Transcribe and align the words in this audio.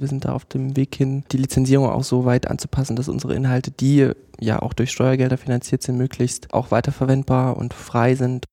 Wir 0.00 0.06
sind 0.06 0.24
da 0.24 0.32
auf 0.32 0.44
dem 0.44 0.76
Weg 0.76 0.94
hin, 0.94 1.24
die 1.32 1.38
Lizenzierung 1.38 1.90
auch 1.90 2.04
so 2.04 2.24
weit 2.24 2.46
anzupassen, 2.46 2.94
dass 2.94 3.08
unsere 3.08 3.34
Inhalte, 3.34 3.72
die 3.72 4.12
ja 4.38 4.62
auch 4.62 4.72
durch 4.72 4.92
Steuergelder 4.92 5.36
finanziert 5.36 5.82
sind, 5.82 5.98
möglichst 5.98 6.54
auch 6.54 6.70
weiterverwendbar 6.70 7.56
und 7.56 7.74
frei 7.74 8.14
sind. 8.14 8.44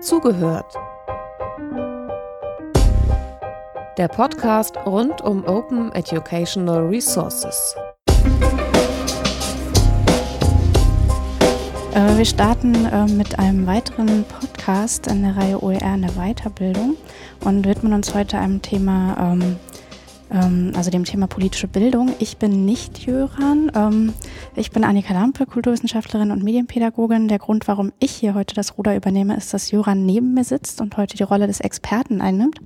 Zugehört. 0.00 0.72
Der 3.98 4.06
Podcast 4.06 4.76
rund 4.86 5.20
um 5.20 5.44
Open 5.46 5.90
Educational 5.90 6.86
Resources. 6.86 7.74
Wir 11.92 12.24
starten 12.26 12.84
äh, 12.84 13.06
mit 13.06 13.38
einem 13.38 13.66
weiteren 13.66 14.24
Podcast 14.24 15.06
in 15.06 15.22
der 15.22 15.36
Reihe 15.36 15.62
OER 15.62 15.94
in 15.94 16.02
der 16.02 16.12
Weiterbildung 16.12 16.96
und 17.40 17.66
widmen 17.66 17.94
uns 17.94 18.14
heute 18.14 18.38
einem 18.38 18.60
Thema, 18.60 19.16
ähm, 19.18 19.56
ähm, 20.30 20.72
also 20.76 20.90
dem 20.90 21.04
Thema 21.04 21.26
politische 21.26 21.66
Bildung. 21.66 22.14
Ich 22.18 22.36
bin 22.36 22.66
nicht 22.66 22.98
Jöran. 22.98 23.72
Ähm, 23.74 24.12
ich 24.54 24.70
bin 24.70 24.84
Annika 24.84 25.14
Lampe, 25.14 25.46
Kulturwissenschaftlerin 25.46 26.30
und 26.30 26.42
Medienpädagogin. 26.42 27.28
Der 27.28 27.38
Grund, 27.38 27.66
warum 27.66 27.90
ich 27.98 28.12
hier 28.12 28.34
heute 28.34 28.54
das 28.54 28.76
Ruder 28.76 28.94
übernehme, 28.94 29.36
ist, 29.36 29.54
dass 29.54 29.70
Jöran 29.70 30.04
neben 30.04 30.34
mir 30.34 30.44
sitzt 30.44 30.80
und 30.80 30.96
heute 30.96 31.16
die 31.16 31.22
Rolle 31.22 31.46
des 31.46 31.60
Experten 31.60 32.20
einnimmt. 32.20 32.60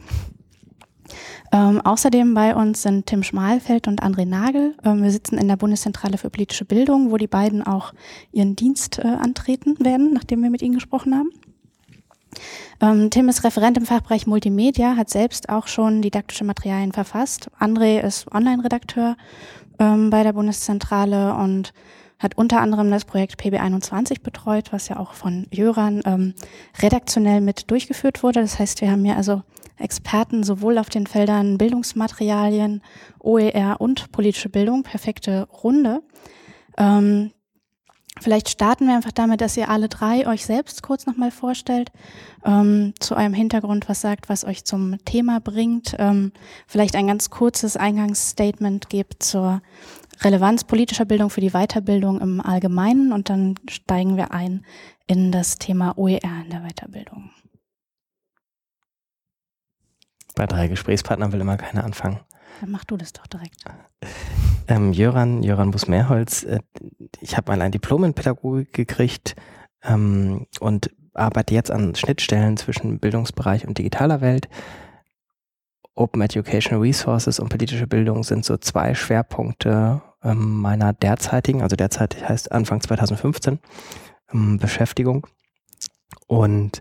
Ähm, 1.52 1.80
außerdem 1.80 2.34
bei 2.34 2.54
uns 2.54 2.82
sind 2.82 3.06
Tim 3.06 3.22
Schmalfeld 3.22 3.88
und 3.88 4.02
André 4.02 4.26
Nagel. 4.26 4.74
Ähm, 4.84 5.02
wir 5.02 5.10
sitzen 5.10 5.38
in 5.38 5.48
der 5.48 5.56
Bundeszentrale 5.56 6.18
für 6.18 6.30
politische 6.30 6.64
Bildung, 6.64 7.10
wo 7.10 7.16
die 7.16 7.26
beiden 7.26 7.62
auch 7.62 7.92
ihren 8.32 8.56
Dienst 8.56 8.98
äh, 8.98 9.06
antreten 9.06 9.76
werden, 9.84 10.12
nachdem 10.12 10.42
wir 10.42 10.50
mit 10.50 10.62
ihnen 10.62 10.74
gesprochen 10.74 11.14
haben. 11.14 11.30
Ähm, 12.80 13.10
Tim 13.10 13.28
ist 13.28 13.44
Referent 13.44 13.76
im 13.76 13.86
Fachbereich 13.86 14.26
Multimedia, 14.26 14.96
hat 14.96 15.10
selbst 15.10 15.48
auch 15.48 15.66
schon 15.66 16.02
didaktische 16.02 16.44
Materialien 16.44 16.92
verfasst. 16.92 17.50
André 17.58 18.00
ist 18.00 18.32
Online-Redakteur 18.32 19.16
ähm, 19.78 20.10
bei 20.10 20.22
der 20.22 20.32
Bundeszentrale 20.32 21.34
und 21.34 21.72
hat 22.18 22.36
unter 22.36 22.60
anderem 22.60 22.90
das 22.90 23.04
Projekt 23.04 23.40
PB21 23.40 24.22
betreut, 24.22 24.72
was 24.72 24.88
ja 24.88 24.98
auch 24.98 25.14
von 25.14 25.46
Jöran 25.50 26.02
ähm, 26.06 26.34
redaktionell 26.80 27.40
mit 27.40 27.70
durchgeführt 27.70 28.22
wurde. 28.22 28.40
Das 28.40 28.58
heißt, 28.58 28.80
wir 28.80 28.90
haben 28.90 29.04
hier 29.04 29.16
also 29.16 29.42
Experten 29.76 30.44
sowohl 30.44 30.78
auf 30.78 30.88
den 30.88 31.06
Feldern 31.06 31.58
Bildungsmaterialien, 31.58 32.82
OER 33.20 33.76
und 33.80 34.12
politische 34.12 34.48
Bildung. 34.48 34.82
Perfekte 34.82 35.48
Runde. 35.62 36.02
Ähm, 36.78 37.32
Vielleicht 38.20 38.48
starten 38.48 38.86
wir 38.86 38.94
einfach 38.94 39.12
damit, 39.12 39.40
dass 39.40 39.56
ihr 39.56 39.68
alle 39.68 39.88
drei 39.88 40.26
euch 40.28 40.46
selbst 40.46 40.84
kurz 40.84 41.04
nochmal 41.04 41.32
vorstellt, 41.32 41.90
ähm, 42.44 42.94
zu 43.00 43.16
eurem 43.16 43.34
Hintergrund 43.34 43.88
was 43.88 44.00
sagt, 44.00 44.28
was 44.28 44.44
euch 44.44 44.64
zum 44.64 45.04
Thema 45.04 45.40
bringt, 45.40 45.96
ähm, 45.98 46.30
vielleicht 46.68 46.94
ein 46.94 47.08
ganz 47.08 47.30
kurzes 47.30 47.76
Eingangsstatement 47.76 48.88
gebt 48.88 49.24
zur 49.24 49.62
Relevanz 50.20 50.62
politischer 50.62 51.06
Bildung 51.06 51.28
für 51.28 51.40
die 51.40 51.50
Weiterbildung 51.50 52.20
im 52.20 52.40
Allgemeinen 52.40 53.12
und 53.12 53.30
dann 53.30 53.56
steigen 53.68 54.16
wir 54.16 54.30
ein 54.30 54.64
in 55.08 55.32
das 55.32 55.58
Thema 55.58 55.98
OER 55.98 56.20
in 56.44 56.50
der 56.50 56.60
Weiterbildung. 56.60 57.30
Bei 60.34 60.46
drei 60.46 60.68
Gesprächspartnern 60.68 61.32
will 61.32 61.40
immer 61.40 61.56
keiner 61.56 61.84
anfangen. 61.84 62.20
Dann 62.60 62.70
mach 62.70 62.84
du 62.84 62.96
das 62.96 63.12
doch 63.12 63.26
direkt. 63.26 63.64
Ähm, 64.66 64.94
Jöran, 64.94 65.42
Jöran 65.42 65.72
Bus-Mehrholz, 65.72 66.44
äh, 66.44 66.58
ich 67.20 67.36
habe 67.36 67.52
mal 67.52 67.60
ein 67.60 67.70
Diplom 67.70 68.02
in 68.04 68.14
Pädagogik 68.14 68.72
gekriegt 68.72 69.36
ähm, 69.82 70.46
und 70.58 70.90
arbeite 71.12 71.52
jetzt 71.52 71.70
an 71.70 71.94
Schnittstellen 71.94 72.56
zwischen 72.56 72.98
Bildungsbereich 72.98 73.68
und 73.68 73.76
digitaler 73.76 74.22
Welt. 74.22 74.48
Open 75.94 76.22
Educational 76.22 76.80
Resources 76.80 77.38
und 77.38 77.50
politische 77.50 77.86
Bildung 77.86 78.24
sind 78.24 78.46
so 78.46 78.56
zwei 78.56 78.94
Schwerpunkte 78.94 80.00
ähm, 80.22 80.60
meiner 80.60 80.94
derzeitigen, 80.94 81.60
also 81.60 81.76
derzeit 81.76 82.26
heißt 82.28 82.50
Anfang 82.50 82.80
2015, 82.80 83.60
ähm, 84.32 84.58
Beschäftigung. 84.58 85.26
Und 86.26 86.80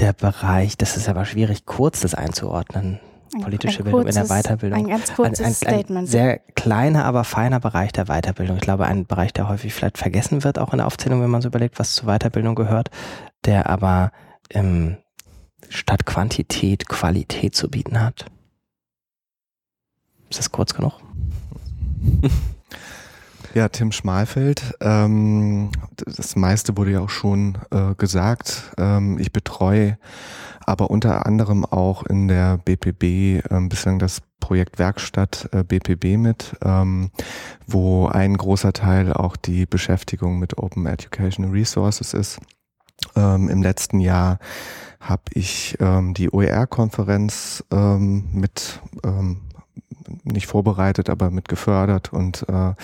der 0.00 0.12
Bereich, 0.12 0.76
das 0.76 0.96
ist 0.96 1.08
aber 1.08 1.24
schwierig, 1.24 1.66
kurz 1.66 2.00
das 2.00 2.14
einzuordnen. 2.14 3.00
Ein, 3.32 3.42
politische 3.42 3.78
ein 3.78 3.84
Bildung 3.84 4.02
kurzes, 4.02 4.16
in 4.16 4.28
der 4.28 4.42
Weiterbildung. 4.42 4.78
Ein 4.80 4.88
ganz 4.88 5.14
kurzes 5.14 5.40
ein, 5.40 5.46
ein, 5.46 5.54
Statement. 5.54 6.08
sehr 6.08 6.38
kleiner, 6.56 7.04
aber 7.04 7.22
feiner 7.22 7.60
Bereich 7.60 7.92
der 7.92 8.06
Weiterbildung. 8.06 8.56
Ich 8.56 8.62
glaube, 8.62 8.86
ein 8.86 9.06
Bereich, 9.06 9.32
der 9.32 9.48
häufig 9.48 9.72
vielleicht 9.72 9.98
vergessen 9.98 10.42
wird, 10.42 10.58
auch 10.58 10.72
in 10.72 10.78
der 10.78 10.86
Aufzählung, 10.86 11.22
wenn 11.22 11.30
man 11.30 11.42
so 11.42 11.48
überlegt, 11.48 11.78
was 11.78 11.94
zur 11.94 12.08
Weiterbildung 12.08 12.56
gehört, 12.56 12.90
der 13.44 13.70
aber 13.70 14.10
ähm, 14.50 14.96
statt 15.68 16.06
Quantität 16.06 16.88
Qualität 16.88 17.54
zu 17.54 17.70
bieten 17.70 18.00
hat. 18.00 18.26
Ist 20.28 20.40
das 20.40 20.50
kurz 20.50 20.74
genug? 20.74 20.94
Ja, 23.52 23.68
Tim 23.68 23.90
Schmalfeld. 23.90 24.76
Ähm, 24.80 25.72
das 25.96 26.36
meiste 26.36 26.76
wurde 26.76 26.92
ja 26.92 27.00
auch 27.00 27.10
schon 27.10 27.58
äh, 27.72 27.94
gesagt. 27.96 28.72
Ähm, 28.78 29.18
ich 29.18 29.32
betreue 29.32 29.98
aber 30.64 30.90
unter 30.90 31.26
anderem 31.26 31.64
auch 31.64 32.04
in 32.04 32.28
der 32.28 32.58
BPB 32.58 33.44
ähm, 33.50 33.68
bislang 33.68 33.98
das 33.98 34.22
Projekt 34.38 34.78
Werkstatt 34.78 35.48
äh, 35.52 35.64
BPB 35.64 36.16
mit, 36.16 36.56
ähm, 36.62 37.10
wo 37.66 38.06
ein 38.06 38.36
großer 38.36 38.72
Teil 38.72 39.12
auch 39.12 39.34
die 39.34 39.66
Beschäftigung 39.66 40.38
mit 40.38 40.56
Open 40.58 40.86
Educational 40.86 41.50
Resources 41.50 42.14
ist. 42.14 42.38
Ähm, 43.16 43.48
Im 43.48 43.62
letzten 43.62 43.98
Jahr 43.98 44.38
habe 45.00 45.22
ich 45.34 45.76
ähm, 45.80 46.14
die 46.14 46.30
OER-Konferenz 46.30 47.64
ähm, 47.72 48.28
mit 48.32 48.80
ähm, 49.02 49.40
nicht 50.24 50.46
vorbereitet, 50.46 51.10
aber 51.10 51.30
mit 51.30 51.48
gefördert. 51.48 52.12
Und 52.12 52.48
äh, 52.48 52.74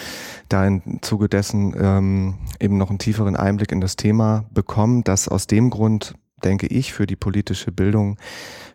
da 0.48 0.66
im 0.66 1.00
Zuge 1.02 1.28
dessen 1.28 1.74
ähm, 1.78 2.34
eben 2.60 2.78
noch 2.78 2.90
einen 2.90 2.98
tieferen 2.98 3.36
Einblick 3.36 3.72
in 3.72 3.80
das 3.80 3.96
Thema 3.96 4.44
bekommen, 4.52 5.04
das 5.04 5.28
aus 5.28 5.46
dem 5.46 5.70
Grund, 5.70 6.14
denke 6.44 6.66
ich, 6.66 6.92
für 6.92 7.06
die 7.06 7.16
politische 7.16 7.72
Bildung 7.72 8.16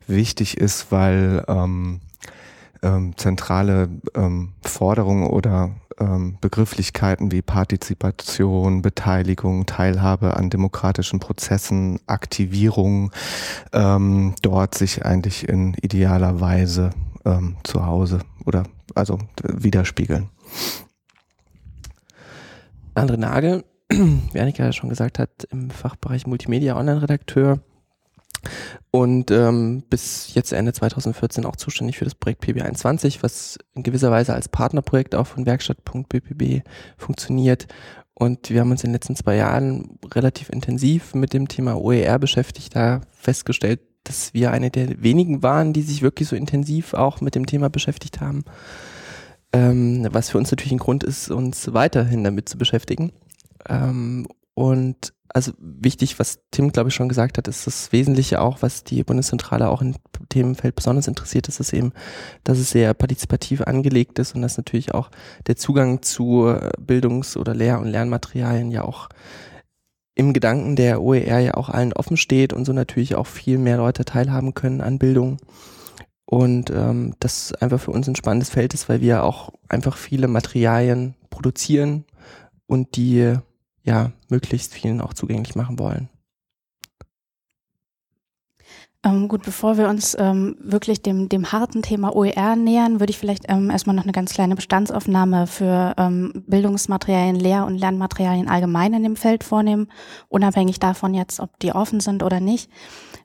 wichtig 0.07 0.57
ist, 0.57 0.91
weil 0.91 1.43
ähm, 1.47 2.01
ähm, 2.83 3.13
zentrale 3.17 3.89
ähm, 4.15 4.53
Forderungen 4.63 5.27
oder 5.27 5.71
ähm, 5.99 6.37
Begrifflichkeiten 6.41 7.31
wie 7.31 7.41
Partizipation, 7.41 8.81
Beteiligung, 8.81 9.65
Teilhabe 9.65 10.35
an 10.35 10.49
demokratischen 10.49 11.19
Prozessen, 11.19 11.99
Aktivierung 12.07 13.11
ähm, 13.71 14.33
dort 14.41 14.75
sich 14.75 15.05
eigentlich 15.05 15.47
in 15.47 15.75
idealer 15.81 16.39
Weise 16.39 16.91
ähm, 17.25 17.57
zu 17.63 17.85
Hause 17.85 18.19
oder 18.45 18.63
also 18.95 19.19
widerspiegeln. 19.43 20.29
André 22.95 23.17
Nagel, 23.17 23.63
wie 23.89 24.39
Annika 24.39 24.63
ja 24.63 24.73
schon 24.73 24.89
gesagt 24.89 25.19
hat, 25.19 25.45
im 25.49 25.69
Fachbereich 25.69 26.27
Multimedia 26.27 26.77
Online-Redakteur 26.77 27.59
und 28.89 29.31
ähm, 29.31 29.83
bis 29.89 30.33
jetzt 30.33 30.51
Ende 30.51 30.73
2014 30.73 31.45
auch 31.45 31.55
zuständig 31.55 31.97
für 31.97 32.05
das 32.05 32.15
Projekt 32.15 32.43
PB21, 32.43 33.19
was 33.21 33.57
in 33.73 33.83
gewisser 33.83 34.11
Weise 34.11 34.33
als 34.33 34.49
Partnerprojekt 34.49 35.15
auch 35.15 35.27
von 35.27 35.45
Werkstatt.bpb 35.45 36.61
funktioniert. 36.97 37.67
Und 38.13 38.49
wir 38.49 38.59
haben 38.59 38.71
uns 38.71 38.83
in 38.83 38.89
den 38.89 38.95
letzten 38.95 39.15
zwei 39.15 39.35
Jahren 39.35 39.97
relativ 40.13 40.49
intensiv 40.49 41.15
mit 41.15 41.33
dem 41.33 41.47
Thema 41.47 41.75
OER 41.79 42.19
beschäftigt, 42.19 42.75
da 42.75 43.01
festgestellt, 43.11 43.79
dass 44.03 44.33
wir 44.33 44.51
eine 44.51 44.71
der 44.71 45.01
wenigen 45.01 45.43
waren, 45.43 45.73
die 45.73 45.81
sich 45.81 46.01
wirklich 46.01 46.27
so 46.27 46.35
intensiv 46.35 46.93
auch 46.93 47.21
mit 47.21 47.35
dem 47.35 47.45
Thema 47.45 47.69
beschäftigt 47.69 48.19
haben. 48.21 48.43
Ähm, 49.53 50.07
was 50.11 50.29
für 50.29 50.37
uns 50.37 50.51
natürlich 50.51 50.71
ein 50.71 50.79
Grund 50.79 51.03
ist, 51.03 51.29
uns 51.29 51.73
weiterhin 51.73 52.23
damit 52.23 52.49
zu 52.49 52.57
beschäftigen. 52.57 53.11
Ähm, 53.67 54.27
und 54.53 55.13
also 55.33 55.53
wichtig, 55.59 56.19
was 56.19 56.39
Tim, 56.51 56.71
glaube 56.71 56.89
ich, 56.89 56.95
schon 56.95 57.09
gesagt 57.09 57.37
hat, 57.37 57.47
ist 57.47 57.67
das 57.67 57.91
Wesentliche 57.91 58.41
auch, 58.41 58.61
was 58.61 58.83
die 58.83 59.03
Bundeszentrale 59.03 59.69
auch 59.69 59.81
im 59.81 59.95
Themenfeld 60.29 60.75
besonders 60.75 61.07
interessiert, 61.07 61.47
ist 61.47 61.59
es 61.59 61.73
eben, 61.73 61.93
dass 62.43 62.57
es 62.57 62.71
sehr 62.71 62.93
partizipativ 62.93 63.61
angelegt 63.61 64.19
ist 64.19 64.35
und 64.35 64.41
dass 64.41 64.57
natürlich 64.57 64.93
auch 64.93 65.09
der 65.47 65.55
Zugang 65.55 66.01
zu 66.01 66.53
Bildungs- 66.79 67.37
oder 67.37 67.53
Lehr- 67.53 67.79
und 67.79 67.87
Lernmaterialien 67.87 68.71
ja 68.71 68.83
auch 68.83 69.09
im 70.15 70.33
Gedanken 70.33 70.75
der 70.75 71.01
OER 71.01 71.39
ja 71.39 71.53
auch 71.55 71.69
allen 71.69 71.93
offen 71.93 72.17
steht 72.17 72.53
und 72.53 72.65
so 72.65 72.73
natürlich 72.73 73.15
auch 73.15 73.27
viel 73.27 73.57
mehr 73.57 73.77
Leute 73.77 74.05
teilhaben 74.05 74.53
können 74.53 74.81
an 74.81 74.99
Bildung. 74.99 75.37
Und 76.25 76.69
ähm, 76.69 77.13
das 77.19 77.53
einfach 77.53 77.79
für 77.79 77.91
uns 77.91 78.07
ein 78.07 78.15
spannendes 78.15 78.49
Feld 78.49 78.73
ist, 78.73 78.87
weil 78.87 79.01
wir 79.01 79.23
auch 79.23 79.51
einfach 79.67 79.97
viele 79.97 80.27
Materialien 80.27 81.15
produzieren 81.29 82.05
und 82.67 82.95
die 82.95 83.35
ja 83.83 84.11
möglichst 84.29 84.73
vielen 84.73 85.01
auch 85.01 85.13
zugänglich 85.13 85.55
machen 85.55 85.79
wollen. 85.79 86.09
Ähm, 89.03 89.27
gut, 89.27 89.41
bevor 89.41 89.77
wir 89.77 89.89
uns 89.89 90.15
ähm, 90.19 90.55
wirklich 90.59 91.01
dem, 91.01 91.27
dem 91.27 91.51
harten 91.51 91.81
Thema 91.81 92.15
OER 92.15 92.55
nähern, 92.55 92.99
würde 92.99 93.09
ich 93.09 93.17
vielleicht 93.17 93.45
ähm, 93.47 93.71
erstmal 93.71 93.95
noch 93.95 94.03
eine 94.03 94.11
ganz 94.11 94.31
kleine 94.31 94.55
Bestandsaufnahme 94.55 95.47
für 95.47 95.95
ähm, 95.97 96.43
Bildungsmaterialien, 96.45 97.35
Lehr- 97.35 97.65
und 97.65 97.79
Lernmaterialien 97.79 98.47
allgemein 98.47 98.93
in 98.93 99.01
dem 99.01 99.15
Feld 99.15 99.43
vornehmen, 99.43 99.87
unabhängig 100.29 100.79
davon 100.79 101.15
jetzt, 101.15 101.39
ob 101.39 101.57
die 101.59 101.73
offen 101.73 101.99
sind 101.99 102.21
oder 102.21 102.39
nicht. 102.39 102.69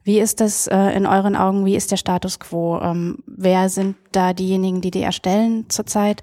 Wie 0.02 0.18
ist 0.18 0.40
das 0.40 0.66
äh, 0.66 0.96
in 0.96 1.04
euren 1.04 1.36
Augen? 1.36 1.66
Wie 1.66 1.76
ist 1.76 1.90
der 1.90 1.98
Status 1.98 2.38
quo? 2.38 2.80
Ähm, 2.80 3.18
wer 3.26 3.68
sind 3.68 3.96
da 4.12 4.32
diejenigen, 4.32 4.80
die 4.80 4.90
die 4.90 5.02
erstellen 5.02 5.68
zurzeit? 5.68 6.22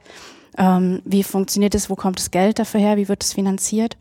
Ähm, 0.58 1.04
wie 1.06 1.22
funktioniert 1.22 1.76
es? 1.76 1.92
Wo 1.92 1.96
kommt 1.96 2.18
das 2.18 2.32
Geld 2.32 2.58
dafür 2.58 2.80
her? 2.80 2.98
Wie 2.98 3.08
wird 3.08 3.24
es 3.24 3.34
finanziert? 3.34 3.98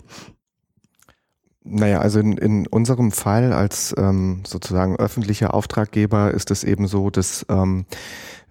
Naja, 1.65 2.01
also 2.01 2.19
in, 2.19 2.37
in 2.39 2.67
unserem 2.67 3.13
Fall 3.13 3.53
als 3.53 3.95
ähm, 3.97 4.43
sozusagen 4.45 4.97
öffentlicher 4.97 5.55
Auftraggeber 5.55 6.33
ist 6.33 6.51
es 6.51 6.65
eben 6.65 6.89
so, 6.89 7.11
dass 7.11 7.47
ähm, 7.49 7.87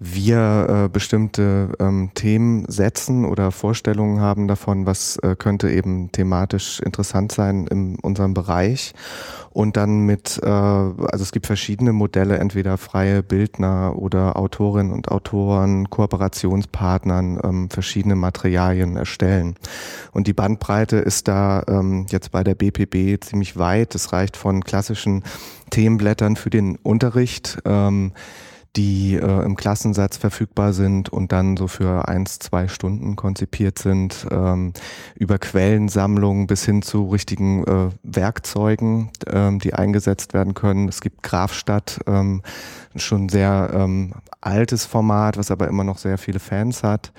wir 0.03 0.85
äh, 0.85 0.89
bestimmte 0.89 1.73
ähm, 1.79 2.09
Themen 2.15 2.65
setzen 2.67 3.23
oder 3.23 3.51
Vorstellungen 3.51 4.19
haben 4.19 4.47
davon, 4.47 4.87
was 4.87 5.17
äh, 5.17 5.35
könnte 5.37 5.69
eben 5.69 6.11
thematisch 6.11 6.79
interessant 6.79 7.31
sein 7.31 7.67
in 7.67 7.99
unserem 7.99 8.33
Bereich 8.33 8.95
und 9.51 9.77
dann 9.77 9.99
mit, 9.99 10.39
äh, 10.41 10.47
also 10.47 11.21
es 11.21 11.31
gibt 11.31 11.45
verschiedene 11.45 11.93
Modelle, 11.93 12.39
entweder 12.39 12.79
freie 12.79 13.21
Bildner 13.21 13.95
oder 13.95 14.37
Autorinnen 14.37 14.91
und 14.91 15.11
Autoren, 15.11 15.87
Kooperationspartnern, 15.91 17.39
ähm, 17.43 17.69
verschiedene 17.69 18.15
Materialien 18.15 18.95
erstellen. 18.95 19.55
Und 20.13 20.25
die 20.25 20.33
Bandbreite 20.33 20.97
ist 20.97 21.27
da 21.27 21.63
ähm, 21.67 22.07
jetzt 22.09 22.31
bei 22.31 22.43
der 22.43 22.55
BPB 22.55 23.23
ziemlich 23.23 23.55
weit. 23.55 23.93
Es 23.93 24.13
reicht 24.13 24.35
von 24.35 24.63
klassischen 24.63 25.23
Themenblättern 25.69 26.37
für 26.37 26.49
den 26.49 26.77
Unterricht, 26.77 27.59
ähm, 27.65 28.13
die 28.77 29.15
äh, 29.15 29.43
im 29.43 29.55
Klassensatz 29.57 30.15
verfügbar 30.15 30.71
sind 30.71 31.09
und 31.09 31.31
dann 31.33 31.57
so 31.57 31.67
für 31.67 32.07
eins, 32.07 32.39
zwei 32.39 32.69
Stunden 32.69 33.17
konzipiert 33.17 33.77
sind, 33.77 34.25
ähm, 34.31 34.71
über 35.15 35.39
Quellensammlungen 35.39 36.47
bis 36.47 36.63
hin 36.63 36.81
zu 36.81 37.09
richtigen 37.09 37.65
äh, 37.65 37.89
Werkzeugen, 38.03 39.11
ähm, 39.27 39.59
die 39.59 39.73
eingesetzt 39.73 40.33
werden 40.33 40.53
können. 40.53 40.87
Es 40.87 41.01
gibt 41.01 41.21
Grafstadt, 41.21 41.99
ähm, 42.07 42.43
schon 42.95 43.27
sehr 43.27 43.71
ähm, 43.73 44.13
altes 44.39 44.85
Format, 44.85 45.37
was 45.37 45.51
aber 45.51 45.67
immer 45.67 45.83
noch 45.83 45.97
sehr 45.97 46.17
viele 46.17 46.39
Fans 46.39 46.83
hat. 46.83 47.11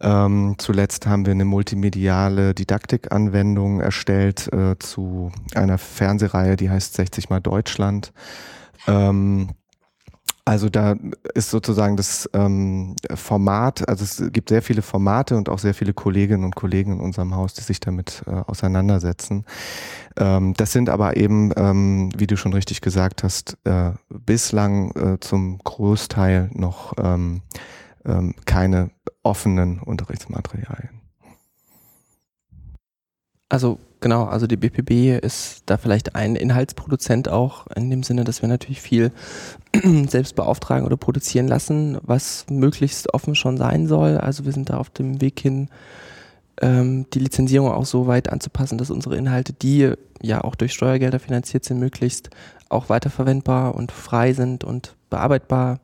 Ähm, 0.00 0.56
zuletzt 0.58 1.06
haben 1.06 1.26
wir 1.26 1.32
eine 1.32 1.44
multimediale 1.44 2.54
Didaktikanwendung 2.54 3.80
erstellt 3.80 4.52
äh, 4.52 4.78
zu 4.78 5.30
einer 5.54 5.78
Fernsehreihe, 5.78 6.56
die 6.56 6.70
heißt 6.70 6.94
60 6.94 7.30
mal 7.30 7.40
Deutschland. 7.40 8.12
Ähm, 8.86 9.50
also 10.48 10.70
da 10.70 10.96
ist 11.34 11.50
sozusagen 11.50 11.98
das 11.98 12.26
ähm, 12.32 12.96
Format, 13.14 13.86
also 13.86 14.02
es 14.02 14.32
gibt 14.32 14.48
sehr 14.48 14.62
viele 14.62 14.80
Formate 14.80 15.36
und 15.36 15.50
auch 15.50 15.58
sehr 15.58 15.74
viele 15.74 15.92
Kolleginnen 15.92 16.42
und 16.42 16.56
Kollegen 16.56 16.92
in 16.92 17.00
unserem 17.00 17.36
Haus, 17.36 17.52
die 17.52 17.60
sich 17.60 17.80
damit 17.80 18.22
äh, 18.26 18.30
auseinandersetzen. 18.30 19.44
Ähm, 20.16 20.54
das 20.54 20.72
sind 20.72 20.88
aber 20.88 21.18
eben, 21.18 21.52
ähm, 21.54 22.08
wie 22.16 22.26
du 22.26 22.38
schon 22.38 22.54
richtig 22.54 22.80
gesagt 22.80 23.24
hast, 23.24 23.58
äh, 23.64 23.90
bislang 24.08 24.92
äh, 24.92 25.20
zum 25.20 25.58
Großteil 25.58 26.48
noch 26.54 26.94
ähm, 26.96 27.42
ähm, 28.06 28.34
keine 28.46 28.90
offenen 29.22 29.80
Unterrichtsmaterialien. 29.80 31.02
Also 33.50 33.78
genau, 34.00 34.24
also 34.24 34.46
die 34.46 34.56
BPB 34.56 35.24
ist 35.24 35.62
da 35.66 35.76
vielleicht 35.76 36.14
ein 36.14 36.36
Inhaltsproduzent 36.36 37.28
auch 37.28 37.66
in 37.74 37.90
dem 37.90 38.02
Sinne, 38.02 38.24
dass 38.24 38.42
wir 38.42 38.48
natürlich 38.48 38.80
viel 38.80 39.12
selbst 40.08 40.34
beauftragen 40.36 40.86
oder 40.86 40.96
produzieren 40.96 41.48
lassen, 41.48 41.98
was 42.02 42.46
möglichst 42.50 43.12
offen 43.14 43.34
schon 43.34 43.56
sein 43.56 43.86
soll. 43.86 44.18
Also 44.18 44.44
wir 44.44 44.52
sind 44.52 44.70
da 44.70 44.78
auf 44.78 44.90
dem 44.90 45.20
Weg 45.20 45.40
hin, 45.40 45.68
ähm, 46.60 47.06
die 47.12 47.20
Lizenzierung 47.20 47.70
auch 47.70 47.86
so 47.86 48.06
weit 48.06 48.30
anzupassen, 48.30 48.78
dass 48.78 48.90
unsere 48.90 49.16
Inhalte, 49.16 49.52
die 49.52 49.92
ja 50.22 50.42
auch 50.42 50.54
durch 50.54 50.72
Steuergelder 50.72 51.20
finanziert 51.20 51.64
sind, 51.64 51.78
möglichst 51.78 52.30
auch 52.68 52.88
weiterverwendbar 52.88 53.74
und 53.74 53.92
frei 53.92 54.32
sind 54.32 54.64
und 54.64 54.96
bearbeitbar. 55.10 55.80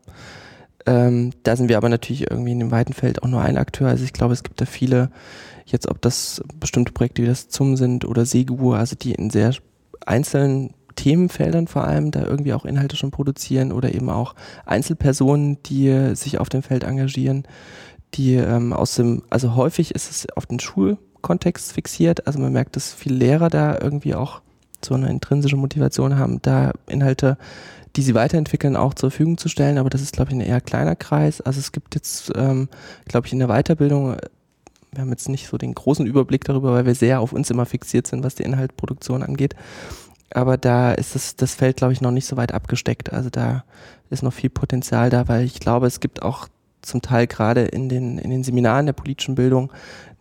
Ähm, 0.86 1.32
da 1.44 1.56
sind 1.56 1.68
wir 1.68 1.78
aber 1.78 1.88
natürlich 1.88 2.30
irgendwie 2.30 2.52
in 2.52 2.58
dem 2.58 2.70
weiten 2.70 2.92
Feld 2.92 3.22
auch 3.22 3.28
nur 3.28 3.40
ein 3.40 3.56
Akteur. 3.56 3.88
Also 3.88 4.04
ich 4.04 4.12
glaube, 4.12 4.34
es 4.34 4.42
gibt 4.42 4.60
da 4.60 4.66
viele 4.66 5.10
Jetzt, 5.66 5.88
ob 5.88 6.00
das 6.02 6.42
bestimmte 6.60 6.92
Projekte 6.92 7.22
wie 7.22 7.26
das 7.26 7.48
ZUM 7.48 7.76
sind 7.76 8.04
oder 8.04 8.26
Segur, 8.26 8.76
also 8.76 8.96
die 8.96 9.12
in 9.12 9.30
sehr 9.30 9.54
einzelnen 10.04 10.74
Themenfeldern 10.96 11.66
vor 11.66 11.84
allem 11.84 12.10
da 12.10 12.22
irgendwie 12.22 12.52
auch 12.52 12.64
Inhalte 12.64 12.96
schon 12.96 13.10
produzieren 13.10 13.72
oder 13.72 13.94
eben 13.94 14.10
auch 14.10 14.34
Einzelpersonen, 14.66 15.62
die 15.64 16.14
sich 16.14 16.38
auf 16.38 16.48
dem 16.48 16.62
Feld 16.62 16.84
engagieren, 16.84 17.44
die 18.14 18.34
ähm, 18.34 18.72
aus 18.72 18.94
dem, 18.94 19.22
also 19.30 19.56
häufig 19.56 19.94
ist 19.94 20.10
es 20.10 20.26
auf 20.36 20.46
den 20.46 20.60
Schulkontext 20.60 21.72
fixiert, 21.72 22.26
also 22.26 22.38
man 22.38 22.52
merkt, 22.52 22.76
dass 22.76 22.92
viele 22.92 23.16
Lehrer 23.16 23.48
da 23.48 23.78
irgendwie 23.80 24.14
auch 24.14 24.40
so 24.84 24.94
eine 24.94 25.08
intrinsische 25.08 25.56
Motivation 25.56 26.18
haben, 26.18 26.40
da 26.42 26.72
Inhalte, 26.86 27.38
die 27.96 28.02
sie 28.02 28.14
weiterentwickeln, 28.14 28.76
auch 28.76 28.94
zur 28.94 29.10
Verfügung 29.10 29.38
zu 29.38 29.48
stellen, 29.48 29.78
aber 29.78 29.90
das 29.90 30.02
ist, 30.02 30.14
glaube 30.14 30.30
ich, 30.30 30.36
ein 30.36 30.40
eher 30.40 30.60
kleiner 30.60 30.96
Kreis. 30.96 31.40
Also 31.40 31.60
es 31.60 31.72
gibt 31.72 31.94
jetzt, 31.94 32.32
ähm, 32.36 32.68
glaube 33.06 33.26
ich, 33.26 33.32
in 33.32 33.38
der 33.38 33.48
Weiterbildung 33.48 34.16
wir 34.94 35.02
haben 35.02 35.10
jetzt 35.10 35.28
nicht 35.28 35.48
so 35.48 35.58
den 35.58 35.74
großen 35.74 36.06
Überblick 36.06 36.44
darüber, 36.44 36.72
weil 36.72 36.86
wir 36.86 36.94
sehr 36.94 37.20
auf 37.20 37.32
uns 37.32 37.50
immer 37.50 37.66
fixiert 37.66 38.06
sind, 38.06 38.24
was 38.24 38.34
die 38.34 38.42
Inhaltproduktion 38.42 39.22
angeht. 39.22 39.54
Aber 40.30 40.56
da 40.56 40.92
ist 40.92 41.14
das, 41.14 41.36
das 41.36 41.54
Feld, 41.54 41.76
glaube 41.76 41.92
ich, 41.92 42.00
noch 42.00 42.10
nicht 42.10 42.26
so 42.26 42.36
weit 42.36 42.52
abgesteckt. 42.52 43.12
Also 43.12 43.30
da 43.30 43.64
ist 44.10 44.22
noch 44.22 44.32
viel 44.32 44.50
Potenzial 44.50 45.10
da, 45.10 45.28
weil 45.28 45.44
ich 45.44 45.60
glaube, 45.60 45.86
es 45.86 46.00
gibt 46.00 46.22
auch 46.22 46.48
zum 46.82 47.02
Teil 47.02 47.26
gerade 47.26 47.62
in 47.62 47.88
den, 47.88 48.18
in 48.18 48.30
den 48.30 48.44
Seminaren 48.44 48.86
der 48.86 48.92
politischen 48.92 49.34
Bildung 49.34 49.72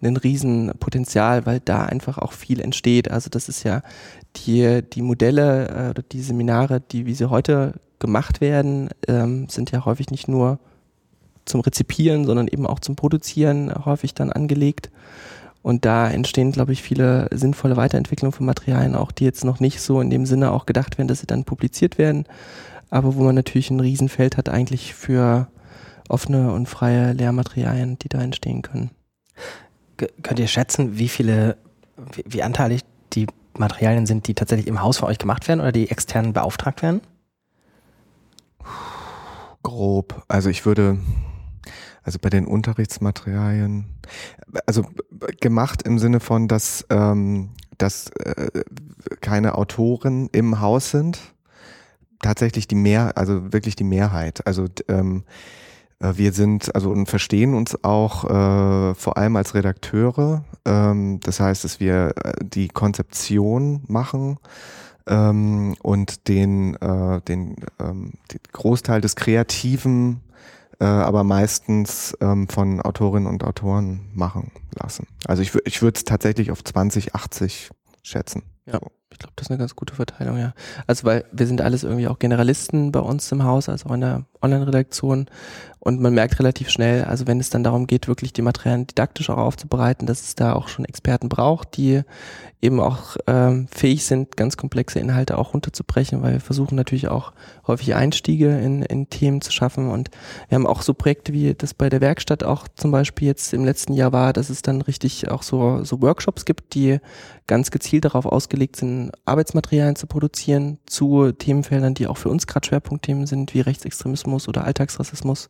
ein 0.02 0.18
Riesenpotenzial, 0.18 1.46
weil 1.46 1.60
da 1.60 1.86
einfach 1.86 2.18
auch 2.18 2.34
viel 2.34 2.60
entsteht. 2.60 3.10
Also 3.10 3.30
das 3.30 3.50
ist 3.50 3.64
ja 3.64 3.82
die, 4.36 4.82
die 4.82 5.02
Modelle 5.02 5.68
äh, 5.68 5.90
oder 5.90 6.04
die 6.04 6.22
Seminare, 6.22 6.82
die 6.82 7.06
wie 7.06 7.14
sie 7.14 7.30
heute 7.30 7.76
gemacht 8.00 8.42
werden, 8.42 8.90
ähm, 9.08 9.48
sind 9.50 9.72
ja 9.72 9.86
häufig 9.86 10.10
nicht 10.10 10.28
nur 10.28 10.60
zum 11.46 11.62
Rezipieren, 11.62 12.26
sondern 12.26 12.48
eben 12.48 12.66
auch 12.66 12.80
zum 12.80 12.96
Produzieren 12.96 13.74
häufig 13.86 14.14
dann 14.14 14.32
angelegt. 14.32 14.90
Und 15.62 15.86
da 15.86 16.10
entstehen, 16.10 16.52
glaube 16.52 16.74
ich, 16.74 16.84
viele 16.84 17.30
sinnvolle 17.32 17.78
Weiterentwicklungen 17.78 18.34
von 18.34 18.46
Materialien, 18.46 18.96
auch 18.96 19.12
die 19.12 19.24
jetzt 19.24 19.46
noch 19.46 19.60
nicht 19.62 19.80
so 19.80 20.02
in 20.02 20.10
dem 20.10 20.26
Sinne 20.26 20.52
auch 20.52 20.66
gedacht 20.66 20.98
werden, 20.98 21.08
dass 21.08 21.22
sie 21.22 21.28
dann 21.28 21.46
publiziert 21.46 21.98
werden, 21.98 22.26
aber 22.90 23.16
wo 23.16 23.24
man 23.24 23.34
natürlich 23.34 23.72
ein 23.72 23.80
Riesenfeld 23.80 24.38
hat 24.38 24.50
eigentlich 24.50 24.94
für 24.94 25.48
offene 26.10 26.52
und 26.52 26.68
freie 26.68 27.14
Lehrmaterialien, 27.14 27.98
die 27.98 28.10
da 28.10 28.22
entstehen 28.22 28.62
können. 28.62 28.92
G 29.98 30.08
könnt 30.22 30.40
ihr 30.40 30.48
schätzen, 30.48 30.98
wie 30.98 31.08
viele, 31.08 31.58
wie, 32.14 32.24
wie 32.28 32.44
anteilig 32.44 32.82
die 33.14 33.28
Materialien 33.58 34.06
sind, 34.06 34.28
die 34.28 34.34
tatsächlich 34.34 34.68
im 34.68 34.82
Haus 34.82 34.98
für 34.98 35.06
euch 35.06 35.18
gemacht 35.18 35.48
werden 35.48 35.62
oder 35.62 35.72
die 35.72 35.90
externen 35.90 36.34
beauftragt 36.34 36.82
werden? 36.82 37.02
Grob. 39.64 40.24
Also 40.28 40.50
ich 40.50 40.66
würde 40.66 41.00
also 42.04 42.20
bei 42.22 42.30
den 42.30 42.46
Unterrichtsmaterialien, 42.46 43.86
also 44.66 44.86
gemacht 45.40 45.84
im 45.84 46.00
Sinne 46.00 46.20
von, 46.20 46.48
dass, 46.48 46.86
ähm, 46.90 47.50
dass 47.78 48.10
äh, 48.12 48.64
keine 49.22 49.56
Autoren 49.56 50.30
im 50.32 50.60
Haus 50.60 50.92
sind. 50.92 51.20
Tatsächlich 52.22 52.68
die 52.68 52.76
Mehr, 52.76 53.18
also 53.18 53.52
wirklich 53.52 53.76
die 53.76 53.84
Mehrheit. 53.84 54.46
Also 54.48 54.68
ähm, 54.88 55.24
äh, 56.00 56.14
wir 56.16 56.34
sind 56.34 56.74
also 56.76 56.92
und 56.92 57.10
verstehen 57.10 57.54
uns 57.54 57.84
auch 57.84 58.26
äh, 58.26 58.96
vor 58.96 59.18
allem 59.18 59.36
als 59.36 59.56
Redakteure. 59.56 60.44
Ähm, 60.66 61.20
das 61.22 61.40
heißt, 61.40 61.64
dass 61.64 61.80
wir 61.80 62.14
äh, 62.24 62.34
die 62.44 62.68
Konzeption 62.68 63.84
machen 63.88 64.38
ähm, 65.08 65.76
und 65.82 66.28
den, 66.28 66.76
äh, 66.76 67.22
den, 67.22 67.56
ähm, 67.80 68.14
den 68.32 68.40
Großteil 68.52 69.02
des 69.02 69.16
kreativen 69.16 70.22
äh, 70.84 70.86
aber 70.86 71.24
meistens 71.24 72.14
ähm, 72.20 72.50
von 72.50 72.82
Autorinnen 72.82 73.30
und 73.30 73.46
Autoren 73.46 74.02
machen 74.14 74.52
lassen. 74.76 75.08
Also 75.26 75.42
ich, 75.42 75.56
ich 75.64 75.82
würde 75.82 75.96
es 75.96 76.04
tatsächlich 76.04 76.52
auf 76.52 76.62
20, 76.62 77.16
80 77.16 77.70
schätzen. 78.02 78.44
Ja. 78.66 78.74
So. 78.74 78.92
Ich 79.10 79.20
glaube, 79.20 79.34
das 79.36 79.46
ist 79.46 79.52
eine 79.52 79.60
ganz 79.60 79.76
gute 79.76 79.94
Verteilung, 79.94 80.38
ja. 80.40 80.54
Also 80.88 81.06
weil 81.06 81.24
wir 81.32 81.46
sind 81.46 81.62
alles 81.62 81.84
irgendwie 81.84 82.08
auch 82.08 82.18
Generalisten 82.18 82.92
bei 82.92 83.00
uns 83.00 83.32
im 83.32 83.44
Haus, 83.44 83.70
also 83.70 83.88
auch 83.88 83.94
in 83.94 84.02
der 84.02 84.26
Online-Redaktion. 84.42 85.28
Und 85.80 86.02
man 86.02 86.16
merkt 86.16 86.40
relativ 86.40 86.70
schnell, 86.70 87.06
also 87.06 87.28
wenn 87.28 87.40
es 87.40 87.52
dann 87.52 87.64
darum 87.64 87.88
geht, 87.88 88.08
wirklich 88.08 88.34
die 88.34 88.42
Materialien 88.42 88.88
didaktisch 88.88 89.30
auch 89.30 89.38
aufzubereiten, 89.38 90.08
dass 90.08 90.24
es 90.24 90.36
da 90.36 90.54
auch 90.54 90.68
schon 90.68 90.84
Experten 90.84 91.30
braucht, 91.30 91.78
die 91.78 92.02
eben 92.64 92.80
auch 92.80 93.18
ähm, 93.28 93.68
fähig 93.70 94.06
sind, 94.06 94.38
ganz 94.38 94.56
komplexe 94.56 94.98
Inhalte 95.00 95.38
auch 95.38 95.54
runterzubrechen, 95.54 96.24
weil 96.24 96.34
wir 96.34 96.40
versuchen 96.40 96.76
natürlich 96.76 97.10
auch 97.10 97.34
häufig 97.68 97.94
Einstiege 97.94 98.58
in, 98.58 98.84
in 98.84 99.10
Themen 99.10 99.42
zu 99.42 99.52
schaffen. 99.52 99.92
Und 99.92 100.10
wir 100.48 100.56
haben 100.56 100.66
auch 100.66 100.82
so 100.82 100.94
Projekte 100.94 101.34
wie 101.34 101.54
das 101.56 101.74
bei 101.74 101.90
der 101.90 102.00
Werkstatt 102.00 102.46
auch 102.46 102.70
zum 102.76 102.92
Beispiel 102.92 103.28
jetzt 103.28 103.54
im 103.54 103.66
letzten 103.66 103.92
Jahr 103.92 104.14
war, 104.14 104.32
dass 104.32 104.50
es 104.50 104.62
dann 104.62 104.82
richtig 104.82 105.30
auch 105.30 105.44
so, 105.44 105.84
so 105.84 106.02
Workshops 106.02 106.46
gibt, 106.46 106.74
die 106.74 107.00
ganz 107.48 107.70
gezielt 107.70 108.06
darauf 108.06 108.26
ausgelegt 108.26 108.78
sind, 108.78 109.12
Arbeitsmaterialien 109.26 109.98
zu 109.98 110.08
produzieren 110.08 110.80
zu 110.86 111.34
Themenfeldern, 111.34 111.96
die 111.96 112.08
auch 112.08 112.18
für 112.18 112.30
uns 112.30 112.48
gerade 112.48 112.66
Schwerpunktthemen 112.66 113.28
sind, 113.28 113.54
wie 113.54 113.60
Rechtsextremismus 113.60 114.48
oder 114.48 114.64
Alltagsrassismus. 114.64 115.50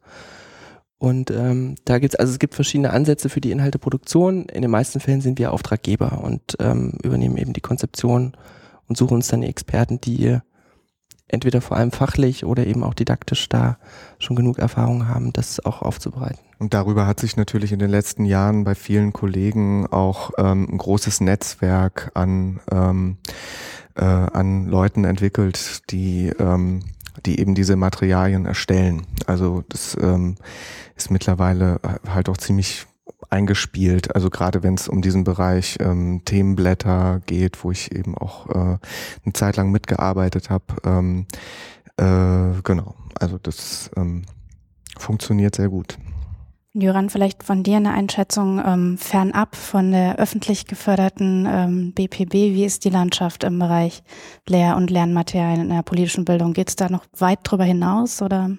Und 1.03 1.31
ähm, 1.31 1.75
da 1.83 1.99
gibt's 1.99 2.15
also 2.15 2.31
es 2.31 2.39
gibt 2.39 2.55
verschiedene 2.55 2.91
Ansätze 2.91 3.27
für 3.27 3.41
die 3.41 3.51
Inhalteproduktion. 3.51 4.45
In 4.45 4.61
den 4.61 4.71
meisten 4.71 5.01
Fällen 5.01 5.19
sind 5.19 5.37
wir 5.37 5.51
Auftraggeber 5.51 6.23
und 6.23 6.55
ähm, 6.61 6.93
übernehmen 7.03 7.35
eben 7.35 7.51
die 7.51 7.59
Konzeption 7.59 8.37
und 8.87 8.95
suchen 8.95 9.15
uns 9.15 9.27
dann 9.27 9.41
die 9.41 9.49
Experten, 9.49 9.99
die 9.99 10.37
entweder 11.27 11.59
vor 11.59 11.75
allem 11.75 11.91
fachlich 11.91 12.45
oder 12.45 12.65
eben 12.65 12.85
auch 12.85 12.93
didaktisch 12.93 13.49
da 13.49 13.79
schon 14.17 14.37
genug 14.37 14.59
Erfahrung 14.59 15.09
haben, 15.09 15.33
das 15.33 15.59
auch 15.65 15.81
aufzubereiten. 15.81 16.39
Und 16.59 16.73
darüber 16.73 17.05
hat 17.05 17.19
sich 17.19 17.35
natürlich 17.35 17.73
in 17.73 17.79
den 17.79 17.89
letzten 17.89 18.23
Jahren 18.23 18.63
bei 18.63 18.73
vielen 18.73 19.11
Kollegen 19.11 19.85
auch 19.87 20.31
ähm, 20.37 20.69
ein 20.71 20.77
großes 20.77 21.19
Netzwerk 21.19 22.11
an, 22.13 22.61
ähm, 22.71 23.17
äh, 23.95 24.05
an 24.05 24.67
Leuten 24.67 25.03
entwickelt, 25.03 25.91
die, 25.91 26.31
ähm, 26.39 26.79
die 27.25 27.39
eben 27.39 27.55
diese 27.55 27.75
Materialien 27.75 28.45
erstellen. 28.45 29.05
Also 29.27 29.63
das 29.69 29.97
ähm, 30.01 30.35
ist 30.95 31.11
mittlerweile 31.11 31.79
halt 32.07 32.29
auch 32.29 32.37
ziemlich 32.37 32.87
eingespielt. 33.29 34.15
Also 34.15 34.29
gerade 34.29 34.63
wenn 34.63 34.75
es 34.75 34.87
um 34.87 35.01
diesen 35.01 35.23
Bereich 35.23 35.77
ähm, 35.79 36.21
Themenblätter 36.25 37.21
geht, 37.25 37.63
wo 37.63 37.71
ich 37.71 37.93
eben 37.93 38.17
auch 38.17 38.49
äh, 38.49 38.77
eine 39.23 39.33
Zeit 39.33 39.57
lang 39.57 39.71
mitgearbeitet 39.71 40.49
habe. 40.49 40.65
Ähm, 40.85 41.25
äh, 41.97 42.61
genau, 42.63 42.95
also 43.19 43.37
das 43.37 43.89
ähm, 43.95 44.23
funktioniert 44.97 45.55
sehr 45.55 45.69
gut. 45.69 45.97
Jöran, 46.75 47.11
vielleicht 47.11 47.43
von 47.43 47.61
dir 47.61 47.77
eine 47.77 47.93
Einschätzung 47.93 48.59
ähm, 48.65 48.97
fernab 48.97 49.55
von 49.55 49.91
der 49.91 50.17
öffentlich 50.17 50.65
geförderten 50.65 51.47
ähm, 51.47 51.93
BPB. 51.93 52.33
Wie 52.33 52.65
ist 52.65 52.83
die 52.83 52.89
Landschaft 52.89 53.43
im 53.43 53.59
Bereich 53.59 54.01
Lehr- 54.49 54.75
und 54.75 54.89
Lernmaterialien 54.89 55.61
in 55.61 55.69
der 55.69 55.83
politischen 55.83 56.25
Bildung? 56.25 56.53
Geht 56.53 56.69
es 56.69 56.75
da 56.75 56.89
noch 56.89 57.05
weit 57.15 57.39
drüber 57.43 57.63
hinaus 57.63 58.23
oder? 58.23 58.49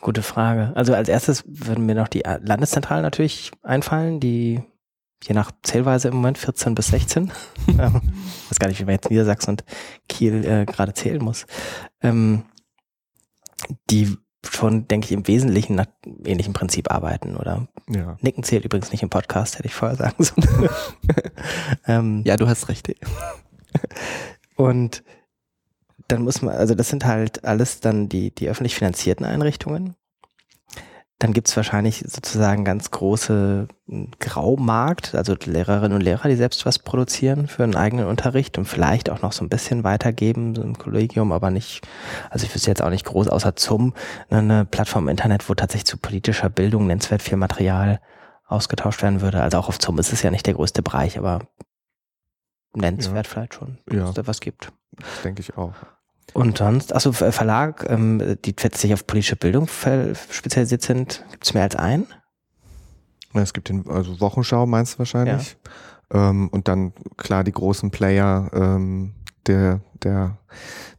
Gute 0.00 0.22
Frage. 0.22 0.70
Also 0.76 0.94
als 0.94 1.08
erstes 1.08 1.42
würden 1.46 1.84
mir 1.84 1.96
noch 1.96 2.06
die 2.06 2.22
Landeszentralen 2.24 3.02
natürlich 3.02 3.50
einfallen, 3.62 4.20
die 4.20 4.62
je 5.24 5.34
nach 5.34 5.50
Zählweise 5.64 6.08
im 6.08 6.14
Moment 6.14 6.38
14 6.38 6.76
bis 6.76 6.88
16. 6.88 7.32
ähm, 7.68 8.02
weiß 8.48 8.58
gar 8.60 8.68
nicht, 8.68 8.78
wie 8.78 8.84
man 8.84 8.94
jetzt 8.94 9.10
Niedersachsen 9.10 9.50
und 9.50 9.64
Kiel 10.08 10.44
äh, 10.44 10.64
gerade 10.64 10.94
zählen 10.94 11.22
muss. 11.22 11.46
Ähm, 12.02 12.44
die 13.90 14.16
schon, 14.44 14.88
denke 14.88 15.06
ich, 15.06 15.12
im 15.12 15.26
Wesentlichen 15.28 15.76
nach 15.76 15.86
ähnlichem 16.24 16.52
Prinzip 16.52 16.90
arbeiten, 16.90 17.36
oder? 17.36 17.68
Ja. 17.88 18.16
Nicken 18.20 18.44
zählt 18.44 18.64
übrigens 18.64 18.90
nicht 18.90 19.02
im 19.02 19.10
Podcast, 19.10 19.58
hätte 19.58 19.68
ich 19.68 19.74
vorher 19.74 19.96
sagen 19.96 20.22
sollen. 20.24 20.68
ähm, 21.86 22.22
ja, 22.24 22.36
du 22.36 22.48
hast 22.48 22.68
recht. 22.68 22.92
und 24.56 25.02
dann 26.08 26.22
muss 26.22 26.42
man, 26.42 26.54
also 26.54 26.74
das 26.74 26.88
sind 26.88 27.04
halt 27.04 27.44
alles 27.44 27.80
dann 27.80 28.08
die, 28.08 28.34
die 28.34 28.48
öffentlich 28.48 28.74
finanzierten 28.74 29.24
Einrichtungen. 29.24 29.94
Dann 31.22 31.32
gibt's 31.32 31.56
wahrscheinlich 31.56 32.02
sozusagen 32.04 32.64
ganz 32.64 32.90
große 32.90 33.68
hm, 33.86 34.10
Graumarkt, 34.18 35.14
also 35.14 35.36
Lehrerinnen 35.44 35.92
und 35.92 36.00
Lehrer, 36.00 36.28
die 36.28 36.34
selbst 36.34 36.66
was 36.66 36.80
produzieren 36.80 37.46
für 37.46 37.62
einen 37.62 37.76
eigenen 37.76 38.06
Unterricht 38.06 38.58
und 38.58 38.64
vielleicht 38.64 39.08
auch 39.08 39.22
noch 39.22 39.30
so 39.30 39.44
ein 39.44 39.48
bisschen 39.48 39.84
weitergeben 39.84 40.56
so 40.56 40.62
im 40.62 40.76
Kollegium, 40.76 41.30
aber 41.30 41.52
nicht, 41.52 41.86
also 42.28 42.44
ich 42.44 42.52
wüsste 42.52 42.70
jetzt 42.70 42.82
auch 42.82 42.90
nicht 42.90 43.06
groß, 43.06 43.28
außer 43.28 43.54
zum 43.54 43.94
ne, 44.30 44.38
eine 44.38 44.64
Plattform 44.64 45.04
im 45.04 45.10
Internet, 45.10 45.48
wo 45.48 45.54
tatsächlich 45.54 45.86
zu 45.86 45.96
politischer 45.96 46.50
Bildung 46.50 46.88
nennenswert 46.88 47.22
viel 47.22 47.36
Material 47.36 48.00
ausgetauscht 48.48 49.00
werden 49.00 49.20
würde. 49.20 49.42
Also 49.42 49.58
auch 49.58 49.68
auf 49.68 49.78
ZUM 49.78 50.00
ist 50.00 50.12
es 50.12 50.22
ja 50.22 50.32
nicht 50.32 50.46
der 50.46 50.54
größte 50.54 50.82
Bereich, 50.82 51.18
aber 51.18 51.46
nennenswert 52.74 53.28
ja. 53.28 53.32
vielleicht 53.32 53.54
schon, 53.54 53.78
ja. 53.92 54.00
dass 54.00 54.14
da 54.14 54.26
was 54.26 54.40
gibt. 54.40 54.72
Das 54.98 55.22
denke 55.22 55.40
ich 55.40 55.56
auch. 55.56 55.74
Und 56.34 56.58
sonst, 56.58 56.92
also 56.92 57.12
Verlag, 57.12 57.86
ähm, 57.88 58.38
die 58.44 58.54
sich 58.74 58.94
auf 58.94 59.06
politische 59.06 59.36
Bildung 59.36 59.68
spezialisiert 60.30 60.82
sind, 60.82 61.24
gibt 61.30 61.44
es 61.44 61.54
mehr 61.54 61.64
als 61.64 61.76
einen? 61.76 62.06
Es 63.34 63.52
gibt 63.52 63.68
den, 63.68 63.88
also 63.88 64.20
Wochenschau 64.20 64.66
meinst 64.66 64.94
du 64.94 64.98
wahrscheinlich. 65.00 65.56
Ja. 66.12 66.30
Ähm, 66.30 66.48
und 66.48 66.68
dann 66.68 66.92
klar 67.16 67.44
die 67.44 67.52
großen 67.52 67.90
Player 67.90 68.50
ähm, 68.52 69.14
der, 69.46 69.80
der, 70.02 70.38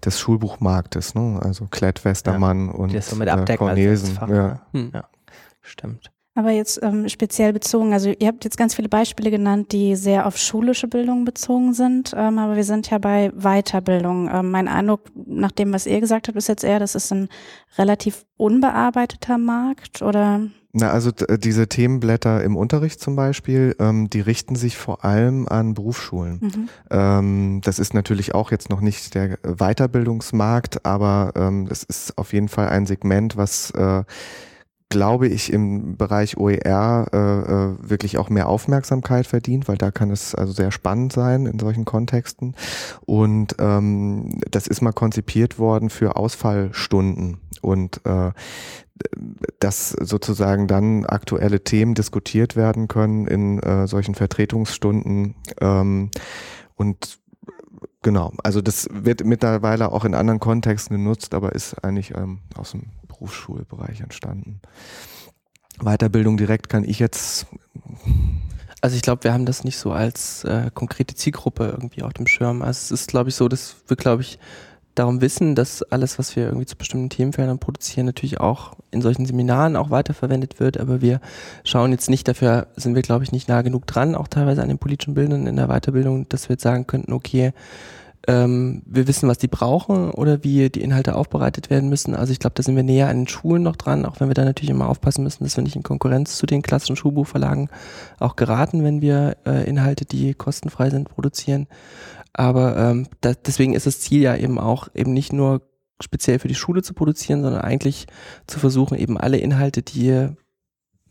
des 0.03 0.19
Schulbuchmarktes, 0.19 1.15
ne? 1.15 1.39
Also 1.43 1.67
Klett 1.67 2.03
Westermann 2.03 2.67
ja, 2.67 2.73
und 2.73 3.03
so 3.03 3.15
mit 3.15 3.27
äh, 3.27 3.57
Cornelsen. 3.57 4.15
Fach, 4.15 4.29
ja. 4.29 4.61
Hm. 4.73 4.91
ja, 4.93 5.07
stimmt. 5.61 6.12
Aber 6.35 6.49
jetzt 6.49 6.79
ähm, 6.81 7.07
speziell 7.09 7.53
bezogen, 7.53 7.93
also 7.93 8.11
ihr 8.17 8.27
habt 8.27 8.43
jetzt 8.43 8.57
ganz 8.57 8.73
viele 8.73 8.89
Beispiele 8.89 9.29
genannt, 9.29 9.71
die 9.71 9.95
sehr 9.95 10.25
auf 10.25 10.37
schulische 10.37 10.87
Bildung 10.87 11.25
bezogen 11.25 11.73
sind, 11.73 12.13
ähm, 12.15 12.39
aber 12.39 12.55
wir 12.55 12.63
sind 12.63 12.89
ja 12.89 12.97
bei 12.97 13.31
Weiterbildung. 13.35 14.29
Ähm, 14.33 14.49
mein 14.49 14.67
Eindruck, 14.67 15.01
nach 15.13 15.51
dem, 15.51 15.71
was 15.73 15.85
ihr 15.85 15.99
gesagt 15.99 16.27
habt, 16.27 16.37
ist 16.37 16.47
jetzt 16.47 16.63
eher, 16.63 16.79
das 16.79 16.95
ist 16.95 17.11
ein 17.11 17.29
relativ 17.77 18.25
unbearbeiteter 18.37 19.37
Markt 19.37 20.01
oder? 20.01 20.41
Na, 20.75 20.89
also 20.89 21.11
diese 21.11 21.67
Themenblätter 21.67 22.43
im 22.43 22.57
Unterricht 22.57 22.99
zum 22.99 23.15
Beispiel, 23.15 23.75
ähm, 23.77 24.09
die 24.09 24.21
richten 24.21 24.55
sich 24.55 24.75
vor 24.75 25.05
allem 25.05 25.47
an 25.47 25.75
Berufsschulen. 25.75 26.39
Mhm. 26.41 26.69
Ähm, 26.89 27.61
das 27.63 27.77
ist 27.77 27.93
natürlich 27.93 28.33
auch 28.33 28.49
jetzt 28.49 28.71
noch 28.71 28.81
nicht 28.81 29.13
der 29.13 29.37
Weiterbildungsmarkt, 29.43 30.83
aber 30.83 31.33
ähm, 31.35 31.67
es 31.69 31.83
ist 31.83 32.17
auf 32.17 32.33
jeden 32.33 32.49
Fall 32.49 32.69
ein 32.69 32.87
Segment, 32.87 33.37
was 33.37 33.69
äh, 33.69 34.03
glaube 34.89 35.27
ich, 35.27 35.51
im 35.51 35.97
Bereich 35.97 36.37
OER 36.37 37.07
äh, 37.11 37.17
äh, 37.17 37.89
wirklich 37.89 38.17
auch 38.17 38.29
mehr 38.29 38.47
Aufmerksamkeit 38.47 39.25
verdient, 39.25 39.67
weil 39.67 39.77
da 39.77 39.91
kann 39.91 40.11
es 40.11 40.35
also 40.35 40.53
sehr 40.53 40.71
spannend 40.71 41.13
sein 41.13 41.45
in 41.45 41.59
solchen 41.59 41.85
Kontexten. 41.85 42.55
Und 43.05 43.55
ähm, 43.59 44.39
das 44.51 44.67
ist 44.67 44.81
mal 44.81 44.91
konzipiert 44.91 45.57
worden 45.57 45.89
für 45.89 46.15
Ausfallstunden 46.15 47.37
und 47.61 48.05
äh, 48.05 48.31
dass 49.59 49.89
sozusagen 49.89 50.67
dann 50.67 51.05
aktuelle 51.05 51.63
Themen 51.63 51.95
diskutiert 51.95 52.55
werden 52.55 52.87
können 52.87 53.27
in 53.27 53.59
äh, 53.59 53.87
solchen 53.87 54.15
Vertretungsstunden. 54.15 55.35
Ähm, 55.59 56.11
und 56.75 57.19
genau, 58.01 58.33
also 58.43 58.61
das 58.61 58.87
wird 58.91 59.25
mittlerweile 59.25 59.91
auch 59.91 60.05
in 60.05 60.13
anderen 60.13 60.39
Kontexten 60.39 60.97
genutzt, 60.97 61.33
aber 61.33 61.53
ist 61.53 61.83
eigentlich 61.83 62.13
ähm, 62.15 62.39
aus 62.55 62.71
dem 62.71 62.83
Berufsschulbereich 63.23 64.01
entstanden. 64.01 64.59
Weiterbildung 65.79 66.35
direkt 66.37 66.67
kann 66.69 66.83
ich 66.83 66.99
jetzt. 66.99 67.47
Also 68.81 68.97
ich 68.97 69.01
glaube, 69.01 69.23
wir 69.23 69.31
haben 69.31 69.45
das 69.45 69.63
nicht 69.63 69.77
so 69.77 69.93
als 69.93 70.43
äh, 70.43 70.69
konkrete 70.73 71.15
Zielgruppe 71.15 71.67
irgendwie 71.67 72.03
auf 72.03 72.13
dem 72.13 72.27
Schirm. 72.27 72.61
Also 72.61 72.93
es 72.93 73.01
ist, 73.01 73.09
glaube 73.09 73.29
ich, 73.29 73.35
so, 73.35 73.47
dass 73.47 73.77
wir, 73.87 73.95
glaube 73.95 74.23
ich, 74.23 74.39
darum 74.93 75.21
wissen, 75.21 75.55
dass 75.55 75.81
alles, 75.83 76.19
was 76.19 76.35
wir 76.35 76.43
irgendwie 76.45 76.65
zu 76.65 76.75
bestimmten 76.75 77.09
Themenfeldern 77.09 77.59
produzieren, 77.59 78.05
natürlich 78.05 78.41
auch 78.41 78.75
in 78.91 79.01
solchen 79.01 79.25
Seminaren 79.25 79.77
auch 79.77 79.89
weiterverwendet 79.89 80.59
wird. 80.59 80.77
Aber 80.77 81.01
wir 81.01 81.21
schauen 81.63 81.91
jetzt 81.91 82.09
nicht, 82.09 82.27
dafür 82.27 82.67
sind 82.75 82.93
wir, 82.93 83.01
glaube 83.01 83.23
ich, 83.23 83.31
nicht 83.31 83.47
nah 83.47 83.61
genug 83.61 83.87
dran, 83.87 84.15
auch 84.15 84.27
teilweise 84.27 84.61
an 84.61 84.67
den 84.67 84.79
politischen 84.79 85.13
Bildern 85.13 85.47
in 85.47 85.55
der 85.55 85.69
Weiterbildung, 85.69 86.27
dass 86.27 86.49
wir 86.49 86.55
jetzt 86.55 86.63
sagen 86.63 86.85
könnten, 86.85 87.13
okay, 87.13 87.53
ähm, 88.27 88.81
wir 88.85 89.07
wissen, 89.07 89.27
was 89.27 89.37
die 89.37 89.47
brauchen 89.47 90.11
oder 90.11 90.43
wie 90.43 90.69
die 90.69 90.81
Inhalte 90.81 91.15
aufbereitet 91.15 91.69
werden 91.69 91.89
müssen. 91.89 92.15
Also 92.15 92.31
ich 92.31 92.39
glaube, 92.39 92.53
da 92.55 92.63
sind 92.63 92.75
wir 92.75 92.83
näher 92.83 93.09
an 93.09 93.17
den 93.17 93.27
Schulen 93.27 93.63
noch 93.63 93.75
dran, 93.75 94.05
auch 94.05 94.19
wenn 94.19 94.29
wir 94.29 94.33
da 94.33 94.45
natürlich 94.45 94.69
immer 94.69 94.87
aufpassen 94.87 95.23
müssen, 95.23 95.43
dass 95.43 95.57
wir 95.57 95.63
nicht 95.63 95.75
in 95.75 95.83
Konkurrenz 95.83 96.37
zu 96.37 96.45
den 96.45 96.61
klassischen 96.61 96.95
Schulbuchverlagen 96.95 97.69
auch 98.19 98.35
geraten, 98.35 98.83
wenn 98.83 99.01
wir 99.01 99.37
äh, 99.45 99.67
Inhalte, 99.67 100.05
die 100.05 100.33
kostenfrei 100.33 100.89
sind, 100.89 101.09
produzieren. 101.09 101.67
Aber 102.31 102.77
ähm, 102.77 103.07
da, 103.21 103.33
deswegen 103.33 103.73
ist 103.73 103.85
das 103.85 103.99
Ziel 103.99 104.21
ja 104.21 104.35
eben 104.35 104.57
auch 104.57 104.87
eben 104.93 105.13
nicht 105.13 105.33
nur 105.33 105.61
speziell 106.01 106.39
für 106.39 106.47
die 106.47 106.55
Schule 106.55 106.81
zu 106.81 106.93
produzieren, 106.93 107.43
sondern 107.43 107.61
eigentlich 107.61 108.07
zu 108.47 108.59
versuchen, 108.59 108.97
eben 108.97 109.17
alle 109.17 109.37
Inhalte, 109.37 109.81
die 109.81 110.29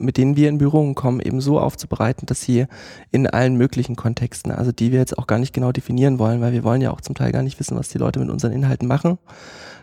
mit 0.03 0.17
denen 0.17 0.37
wir 0.37 0.49
in 0.49 0.59
Berührung 0.59 0.95
kommen, 0.95 1.21
eben 1.21 1.41
so 1.41 1.59
aufzubereiten, 1.59 2.27
dass 2.27 2.43
sie 2.43 2.67
in 3.11 3.27
allen 3.27 3.57
möglichen 3.57 3.97
Kontexten, 3.97 4.53
also 4.53 4.73
die 4.73 4.93
wir 4.93 4.99
jetzt 4.99 5.19
auch 5.19 5.27
gar 5.27 5.39
nicht 5.39 5.53
genau 5.53 5.73
definieren 5.73 6.19
wollen, 6.19 6.41
weil 6.41 6.53
wir 6.53 6.65
wollen 6.65 6.81
ja 6.81 6.91
auch 6.91 7.01
zum 7.01 7.15
Teil 7.15 7.33
gar 7.33 7.43
nicht 7.43 7.59
wissen, 7.59 7.79
was 7.79 7.89
die 7.89 7.99
Leute 7.99 8.19
mit 8.19 8.31
unseren 8.31 8.53
Inhalten 8.53 8.89
machen, 8.89 9.19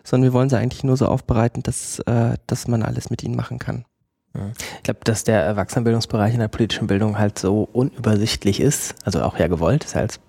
sondern 0.04 0.32
wir 0.32 0.34
wollen 0.34 0.50
sie 0.50 0.58
eigentlich 0.58 0.84
nur 0.84 0.98
so 0.98 1.08
aufbereiten, 1.08 1.64
dass, 1.64 2.00
äh, 2.00 2.36
dass 2.48 2.68
man 2.68 2.84
alles 2.84 3.10
mit 3.10 3.24
ihnen 3.24 3.36
machen 3.36 3.60
kann. 3.60 3.86
Ich 4.78 4.84
glaube, 4.84 5.00
dass 5.04 5.24
der 5.24 5.42
Erwachsenenbildungsbereich 5.42 6.34
in 6.34 6.40
der 6.40 6.50
politischen 6.50 6.88
Bildung 6.88 7.18
halt 7.18 7.40
so 7.40 7.68
unübersichtlich 7.74 8.60
ist, 8.60 8.96
also 9.04 9.24
auch 9.24 9.40
ja 9.40 9.48
gewollt, 9.48 9.84
ist 9.84 9.96
als 9.96 10.20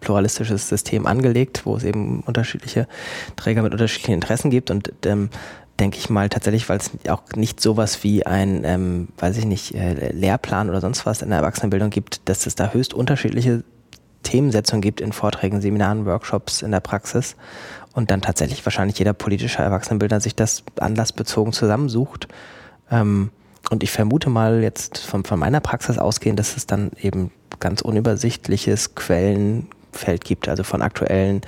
pluralistisches 0.00 0.68
System 0.68 1.06
angelegt, 1.06 1.66
wo 1.66 1.76
es 1.76 1.84
eben 1.84 2.20
unterschiedliche 2.20 2.86
Träger 3.36 3.62
mit 3.62 3.72
unterschiedlichen 3.72 4.14
Interessen 4.14 4.50
gibt 4.50 4.70
und 4.70 4.92
ähm, 5.04 5.30
denke 5.80 5.98
ich 5.98 6.10
mal 6.10 6.28
tatsächlich, 6.28 6.68
weil 6.68 6.78
es 6.78 6.90
auch 7.08 7.22
nicht 7.34 7.60
sowas 7.60 8.02
wie 8.02 8.26
ein, 8.26 8.64
ähm, 8.64 9.08
weiß 9.18 9.36
ich 9.36 9.44
nicht, 9.44 9.74
äh, 9.74 10.12
Lehrplan 10.12 10.68
oder 10.68 10.80
sonst 10.80 11.06
was 11.06 11.22
in 11.22 11.30
der 11.30 11.38
Erwachsenenbildung 11.38 11.90
gibt, 11.90 12.28
dass 12.28 12.46
es 12.46 12.54
da 12.54 12.72
höchst 12.72 12.94
unterschiedliche 12.94 13.62
Themensetzungen 14.22 14.82
gibt 14.82 15.00
in 15.00 15.12
Vorträgen, 15.12 15.60
Seminaren, 15.60 16.04
Workshops, 16.04 16.62
in 16.62 16.72
der 16.72 16.80
Praxis 16.80 17.36
und 17.94 18.10
dann 18.10 18.20
tatsächlich 18.20 18.64
wahrscheinlich 18.66 18.98
jeder 18.98 19.12
politische 19.12 19.62
Erwachsenenbildner 19.62 20.20
sich 20.20 20.34
das 20.34 20.64
anlassbezogen 20.78 21.52
zusammensucht. 21.52 22.28
Ähm, 22.90 23.30
und 23.70 23.82
ich 23.82 23.90
vermute 23.90 24.30
mal 24.30 24.62
jetzt 24.62 24.98
von, 24.98 25.24
von 25.24 25.38
meiner 25.38 25.60
Praxis 25.60 25.98
ausgehend, 25.98 26.38
dass 26.38 26.56
es 26.56 26.66
dann 26.66 26.90
eben 27.00 27.30
ganz 27.60 27.80
unübersichtliches 27.80 28.94
Quellenfeld 28.94 30.24
gibt, 30.24 30.48
also 30.48 30.62
von 30.62 30.82
aktuellen 30.82 31.42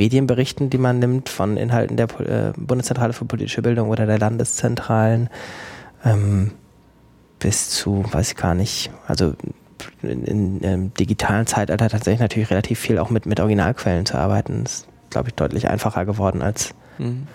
Medienberichten, 0.00 0.70
die 0.70 0.78
man 0.78 0.98
nimmt, 0.98 1.28
von 1.28 1.56
Inhalten 1.56 1.96
der 1.96 2.08
äh, 2.20 2.52
Bundeszentrale 2.56 3.12
für 3.12 3.26
politische 3.26 3.60
Bildung 3.60 3.90
oder 3.90 4.06
der 4.06 4.18
Landeszentralen, 4.18 5.28
ähm, 6.04 6.52
bis 7.38 7.70
zu, 7.70 8.04
weiß 8.10 8.30
ich 8.30 8.36
gar 8.36 8.54
nicht, 8.54 8.90
also 9.06 9.34
in, 10.02 10.24
in, 10.24 10.60
im 10.60 10.94
digitalen 10.94 11.46
Zeitalter 11.46 11.88
tatsächlich 11.88 12.20
natürlich 12.20 12.50
relativ 12.50 12.78
viel 12.78 12.98
auch 12.98 13.10
mit, 13.10 13.26
mit 13.26 13.40
Originalquellen 13.40 14.06
zu 14.06 14.16
arbeiten. 14.16 14.64
Das 14.64 14.72
ist, 14.72 14.88
glaube 15.10 15.28
ich, 15.28 15.34
deutlich 15.34 15.68
einfacher 15.68 16.04
geworden 16.04 16.42
als 16.42 16.74
Mhm. 17.00 17.26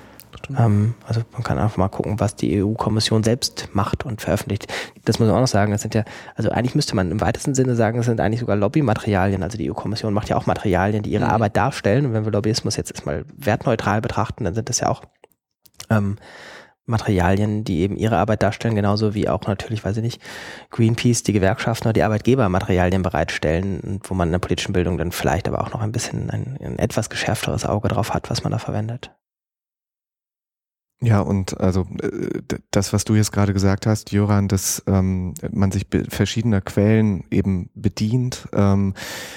Ähm, 0.58 0.96
also 1.08 1.22
man 1.34 1.44
kann 1.44 1.58
einfach 1.58 1.78
mal 1.78 1.90
gucken, 1.90 2.20
was 2.20 2.36
die 2.36 2.64
EU-Kommission 2.64 3.24
selbst 3.24 3.70
macht 3.74 4.06
und 4.06 4.22
veröffentlicht. 4.22 4.72
Das 5.04 5.20
muss 5.20 5.28
man 5.28 5.38
auch 5.38 5.42
noch 5.42 5.48
sagen, 5.48 5.72
das 5.72 5.82
sind 5.82 5.96
ja, 5.96 6.04
also 6.36 6.50
eigentlich 6.50 6.76
müsste 6.76 6.96
man 6.96 7.12
im 7.12 7.22
weitesten 7.22 7.56
Sinne 7.56 7.76
sagen, 7.76 7.98
das 7.98 8.06
sind 8.06 8.20
eigentlich 8.20 8.40
sogar 8.40 8.56
Lobbymaterialien. 8.56 9.44
Also 9.44 9.58
die 9.58 9.70
EU-Kommission 9.70 10.14
macht 10.14 10.30
ja 10.30 10.38
auch 10.38 10.46
Materialien, 10.46 11.04
die 11.04 11.12
ihre 11.12 11.26
mhm. 11.26 11.32
Arbeit 11.32 11.58
darstellen. 11.58 12.06
Und 12.06 12.14
wenn 12.14 12.26
wir 12.26 12.32
Lobbyismus 12.32 12.76
jetzt 12.76 12.92
erstmal 12.92 13.26
wertneutral 13.36 14.02
betrachten, 14.02 14.44
dann 14.44 14.54
sind 14.54 14.70
das 14.70 14.80
ja 14.80 14.90
auch 14.90 15.04
ähm, 15.90 16.18
Materialien, 16.88 17.64
die 17.64 17.80
eben 17.80 17.98
ihre 17.98 18.18
Arbeit 18.18 18.44
darstellen, 18.44 18.76
genauso 18.76 19.16
wie 19.16 19.28
auch 19.28 19.48
natürlich, 19.48 19.84
weiß 19.84 19.98
ich 19.98 20.04
nicht, 20.04 20.22
Greenpeace, 20.70 21.24
die 21.24 21.34
Gewerkschaften 21.34 21.88
oder 21.88 21.94
die 21.94 22.04
Arbeitgeber 22.04 22.48
Materialien 22.48 23.02
bereitstellen, 23.02 24.02
wo 24.04 24.14
man 24.14 24.28
in 24.28 24.34
der 24.34 24.40
politischen 24.40 24.74
Bildung 24.74 24.98
dann 24.98 25.12
vielleicht 25.12 25.48
aber 25.48 25.62
auch 25.62 25.74
noch 25.74 25.82
ein 25.82 25.92
bisschen 25.92 26.30
ein, 26.30 26.58
ein 26.62 26.78
etwas 26.78 27.10
geschärfteres 27.10 27.66
Auge 27.66 27.88
drauf 27.88 28.14
hat, 28.14 28.30
was 28.30 28.44
man 28.44 28.52
da 28.52 28.60
verwendet. 28.60 29.12
Ja, 31.02 31.20
und 31.20 31.60
also 31.60 31.86
äh, 32.02 32.40
das, 32.72 32.94
was 32.94 33.04
du 33.04 33.16
jetzt 33.16 33.34
gerade 33.34 33.54
gesagt 33.54 33.86
hast, 33.86 34.14
Joran, 34.14 34.48
dass 34.48 34.82
ähm, 34.88 35.34
man 35.52 35.72
sich 35.72 35.86
verschiedener 36.08 36.62
Quellen 36.62 37.26
eben 37.30 37.70
bedient, 37.76 38.48
ähm, 38.54 38.94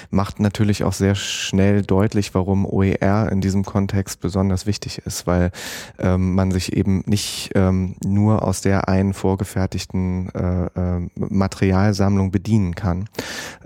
macht 0.09 0.39
natürlich 0.39 0.85
auch 0.85 0.93
sehr 0.93 1.15
schnell 1.15 1.81
deutlich, 1.81 2.33
warum 2.33 2.65
OER 2.65 3.29
in 3.29 3.41
diesem 3.41 3.65
Kontext 3.65 4.21
besonders 4.21 4.67
wichtig 4.67 4.99
ist, 4.99 5.27
weil 5.27 5.51
ähm, 5.99 6.33
man 6.33 6.51
sich 6.51 6.77
eben 6.77 7.03
nicht 7.05 7.51
ähm, 7.55 7.97
nur 8.05 8.43
aus 8.43 8.61
der 8.61 8.87
einen 8.87 9.13
vorgefertigten 9.13 10.29
äh, 10.29 10.65
äh, 10.67 11.09
Materialsammlung 11.15 12.31
bedienen 12.31 12.73
kann. 12.73 13.09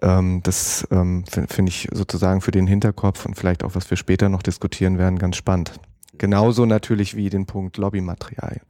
Ähm, 0.02 0.42
das 0.42 0.88
ähm, 0.90 1.26
finde 1.28 1.70
ich 1.70 1.90
sozusagen 1.92 2.42
für 2.42 2.52
den 2.52 2.66
Hinterkopf 2.66 3.28
und 3.28 3.36
vielleicht 3.36 3.64
auch, 3.64 3.76
was 3.76 3.88
wir 3.92 3.98
später 3.98 4.30
noch 4.30 4.42
diskutieren 4.42 4.98
werden, 4.98 5.20
ganz 5.20 5.36
spannend. 5.36 5.80
Genauso 6.18 6.66
natürlich 6.66 7.16
wie 7.16 7.30
den 7.30 7.46
Punkt 7.46 7.78
Lobbymaterialien. 7.78 8.62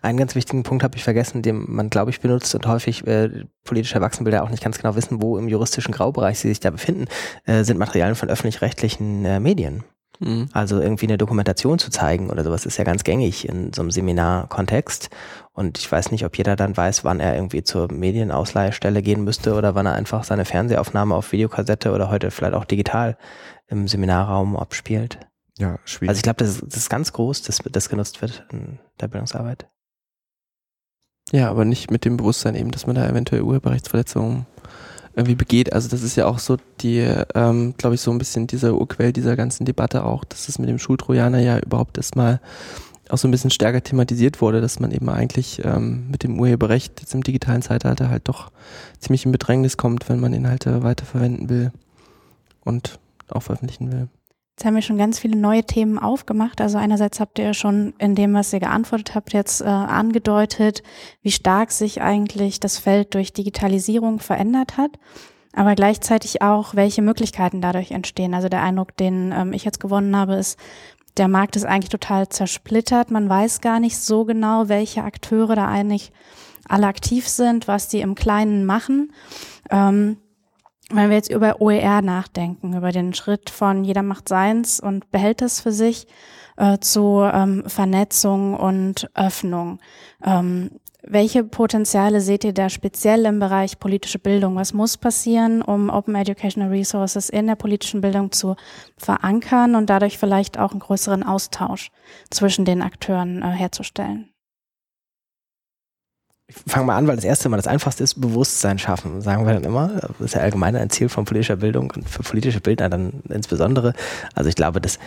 Einen 0.00 0.18
ganz 0.18 0.34
wichtigen 0.34 0.62
Punkt 0.62 0.82
habe 0.82 0.96
ich 0.96 1.04
vergessen, 1.04 1.42
den 1.42 1.64
man, 1.68 1.90
glaube 1.90 2.10
ich, 2.10 2.20
benutzt 2.20 2.54
und 2.54 2.66
häufig 2.66 3.06
äh, 3.06 3.44
politische 3.64 3.96
Erwachsenenbilder 3.96 4.42
auch 4.42 4.50
nicht 4.50 4.62
ganz 4.62 4.78
genau 4.78 4.96
wissen, 4.96 5.20
wo 5.20 5.36
im 5.36 5.48
juristischen 5.48 5.92
Graubereich 5.92 6.38
sie 6.38 6.48
sich 6.48 6.60
da 6.60 6.70
befinden, 6.70 7.06
äh, 7.44 7.64
sind 7.64 7.78
Materialien 7.78 8.16
von 8.16 8.30
öffentlich-rechtlichen 8.30 9.24
äh, 9.26 9.40
Medien. 9.40 9.84
Mhm. 10.20 10.48
Also 10.52 10.80
irgendwie 10.80 11.06
eine 11.06 11.18
Dokumentation 11.18 11.78
zu 11.78 11.90
zeigen 11.90 12.30
oder 12.30 12.44
sowas 12.44 12.66
ist 12.66 12.76
ja 12.76 12.84
ganz 12.84 13.04
gängig 13.04 13.48
in 13.48 13.72
so 13.72 13.82
einem 13.82 13.90
Seminarkontext. 13.90 15.10
Und 15.52 15.78
ich 15.78 15.90
weiß 15.90 16.12
nicht, 16.12 16.24
ob 16.24 16.36
jeder 16.38 16.56
dann 16.56 16.76
weiß, 16.76 17.04
wann 17.04 17.20
er 17.20 17.34
irgendwie 17.34 17.62
zur 17.62 17.92
Medienausleihstelle 17.92 19.02
gehen 19.02 19.24
müsste 19.24 19.54
oder 19.54 19.74
wann 19.74 19.86
er 19.86 19.94
einfach 19.94 20.24
seine 20.24 20.44
Fernsehaufnahme 20.44 21.14
auf 21.14 21.32
Videokassette 21.32 21.92
oder 21.92 22.10
heute 22.10 22.30
vielleicht 22.30 22.54
auch 22.54 22.64
digital 22.64 23.16
im 23.68 23.88
Seminarraum 23.88 24.56
abspielt. 24.56 25.18
Ja, 25.60 25.78
schwierig. 25.84 26.08
Also 26.08 26.18
ich 26.20 26.22
glaube, 26.22 26.42
das, 26.42 26.60
das, 26.64 26.76
ist 26.76 26.88
ganz 26.88 27.12
groß, 27.12 27.42
dass 27.42 27.58
das 27.70 27.90
genutzt 27.90 28.22
wird 28.22 28.46
in 28.50 28.78
der 28.98 29.08
Bildungsarbeit. 29.08 29.66
Ja, 31.32 31.50
aber 31.50 31.66
nicht 31.66 31.90
mit 31.90 32.06
dem 32.06 32.16
Bewusstsein 32.16 32.54
eben, 32.54 32.70
dass 32.70 32.86
man 32.86 32.96
da 32.96 33.06
eventuell 33.06 33.42
Urheberrechtsverletzungen 33.42 34.46
irgendwie 35.14 35.34
begeht. 35.34 35.74
Also 35.74 35.88
das 35.90 36.02
ist 36.02 36.16
ja 36.16 36.26
auch 36.26 36.38
so 36.38 36.56
die, 36.80 37.00
ähm, 37.34 37.74
glaube 37.76 37.94
ich, 37.94 38.00
so 38.00 38.10
ein 38.10 38.16
bisschen 38.16 38.46
dieser 38.46 38.74
Urquell 38.74 39.12
dieser 39.12 39.36
ganzen 39.36 39.66
Debatte 39.66 40.04
auch, 40.04 40.24
dass 40.24 40.48
es 40.48 40.58
mit 40.58 40.70
dem 40.70 40.78
Schultrojaner 40.78 41.40
ja 41.40 41.58
überhaupt 41.58 41.98
erstmal 41.98 42.40
auch 43.10 43.18
so 43.18 43.28
ein 43.28 43.30
bisschen 43.30 43.50
stärker 43.50 43.82
thematisiert 43.82 44.40
wurde, 44.40 44.62
dass 44.62 44.80
man 44.80 44.92
eben 44.92 45.10
eigentlich 45.10 45.62
ähm, 45.62 46.08
mit 46.10 46.22
dem 46.22 46.40
Urheberrecht 46.40 47.00
jetzt 47.00 47.12
im 47.12 47.22
digitalen 47.22 47.60
Zeitalter 47.60 48.08
halt 48.08 48.28
doch 48.28 48.50
ziemlich 48.98 49.26
in 49.26 49.32
Bedrängnis 49.32 49.76
kommt, 49.76 50.08
wenn 50.08 50.20
man 50.20 50.32
Inhalte 50.32 50.82
weiterverwenden 50.82 51.50
will 51.50 51.70
und 52.64 52.98
auch 53.28 53.42
veröffentlichen 53.42 53.92
will. 53.92 54.08
Jetzt 54.60 54.66
haben 54.66 54.74
wir 54.74 54.82
schon 54.82 54.98
ganz 54.98 55.18
viele 55.18 55.38
neue 55.38 55.64
Themen 55.64 55.98
aufgemacht. 55.98 56.60
Also 56.60 56.76
einerseits 56.76 57.18
habt 57.18 57.38
ihr 57.38 57.54
schon 57.54 57.94
in 57.96 58.14
dem, 58.14 58.34
was 58.34 58.52
ihr 58.52 58.60
geantwortet 58.60 59.14
habt, 59.14 59.32
jetzt 59.32 59.62
äh, 59.62 59.64
angedeutet, 59.64 60.82
wie 61.22 61.30
stark 61.30 61.72
sich 61.72 62.02
eigentlich 62.02 62.60
das 62.60 62.76
Feld 62.76 63.14
durch 63.14 63.32
Digitalisierung 63.32 64.18
verändert 64.18 64.76
hat, 64.76 64.98
aber 65.54 65.74
gleichzeitig 65.76 66.42
auch, 66.42 66.74
welche 66.74 67.00
Möglichkeiten 67.00 67.62
dadurch 67.62 67.92
entstehen. 67.92 68.34
Also 68.34 68.50
der 68.50 68.62
Eindruck, 68.62 68.94
den 68.98 69.32
ähm, 69.34 69.54
ich 69.54 69.64
jetzt 69.64 69.80
gewonnen 69.80 70.14
habe, 70.14 70.34
ist, 70.34 70.58
der 71.16 71.28
Markt 71.28 71.56
ist 71.56 71.64
eigentlich 71.64 71.88
total 71.88 72.28
zersplittert. 72.28 73.10
Man 73.10 73.30
weiß 73.30 73.62
gar 73.62 73.80
nicht 73.80 73.96
so 73.96 74.26
genau, 74.26 74.68
welche 74.68 75.04
Akteure 75.04 75.56
da 75.56 75.68
eigentlich 75.68 76.12
alle 76.68 76.86
aktiv 76.86 77.26
sind, 77.26 77.66
was 77.66 77.88
die 77.88 78.02
im 78.02 78.14
Kleinen 78.14 78.66
machen. 78.66 79.10
Ähm, 79.70 80.18
wenn 80.90 81.08
wir 81.08 81.16
jetzt 81.16 81.30
über 81.30 81.60
OER 81.60 82.02
nachdenken, 82.02 82.76
über 82.76 82.92
den 82.92 83.14
Schritt 83.14 83.50
von 83.50 83.84
jeder 83.84 84.02
macht 84.02 84.28
seins 84.28 84.80
und 84.80 85.10
behält 85.10 85.42
es 85.42 85.60
für 85.60 85.72
sich 85.72 86.06
äh, 86.56 86.78
zu 86.78 87.20
ähm, 87.32 87.64
Vernetzung 87.66 88.54
und 88.54 89.08
Öffnung. 89.14 89.78
Ähm, 90.24 90.70
welche 91.02 91.44
Potenziale 91.44 92.20
seht 92.20 92.44
ihr 92.44 92.52
da 92.52 92.68
speziell 92.68 93.24
im 93.24 93.38
Bereich 93.38 93.78
politische 93.78 94.18
Bildung? 94.18 94.56
Was 94.56 94.74
muss 94.74 94.98
passieren, 94.98 95.62
um 95.62 95.88
Open 95.88 96.14
Educational 96.14 96.68
Resources 96.68 97.30
in 97.30 97.46
der 97.46 97.56
politischen 97.56 98.00
Bildung 98.00 98.32
zu 98.32 98.56
verankern 98.98 99.74
und 99.74 99.88
dadurch 99.88 100.18
vielleicht 100.18 100.58
auch 100.58 100.72
einen 100.72 100.80
größeren 100.80 101.22
Austausch 101.22 101.90
zwischen 102.30 102.64
den 102.64 102.82
Akteuren 102.82 103.42
äh, 103.42 103.46
herzustellen? 103.46 104.29
Ich 106.50 106.72
fange 106.72 106.86
mal 106.86 106.96
an, 106.96 107.06
weil 107.06 107.16
das 107.16 107.24
erste 107.24 107.48
Mal 107.48 107.56
das 107.56 107.66
einfachste 107.66 108.02
ist, 108.02 108.20
Bewusstsein 108.20 108.78
schaffen, 108.78 109.20
sagen 109.20 109.46
wir 109.46 109.54
dann 109.54 109.64
immer. 109.64 109.88
Das 110.18 110.20
ist 110.20 110.34
ja 110.34 110.40
allgemein 110.40 110.74
ein 110.76 110.90
Ziel 110.90 111.08
von 111.08 111.24
politischer 111.24 111.56
Bildung 111.56 111.92
und 111.94 112.08
für 112.08 112.22
politische 112.22 112.60
Bildner 112.60 112.88
dann 112.88 113.22
insbesondere. 113.28 113.94
Also 114.34 114.48
ich 114.48 114.56
glaube, 114.56 114.80
dass 114.80 114.98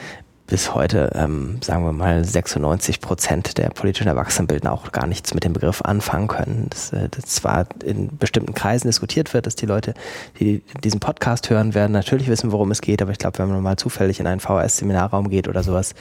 bis 0.47 0.73
heute, 0.73 1.12
ähm, 1.15 1.58
sagen 1.62 1.86
wir 1.86 1.93
mal, 1.93 2.23
96 2.23 2.99
Prozent 2.99 3.58
der 3.58 3.69
politischen 3.69 4.08
Erwachsenenbildner 4.08 4.73
auch 4.73 4.91
gar 4.91 5.08
nichts 5.08 5.34
mit 5.34 5.45
dem 5.45 5.53
Begriff 5.53 5.82
anfangen 5.82 6.27
können. 6.27 6.67
Dass, 6.69 6.91
äh, 6.91 7.08
das 7.10 7.25
zwar 7.25 7.65
in 7.84 8.17
bestimmten 8.17 8.53
Kreisen 8.53 8.88
diskutiert 8.88 9.34
wird, 9.34 9.45
dass 9.45 9.56
die 9.56 9.65
Leute, 9.65 9.93
die 10.39 10.62
diesen 10.84 10.99
Podcast 10.99 11.49
hören 11.49 11.73
werden, 11.73 11.93
natürlich 11.93 12.27
wissen, 12.27 12.51
worum 12.51 12.71
es 12.71 12.82
geht, 12.82 13.01
aber 13.01 13.12
ich 13.12 13.19
glaube, 13.19 13.39
wenn 13.39 13.49
man 13.49 13.63
mal 13.63 13.77
zufällig 13.77 14.19
in 14.19 14.27
einen 14.27 14.41
VHS-Seminarraum 14.41 15.29
geht 15.29 15.47
oder 15.47 15.63
sowas, 15.63 15.95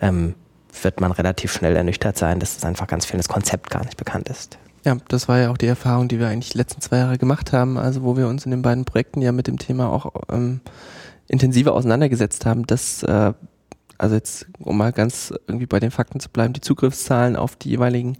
ähm, 0.00 0.34
wird 0.82 1.00
man 1.00 1.10
relativ 1.12 1.52
schnell 1.52 1.74
ernüchtert 1.74 2.18
sein, 2.18 2.38
dass 2.38 2.54
das 2.54 2.64
einfach 2.64 2.86
ganz 2.86 3.06
viel 3.06 3.16
das 3.16 3.28
Konzept 3.28 3.70
gar 3.70 3.84
nicht 3.84 3.96
bekannt 3.96 4.28
ist. 4.28 4.58
Ja, 4.86 4.96
das 5.08 5.26
war 5.26 5.40
ja 5.40 5.50
auch 5.50 5.56
die 5.56 5.66
Erfahrung, 5.66 6.06
die 6.06 6.20
wir 6.20 6.28
eigentlich 6.28 6.50
die 6.50 6.58
letzten 6.58 6.80
zwei 6.80 6.98
Jahre 6.98 7.18
gemacht 7.18 7.52
haben, 7.52 7.76
also 7.76 8.04
wo 8.04 8.16
wir 8.16 8.28
uns 8.28 8.44
in 8.44 8.52
den 8.52 8.62
beiden 8.62 8.84
Projekten 8.84 9.20
ja 9.20 9.32
mit 9.32 9.48
dem 9.48 9.58
Thema 9.58 9.90
auch 9.90 10.12
ähm, 10.30 10.60
intensiver 11.26 11.74
auseinandergesetzt 11.74 12.46
haben, 12.46 12.68
dass, 12.68 13.02
äh, 13.02 13.32
also 13.98 14.14
jetzt, 14.14 14.46
um 14.60 14.78
mal 14.78 14.92
ganz 14.92 15.34
irgendwie 15.48 15.66
bei 15.66 15.80
den 15.80 15.90
Fakten 15.90 16.20
zu 16.20 16.28
bleiben, 16.28 16.52
die 16.52 16.60
Zugriffszahlen 16.60 17.34
auf 17.34 17.56
die 17.56 17.70
jeweiligen 17.70 18.16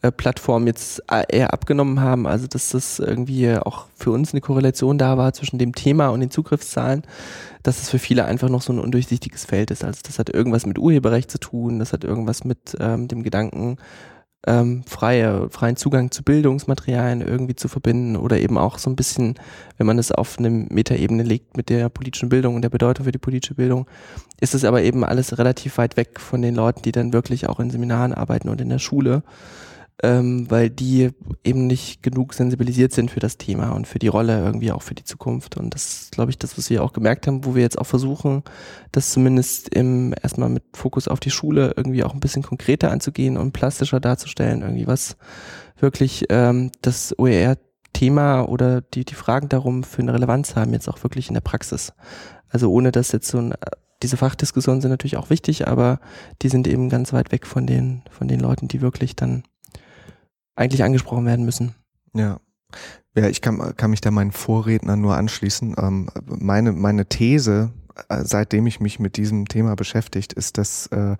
äh, 0.00 0.10
Plattformen 0.10 0.66
jetzt 0.66 1.02
äh, 1.12 1.24
eher 1.28 1.52
abgenommen 1.52 2.00
haben, 2.00 2.26
also 2.26 2.46
dass 2.46 2.70
das 2.70 3.00
irgendwie 3.00 3.54
auch 3.58 3.84
für 3.94 4.10
uns 4.10 4.32
eine 4.32 4.40
Korrelation 4.40 4.96
da 4.96 5.18
war 5.18 5.34
zwischen 5.34 5.58
dem 5.58 5.74
Thema 5.74 6.08
und 6.08 6.20
den 6.20 6.30
Zugriffszahlen, 6.30 7.02
dass 7.62 7.82
es 7.82 7.90
für 7.90 7.98
viele 7.98 8.24
einfach 8.24 8.48
noch 8.48 8.62
so 8.62 8.72
ein 8.72 8.78
undurchsichtiges 8.78 9.44
Feld 9.44 9.70
ist. 9.70 9.84
Also 9.84 10.00
das 10.06 10.18
hat 10.18 10.30
irgendwas 10.30 10.64
mit 10.64 10.78
Urheberrecht 10.78 11.30
zu 11.30 11.38
tun, 11.38 11.78
das 11.78 11.92
hat 11.92 12.02
irgendwas 12.02 12.44
mit 12.44 12.78
ähm, 12.80 13.08
dem 13.08 13.22
Gedanken, 13.22 13.76
ähm, 14.46 14.84
freie, 14.86 15.50
freien 15.50 15.76
Zugang 15.76 16.10
zu 16.10 16.22
Bildungsmaterialien 16.22 17.20
irgendwie 17.22 17.56
zu 17.56 17.68
verbinden 17.68 18.16
oder 18.16 18.38
eben 18.38 18.56
auch 18.56 18.78
so 18.78 18.88
ein 18.88 18.96
bisschen, 18.96 19.34
wenn 19.76 19.86
man 19.86 19.98
es 19.98 20.12
auf 20.12 20.38
eine 20.38 20.50
Metaebene 20.50 21.22
legt 21.22 21.56
mit 21.56 21.68
der 21.70 21.88
politischen 21.88 22.28
Bildung 22.28 22.54
und 22.54 22.62
der 22.62 22.68
Bedeutung 22.68 23.04
für 23.04 23.12
die 23.12 23.18
politische 23.18 23.54
Bildung, 23.54 23.86
ist 24.40 24.54
es 24.54 24.64
aber 24.64 24.82
eben 24.82 25.04
alles 25.04 25.38
relativ 25.38 25.78
weit 25.78 25.96
weg 25.96 26.20
von 26.20 26.40
den 26.40 26.54
Leuten, 26.54 26.82
die 26.82 26.92
dann 26.92 27.12
wirklich 27.12 27.48
auch 27.48 27.58
in 27.58 27.70
Seminaren 27.70 28.14
arbeiten 28.14 28.48
und 28.48 28.60
in 28.60 28.68
der 28.68 28.78
Schule 28.78 29.22
ähm, 30.02 30.48
weil 30.48 30.70
die 30.70 31.10
eben 31.42 31.66
nicht 31.66 32.02
genug 32.02 32.34
sensibilisiert 32.34 32.92
sind 32.92 33.10
für 33.10 33.20
das 33.20 33.36
Thema 33.36 33.70
und 33.70 33.88
für 33.88 33.98
die 33.98 34.08
Rolle 34.08 34.38
irgendwie 34.38 34.70
auch 34.70 34.82
für 34.82 34.94
die 34.94 35.04
Zukunft. 35.04 35.56
Und 35.56 35.74
das 35.74 36.02
ist, 36.02 36.12
glaube 36.12 36.30
ich, 36.30 36.38
das, 36.38 36.56
was 36.56 36.70
wir 36.70 36.84
auch 36.84 36.92
gemerkt 36.92 37.26
haben, 37.26 37.44
wo 37.44 37.54
wir 37.54 37.62
jetzt 37.62 37.78
auch 37.78 37.86
versuchen, 37.86 38.44
das 38.92 39.10
zumindest 39.10 39.74
im 39.74 40.14
erstmal 40.22 40.50
mit 40.50 40.64
Fokus 40.74 41.08
auf 41.08 41.18
die 41.18 41.30
Schule 41.30 41.74
irgendwie 41.76 42.04
auch 42.04 42.14
ein 42.14 42.20
bisschen 42.20 42.42
konkreter 42.42 42.90
anzugehen 42.90 43.36
und 43.36 43.52
plastischer 43.52 43.98
darzustellen, 43.98 44.62
irgendwie 44.62 44.86
was 44.86 45.16
wirklich 45.80 46.26
ähm, 46.30 46.70
das 46.80 47.18
OER-Thema 47.18 48.42
oder 48.42 48.80
die, 48.80 49.04
die 49.04 49.14
Fragen 49.14 49.48
darum 49.48 49.82
für 49.82 50.02
eine 50.02 50.14
Relevanz 50.14 50.54
haben, 50.54 50.72
jetzt 50.72 50.88
auch 50.88 51.02
wirklich 51.02 51.28
in 51.28 51.34
der 51.34 51.40
Praxis. 51.40 51.92
Also 52.50 52.70
ohne 52.70 52.92
dass 52.92 53.12
jetzt 53.12 53.28
so 53.28 53.38
ein 53.38 53.54
diese 54.02 54.16
Fachdiskussionen 54.16 54.80
sind 54.80 54.90
natürlich 54.90 55.16
auch 55.16 55.30
wichtig, 55.30 55.66
aber 55.66 55.98
die 56.42 56.48
sind 56.48 56.68
eben 56.68 56.88
ganz 56.88 57.12
weit 57.12 57.32
weg 57.32 57.46
von 57.46 57.66
den, 57.66 58.02
von 58.10 58.28
den 58.28 58.40
Leuten, 58.40 58.68
die 58.68 58.80
wirklich 58.80 59.16
dann 59.16 59.42
eigentlich 60.58 60.82
angesprochen 60.82 61.24
werden 61.24 61.44
müssen. 61.44 61.74
Ja. 62.14 62.40
Ja, 63.16 63.28
ich 63.28 63.40
kann, 63.40 63.74
kann 63.76 63.90
mich 63.90 64.00
da 64.00 64.10
meinen 64.10 64.32
Vorrednern 64.32 65.00
nur 65.00 65.16
anschließen. 65.16 65.74
Ähm, 65.78 66.08
meine, 66.24 66.72
meine 66.72 67.06
These, 67.06 67.72
äh, 68.08 68.22
seitdem 68.22 68.66
ich 68.66 68.78
mich 68.80 69.00
mit 69.00 69.16
diesem 69.16 69.48
Thema 69.48 69.74
beschäftigt, 69.74 70.32
ist, 70.34 70.58
dass 70.58 70.86
äh, 70.88 71.16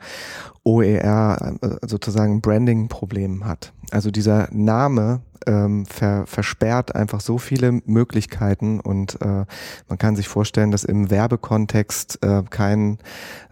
OER 0.64 1.56
äh, 1.60 1.86
sozusagen 1.86 2.40
Branding-Problem 2.40 3.46
hat. 3.46 3.72
Also 3.90 4.10
dieser 4.10 4.48
Name 4.52 5.22
ähm, 5.46 5.86
ver, 5.86 6.26
versperrt 6.26 6.94
einfach 6.94 7.20
so 7.20 7.38
viele 7.38 7.80
Möglichkeiten 7.86 8.80
und 8.80 9.20
äh, 9.22 9.44
man 9.88 9.98
kann 9.98 10.14
sich 10.14 10.28
vorstellen, 10.28 10.70
dass 10.70 10.84
im 10.84 11.10
Werbekontext 11.10 12.18
äh, 12.22 12.42
kein 12.50 12.98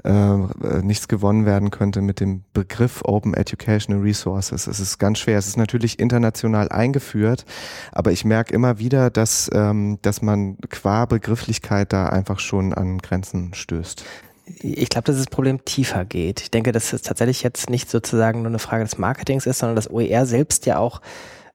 äh, 0.04 0.36
nichts 0.82 1.08
gewonnen 1.08 1.46
werden 1.46 1.70
könnte 1.70 2.02
mit 2.02 2.20
dem 2.20 2.44
Begriff 2.52 3.02
Open 3.04 3.34
Educational 3.34 4.02
Resources. 4.02 4.66
Es 4.66 4.78
ist 4.78 4.98
ganz 4.98 5.18
schwer. 5.20 5.38
Es 5.38 5.46
ist 5.46 5.56
natürlich 5.56 5.98
international 5.98 6.68
eingeführt, 6.68 7.44
aber 7.92 8.12
ich 8.12 8.24
merke 8.24 8.52
immer 8.52 8.78
wieder, 8.78 9.10
dass, 9.10 9.50
ähm, 9.54 9.98
dass 10.02 10.22
man 10.22 10.58
qua 10.68 11.06
Begrifflichkeit 11.06 11.92
da 11.92 12.06
einfach 12.06 12.40
schon 12.40 12.74
an 12.74 12.98
Grenzen 12.98 13.54
stößt 13.54 14.04
ich 14.46 14.88
glaube, 14.88 15.06
dass 15.06 15.16
das 15.16 15.26
Problem 15.26 15.64
tiefer 15.64 16.04
geht. 16.04 16.40
Ich 16.40 16.50
denke, 16.50 16.72
dass 16.72 16.92
es 16.92 17.02
tatsächlich 17.02 17.42
jetzt 17.42 17.68
nicht 17.68 17.90
sozusagen 17.90 18.42
nur 18.42 18.48
eine 18.48 18.58
Frage 18.60 18.84
des 18.84 18.96
Marketings 18.96 19.46
ist, 19.46 19.58
sondern 19.58 19.76
dass 19.76 19.90
OER 19.90 20.24
selbst 20.24 20.66
ja 20.66 20.78
auch 20.78 21.00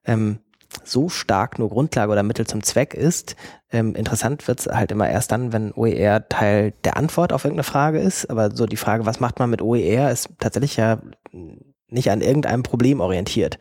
ähm, 0.05 0.39
so 0.83 1.09
stark 1.09 1.59
nur 1.59 1.69
Grundlage 1.69 2.11
oder 2.11 2.23
Mittel 2.23 2.45
zum 2.45 2.63
Zweck 2.63 2.93
ist. 2.93 3.35
Ähm, 3.71 3.95
interessant 3.95 4.47
wird's 4.47 4.67
halt 4.67 4.91
immer 4.91 5.09
erst 5.09 5.31
dann, 5.31 5.53
wenn 5.53 5.73
OER 5.73 6.27
Teil 6.27 6.73
der 6.83 6.97
Antwort 6.97 7.33
auf 7.33 7.45
irgendeine 7.45 7.63
Frage 7.63 7.99
ist. 7.99 8.29
Aber 8.29 8.53
so 8.55 8.65
die 8.65 8.77
Frage, 8.77 9.05
was 9.05 9.19
macht 9.19 9.39
man 9.39 9.49
mit 9.49 9.61
OER, 9.61 10.11
ist 10.11 10.29
tatsächlich 10.39 10.77
ja 10.77 11.01
nicht 11.87 12.11
an 12.11 12.21
irgendeinem 12.21 12.63
Problem 12.63 12.99
orientiert. 12.99 13.57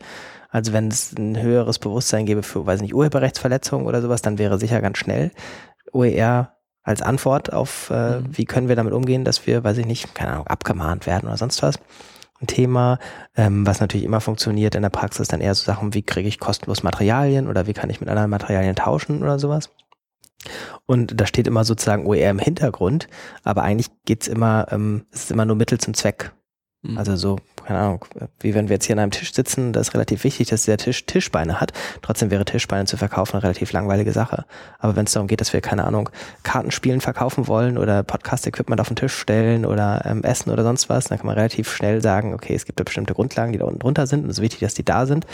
Also 0.49 0.73
wenn 0.73 0.89
es 0.89 1.13
ein 1.17 1.41
höheres 1.41 1.79
Bewusstsein 1.79 2.25
gäbe 2.25 2.43
für, 2.43 2.65
weiß 2.65 2.81
nicht, 2.81 2.93
Urheberrechtsverletzungen 2.93 3.87
oder 3.87 4.01
sowas, 4.01 4.21
dann 4.21 4.37
wäre 4.37 4.59
sicher 4.59 4.81
ganz 4.81 4.97
schnell 4.97 5.31
OER 5.93 6.53
als 6.83 7.01
Antwort 7.01 7.53
auf, 7.53 7.89
äh, 7.89 8.19
mhm. 8.19 8.37
wie 8.37 8.45
können 8.45 8.67
wir 8.67 8.75
damit 8.75 8.93
umgehen, 8.93 9.23
dass 9.23 9.45
wir, 9.47 9.63
weiß 9.63 9.77
ich 9.77 9.85
nicht, 9.85 10.15
keine 10.15 10.33
Ahnung, 10.33 10.47
abgemahnt 10.47 11.05
werden 11.05 11.27
oder 11.27 11.37
sonst 11.37 11.61
was 11.61 11.79
ein 12.41 12.47
Thema, 12.47 12.97
ähm, 13.35 13.65
was 13.65 13.79
natürlich 13.79 14.05
immer 14.05 14.19
funktioniert 14.19 14.75
in 14.75 14.81
der 14.81 14.89
Praxis, 14.89 15.27
dann 15.27 15.41
eher 15.41 15.53
so 15.53 15.63
Sachen, 15.63 15.93
wie 15.93 16.01
kriege 16.01 16.27
ich 16.27 16.39
kostenlos 16.39 16.83
Materialien 16.83 17.47
oder 17.47 17.67
wie 17.67 17.73
kann 17.73 17.89
ich 17.89 17.99
mit 17.99 18.09
anderen 18.09 18.29
Materialien 18.29 18.75
tauschen 18.75 19.21
oder 19.21 19.37
sowas. 19.37 19.69
Und 20.87 21.19
da 21.21 21.27
steht 21.27 21.47
immer 21.47 21.63
sozusagen 21.63 22.07
OER 22.07 22.31
im 22.31 22.39
Hintergrund, 22.39 23.07
aber 23.43 23.61
eigentlich 23.61 23.91
geht's 24.05 24.27
immer, 24.27 24.67
ähm, 24.71 25.05
es 25.11 25.25
ist 25.25 25.31
immer 25.31 25.45
nur 25.45 25.55
Mittel 25.55 25.79
zum 25.79 25.93
Zweck. 25.93 26.31
Mhm. 26.83 26.97
Also 26.97 27.15
so, 27.15 27.37
keine 27.63 27.79
Ahnung, 27.79 28.05
wie 28.39 28.55
wenn 28.55 28.67
wir 28.67 28.75
jetzt 28.75 28.85
hier 28.85 28.95
an 28.95 28.99
einem 28.99 29.11
Tisch 29.11 29.33
sitzen, 29.33 29.71
das 29.71 29.89
ist 29.89 29.93
relativ 29.93 30.23
wichtig, 30.23 30.49
dass 30.49 30.65
der 30.65 30.77
Tisch 30.77 31.05
Tischbeine 31.05 31.61
hat. 31.61 31.73
Trotzdem 32.01 32.31
wäre 32.31 32.43
Tischbeine 32.43 32.85
zu 32.85 32.97
verkaufen 32.97 33.35
eine 33.35 33.43
relativ 33.43 33.71
langweilige 33.71 34.13
Sache. 34.13 34.45
Aber 34.79 34.95
wenn 34.95 35.05
es 35.05 35.11
darum 35.11 35.27
geht, 35.27 35.41
dass 35.41 35.53
wir, 35.53 35.61
keine 35.61 35.85
Ahnung, 35.85 36.09
Kartenspielen 36.43 36.99
verkaufen 37.01 37.47
wollen 37.47 37.77
oder 37.77 38.01
Podcast-Equipment 38.01 38.81
auf 38.81 38.87
den 38.87 38.95
Tisch 38.95 39.13
stellen 39.13 39.65
oder 39.65 40.03
ähm, 40.05 40.23
Essen 40.23 40.49
oder 40.51 40.63
sonst 40.63 40.89
was, 40.89 41.05
dann 41.05 41.19
kann 41.19 41.27
man 41.27 41.35
relativ 41.35 41.71
schnell 41.71 42.01
sagen, 42.01 42.33
okay, 42.33 42.55
es 42.55 42.65
gibt 42.65 42.79
da 42.79 42.83
bestimmte 42.83 43.13
Grundlagen, 43.13 43.51
die 43.51 43.59
da 43.59 43.65
unten 43.65 43.79
drunter 43.79 44.07
sind 44.07 44.23
und 44.23 44.31
es 44.31 44.39
ist 44.39 44.43
wichtig, 44.43 44.61
dass 44.61 44.73
die 44.73 44.85
da 44.85 45.05
sind. 45.05 45.27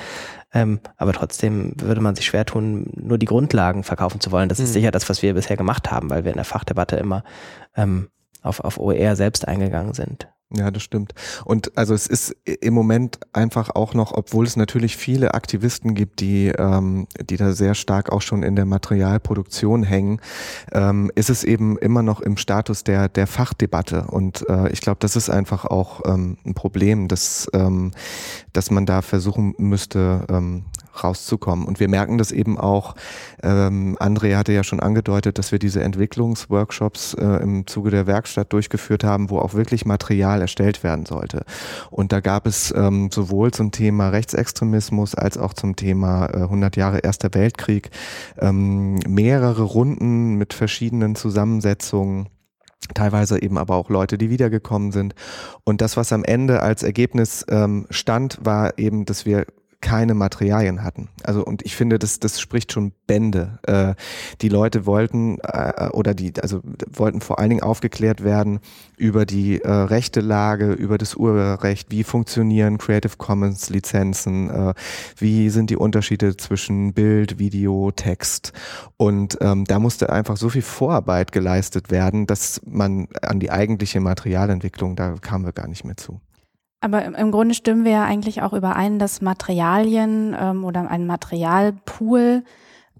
Ähm, 0.54 0.82
aber 0.98 1.14
trotzdem 1.14 1.74
würde 1.80 2.02
man 2.02 2.16
sich 2.16 2.26
schwer 2.26 2.46
tun, 2.46 2.92
nur 2.96 3.18
die 3.18 3.26
Grundlagen 3.26 3.84
verkaufen 3.84 4.20
zu 4.20 4.32
wollen. 4.32 4.50
Das 4.50 4.60
mhm. 4.60 4.66
ist 4.66 4.74
sicher 4.74 4.92
das, 4.92 5.08
was 5.10 5.22
wir 5.22 5.34
bisher 5.34 5.56
gemacht 5.56 5.92
haben, 5.92 6.10
weil 6.10 6.26
wir 6.26 6.32
in 6.32 6.38
der 6.38 6.46
Fachdebatte 6.46 6.98
immer 6.98 7.24
ähm, 7.76 8.10
auf, 8.42 8.60
auf 8.60 8.78
OER 8.80 9.16
selbst 9.16 9.48
eingegangen 9.48 9.94
sind. 9.94 10.28
Ja, 10.56 10.72
das 10.72 10.82
stimmt. 10.82 11.14
Und 11.44 11.78
also 11.78 11.94
es 11.94 12.08
ist 12.08 12.34
im 12.46 12.74
Moment 12.74 13.20
einfach 13.34 13.76
auch 13.76 13.94
noch, 13.94 14.14
obwohl 14.14 14.46
es 14.46 14.56
natürlich 14.56 14.96
viele 14.96 15.34
Aktivisten 15.34 15.94
gibt, 15.94 16.22
die, 16.22 16.48
ähm, 16.48 17.08
die 17.22 17.36
da 17.36 17.52
sehr 17.52 17.76
stark 17.76 18.14
auch 18.14 18.22
schon 18.22 18.44
in 18.44 18.56
der 18.56 18.64
Materialproduktion 18.64 19.84
hängen, 19.84 20.22
ähm, 20.72 21.12
ist 21.16 21.30
es 21.30 21.44
eben 21.44 21.78
immer 21.78 22.02
noch 22.02 22.22
im 22.22 22.38
Status 22.38 22.86
der, 22.86 23.10
der 23.10 23.28
Fachdebatte. 23.28 24.08
Und 24.10 24.48
äh, 24.48 24.70
ich 24.72 24.80
glaube, 24.80 25.00
das 25.02 25.18
ist 25.18 25.30
einfach 25.30 25.66
auch 25.66 26.04
ähm, 26.06 26.38
ein 26.46 26.54
Problem, 26.54 27.10
dass, 27.10 27.50
ähm, 27.52 27.92
dass 28.54 28.72
man 28.72 28.86
da 28.86 29.02
versuchen 29.02 29.54
müsste, 29.58 30.26
ähm, 30.30 30.64
rauszukommen. 31.04 31.66
Und 31.66 31.80
wir 31.80 31.90
merken 31.90 32.18
das 32.18 32.32
eben 32.32 32.58
auch, 32.58 32.96
ähm, 33.44 33.98
André 34.00 34.36
hatte 34.36 34.54
ja 34.54 34.64
schon 34.64 34.80
angedeutet, 34.80 35.38
dass 35.38 35.52
wir 35.52 35.60
diese 35.60 35.82
Entwicklungsworkshops 35.84 37.14
äh, 37.16 37.26
im 37.44 37.68
Zuge 37.68 37.92
der 37.92 38.08
Werkstatt 38.08 38.54
durchgeführt 38.54 39.04
haben, 39.04 39.30
wo 39.30 39.40
auch 39.40 39.54
wirklich 39.54 39.86
Material 39.86 40.42
erstellt 40.42 40.84
werden 40.84 41.06
sollte. 41.06 41.44
Und 41.90 42.12
da 42.12 42.20
gab 42.20 42.46
es 42.46 42.74
ähm, 42.76 43.10
sowohl 43.12 43.52
zum 43.52 43.72
Thema 43.72 44.10
Rechtsextremismus 44.10 45.16
als 45.16 45.38
auch 45.38 45.54
zum 45.54 45.76
Thema 45.76 46.28
äh, 46.28 46.38
100 46.44 46.76
Jahre 46.76 47.00
Erster 47.00 47.30
Weltkrieg 47.34 47.90
ähm, 48.40 49.00
mehrere 49.08 49.64
Runden 49.64 50.36
mit 50.36 50.54
verschiedenen 50.54 51.16
Zusammensetzungen 51.16 52.30
teilweise 52.94 53.42
eben 53.42 53.58
aber 53.58 53.76
auch 53.76 53.90
Leute, 53.90 54.18
die 54.18 54.30
wiedergekommen 54.30 54.92
sind. 54.92 55.16
Und 55.64 55.82
das, 55.82 55.98
was 55.98 56.14
am 56.14 56.24
Ende 56.24 56.62
als 56.62 56.84
Ergebnis 56.84 57.46
ähm, 57.50 57.88
stand, 57.90 58.40
war 58.42 58.78
eben, 58.78 59.06
dass 59.06 59.26
wir 59.26 59.46
keine 59.82 60.16
Materialien 60.16 60.84
hatten. 60.84 61.10
Also 61.24 61.44
und 61.46 61.64
ich 61.64 61.76
finde, 61.76 62.00
das, 62.00 62.20
das 62.20 62.40
spricht 62.42 62.72
schon 62.72 62.94
Bände. 63.06 63.60
Äh, 63.64 63.94
die 64.42 64.50
Leute 64.50 64.86
wollten 64.86 65.38
äh, 65.44 65.90
oder 65.92 66.14
die 66.14 66.34
also 66.42 66.62
wollten 66.92 67.22
vor 67.22 67.40
allen 67.40 67.50
Dingen 67.50 67.62
aufgeklärt 67.62 68.24
werden 68.24 68.60
über 68.98 69.26
die 69.26 69.62
äh, 69.62 69.70
rechte 69.70 70.22
Lage, 70.22 70.74
über 70.74 70.98
das 70.98 71.16
Urheberrecht, 71.16 71.92
wie 71.92 72.04
funktionieren 72.04 72.80
Creative 72.80 73.18
Commons 73.18 73.70
Lizenzen, 73.70 74.50
äh, 74.50 74.74
wie 75.16 75.50
sind 75.50 75.70
die 75.70 75.78
Unterschiede 75.78 76.38
zwischen 76.38 76.94
Bild, 76.94 77.38
Video, 77.38 77.92
Text 77.92 78.54
und 78.98 79.38
ähm, 79.42 79.66
da 79.66 79.80
musste 79.80 80.12
einfach 80.12 80.38
so 80.38 80.50
viel 80.50 80.64
Vorarbeit 80.64 81.32
geleistet 81.32 81.92
werden, 81.92 82.26
dass 82.26 82.62
man 82.66 83.08
an 83.22 83.40
die 83.40 83.52
eigentliche 83.52 84.00
Materialentwicklung 84.00 84.96
da 84.96 85.16
kamen 85.22 85.46
wir 85.46 85.54
gar 85.54 85.68
nicht 85.68 85.86
mehr 85.86 85.98
zu. 85.98 86.20
Aber 86.80 87.06
im 87.06 87.32
Grunde 87.32 87.56
stimmen 87.56 87.86
wir 87.86 87.92
ja 87.92 88.04
eigentlich 88.04 88.42
auch 88.42 88.54
überein, 88.54 89.00
dass 89.00 89.22
Materialien 89.22 90.36
ähm, 90.40 90.64
oder 90.64 90.90
ein 90.90 91.08
Materialpool 91.08 92.44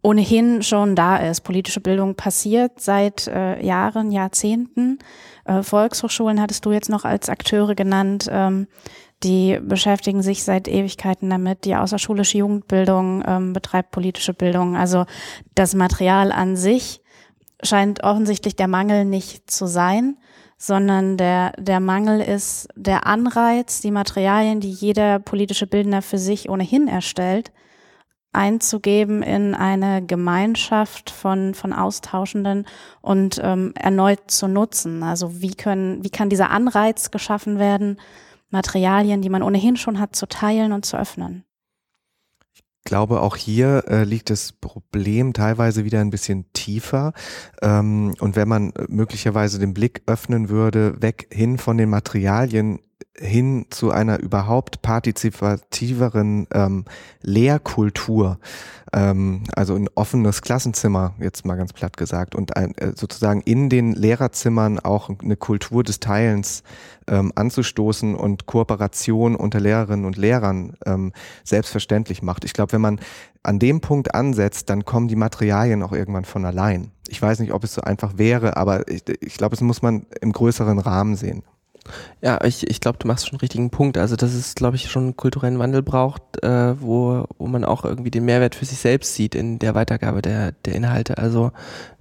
ohnehin 0.02 0.64
schon 0.64 0.96
da 0.96 1.18
ist. 1.18 1.42
Politische 1.42 1.82
Bildung 1.82 2.16
passiert 2.16 2.80
seit 2.80 3.28
äh, 3.28 3.64
Jahren, 3.64 4.12
Jahrzehnten. 4.12 5.00
Äh, 5.46 5.62
Volkshochschulen 5.62 6.42
hattest 6.42 6.66
du 6.66 6.72
jetzt 6.72 6.90
noch 6.90 7.06
als 7.06 7.30
Akteure 7.30 7.76
genannt. 7.76 8.28
Ähm, 8.32 8.68
die 9.24 9.60
beschäftigen 9.62 10.22
sich 10.22 10.44
seit 10.44 10.68
Ewigkeiten 10.68 11.30
damit. 11.30 11.66
Die 11.66 11.76
außerschulische 11.76 12.40
Jugendbildung 12.40 13.24
ähm, 13.28 13.54
betreibt 13.54 13.92
politische 13.92 14.34
Bildung. 14.34 14.76
Also 14.76 15.06
das 15.56 15.76
Material 15.76 16.32
an 16.32 16.56
sich 16.56 17.02
scheint 17.64 18.04
offensichtlich 18.04 18.56
der 18.56 18.68
Mangel 18.68 19.06
nicht 19.06 19.50
zu 19.50 19.66
sein 19.66 20.18
sondern 20.58 21.18
der, 21.18 21.54
der 21.58 21.80
Mangel 21.80 22.20
ist 22.20 22.68
der 22.76 23.06
Anreiz, 23.06 23.80
die 23.82 23.92
Materialien, 23.92 24.60
die 24.60 24.72
jeder 24.72 25.20
politische 25.20 25.68
Bildner 25.68 26.02
für 26.02 26.18
sich 26.18 26.50
ohnehin 26.50 26.88
erstellt, 26.88 27.52
einzugeben 28.34 29.24
in 29.24 29.56
eine 29.56 30.06
Gemeinschaft 30.06 31.10
von, 31.10 31.54
von 31.54 31.74
Austauschenden 31.74 32.66
und 33.02 33.40
ähm, 33.44 33.74
erneut 33.76 34.30
zu 34.30 34.48
nutzen. 34.48 35.04
Also 35.04 35.42
wie 35.42 35.56
können, 35.56 36.04
wie 36.04 36.10
kann 36.10 36.30
dieser 36.30 36.50
Anreiz 36.50 37.12
geschaffen 37.12 37.60
werden, 37.60 38.00
Materialien, 38.50 39.22
die 39.22 39.30
man 39.30 39.44
ohnehin 39.44 39.78
schon 39.78 40.00
hat, 40.00 40.16
zu 40.16 40.28
teilen 40.28 40.72
und 40.72 40.86
zu 40.86 40.98
öffnen? 40.98 41.47
Glaube, 42.88 43.22
auch 43.22 43.36
hier 43.36 43.84
äh, 43.88 44.06
liegt 44.06 44.30
das 44.30 44.54
Problem 44.54 45.34
teilweise 45.34 45.84
wieder 45.84 46.00
ein 46.00 46.10
bisschen 46.10 46.46
tiefer. 46.54 47.12
Ähm, 47.62 48.16
und 48.20 48.36
wenn 48.38 48.48
man 48.48 48.72
möglicherweise 48.88 49.60
den 49.60 49.74
Blick 49.74 50.04
öffnen 50.08 50.48
würde, 50.48 51.02
weg 51.02 51.28
hin 51.32 51.58
von 51.58 51.78
den 51.78 51.90
Materialien 51.90 52.80
hin 53.20 53.66
zu 53.70 53.92
einer 53.92 54.20
überhaupt 54.20 54.82
partizipativeren 54.82 56.48
ähm, 56.54 56.86
Lehrkultur, 57.22 58.40
ähm, 58.94 59.44
also 59.56 59.76
ein 59.76 59.90
offenes 59.96 60.42
Klassenzimmer, 60.42 61.16
jetzt 61.20 61.46
mal 61.46 61.56
ganz 61.56 61.74
platt 61.74 61.98
gesagt, 61.98 62.36
und 62.36 62.56
ein, 62.56 62.76
äh, 62.78 62.94
sozusagen 62.96 63.42
in 63.42 63.70
den 63.70 63.94
Lehrerzimmern 63.94 64.80
auch 64.80 65.10
eine 65.10 65.36
Kultur 65.36 65.84
des 65.84 66.00
Teilens 66.00 66.64
ähm, 67.08 67.32
anzustoßen 67.36 68.16
und 68.16 68.46
Kooperation 68.46 69.36
unter 69.36 69.60
Lehrerinnen 69.60 70.06
und 70.06 70.18
Lehrern 70.18 70.78
ähm, 70.86 71.12
selbstverständlich 71.44 72.22
macht. 72.22 72.46
Ich 72.46 72.54
glaube, 72.54 72.74
wenn 72.74 72.82
man 72.82 73.00
an 73.42 73.60
dem 73.60 73.82
Punkt 73.82 74.14
ansetzt, 74.14 74.70
dann 74.70 74.86
kommen 74.86 75.08
die 75.08 75.16
Materialien 75.16 75.82
auch 75.82 75.94
irgendwann 75.94 76.26
von 76.26 76.46
allein. 76.46 76.92
Ich 77.08 77.22
weiß 77.22 77.40
nicht, 77.40 77.54
ob 77.54 77.64
es 77.64 77.74
so 77.74 77.82
einfach 77.82 78.18
wäre, 78.18 78.58
aber 78.58 78.88
ich, 78.90 79.04
ich 79.22 79.38
glaube, 79.38 79.56
es 79.56 79.62
muss 79.62 79.82
man 79.82 80.06
im 80.22 80.34
größeren 80.34 80.80
Rahmen 80.80 81.16
sehen. 81.16 81.44
Ja, 82.22 82.44
ich, 82.44 82.70
ich 82.70 82.82
glaube, 82.82 82.98
du 83.00 83.08
machst 83.08 83.26
schon 83.26 83.34
einen 83.34 83.42
richtigen 83.42 83.70
Punkt. 83.70 83.98
Also, 83.98 84.16
dass 84.16 84.34
es, 84.34 84.56
glaube 84.56 84.76
ich, 84.76 84.90
schon 84.90 85.04
einen 85.04 85.18
kulturellen 85.18 85.60
Wandel 85.60 85.82
braucht, 85.82 86.22
äh, 86.44 86.80
wo, 86.82 87.26
wo 87.38 87.48
man 87.48 87.64
auch 87.64 87.86
irgendwie 87.86 88.12
den 88.12 88.26
Mehrwert 88.26 88.56
für 88.56 88.66
sich 88.66 88.80
selbst 88.80 89.16
sieht 89.16 89.36
in 89.36 89.60
der 89.60 89.76
Weitergabe 89.76 90.22
der, 90.22 90.54
der 90.66 90.76
Inhalte. 90.76 91.18
Also 91.18 91.52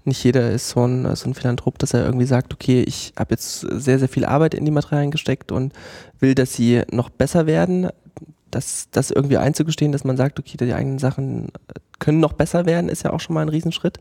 nicht 0.04 0.22
jeder 0.22 0.50
ist 0.50 0.70
so 0.70 0.86
ein, 0.86 1.16
so 1.16 1.28
ein 1.28 1.34
Philanthrop, 1.34 1.78
dass 1.78 1.92
er 1.92 2.04
irgendwie 2.04 2.26
sagt, 2.26 2.54
okay, 2.54 2.82
ich 2.86 3.12
habe 3.18 3.32
jetzt 3.32 3.60
sehr, 3.60 3.98
sehr 3.98 4.08
viel 4.08 4.24
Arbeit 4.24 4.54
in 4.54 4.64
die 4.64 4.70
Materialien 4.70 5.10
gesteckt 5.10 5.50
und 5.50 5.72
will, 6.20 6.34
dass 6.34 6.54
sie 6.54 6.82
noch 6.90 7.10
besser 7.10 7.46
werden 7.46 7.88
das, 8.56 8.88
das 8.90 9.10
irgendwie 9.10 9.36
einzugestehen, 9.36 9.92
dass 9.92 10.04
man 10.04 10.16
sagt, 10.16 10.38
okay, 10.38 10.56
die 10.56 10.72
eigenen 10.72 10.98
Sachen 10.98 11.48
können 11.98 12.20
noch 12.20 12.32
besser 12.32 12.66
werden, 12.66 12.88
ist 12.88 13.04
ja 13.04 13.12
auch 13.12 13.20
schon 13.20 13.34
mal 13.34 13.42
ein 13.42 13.48
Riesenschritt. 13.50 14.00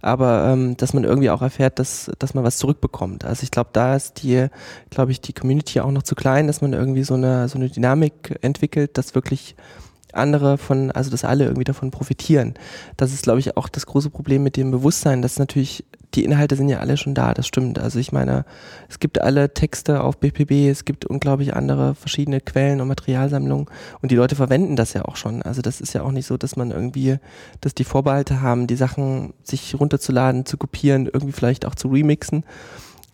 Aber 0.00 0.48
ähm, 0.48 0.76
dass 0.76 0.92
man 0.92 1.04
irgendwie 1.04 1.30
auch 1.30 1.42
erfährt, 1.42 1.78
dass, 1.78 2.10
dass 2.18 2.34
man 2.34 2.44
was 2.44 2.58
zurückbekommt. 2.58 3.24
Also 3.24 3.44
ich 3.44 3.50
glaube, 3.50 3.70
da 3.72 3.94
ist 3.96 4.22
die, 4.22 4.46
glaube 4.90 5.12
ich, 5.12 5.20
die 5.20 5.32
Community 5.32 5.80
auch 5.80 5.90
noch 5.90 6.02
zu 6.02 6.14
klein, 6.14 6.48
dass 6.48 6.60
man 6.60 6.72
irgendwie 6.72 7.04
so 7.04 7.14
eine, 7.14 7.48
so 7.48 7.58
eine 7.58 7.68
Dynamik 7.68 8.38
entwickelt, 8.42 8.98
dass 8.98 9.14
wirklich 9.14 9.54
andere 10.12 10.58
von, 10.58 10.90
also 10.90 11.10
dass 11.10 11.24
alle 11.24 11.44
irgendwie 11.44 11.64
davon 11.64 11.90
profitieren. 11.90 12.54
Das 12.96 13.12
ist, 13.12 13.22
glaube 13.22 13.40
ich, 13.40 13.56
auch 13.56 13.68
das 13.68 13.86
große 13.86 14.10
Problem 14.10 14.42
mit 14.42 14.56
dem 14.56 14.70
Bewusstsein, 14.70 15.22
dass 15.22 15.38
natürlich 15.38 15.84
die 16.14 16.24
Inhalte 16.24 16.56
sind 16.56 16.68
ja 16.68 16.80
alle 16.80 16.96
schon 16.96 17.14
da, 17.14 17.32
das 17.34 17.46
stimmt. 17.46 17.78
Also 17.78 17.98
ich 17.98 18.12
meine, 18.12 18.44
es 18.88 18.98
gibt 18.98 19.20
alle 19.20 19.54
Texte 19.54 20.02
auf 20.02 20.18
BPB, 20.18 20.70
es 20.70 20.84
gibt 20.84 21.06
unglaublich 21.06 21.54
andere 21.54 21.94
verschiedene 21.94 22.40
Quellen 22.40 22.80
und 22.80 22.88
Materialsammlungen 22.88 23.66
und 24.00 24.10
die 24.10 24.16
Leute 24.16 24.36
verwenden 24.36 24.76
das 24.76 24.92
ja 24.92 25.04
auch 25.04 25.16
schon. 25.16 25.42
Also 25.42 25.62
das 25.62 25.80
ist 25.80 25.94
ja 25.94 26.02
auch 26.02 26.12
nicht 26.12 26.26
so, 26.26 26.36
dass 26.36 26.56
man 26.56 26.70
irgendwie, 26.70 27.18
dass 27.60 27.74
die 27.74 27.84
Vorbehalte 27.84 28.42
haben, 28.42 28.66
die 28.66 28.76
Sachen 28.76 29.32
sich 29.42 29.78
runterzuladen, 29.78 30.44
zu 30.44 30.58
kopieren, 30.58 31.06
irgendwie 31.06 31.32
vielleicht 31.32 31.66
auch 31.66 31.74
zu 31.74 31.88
remixen. 31.88 32.44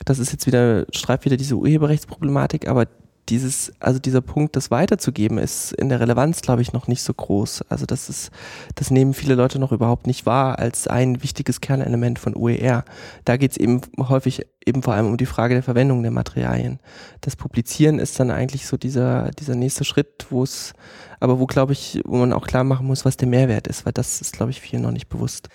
Das 0.05 0.19
ist 0.19 0.33
jetzt 0.33 0.47
wieder, 0.47 0.87
streift 0.93 1.25
wieder 1.25 1.37
diese 1.37 1.57
Urheberrechtsproblematik, 1.57 2.69
aber 2.69 2.87
dieses, 3.29 3.73
also 3.81 3.99
dieser 3.99 4.21
Punkt, 4.21 4.57
das 4.57 4.71
weiterzugeben, 4.71 5.39
ist 5.39 5.73
in 5.73 5.89
der 5.89 6.01
Relevanz, 6.01 6.41
glaube 6.41 6.63
ich, 6.63 6.73
noch 6.73 6.89
nicht 6.89 7.03
so 7.03 7.13
groß. 7.13 7.63
Also 7.69 7.87
das 7.87 8.09
ist, 8.09 8.31
das 8.75 8.91
nehmen 8.91 9.15
viele 9.15 9.35
Leute 9.35 9.59
noch 9.59 9.73
überhaupt 9.73 10.07
nicht 10.07 10.27
wahr 10.27 10.59
als 10.59 10.87
ein 10.87 11.23
wichtiges 11.23 11.61
Kernelement 11.61 12.19
von 12.19 12.35
OER. 12.35 12.85
Da 13.25 13.37
geht 13.37 13.53
es 13.53 13.57
eben 13.57 13.81
häufig 13.99 14.47
eben 14.65 14.83
vor 14.83 14.95
allem 14.95 15.07
um 15.07 15.17
die 15.17 15.27
Frage 15.27 15.55
der 15.55 15.63
Verwendung 15.63 16.03
der 16.03 16.13
Materialien. 16.13 16.79
Das 17.21 17.37
Publizieren 17.37 17.99
ist 17.99 18.19
dann 18.21 18.31
eigentlich 18.31 18.67
so 18.67 18.77
dieser, 18.77 19.31
dieser 19.33 19.55
nächste 19.55 19.85
Schritt, 19.85 20.27
wo 20.31 20.43
es, 20.43 20.73
aber 21.21 21.39
wo, 21.39 21.47
glaube 21.47 21.73
ich, 21.73 22.01
wo 22.05 22.17
man 22.17 22.33
auch 22.33 22.47
klar 22.47 22.65
machen 22.65 22.87
muss, 22.87 23.05
was 23.05 23.17
der 23.17 23.29
Mehrwert 23.29 23.67
ist, 23.67 23.87
weil 23.87 23.93
das 23.93 24.21
ist, 24.21 24.35
glaube 24.35 24.51
ich, 24.51 24.61
vielen 24.61 24.83
noch 24.83 24.93
nicht 24.93 25.09
bewusst. 25.09 25.49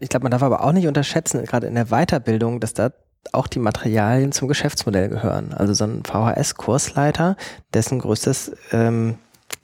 Ich 0.00 0.08
glaube, 0.08 0.24
man 0.24 0.32
darf 0.32 0.42
aber 0.42 0.64
auch 0.64 0.72
nicht 0.72 0.88
unterschätzen, 0.88 1.44
gerade 1.44 1.68
in 1.68 1.76
der 1.76 1.86
Weiterbildung, 1.86 2.58
dass 2.58 2.74
da 2.74 2.90
auch 3.34 3.46
die 3.46 3.58
Materialien 3.58 4.32
zum 4.32 4.48
Geschäftsmodell 4.48 5.08
gehören. 5.08 5.52
Also 5.52 5.74
so 5.74 5.84
ein 5.84 6.02
VHS-Kursleiter, 6.04 7.36
dessen 7.72 7.98
größtes 7.98 8.52
ähm, 8.72 9.18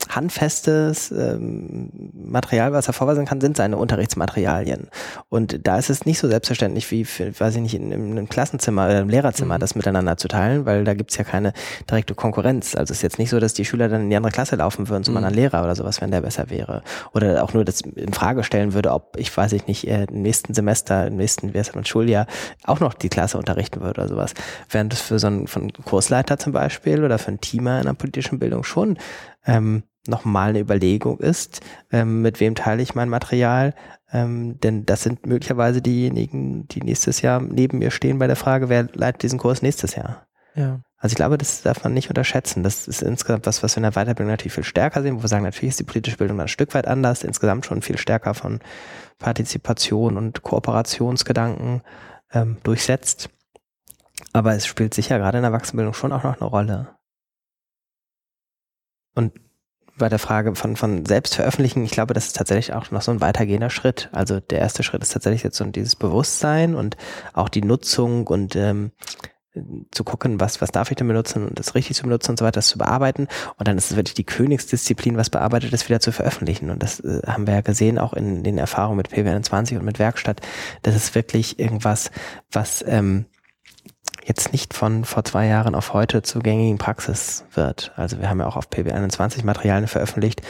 handfestes 0.09 1.11
ähm, 1.11 1.91
Material, 2.13 2.73
was 2.73 2.87
er 2.87 2.93
vorweisen 2.93 3.25
kann, 3.25 3.41
sind 3.41 3.57
seine 3.57 3.77
Unterrichtsmaterialien. 3.77 4.89
Und 5.29 5.67
da 5.67 5.79
ist 5.79 5.91
es 5.91 6.05
nicht 6.05 6.19
so 6.19 6.29
selbstverständlich 6.29 6.91
wie, 6.91 7.05
für, 7.05 7.39
weiß 7.39 7.57
ich 7.57 7.63
nicht, 7.63 7.75
in, 7.75 7.93
in 7.93 8.13
einem 8.13 8.29
Klassenzimmer 8.29 8.87
oder 8.87 9.01
im 9.01 9.09
Lehrerzimmer 9.09 9.57
mhm. 9.57 9.61
das 9.61 9.75
miteinander 9.75 10.17
zu 10.17 10.29
teilen, 10.29 10.67
weil 10.67 10.85
da 10.85 10.95
gibt's 10.95 11.17
ja 11.17 11.25
keine 11.25 11.53
direkte 11.91 12.15
Konkurrenz. 12.15 12.75
Also 12.75 12.93
es 12.93 12.99
ist 12.99 13.03
jetzt 13.03 13.19
nicht 13.19 13.31
so, 13.31 13.41
dass 13.41 13.55
die 13.55 13.65
Schüler 13.65 13.89
dann 13.89 14.03
in 14.03 14.11
die 14.11 14.17
andere 14.17 14.33
Klasse 14.33 14.57
laufen 14.57 14.89
würden 14.89 15.05
zum 15.05 15.15
mhm. 15.15 15.19
anderen 15.19 15.35
Lehrer 15.35 15.63
oder 15.63 15.75
sowas, 15.75 16.01
wenn 16.01 16.11
der 16.11 16.21
besser 16.21 16.51
wäre. 16.51 16.83
Oder 17.13 17.43
auch 17.43 17.55
nur 17.55 17.65
das 17.65 17.81
in 17.81 18.13
Frage 18.13 18.45
stellen 18.45 18.75
würde, 18.75 18.93
ob 18.93 19.17
ich, 19.17 19.35
weiß 19.35 19.53
ich 19.53 19.67
nicht, 19.67 19.87
äh, 19.89 20.05
im 20.05 20.23
nächsten 20.23 20.55
Semester, 20.55 21.07
im 21.07 21.17
nächsten, 21.17 21.53
heißt 21.53 21.75
das, 21.75 21.89
Schuljahr 21.89 22.27
auch 22.65 22.81
noch 22.81 22.95
die 22.95 23.09
Klasse 23.09 23.39
unterrichten 23.39 23.81
würde 23.81 24.03
oder 24.03 24.09
sowas. 24.09 24.35
Während 24.71 24.93
das 24.93 25.01
für 25.01 25.19
so 25.19 25.27
einen, 25.27 25.47
von 25.47 25.73
Kursleiter 25.73 26.39
zum 26.39 26.53
Beispiel 26.53 27.05
oder 27.05 27.19
für 27.19 27.33
ein 27.33 27.41
Teamer 27.41 27.81
in 27.81 27.87
der 27.87 27.95
politischen 27.95 28.39
Bildung 28.39 28.65
schon 28.65 28.99
ähm, 29.47 29.83
nochmal 30.07 30.51
eine 30.51 30.61
Überlegung 30.61 31.19
ist, 31.19 31.61
ähm, 31.91 32.23
mit 32.23 32.41
wem 32.41 32.55
teile 32.55 32.83
ich 32.83 32.95
mein 32.95 33.09
Material, 33.09 33.75
ähm, 34.13 34.59
denn 34.61 34.85
das 34.85 35.03
sind 35.03 35.27
möglicherweise 35.27 35.81
diejenigen, 35.81 36.67
die 36.69 36.83
nächstes 36.83 37.23
Jahr 37.23 37.41
neben 37.41 37.79
mir 37.79 37.91
stehen 37.91 38.19
bei 38.19 38.27
der 38.27 38.37
Frage, 38.37 38.69
wer 38.69 38.89
leitet 38.93 39.23
diesen 39.23 39.39
Kurs 39.39 39.63
nächstes 39.63 39.95
Jahr. 39.95 40.27
Ja. 40.55 40.81
Also 40.99 41.15
ich 41.15 41.17
glaube, 41.17 41.39
das 41.39 41.63
darf 41.63 41.83
man 41.83 41.95
nicht 41.95 42.11
unterschätzen. 42.11 42.63
Das 42.63 42.87
ist 42.87 43.03
insgesamt 43.03 43.47
was, 43.47 43.63
was 43.63 43.75
wir 43.75 43.79
in 43.79 43.91
der 43.91 43.93
Weiterbildung 43.93 44.31
natürlich 44.31 44.53
viel 44.53 44.65
stärker 44.65 45.03
sehen, 45.03 45.17
wo 45.17 45.23
wir 45.23 45.29
sagen, 45.29 45.45
natürlich 45.45 45.71
ist 45.71 45.81
die 45.81 45.85
politische 45.85 46.17
Bildung 46.17 46.41
ein 46.41 46.49
Stück 46.49 46.75
weit 46.75 46.87
anders, 46.87 47.25
insgesamt 47.25 47.67
schon 47.67 47.83
viel 47.83 47.99
stärker 47.99 48.35
von 48.35 48.61
Partizipation 49.19 50.17
und 50.17 50.43
Kooperationsgedanken 50.43 51.83
ähm, 52.33 52.59
durchsetzt. 52.63 53.31
Aber 54.33 54.55
es 54.55 54.67
spielt 54.67 54.95
sicher 54.95 55.19
gerade 55.19 55.39
in 55.39 55.43
der 55.43 55.51
Erwachsenenbildung 55.51 55.95
schon 55.95 56.13
auch 56.13 56.23
noch 56.23 56.41
eine 56.41 56.49
Rolle. 56.49 56.97
Und 59.15 59.33
bei 59.99 60.09
der 60.09 60.19
Frage 60.19 60.55
von, 60.55 60.77
von 60.77 61.05
Selbstveröffentlichen, 61.05 61.85
ich 61.85 61.91
glaube, 61.91 62.15
das 62.15 62.29
ist 62.29 62.37
tatsächlich 62.37 62.73
auch 62.73 62.91
noch 62.91 63.03
so 63.03 63.13
ein 63.13 63.21
weitergehender 63.21 63.71
Schritt. 63.71 64.09
Also 64.13 64.41
der 64.41 64.61
erste 64.61 64.83
Schritt 64.83 65.03
ist 65.03 65.13
tatsächlich 65.13 65.43
jetzt 65.43 65.57
so 65.57 65.65
dieses 65.65 65.97
Bewusstsein 65.97 66.75
und 66.75 66.97
auch 67.35 67.49
die 67.49 67.63
Nutzung 67.63 68.27
und 68.27 68.57
ähm, 68.57 68.93
zu 69.91 70.03
gucken, 70.03 70.41
was, 70.41 70.63
was 70.63 70.71
darf 70.71 70.91
ich 70.91 70.97
denn 70.97 71.09
benutzen 71.09 71.47
und 71.47 71.59
das 71.59 71.75
richtig 71.75 71.97
zu 71.97 72.05
benutzen 72.05 72.31
und 72.31 72.39
so 72.39 72.45
weiter, 72.45 72.53
das 72.59 72.69
zu 72.69 72.79
bearbeiten. 72.79 73.29
Und 73.59 73.69
dann 73.69 73.77
ist 73.77 73.91
es 73.91 73.97
wirklich 73.97 74.15
die 74.15 74.25
Königsdisziplin, 74.25 75.19
was 75.19 75.29
bearbeitet 75.29 75.73
ist, 75.75 75.89
wieder 75.89 76.01
zu 76.01 76.11
veröffentlichen. 76.11 76.71
Und 76.71 76.83
das 76.83 77.01
äh, 77.01 77.21
haben 77.27 77.47
wir 77.47 77.55
ja 77.55 77.61
gesehen, 77.61 77.99
auch 77.99 78.15
in 78.15 78.43
den 78.45 78.57
Erfahrungen 78.57 78.97
mit 78.97 79.09
PW21 79.09 79.77
und 79.77 79.85
mit 79.85 79.99
Werkstatt. 79.99 80.41
Das 80.83 80.97
ist 80.97 81.15
wirklich 81.15 81.59
irgendwas, 81.59 82.11
was 82.51 82.83
ähm, 82.89 83.27
jetzt 84.25 84.53
nicht 84.53 84.75
von 84.75 85.05
vor 85.05 85.25
zwei 85.25 85.47
Jahren 85.47 85.75
auf 85.75 85.93
heute 85.93 86.23
zur 86.23 86.43
gängigen 86.43 86.79
Praxis 86.79 87.45
wird. 87.55 87.93
Also 87.97 88.21
wir 88.21 88.31
haben 88.31 88.41
ja 88.41 88.47
auch 88.47 88.57
auf 88.57 88.69
PB21 88.69 89.45
Materialien 89.45 89.89
veröffentlicht, 89.89 90.43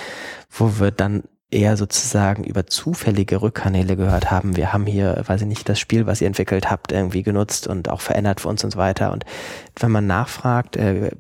wo 0.51 0.79
wir 0.79 0.91
dann 0.91 1.25
eher 1.53 1.77
sozusagen 1.77 2.45
über 2.45 2.67
zufällige 2.67 3.43
Rückkanäle 3.43 3.95
gehört 3.95 4.31
haben. 4.31 4.57
Wir 4.57 4.73
haben 4.73 4.87
hier, 4.87 5.23
weiß 5.27 5.43
ich 5.43 5.47
nicht, 5.47 5.69
das 5.69 5.79
Spiel, 5.79 6.07
was 6.07 6.21
ihr 6.23 6.27
entwickelt 6.27 6.71
habt, 6.71 6.93
irgendwie 6.93 7.23
genutzt 7.23 7.67
und 7.67 7.91
auch 7.91 8.01
verändert 8.01 8.41
für 8.41 8.49
uns 8.49 8.65
und 8.65 8.71
so 8.71 8.79
weiter. 8.79 9.13
Und 9.13 9.25
wenn 9.79 9.91
man 9.91 10.07
nachfragt, 10.07 10.77
äh, 10.77 11.11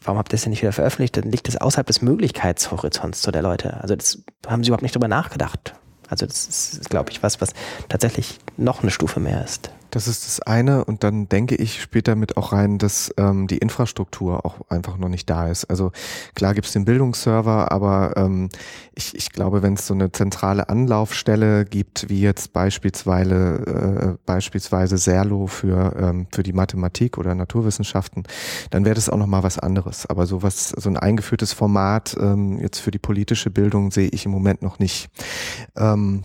warum 0.00 0.18
habt 0.18 0.32
ihr 0.32 0.36
es 0.36 0.42
denn 0.42 0.50
nicht 0.50 0.62
wieder 0.62 0.72
veröffentlicht, 0.72 1.16
dann 1.18 1.30
liegt 1.30 1.46
es 1.48 1.60
außerhalb 1.60 1.86
des 1.86 2.00
Möglichkeitshorizonts 2.00 3.20
zu 3.20 3.30
der 3.30 3.42
Leute. 3.42 3.80
Also 3.82 3.94
das 3.94 4.22
haben 4.46 4.64
sie 4.64 4.68
überhaupt 4.68 4.82
nicht 4.82 4.94
drüber 4.94 5.08
nachgedacht. 5.08 5.74
Also 6.08 6.24
das 6.24 6.48
ist, 6.48 6.90
glaube 6.90 7.10
ich, 7.10 7.22
was, 7.22 7.40
was 7.42 7.52
tatsächlich 7.90 8.38
noch 8.56 8.82
eine 8.82 8.90
Stufe 8.90 9.20
mehr 9.20 9.44
ist. 9.44 9.70
Das 9.92 10.08
ist 10.08 10.26
das 10.26 10.40
eine 10.40 10.86
und 10.86 11.04
dann 11.04 11.28
denke 11.28 11.54
ich 11.54 11.82
später 11.82 12.14
mit 12.14 12.38
auch 12.38 12.54
rein, 12.54 12.78
dass 12.78 13.12
ähm, 13.18 13.46
die 13.46 13.58
Infrastruktur 13.58 14.46
auch 14.46 14.62
einfach 14.70 14.96
noch 14.96 15.10
nicht 15.10 15.28
da 15.28 15.48
ist. 15.48 15.66
Also 15.66 15.92
klar 16.34 16.54
gibt's 16.54 16.72
den 16.72 16.86
Bildungsserver, 16.86 17.70
aber 17.70 18.14
ähm, 18.16 18.48
ich, 18.94 19.14
ich 19.14 19.32
glaube, 19.32 19.62
wenn 19.62 19.74
es 19.74 19.86
so 19.86 19.92
eine 19.92 20.10
zentrale 20.10 20.70
Anlaufstelle 20.70 21.66
gibt, 21.66 22.08
wie 22.08 22.22
jetzt 22.22 22.54
beispielsweise 22.54 24.16
äh, 24.16 24.18
beispielsweise 24.24 24.96
Serlo 24.96 25.46
für 25.46 25.94
ähm, 25.98 26.26
für 26.32 26.42
die 26.42 26.54
Mathematik 26.54 27.18
oder 27.18 27.34
Naturwissenschaften, 27.34 28.22
dann 28.70 28.86
wäre 28.86 28.94
das 28.94 29.10
auch 29.10 29.18
noch 29.18 29.26
mal 29.26 29.42
was 29.42 29.58
anderes. 29.58 30.06
Aber 30.06 30.24
so 30.24 30.42
was 30.42 30.70
so 30.70 30.88
ein 30.88 30.96
eingeführtes 30.96 31.52
Format 31.52 32.16
ähm, 32.18 32.58
jetzt 32.60 32.78
für 32.78 32.92
die 32.92 32.98
politische 32.98 33.50
Bildung 33.50 33.90
sehe 33.90 34.08
ich 34.08 34.24
im 34.24 34.30
Moment 34.32 34.62
noch 34.62 34.78
nicht. 34.78 35.10
Ähm, 35.76 36.22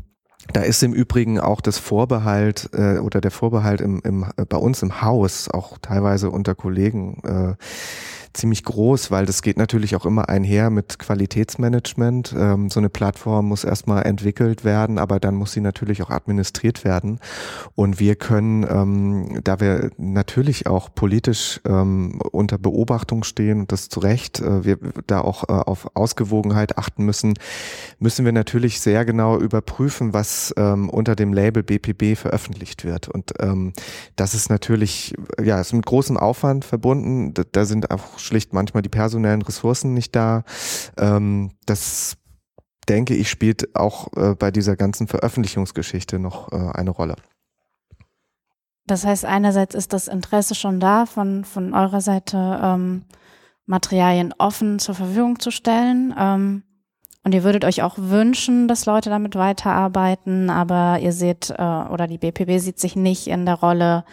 da 0.54 0.62
ist 0.62 0.84
im 0.84 0.94
Übrigen 0.94 1.40
auch 1.40 1.62
das 1.62 1.78
Vorbehalt 1.78 2.70
äh, 2.74 3.00
oder 3.00 3.22
der 3.22 3.32
Vorbehalt 3.32 3.82
im, 3.82 4.02
im, 4.04 4.26
äh, 4.38 4.46
bei 4.46 4.58
uns 4.58 4.82
im 4.82 5.02
Haus, 5.02 5.50
auch 5.50 5.78
teilweise 5.80 6.30
unter 6.30 6.56
Kollegen, 6.56 7.22
äh, 7.24 7.56
ziemlich 8.38 8.63
groß, 8.63 9.12
weil 9.12 9.26
das 9.26 9.41
geht 9.41 9.58
natürlich 9.58 9.95
auch 9.95 10.06
immer 10.06 10.30
einher 10.30 10.69
mit 10.69 11.00
Qualitätsmanagement. 11.00 12.34
Ähm, 12.38 12.69
so 12.69 12.80
eine 12.80 12.89
Plattform 12.89 13.47
muss 13.47 13.63
erstmal 13.63 14.04
entwickelt 14.04 14.63
werden, 14.63 15.00
aber 15.00 15.19
dann 15.19 15.36
muss 15.36 15.52
sie 15.52 15.62
natürlich 15.62 16.02
auch 16.02 16.10
administriert 16.10 16.86
werden. 16.86 17.19
Und 17.76 18.00
wir 18.00 18.15
können, 18.15 18.65
ähm, 18.69 19.41
da 19.43 19.60
wir 19.60 19.89
natürlich 19.97 20.67
auch 20.67 20.93
politisch 20.93 21.60
ähm, 21.65 22.19
unter 22.32 22.58
Beobachtung 22.58 23.23
stehen 23.23 23.62
und 23.62 23.71
das 23.71 23.89
zu 23.89 24.00
Recht, 24.00 24.39
äh, 24.39 24.63
wir 24.63 24.78
da 25.08 25.21
auch 25.21 25.43
äh, 25.43 25.54
auf 25.54 25.95
Ausgewogenheit 25.95 26.78
achten 26.78 27.04
müssen, 27.04 27.34
müssen 28.00 28.26
wir 28.26 28.32
natürlich 28.32 28.80
sehr 28.80 29.06
genau 29.06 29.38
überprüfen, 29.38 30.13
was 30.13 30.54
ähm, 30.58 30.89
unter 30.89 31.15
dem 31.15 31.34
Label 31.34 31.63
BPB 31.63 32.17
veröffentlicht 32.17 32.86
wird. 32.86 33.08
Und 33.08 33.34
ähm, 33.39 33.73
das 34.15 34.34
ist 34.34 34.50
natürlich, 34.50 35.15
ja, 35.43 35.60
ist 35.60 35.73
mit 35.73 35.86
großem 35.86 36.17
Aufwand 36.17 36.65
verbunden. 36.65 37.34
Da, 37.34 37.43
da 37.52 37.65
sind 37.65 37.91
auch 37.91 38.19
schlicht 38.28 38.54
manchmal 38.54 38.84
die 38.84 38.90
personellen 38.90 39.42
Ressourcen 39.42 39.94
nicht 39.94 40.16
da. 40.16 40.44
Ähm, 40.98 41.52
das 41.66 42.18
denke 42.88 43.16
ich 43.16 43.30
spielt 43.30 43.76
auch 43.76 44.08
äh, 44.16 44.36
bei 44.36 44.52
dieser 44.52 44.76
ganzen 44.76 45.08
Veröffentlichungsgeschichte 45.08 46.20
noch 46.20 46.52
äh, 46.52 46.72
eine 46.74 46.92
Rolle. 46.92 47.16
Das 48.86 49.06
heißt, 49.06 49.26
einerseits 49.26 49.76
ist 49.76 49.92
das 49.92 50.08
Interesse 50.08 50.56
schon 50.56 50.80
da, 50.80 51.06
von, 51.06 51.44
von 51.44 51.74
eurer 51.74 52.00
Seite 52.00 52.60
ähm, 52.63 53.04
Materialien 53.66 54.34
offen 54.38 54.80
zur 54.80 54.96
Verfügung 54.96 55.40
zu 55.40 55.52
stellen. 55.52 56.16
Ähm, 56.18 56.63
und 57.24 57.34
ihr 57.34 57.44
würdet 57.44 57.66
euch 57.66 57.84
auch 57.84 57.96
wünschen, 57.98 58.70
dass 58.70 58.86
Leute 58.86 59.10
damit 59.10 59.36
weiterarbeiten, 59.36 60.50
aber 60.50 61.00
ihr 61.02 61.12
seht, 61.12 61.50
äh, 61.50 61.62
oder 61.62 62.08
die 62.08 62.18
BPB 62.18 62.60
sieht 62.60 62.80
sich 62.80 62.96
nicht 62.96 63.28
in 63.28 63.46
der 63.46 63.56
Rolle, 63.56 64.06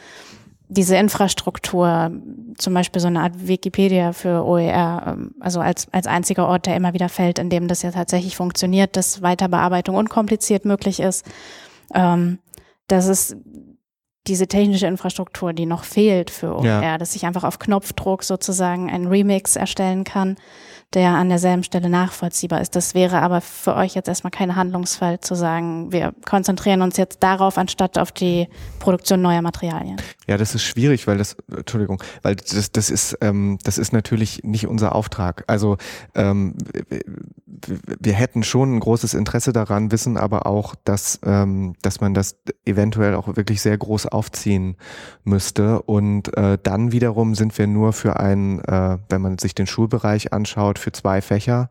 diese 0.69 0.97
Infrastruktur, 0.97 2.11
zum 2.57 2.75
Beispiel 2.75 3.01
so 3.01 3.09
eine 3.09 3.21
Art 3.21 3.47
Wikipedia 3.47 4.13
für 4.13 4.45
OER, 4.45 5.05
ähm, 5.07 5.35
also 5.41 5.61
als, 5.61 5.87
als 5.93 6.07
einziger 6.07 6.49
Ort, 6.49 6.67
der 6.67 6.77
immer 6.77 6.95
wieder 6.95 7.09
fällt, 7.09 7.39
in 7.39 7.51
dem 7.51 7.69
das 7.69 7.83
ja 7.83 7.91
tatsächlich 7.91 8.37
funktioniert, 8.37 8.97
dass 8.97 9.23
Weiterbearbeitung 9.23 9.95
unkompliziert 9.97 10.65
möglich 10.65 11.01
ist. 11.01 11.27
Ähm, 11.95 12.39
das 12.89 13.07
ist 13.07 13.37
diese 14.27 14.47
technische 14.47 14.87
Infrastruktur, 14.87 15.53
die 15.53 15.67
noch 15.67 15.85
fehlt 15.85 16.31
für 16.31 16.57
OER, 16.57 16.83
ja. 16.83 16.99
dass 16.99 17.15
ich 17.15 17.27
einfach 17.27 17.45
auf 17.45 17.59
Knopfdruck 17.59 18.25
sozusagen 18.25 18.91
einen 18.91 19.07
Remix 19.07 19.57
erstellen 19.57 20.05
kann. 20.05 20.37
Der 20.95 21.11
an 21.11 21.29
derselben 21.29 21.63
Stelle 21.63 21.89
nachvollziehbar 21.89 22.61
ist. 22.61 22.77
Das 22.77 22.95
wäre 22.95 23.21
aber 23.21 23.41
für 23.41 23.75
euch 23.75 23.95
jetzt 23.95 24.09
erstmal 24.09 24.31
kein 24.31 24.57
Handlungsfall 24.57 25.21
zu 25.21 25.35
sagen, 25.35 25.93
wir 25.93 26.15
konzentrieren 26.25 26.83
uns 26.83 26.97
jetzt 26.97 27.23
darauf, 27.23 27.59
anstatt 27.59 27.99
auf 27.99 28.13
die 28.13 28.49
Produktion 28.79 29.21
neuer 29.21 29.43
Materialien. 29.43 29.97
Ja, 30.27 30.37
das 30.37 30.55
ist 30.55 30.63
schwierig, 30.63 31.07
weil 31.07 31.19
das, 31.19 31.37
Entschuldigung, 31.55 32.03
weil 32.23 32.37
das, 32.37 32.73
das 32.73 32.91
ist, 32.91 33.19
ähm, 33.21 33.59
das 33.65 33.79
ist 33.79 33.93
natürlich 33.93 34.43
nicht 34.45 34.67
unser 34.67 34.95
Auftrag. 34.95 35.45
Also 35.47 35.77
ähm, 36.15 36.55
wir 38.01 38.13
hätten 38.13 38.43
schon 38.43 38.77
ein 38.77 38.81
großes 38.81 39.15
Interesse 39.15 39.53
daran, 39.53 39.93
wissen 39.93 40.17
aber 40.17 40.47
auch, 40.47 40.75
dass, 40.85 41.21
ähm, 41.25 41.75
dass 41.83 42.01
man 42.01 42.15
das 42.15 42.37
eventuell 42.65 43.15
auch 43.15 43.37
wirklich 43.37 43.61
sehr 43.61 43.77
groß 43.77 44.07
aufziehen 44.07 44.77
müsste. 45.25 45.83
Und 45.83 46.37
äh, 46.37 46.59
dann 46.63 46.93
wiederum 46.93 47.35
sind 47.35 47.57
wir 47.59 47.67
nur 47.67 47.93
für 47.93 48.19
einen, 48.19 48.61
äh, 48.61 48.99
wenn 49.09 49.23
man 49.23 49.39
sich 49.39 49.55
den 49.55 49.67
Schulbereich 49.67 50.33
anschaut, 50.33 50.79
für 50.85 50.93
zwei 50.93 51.21
Fächer, 51.23 51.71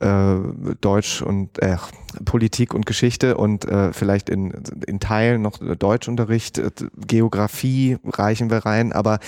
äh, 0.00 0.34
Deutsch 0.80 1.22
und 1.22 1.62
äh, 1.62 1.76
Politik 2.24 2.74
und 2.74 2.86
Geschichte 2.86 3.36
und 3.36 3.64
äh, 3.64 3.92
vielleicht 3.92 4.28
in, 4.28 4.52
in 4.86 5.00
Teilen 5.00 5.42
noch 5.42 5.58
Deutschunterricht, 5.58 6.58
äh, 6.58 6.70
Geografie 6.96 7.96
reichen 8.04 8.50
wir 8.50 8.58
rein, 8.58 8.92
aber 8.92 9.20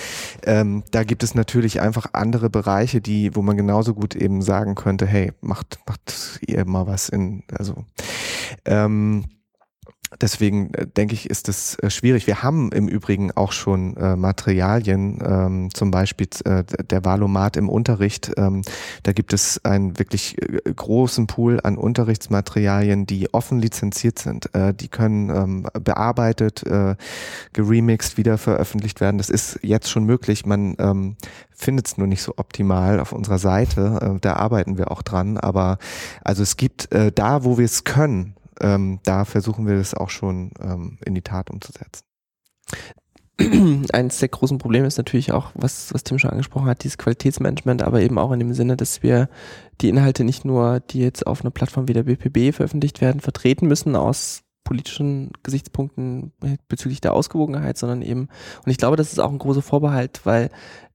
ähm, 0.43 0.83
da 0.91 1.03
gibt 1.03 1.23
es 1.23 1.33
natürlich 1.33 1.81
einfach 1.81 2.07
andere 2.13 2.49
Bereiche, 2.49 3.01
die, 3.01 3.35
wo 3.35 3.41
man 3.41 3.57
genauso 3.57 3.93
gut 3.93 4.15
eben 4.15 4.41
sagen 4.41 4.75
könnte, 4.75 5.05
hey, 5.05 5.31
macht, 5.41 5.79
macht 5.87 6.39
ihr 6.45 6.65
mal 6.65 6.85
was 6.85 7.09
in, 7.09 7.43
also 7.57 7.85
ähm, 8.65 9.25
Deswegen 10.19 10.73
äh, 10.73 10.87
denke 10.87 11.13
ich, 11.13 11.29
ist 11.29 11.47
es 11.47 11.75
äh, 11.79 11.89
schwierig. 11.89 12.27
Wir 12.27 12.43
haben 12.43 12.71
im 12.71 12.87
Übrigen 12.87 13.31
auch 13.31 13.53
schon 13.53 13.95
äh, 13.95 14.15
Materialien, 14.15 15.19
ähm, 15.23 15.69
zum 15.73 15.91
Beispiel 15.91 16.27
äh, 16.43 16.63
der 16.63 17.05
Valomat 17.05 17.55
im 17.55 17.69
Unterricht. 17.69 18.31
Ähm, 18.37 18.63
da 19.03 19.13
gibt 19.13 19.31
es 19.31 19.63
einen 19.63 19.97
wirklich 19.99 20.41
äh, 20.41 20.73
großen 20.73 21.27
Pool 21.27 21.61
an 21.63 21.77
Unterrichtsmaterialien, 21.77 23.05
die 23.05 23.33
offen 23.33 23.59
lizenziert 23.59 24.19
sind. 24.19 24.53
Äh, 24.53 24.73
die 24.73 24.89
können 24.89 25.29
ähm, 25.29 25.67
bearbeitet, 25.83 26.63
geremixed, 27.53 28.17
wieder 28.17 28.37
veröffentlicht 28.37 29.01
werden. 29.01 29.17
Das 29.17 29.29
ist 29.29 29.59
jetzt 29.61 29.89
schon 29.89 30.03
möglich. 30.05 30.45
Man 30.45 30.75
ähm, 30.79 31.15
findet 31.51 31.87
es 31.87 31.97
nur 31.97 32.07
nicht 32.07 32.21
so 32.21 32.33
optimal 32.37 32.99
auf 32.99 33.11
unserer 33.11 33.37
Seite. 33.37 34.17
Da 34.21 34.33
arbeiten 34.33 34.77
wir 34.77 34.91
auch 34.91 35.01
dran. 35.01 35.37
Aber 35.37 35.77
also 36.23 36.43
es 36.43 36.57
gibt 36.57 36.89
da, 36.91 37.43
wo 37.43 37.57
wir 37.57 37.65
es 37.65 37.83
können, 37.83 38.35
ähm, 38.61 38.99
da 39.03 39.25
versuchen 39.25 39.67
wir 39.67 39.77
das 39.77 39.93
auch 39.93 40.09
schon 40.09 40.51
ähm, 40.61 40.97
in 41.05 41.15
die 41.15 41.21
Tat 41.21 41.49
umzusetzen. 41.49 42.03
Eines 43.93 44.19
der 44.19 44.29
großen 44.29 44.57
Probleme 44.57 44.87
ist 44.87 44.97
natürlich 44.97 45.31
auch, 45.31 45.51
was, 45.55 45.93
was 45.93 46.03
Tim 46.03 46.19
schon 46.19 46.31
angesprochen 46.31 46.67
hat, 46.67 46.83
dieses 46.83 46.97
Qualitätsmanagement, 46.97 47.81
aber 47.81 48.01
eben 48.01 48.17
auch 48.17 48.31
in 48.31 48.39
dem 48.39 48.53
Sinne, 48.53 48.77
dass 48.77 49.03
wir 49.03 49.29
die 49.81 49.89
Inhalte 49.89 50.23
nicht 50.23 50.45
nur, 50.45 50.79
die 50.79 50.99
jetzt 50.99 51.25
auf 51.25 51.41
einer 51.41 51.51
Plattform 51.51 51.87
wie 51.87 51.93
der 51.93 52.03
BPB 52.03 52.55
veröffentlicht 52.55 53.01
werden, 53.01 53.21
vertreten 53.21 53.67
müssen 53.67 53.95
aus 53.95 54.43
politischen 54.63 55.31
Gesichtspunkten 55.43 56.31
bezüglich 56.67 57.01
der 57.01 57.13
Ausgewogenheit, 57.13 57.77
sondern 57.77 58.01
eben, 58.01 58.29
und 58.63 58.71
ich 58.71 58.77
glaube, 58.77 58.95
das 58.95 59.11
ist 59.11 59.19
auch 59.19 59.31
ein 59.31 59.39
großer 59.39 59.61
Vorbehalt, 59.61 60.21
weil 60.23 60.49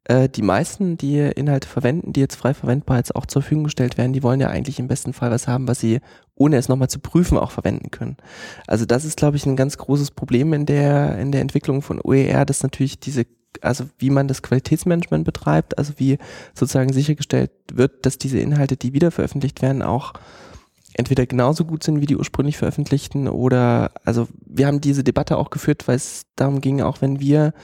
äh, 0.08 0.28
die 0.28 0.42
meisten, 0.42 0.96
die 0.96 1.18
Inhalte 1.18 1.68
verwenden, 1.68 2.12
die 2.12 2.20
jetzt 2.20 2.36
frei 2.36 2.54
verwendbar 2.54 2.98
jetzt 2.98 3.16
auch 3.16 3.26
zur 3.26 3.42
Verfügung 3.42 3.64
gestellt 3.64 3.98
werden, 3.98 4.12
die 4.12 4.22
wollen 4.22 4.40
ja 4.40 4.48
eigentlich 4.48 4.78
im 4.78 4.88
besten 4.88 5.12
Fall 5.12 5.30
was 5.30 5.48
haben, 5.48 5.66
was 5.66 5.80
sie, 5.80 6.00
ohne 6.36 6.56
es 6.56 6.68
nochmal 6.68 6.88
zu 6.88 7.00
prüfen, 7.00 7.38
auch 7.38 7.50
verwenden 7.50 7.90
können. 7.90 8.16
Also 8.66 8.86
das 8.86 9.04
ist, 9.04 9.16
glaube 9.16 9.36
ich, 9.36 9.46
ein 9.46 9.56
ganz 9.56 9.78
großes 9.78 10.12
Problem 10.12 10.52
in 10.52 10.64
der, 10.64 11.18
in 11.18 11.32
der 11.32 11.40
Entwicklung 11.40 11.82
von 11.82 12.00
OER, 12.00 12.44
dass 12.44 12.62
natürlich 12.62 13.00
diese 13.00 13.26
also 13.62 13.84
wie 13.98 14.10
man 14.10 14.28
das 14.28 14.42
Qualitätsmanagement 14.42 15.24
betreibt, 15.24 15.78
also 15.78 15.94
wie 15.96 16.18
sozusagen 16.52 16.92
sichergestellt 16.92 17.50
wird, 17.72 18.04
dass 18.04 18.18
diese 18.18 18.38
Inhalte, 18.38 18.76
die 18.76 18.92
wieder 18.92 19.10
veröffentlicht 19.10 19.62
werden, 19.62 19.80
auch 19.80 20.12
entweder 20.92 21.24
genauso 21.24 21.64
gut 21.64 21.82
sind 21.82 22.02
wie 22.02 22.06
die 22.06 22.16
ursprünglich 22.16 22.58
veröffentlichten 22.58 23.28
oder 23.28 23.92
also 24.04 24.28
wir 24.44 24.66
haben 24.66 24.82
diese 24.82 25.04
Debatte 25.04 25.38
auch 25.38 25.48
geführt, 25.48 25.88
weil 25.88 25.96
es 25.96 26.26
darum 26.36 26.60
ging, 26.60 26.82
auch 26.82 27.00
wenn 27.00 27.18
wir 27.18 27.54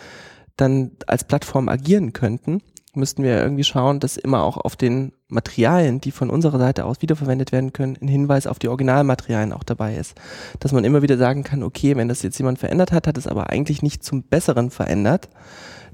dann 0.62 0.92
als 1.07 1.25
Plattform 1.25 1.68
agieren 1.68 2.12
könnten, 2.12 2.62
müssten 2.94 3.22
wir 3.22 3.42
irgendwie 3.42 3.64
schauen, 3.64 4.01
dass 4.01 4.16
immer 4.16 4.42
auch 4.42 4.59
auf 4.59 4.77
den 4.77 5.12
Materialien, 5.29 6.01
die 6.01 6.11
von 6.11 6.31
unserer 6.31 6.59
Seite 6.59 6.85
aus 6.85 7.01
wiederverwendet 7.01 7.51
werden 7.53 7.72
können, 7.72 7.96
ein 8.01 8.09
Hinweis 8.09 8.46
auf 8.46 8.59
die 8.59 8.68
Originalmaterialien 8.68 9.53
auch 9.53 9.64
dabei 9.64 9.96
ist. 9.96 10.14
Dass 10.61 10.72
man 10.72 10.85
immer 10.85 11.03
wieder 11.03 11.16
sagen 11.16 11.42
kann, 11.42 11.62
okay, 11.62 11.96
wenn 11.96 12.09
das 12.09 12.22
jetzt 12.22 12.38
jemand 12.38 12.59
verändert 12.59 12.92
hat, 12.92 13.07
hat 13.07 13.18
es 13.18 13.27
aber 13.27 13.51
eigentlich 13.51 13.83
nicht 13.83 14.05
zum 14.05 14.22
Besseren 14.22 14.70
verändert, 14.70 15.29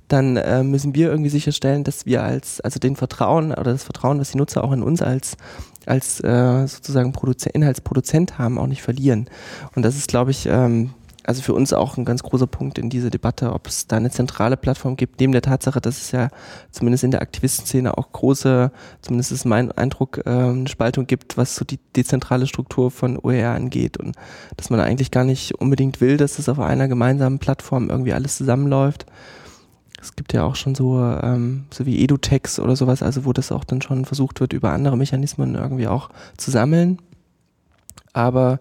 dann 0.09 0.37
äh, 0.37 0.63
müssen 0.63 0.95
wir 0.95 1.11
irgendwie 1.11 1.31
sicherstellen, 1.31 1.85
dass 1.85 2.07
wir 2.07 2.23
als, 2.23 2.61
also 2.61 2.81
den 2.81 2.97
Vertrauen 2.97 3.53
oder 3.53 3.73
das 3.73 3.85
Vertrauen, 3.85 4.19
was 4.19 4.33
die 4.33 4.39
Nutzer 4.39 4.65
auch 4.65 4.73
in 4.73 4.83
uns 4.83 5.03
als, 5.03 5.37
als 5.87 6.21
äh, 6.21 6.67
sozusagen 6.67 7.13
Produzent, 7.13 7.55
Inhaltsproduzent 7.55 8.39
haben, 8.39 8.59
auch 8.59 8.67
nicht 8.67 8.83
verlieren. 8.83 9.29
Und 9.77 9.83
das 9.83 9.97
ist, 9.97 10.09
glaube 10.09 10.31
ich, 10.31 10.47
ähm, 10.47 10.91
also 11.29 11.43
für 11.43 11.53
uns 11.53 11.75
auch 11.75 11.99
ein 11.99 12.07
ganz 12.07 12.23
großer 12.23 12.47
Punkt 12.47 12.79
in 12.79 12.89
dieser 12.89 13.11
Debatte, 13.11 13.53
ob 13.53 13.67
es 13.67 13.87
da 13.87 13.99
eine 13.99 14.11
zentrale 14.11 14.57
Plattform 14.57 14.97
gibt, 14.97 15.21
neben 15.21 15.33
der 15.33 15.43
Tatsache, 15.43 15.79
dass 15.79 16.01
es 16.01 16.11
ja 16.11 16.31
zumindest 16.71 17.05
in 17.05 17.11
der 17.11 17.21
Aktivistenszene 17.21 17.99
auch 17.99 18.13
große, 18.13 18.73
zumindest 19.03 19.33
ist 19.33 19.45
mein 19.45 19.71
Eindruck, 19.71 20.23
äh, 20.25 20.31
eine 20.31 20.69
Spaltung 20.69 21.07
gibt, 21.07 21.37
was 21.37 21.55
so 21.55 21.67
die 21.67 21.79
dezentrale 21.95 22.47
Struktur 22.47 22.91
von 22.91 23.19
OER 23.19 23.51
angeht 23.51 23.99
und 23.99 24.17
dass 24.57 24.71
man 24.71 24.81
eigentlich 24.81 25.11
gar 25.11 25.25
nicht 25.25 25.55
unbedingt 25.57 26.01
will, 26.01 26.17
dass 26.17 26.37
das 26.37 26.49
auf 26.49 26.61
einer 26.61 26.89
gemeinsamen 26.89 27.39
Plattform 27.39 27.91
irgendwie 27.91 28.15
alles 28.15 28.39
zusammenläuft. 28.39 29.05
Es 30.01 30.17
gibt 30.17 30.33
ja 30.33 30.45
auch 30.45 30.57
schon 30.57 30.75
so, 30.75 30.99
ähm, 30.99 31.67
so 31.71 31.85
wie 31.85 32.03
EduTex 32.03 32.59
oder 32.59 32.75
sowas, 32.75 33.03
also 33.03 33.27
wo 33.27 33.35
das 33.35 33.53
auch 33.53 33.65
dann 33.65 33.83
schon 33.83 34.07
versucht 34.07 34.41
wird, 34.41 34.55
über 34.55 34.73
andere 34.73 34.97
Mechanismen 34.97 35.57
irgendwie 35.57 35.89
auch 35.89 36.09
zu 36.39 36.51
sammeln. 36.51 36.97
Aber 38.15 38.61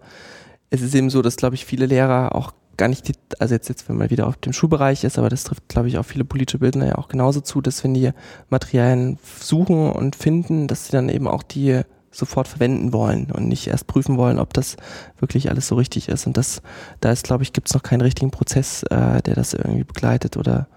es 0.70 0.82
ist 0.82 0.94
eben 0.94 1.10
so, 1.10 1.22
dass, 1.22 1.36
glaube 1.36 1.54
ich, 1.54 1.64
viele 1.64 1.86
Lehrer 1.86 2.34
auch 2.34 2.52
gar 2.76 2.88
nicht, 2.88 3.08
die, 3.08 3.14
also 3.38 3.54
jetzt, 3.54 3.68
jetzt, 3.68 3.88
wenn 3.88 3.96
man 3.96 4.10
wieder 4.10 4.26
auf 4.26 4.36
dem 4.36 4.52
Schulbereich 4.52 5.04
ist, 5.04 5.18
aber 5.18 5.28
das 5.28 5.44
trifft, 5.44 5.68
glaube 5.68 5.88
ich, 5.88 5.98
auch 5.98 6.04
viele 6.04 6.24
politische 6.24 6.58
Bildner 6.58 6.86
ja 6.86 6.94
auch 6.96 7.08
genauso 7.08 7.40
zu, 7.40 7.60
dass 7.60 7.82
wenn 7.84 7.92
die 7.92 8.12
Materialien 8.50 9.18
suchen 9.40 9.90
und 9.90 10.16
finden, 10.16 10.68
dass 10.68 10.86
sie 10.86 10.92
dann 10.92 11.08
eben 11.08 11.26
auch 11.26 11.42
die 11.42 11.82
sofort 12.10 12.48
verwenden 12.48 12.92
wollen 12.92 13.30
und 13.30 13.48
nicht 13.48 13.66
erst 13.66 13.86
prüfen 13.86 14.16
wollen, 14.16 14.38
ob 14.38 14.54
das 14.54 14.76
wirklich 15.18 15.50
alles 15.50 15.68
so 15.68 15.74
richtig 15.74 16.08
ist. 16.08 16.26
Und 16.26 16.36
das, 16.36 16.62
da 17.00 17.12
ist, 17.12 17.24
glaube 17.24 17.42
ich, 17.42 17.52
gibt 17.52 17.68
es 17.68 17.74
noch 17.74 17.82
keinen 17.82 18.00
richtigen 18.00 18.30
Prozess, 18.30 18.82
äh, 18.84 19.20
der 19.22 19.34
das 19.34 19.54
irgendwie 19.54 19.84
begleitet 19.84 20.36
oder 20.36 20.68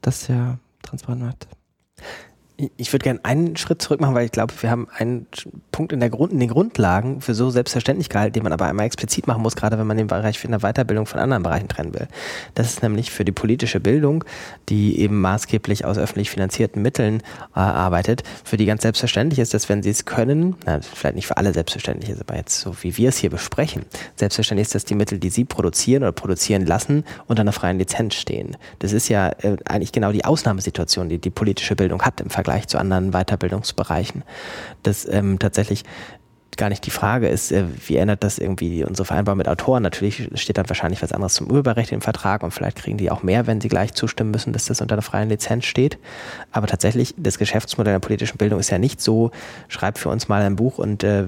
das 0.00 0.28
ja 0.28 0.58
transparent 0.82 1.22
macht. 1.22 1.48
Ich 2.76 2.92
würde 2.92 3.04
gerne 3.04 3.20
einen 3.22 3.56
Schritt 3.56 3.82
zurück 3.82 4.00
machen, 4.00 4.14
weil 4.14 4.24
ich 4.24 4.32
glaube, 4.32 4.54
wir 4.60 4.70
haben 4.70 4.88
einen 4.96 5.26
Punkt 5.76 5.92
in, 5.92 6.00
der 6.00 6.10
Grund, 6.10 6.32
in 6.32 6.40
den 6.40 6.48
Grundlagen 6.48 7.20
für 7.20 7.34
so 7.34 7.50
selbstverständlich 7.50 8.08
gehalten, 8.08 8.32
den 8.32 8.42
man 8.42 8.52
aber 8.52 8.64
einmal 8.64 8.86
explizit 8.86 9.26
machen 9.26 9.42
muss, 9.42 9.56
gerade 9.56 9.78
wenn 9.78 9.86
man 9.86 9.98
den 9.98 10.06
Bereich 10.06 10.38
für 10.38 10.48
eine 10.48 10.60
Weiterbildung 10.60 11.06
von 11.06 11.20
anderen 11.20 11.42
Bereichen 11.42 11.68
trennen 11.68 11.94
will. 11.94 12.08
Das 12.54 12.68
ist 12.68 12.82
nämlich 12.82 13.10
für 13.10 13.24
die 13.24 13.32
politische 13.32 13.78
Bildung, 13.78 14.24
die 14.68 14.98
eben 14.98 15.20
maßgeblich 15.20 15.84
aus 15.84 15.98
öffentlich 15.98 16.30
finanzierten 16.30 16.82
Mitteln 16.82 17.20
äh, 17.54 17.60
arbeitet, 17.60 18.22
für 18.42 18.56
die 18.56 18.66
ganz 18.66 18.82
selbstverständlich 18.82 19.38
ist, 19.38 19.52
dass 19.54 19.68
wenn 19.68 19.82
sie 19.82 19.90
es 19.90 20.06
können, 20.06 20.56
na, 20.64 20.80
vielleicht 20.80 21.14
nicht 21.14 21.26
für 21.26 21.36
alle 21.36 21.52
selbstverständlich 21.52 22.10
ist, 22.10 22.20
aber 22.20 22.36
jetzt 22.36 22.58
so 22.58 22.74
wie 22.82 22.96
wir 22.96 23.10
es 23.10 23.18
hier 23.18 23.30
besprechen, 23.30 23.84
selbstverständlich 24.16 24.66
ist, 24.66 24.74
dass 24.74 24.86
die 24.86 24.94
Mittel, 24.94 25.18
die 25.18 25.30
sie 25.30 25.44
produzieren 25.44 26.02
oder 26.02 26.12
produzieren 26.12 26.64
lassen, 26.64 27.04
unter 27.26 27.42
einer 27.42 27.52
freien 27.52 27.78
Lizenz 27.78 28.14
stehen. 28.14 28.56
Das 28.78 28.92
ist 28.92 29.08
ja 29.08 29.28
äh, 29.42 29.56
eigentlich 29.66 29.92
genau 29.92 30.10
die 30.10 30.24
Ausnahmesituation, 30.24 31.08
die 31.08 31.18
die 31.18 31.30
politische 31.30 31.76
Bildung 31.76 32.02
hat 32.02 32.20
im 32.20 32.30
Vergleich 32.30 32.46
Vergleich 32.46 32.68
zu 32.68 32.78
anderen 32.78 33.10
Weiterbildungsbereichen. 33.10 34.22
Das 34.84 35.04
ähm, 35.10 35.40
tatsächlich 35.40 35.65
tatsächlich 35.66 35.84
gar 36.56 36.68
nicht 36.68 36.86
die 36.86 36.90
Frage 36.90 37.28
ist, 37.28 37.52
äh, 37.52 37.64
wie 37.86 37.96
ändert 37.96 38.22
das 38.24 38.38
irgendwie 38.38 38.84
unsere 38.84 39.04
Vereinbarung 39.04 39.38
mit 39.38 39.48
Autoren? 39.48 39.82
Natürlich 39.82 40.28
steht 40.34 40.58
dann 40.58 40.68
wahrscheinlich 40.68 41.02
was 41.02 41.12
anderes 41.12 41.34
zum 41.34 41.50
Urheberrecht 41.50 41.92
im 41.92 42.00
Vertrag 42.00 42.42
und 42.42 42.52
vielleicht 42.52 42.78
kriegen 42.78 42.96
die 42.96 43.10
auch 43.10 43.22
mehr, 43.22 43.46
wenn 43.46 43.60
sie 43.60 43.68
gleich 43.68 43.94
zustimmen 43.94 44.30
müssen, 44.30 44.52
dass 44.52 44.66
das 44.66 44.80
unter 44.80 44.94
einer 44.94 45.02
freien 45.02 45.28
Lizenz 45.28 45.64
steht. 45.64 45.98
Aber 46.52 46.66
tatsächlich, 46.66 47.14
das 47.16 47.38
Geschäftsmodell 47.38 47.94
der 47.94 48.00
politischen 48.00 48.38
Bildung 48.38 48.58
ist 48.58 48.70
ja 48.70 48.78
nicht 48.78 49.00
so, 49.00 49.30
schreib 49.68 49.98
für 49.98 50.08
uns 50.08 50.28
mal 50.28 50.42
ein 50.42 50.56
Buch 50.56 50.78
und 50.78 51.04
äh, 51.04 51.24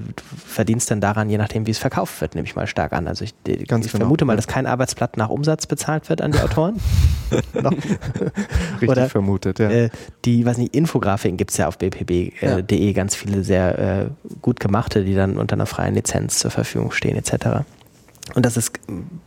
verdienst 0.47 0.91
dann 0.91 1.01
daran, 1.01 1.29
je 1.31 1.38
nachdem, 1.38 1.67
wie 1.67 1.71
es 1.71 1.79
verkauft 1.79 2.21
wird, 2.21 2.35
nehme 2.35 2.47
ich 2.47 2.57
mal 2.57 2.67
stark 2.67 2.93
an. 2.93 3.07
Also 3.07 3.25
ich, 3.25 3.35
ich 3.47 3.69
genau. 3.69 3.83
vermute 3.87 4.25
mal, 4.25 4.37
dass 4.37 4.47
kein 4.47 4.67
Arbeitsblatt 4.67 5.17
nach 5.17 5.29
Umsatz 5.29 5.67
bezahlt 5.67 6.09
wird 6.09 6.23
an 6.23 6.33
die 6.33 6.38
Autoren. 6.38 6.81
Richtig 7.31 8.88
Oder, 8.88 9.09
vermutet, 9.09 9.59
ja. 9.59 9.71
Äh, 9.71 9.91
die, 10.25 10.47
weiß 10.47 10.59
nicht, 10.59 10.75
Infografiken 10.75 11.37
gibt 11.37 11.51
es 11.51 11.57
ja 11.57 11.69
auf 11.69 11.79
bpb.de, 11.79 12.33
äh, 12.41 12.87
ja. 12.87 12.93
ganz 12.93 13.14
viele 13.14 13.45
sehr 13.45 13.79
äh, 13.79 14.07
gut 14.41 14.61
gemachte, 14.61 15.05
die 15.05 15.14
dann 15.19 15.37
unter 15.37 15.55
einer 15.55 15.67
freien 15.67 15.95
Lizenz 15.95 16.39
zur 16.39 16.51
Verfügung 16.51 16.91
stehen 16.93 17.17
etc. 17.17 17.65
Und 18.35 18.45
das 18.45 18.57
ist 18.57 18.79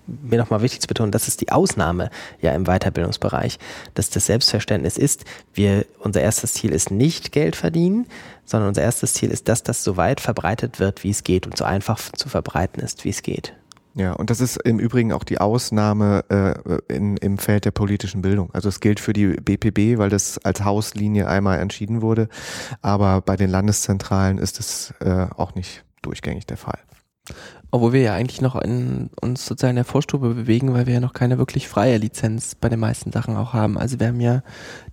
mir 0.05 0.37
nochmal 0.37 0.61
wichtig 0.61 0.81
zu 0.81 0.87
betonen, 0.87 1.11
das 1.11 1.27
ist 1.27 1.41
die 1.41 1.51
Ausnahme 1.51 2.09
ja 2.39 2.53
im 2.53 2.65
Weiterbildungsbereich, 2.65 3.57
dass 3.95 4.11
das 4.11 4.27
Selbstverständnis 4.27 4.97
ist, 4.97 5.25
wir, 5.53 5.85
unser 5.99 6.21
erstes 6.21 6.53
Ziel 6.53 6.71
ist 6.71 6.91
nicht 6.91 7.31
Geld 7.31 7.55
verdienen, 7.55 8.05
sondern 8.45 8.69
unser 8.69 8.83
erstes 8.83 9.13
Ziel 9.13 9.31
ist, 9.31 9.47
dass 9.47 9.63
das 9.63 9.83
so 9.83 9.97
weit 9.97 10.21
verbreitet 10.21 10.79
wird, 10.79 11.03
wie 11.03 11.09
es 11.09 11.23
geht 11.23 11.47
und 11.47 11.57
so 11.57 11.65
einfach 11.65 11.99
zu 12.11 12.29
verbreiten 12.29 12.81
ist, 12.81 13.03
wie 13.03 13.09
es 13.09 13.23
geht. 13.23 13.53
Ja, 13.93 14.13
und 14.13 14.29
das 14.29 14.39
ist 14.39 14.55
im 14.57 14.79
Übrigen 14.79 15.11
auch 15.11 15.25
die 15.25 15.39
Ausnahme 15.39 16.23
äh, 16.29 16.93
in, 16.93 17.17
im 17.17 17.37
Feld 17.37 17.65
der 17.65 17.71
politischen 17.71 18.21
Bildung. 18.21 18.49
Also 18.53 18.69
es 18.69 18.79
gilt 18.79 19.01
für 19.01 19.11
die 19.11 19.27
BPB, 19.27 19.97
weil 19.97 20.09
das 20.09 20.37
als 20.39 20.63
Hauslinie 20.63 21.27
einmal 21.27 21.59
entschieden 21.59 22.01
wurde, 22.01 22.29
aber 22.81 23.21
bei 23.21 23.35
den 23.35 23.49
Landeszentralen 23.49 24.37
ist 24.37 24.59
es 24.59 24.93
äh, 25.01 25.27
auch 25.35 25.55
nicht 25.55 25.83
durchgängig 26.01 26.45
der 26.45 26.57
Fall. 26.57 26.79
Obwohl 27.73 27.93
wir 27.93 28.01
ja 28.01 28.13
eigentlich 28.13 28.41
noch 28.41 28.61
in 28.61 29.09
uns 29.21 29.45
sozusagen 29.45 29.71
in 29.71 29.75
der 29.77 29.85
Vorstufe 29.85 30.33
bewegen, 30.33 30.73
weil 30.73 30.87
wir 30.87 30.95
ja 30.95 30.99
noch 30.99 31.13
keine 31.13 31.37
wirklich 31.37 31.69
freie 31.69 31.97
Lizenz 31.97 32.53
bei 32.53 32.67
den 32.67 32.81
meisten 32.81 33.13
Sachen 33.13 33.37
auch 33.37 33.53
haben. 33.53 33.77
Also 33.77 33.97
wir 33.97 34.07
haben 34.07 34.19
ja 34.19 34.43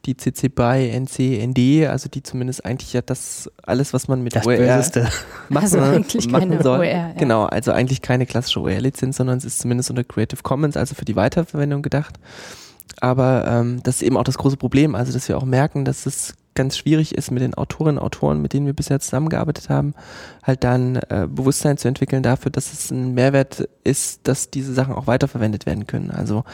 die 0.06 0.16
CC 0.16 0.48
BY, 0.48 0.88
NC, 1.00 1.44
ND, 1.44 1.88
also 1.88 2.08
die 2.08 2.22
zumindest 2.22 2.64
eigentlich 2.64 2.92
ja 2.92 3.02
das 3.02 3.50
alles, 3.64 3.92
was 3.92 4.06
man 4.06 4.22
mit 4.22 4.36
das 4.36 4.46
OER 4.46 4.58
Böseste. 4.58 5.08
machen, 5.48 5.64
Also 5.64 5.80
eigentlich 5.80 6.30
machen 6.30 6.50
keine 6.50 6.62
soll. 6.62 6.78
OER, 6.78 6.86
ja. 6.86 7.12
Genau, 7.18 7.46
also 7.46 7.72
eigentlich 7.72 8.00
keine 8.00 8.26
klassische 8.26 8.60
OER-Lizenz, 8.60 9.16
sondern 9.16 9.38
es 9.38 9.44
ist 9.44 9.58
zumindest 9.58 9.90
unter 9.90 10.04
Creative 10.04 10.42
Commons, 10.42 10.76
also 10.76 10.94
für 10.94 11.04
die 11.04 11.16
Weiterverwendung 11.16 11.82
gedacht. 11.82 12.14
Aber 13.00 13.44
ähm, 13.48 13.80
das 13.82 13.96
ist 13.96 14.02
eben 14.02 14.16
auch 14.16 14.24
das 14.24 14.38
große 14.38 14.56
Problem, 14.56 14.94
also 14.94 15.12
dass 15.12 15.28
wir 15.28 15.36
auch 15.36 15.44
merken, 15.44 15.84
dass 15.84 16.06
es 16.06 16.34
ganz 16.58 16.76
schwierig 16.76 17.14
ist, 17.14 17.30
mit 17.30 17.42
den 17.42 17.54
Autorinnen 17.54 17.98
und 17.98 18.04
Autoren, 18.04 18.42
mit 18.42 18.52
denen 18.52 18.66
wir 18.66 18.74
bisher 18.74 18.98
zusammengearbeitet 19.00 19.70
haben, 19.70 19.94
halt 20.42 20.64
dann 20.64 20.96
äh, 20.96 21.26
Bewusstsein 21.30 21.78
zu 21.78 21.88
entwickeln 21.88 22.22
dafür, 22.22 22.50
dass 22.50 22.72
es 22.72 22.90
ein 22.90 23.14
Mehrwert 23.14 23.68
ist, 23.84 24.26
dass 24.28 24.50
diese 24.50 24.74
Sachen 24.74 24.94
auch 24.94 25.06
weiterverwendet 25.06 25.64
werden 25.64 25.86
können. 25.86 26.10
Also 26.10 26.44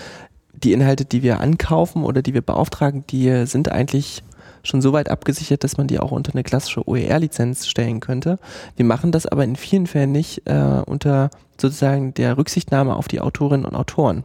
die 0.52 0.74
Inhalte, 0.74 1.06
die 1.06 1.22
wir 1.22 1.40
ankaufen 1.40 2.04
oder 2.04 2.22
die 2.22 2.34
wir 2.34 2.42
beauftragen, 2.42 3.04
die 3.08 3.46
sind 3.46 3.72
eigentlich 3.72 4.22
schon 4.62 4.82
so 4.82 4.92
weit 4.92 5.10
abgesichert, 5.10 5.64
dass 5.64 5.78
man 5.78 5.86
die 5.86 5.98
auch 5.98 6.10
unter 6.10 6.32
eine 6.32 6.42
klassische 6.42 6.86
OER-Lizenz 6.86 7.66
stellen 7.66 8.00
könnte. 8.00 8.38
Wir 8.76 8.84
machen 8.84 9.10
das 9.10 9.26
aber 9.26 9.44
in 9.44 9.56
vielen 9.56 9.86
Fällen 9.86 10.12
nicht 10.12 10.42
äh, 10.46 10.82
unter 10.86 11.30
sozusagen 11.60 12.14
der 12.14 12.36
Rücksichtnahme 12.36 12.94
auf 12.94 13.08
die 13.08 13.20
Autorinnen 13.20 13.66
und 13.66 13.74
Autoren 13.74 14.24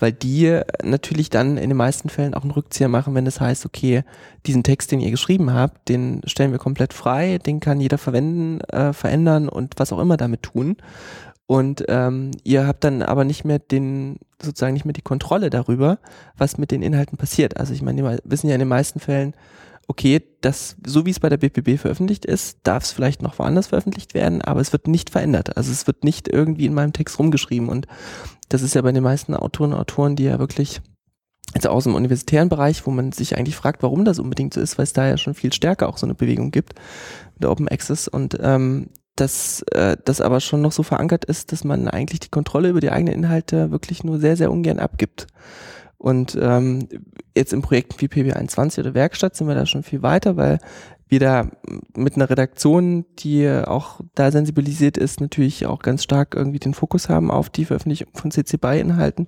weil 0.00 0.12
die 0.12 0.60
natürlich 0.82 1.30
dann 1.30 1.56
in 1.56 1.70
den 1.70 1.76
meisten 1.76 2.08
Fällen 2.08 2.34
auch 2.34 2.42
einen 2.42 2.50
Rückzieher 2.50 2.88
machen, 2.88 3.14
wenn 3.14 3.26
es 3.26 3.34
das 3.34 3.40
heißt, 3.40 3.66
okay, 3.66 4.02
diesen 4.46 4.64
Text, 4.64 4.90
den 4.90 5.00
ihr 5.00 5.10
geschrieben 5.10 5.52
habt, 5.52 5.88
den 5.88 6.22
stellen 6.24 6.50
wir 6.50 6.58
komplett 6.58 6.92
frei, 6.92 7.38
den 7.38 7.60
kann 7.60 7.80
jeder 7.80 7.98
verwenden, 7.98 8.60
äh, 8.62 8.92
verändern 8.92 9.48
und 9.48 9.74
was 9.76 9.92
auch 9.92 10.00
immer 10.00 10.16
damit 10.16 10.42
tun. 10.42 10.76
Und 11.46 11.84
ähm, 11.88 12.30
ihr 12.44 12.66
habt 12.66 12.84
dann 12.84 13.02
aber 13.02 13.24
nicht 13.24 13.44
mehr 13.44 13.58
den, 13.58 14.18
sozusagen 14.40 14.72
nicht 14.72 14.84
mehr 14.84 14.92
die 14.92 15.02
Kontrolle 15.02 15.50
darüber, 15.50 15.98
was 16.36 16.58
mit 16.58 16.70
den 16.70 16.82
Inhalten 16.82 17.18
passiert. 17.18 17.56
Also 17.56 17.72
ich 17.72 17.82
meine, 17.82 18.02
wir 18.02 18.18
wissen 18.24 18.48
ja 18.48 18.54
in 18.54 18.60
den 18.60 18.68
meisten 18.68 19.00
Fällen, 19.00 19.34
okay, 19.90 20.22
das, 20.40 20.76
so 20.86 21.04
wie 21.04 21.10
es 21.10 21.18
bei 21.18 21.28
der 21.28 21.36
BPB 21.36 21.76
veröffentlicht 21.76 22.24
ist, 22.24 22.58
darf 22.62 22.84
es 22.84 22.92
vielleicht 22.92 23.22
noch 23.22 23.40
woanders 23.40 23.66
veröffentlicht 23.66 24.14
werden, 24.14 24.40
aber 24.40 24.60
es 24.60 24.72
wird 24.72 24.86
nicht 24.86 25.10
verändert. 25.10 25.56
Also 25.56 25.72
es 25.72 25.88
wird 25.88 26.04
nicht 26.04 26.28
irgendwie 26.28 26.66
in 26.66 26.74
meinem 26.74 26.92
Text 26.92 27.18
rumgeschrieben 27.18 27.68
und 27.68 27.88
das 28.48 28.62
ist 28.62 28.76
ja 28.76 28.82
bei 28.82 28.92
den 28.92 29.02
meisten 29.02 29.34
Autoren 29.34 29.72
und 29.72 29.80
Autoren, 29.80 30.14
die 30.14 30.22
ja 30.22 30.38
wirklich 30.38 30.80
jetzt 31.54 31.66
aus 31.66 31.84
dem 31.84 31.96
universitären 31.96 32.48
Bereich, 32.48 32.86
wo 32.86 32.92
man 32.92 33.10
sich 33.10 33.36
eigentlich 33.36 33.56
fragt, 33.56 33.82
warum 33.82 34.04
das 34.04 34.20
unbedingt 34.20 34.54
so 34.54 34.60
ist, 34.60 34.78
weil 34.78 34.84
es 34.84 34.92
da 34.92 35.08
ja 35.08 35.18
schon 35.18 35.34
viel 35.34 35.52
stärker 35.52 35.88
auch 35.88 35.98
so 35.98 36.06
eine 36.06 36.14
Bewegung 36.14 36.52
gibt, 36.52 36.74
der 37.40 37.50
Open 37.50 37.66
Access 37.66 38.06
und 38.06 38.38
ähm, 38.40 38.90
dass 39.16 39.62
äh, 39.72 39.96
das 40.04 40.20
aber 40.20 40.38
schon 40.38 40.62
noch 40.62 40.70
so 40.70 40.84
verankert 40.84 41.24
ist, 41.24 41.50
dass 41.50 41.64
man 41.64 41.88
eigentlich 41.88 42.20
die 42.20 42.28
Kontrolle 42.28 42.68
über 42.68 42.80
die 42.80 42.92
eigenen 42.92 43.14
Inhalte 43.14 43.72
wirklich 43.72 44.04
nur 44.04 44.20
sehr, 44.20 44.36
sehr 44.36 44.52
ungern 44.52 44.78
abgibt. 44.78 45.26
Und 46.00 46.36
ähm, 46.40 46.88
jetzt 47.36 47.52
in 47.52 47.60
Projekten 47.60 48.00
wie 48.00 48.06
PB21 48.06 48.80
oder 48.80 48.94
Werkstatt 48.94 49.36
sind 49.36 49.48
wir 49.48 49.54
da 49.54 49.66
schon 49.66 49.82
viel 49.82 50.00
weiter, 50.00 50.38
weil 50.38 50.58
wir 51.08 51.20
da 51.20 51.50
mit 51.94 52.16
einer 52.16 52.30
Redaktion, 52.30 53.04
die 53.18 53.46
auch 53.50 54.00
da 54.14 54.32
sensibilisiert 54.32 54.96
ist, 54.96 55.20
natürlich 55.20 55.66
auch 55.66 55.80
ganz 55.80 56.02
stark 56.02 56.34
irgendwie 56.34 56.58
den 56.58 56.72
Fokus 56.72 57.10
haben 57.10 57.30
auf 57.30 57.50
die 57.50 57.66
Veröffentlichung 57.66 58.08
von 58.14 58.30
CC 58.30 58.56
BY-Inhalten. 58.56 59.26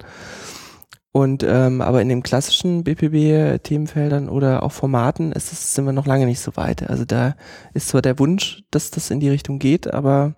Und 1.10 1.42
ähm, 1.46 1.82
aber 1.82 2.00
in 2.00 2.08
den 2.08 2.22
klassischen 2.22 2.84
BPB-Themenfeldern 2.84 4.30
oder 4.30 4.62
auch 4.62 4.72
Formaten 4.72 5.32
ist 5.32 5.52
es, 5.52 5.74
sind 5.74 5.84
wir 5.84 5.92
noch 5.92 6.06
lange 6.06 6.24
nicht 6.24 6.40
so 6.40 6.56
weit. 6.56 6.88
Also 6.88 7.04
da 7.04 7.34
ist 7.74 7.88
zwar 7.88 8.00
der 8.00 8.18
Wunsch, 8.18 8.64
dass 8.70 8.90
das 8.90 9.10
in 9.10 9.20
die 9.20 9.28
Richtung 9.28 9.58
geht, 9.58 9.92
aber 9.92 10.36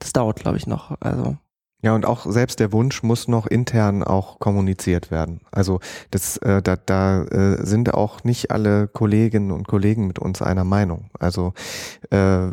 das 0.00 0.12
dauert, 0.12 0.40
glaube 0.40 0.56
ich, 0.56 0.66
noch. 0.66 1.00
Also 1.00 1.36
Ja, 1.86 1.94
und 1.94 2.04
auch 2.04 2.26
selbst 2.28 2.58
der 2.58 2.72
Wunsch 2.72 3.04
muss 3.04 3.28
noch 3.28 3.46
intern 3.46 4.02
auch 4.02 4.40
kommuniziert 4.40 5.12
werden. 5.12 5.40
Also 5.52 5.78
das, 6.10 6.36
äh, 6.38 6.60
da, 6.60 6.74
da 6.74 7.22
äh, 7.22 7.64
sind 7.64 7.94
auch 7.94 8.24
nicht 8.24 8.50
alle 8.50 8.88
Kolleginnen 8.88 9.52
und 9.52 9.68
Kollegen 9.68 10.08
mit 10.08 10.18
uns 10.18 10.42
einer 10.42 10.64
Meinung. 10.64 11.10
Also 11.20 11.52
äh, 12.10 12.48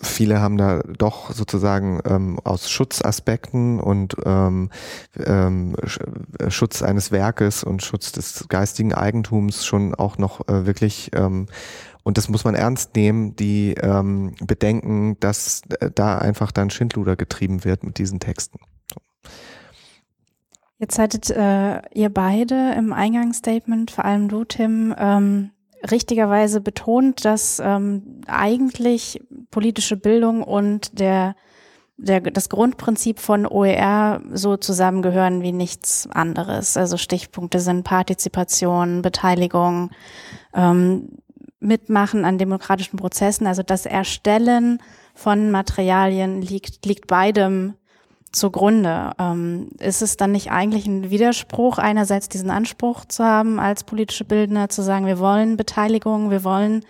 viele 0.00 0.40
haben 0.40 0.56
da 0.56 0.82
doch 0.96 1.32
sozusagen 1.32 2.00
ähm, 2.04 2.38
aus 2.44 2.70
Schutzaspekten 2.70 3.80
und 3.80 4.14
ähm, 4.24 4.70
ähm, 5.18 5.74
Sch- 5.82 6.48
Schutz 6.48 6.82
eines 6.82 7.10
Werkes 7.10 7.64
und 7.64 7.82
Schutz 7.82 8.12
des 8.12 8.46
geistigen 8.48 8.94
Eigentums 8.94 9.66
schon 9.66 9.96
auch 9.96 10.16
noch 10.16 10.46
äh, 10.46 10.64
wirklich 10.64 11.10
ähm, 11.12 11.46
und 12.08 12.16
das 12.16 12.30
muss 12.30 12.42
man 12.42 12.54
ernst 12.54 12.96
nehmen, 12.96 13.36
die 13.36 13.74
ähm, 13.74 14.34
bedenken, 14.40 15.20
dass 15.20 15.60
äh, 15.78 15.90
da 15.94 16.16
einfach 16.16 16.52
dann 16.52 16.70
Schindluder 16.70 17.16
getrieben 17.16 17.64
wird 17.66 17.84
mit 17.84 17.98
diesen 17.98 18.18
Texten. 18.18 18.60
Jetzt 20.78 20.98
hattet 20.98 21.28
äh, 21.28 21.82
ihr 21.92 22.08
beide 22.08 22.72
im 22.78 22.94
Eingangsstatement, 22.94 23.90
vor 23.90 24.06
allem 24.06 24.28
du, 24.28 24.44
Tim, 24.44 24.94
ähm, 24.96 25.50
richtigerweise 25.90 26.62
betont, 26.62 27.26
dass 27.26 27.60
ähm, 27.62 28.22
eigentlich 28.26 29.20
politische 29.50 29.98
Bildung 29.98 30.42
und 30.42 30.98
der, 30.98 31.36
der, 31.98 32.22
das 32.22 32.48
Grundprinzip 32.48 33.18
von 33.18 33.44
OER 33.46 34.22
so 34.32 34.56
zusammengehören 34.56 35.42
wie 35.42 35.52
nichts 35.52 36.08
anderes. 36.10 36.78
Also 36.78 36.96
Stichpunkte 36.96 37.60
sind 37.60 37.84
Partizipation, 37.84 39.02
Beteiligung, 39.02 39.90
ähm, 40.54 41.10
Mitmachen 41.60 42.24
an 42.24 42.38
demokratischen 42.38 42.96
Prozessen. 42.96 43.46
Also 43.46 43.62
das 43.62 43.86
Erstellen 43.86 44.80
von 45.14 45.50
Materialien 45.50 46.40
liegt, 46.42 46.86
liegt 46.86 47.06
beidem 47.06 47.74
zugrunde. 48.32 49.12
Ähm, 49.18 49.70
ist 49.78 50.02
es 50.02 50.16
dann 50.16 50.32
nicht 50.32 50.50
eigentlich 50.50 50.86
ein 50.86 51.10
Widerspruch, 51.10 51.78
einerseits 51.78 52.28
diesen 52.28 52.50
Anspruch 52.50 53.04
zu 53.04 53.24
haben, 53.24 53.58
als 53.58 53.84
politische 53.84 54.24
Bildner 54.24 54.68
zu 54.68 54.82
sagen, 54.82 55.06
wir 55.06 55.18
wollen 55.18 55.56
Beteiligung, 55.56 56.30
wir 56.30 56.44
wollen, 56.44 56.84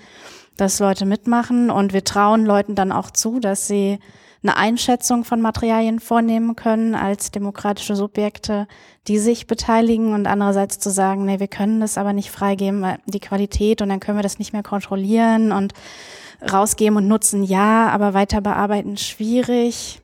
dass 0.56 0.80
Leute 0.80 1.06
mitmachen 1.06 1.70
und 1.70 1.92
wir 1.92 2.04
trauen 2.04 2.44
Leuten 2.44 2.74
dann 2.74 2.92
auch 2.92 3.10
zu, 3.10 3.38
dass 3.38 3.68
sie 3.68 3.98
eine 4.42 4.56
Einschätzung 4.56 5.24
von 5.24 5.40
Materialien 5.40 6.00
vornehmen 6.00 6.54
können 6.54 6.94
als 6.94 7.30
demokratische 7.30 7.96
Subjekte, 7.96 8.68
die 9.08 9.18
sich 9.18 9.46
beteiligen 9.46 10.14
und 10.14 10.26
andererseits 10.26 10.78
zu 10.78 10.90
sagen, 10.90 11.24
nee, 11.24 11.40
wir 11.40 11.48
können 11.48 11.80
das 11.80 11.98
aber 11.98 12.12
nicht 12.12 12.30
freigeben, 12.30 12.86
die 13.06 13.20
Qualität 13.20 13.82
und 13.82 13.88
dann 13.88 14.00
können 14.00 14.18
wir 14.18 14.22
das 14.22 14.38
nicht 14.38 14.52
mehr 14.52 14.62
kontrollieren 14.62 15.50
und 15.50 15.72
rausgeben 16.52 16.96
und 16.96 17.08
nutzen 17.08 17.42
ja, 17.42 17.88
aber 17.88 18.14
weiter 18.14 18.40
bearbeiten 18.40 18.96
schwierig. 18.96 20.02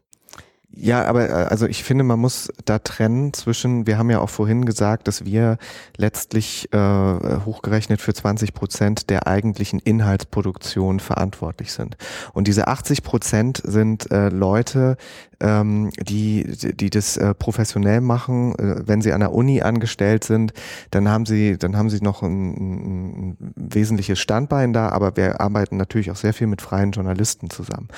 Ja, 0.77 1.05
aber 1.05 1.29
äh, 1.29 1.33
also 1.33 1.67
ich 1.67 1.85
finde, 1.85 2.05
man 2.05 2.19
muss 2.19 2.53
da 2.65 2.79
trennen 2.79 3.33
zwischen, 3.33 3.87
wir 3.87 3.99
haben 3.99 4.11
ja 4.11 4.21
auch 4.21 4.31
vorhin 4.31 4.65
gesagt, 4.65 5.07
dass 5.09 5.25
wir 5.25 5.59
letztlich 5.97 6.73
äh, 6.73 6.79
hochgerechnet 6.79 8.01
für 8.01 8.13
20 8.13 8.55
Prozent 8.55 9.11
der 9.11 9.27
eigentlichen 9.27 9.79
Inhaltsproduktion 9.79 11.01
verantwortlich 11.01 11.73
sind. 11.73 11.97
Und 12.33 12.49
diese 12.49 12.67
80 12.67 13.03
Prozent 13.03 13.63
sind 13.65 14.11
äh, 14.11 14.31
Leute, 14.31 14.97
ähm, 15.45 15.91
die, 16.01 16.45
die 16.75 16.91
das 16.91 17.17
äh, 17.17 17.35
professionell 17.35 18.01
machen. 18.01 18.55
Äh, 18.59 18.87
wenn 18.87 19.03
sie 19.03 19.13
an 19.13 19.21
der 19.21 19.33
Uni 19.33 19.61
angestellt 19.61 20.25
sind, 20.25 20.53
dann 20.91 21.09
haben 21.09 21.27
sie, 21.27 21.59
dann 21.59 21.77
haben 21.77 21.91
sie 21.91 22.01
noch 22.01 22.23
ein, 22.23 23.33
ein 23.33 23.37
wesentliches 23.55 24.19
Standbein 24.19 24.73
da, 24.73 24.89
aber 24.89 25.17
wir 25.17 25.41
arbeiten 25.41 25.77
natürlich 25.77 26.11
auch 26.11 26.17
sehr 26.17 26.33
viel 26.33 26.47
mit 26.47 26.63
freien 26.63 26.93
Journalisten 26.93 27.51
zusammen 27.51 27.89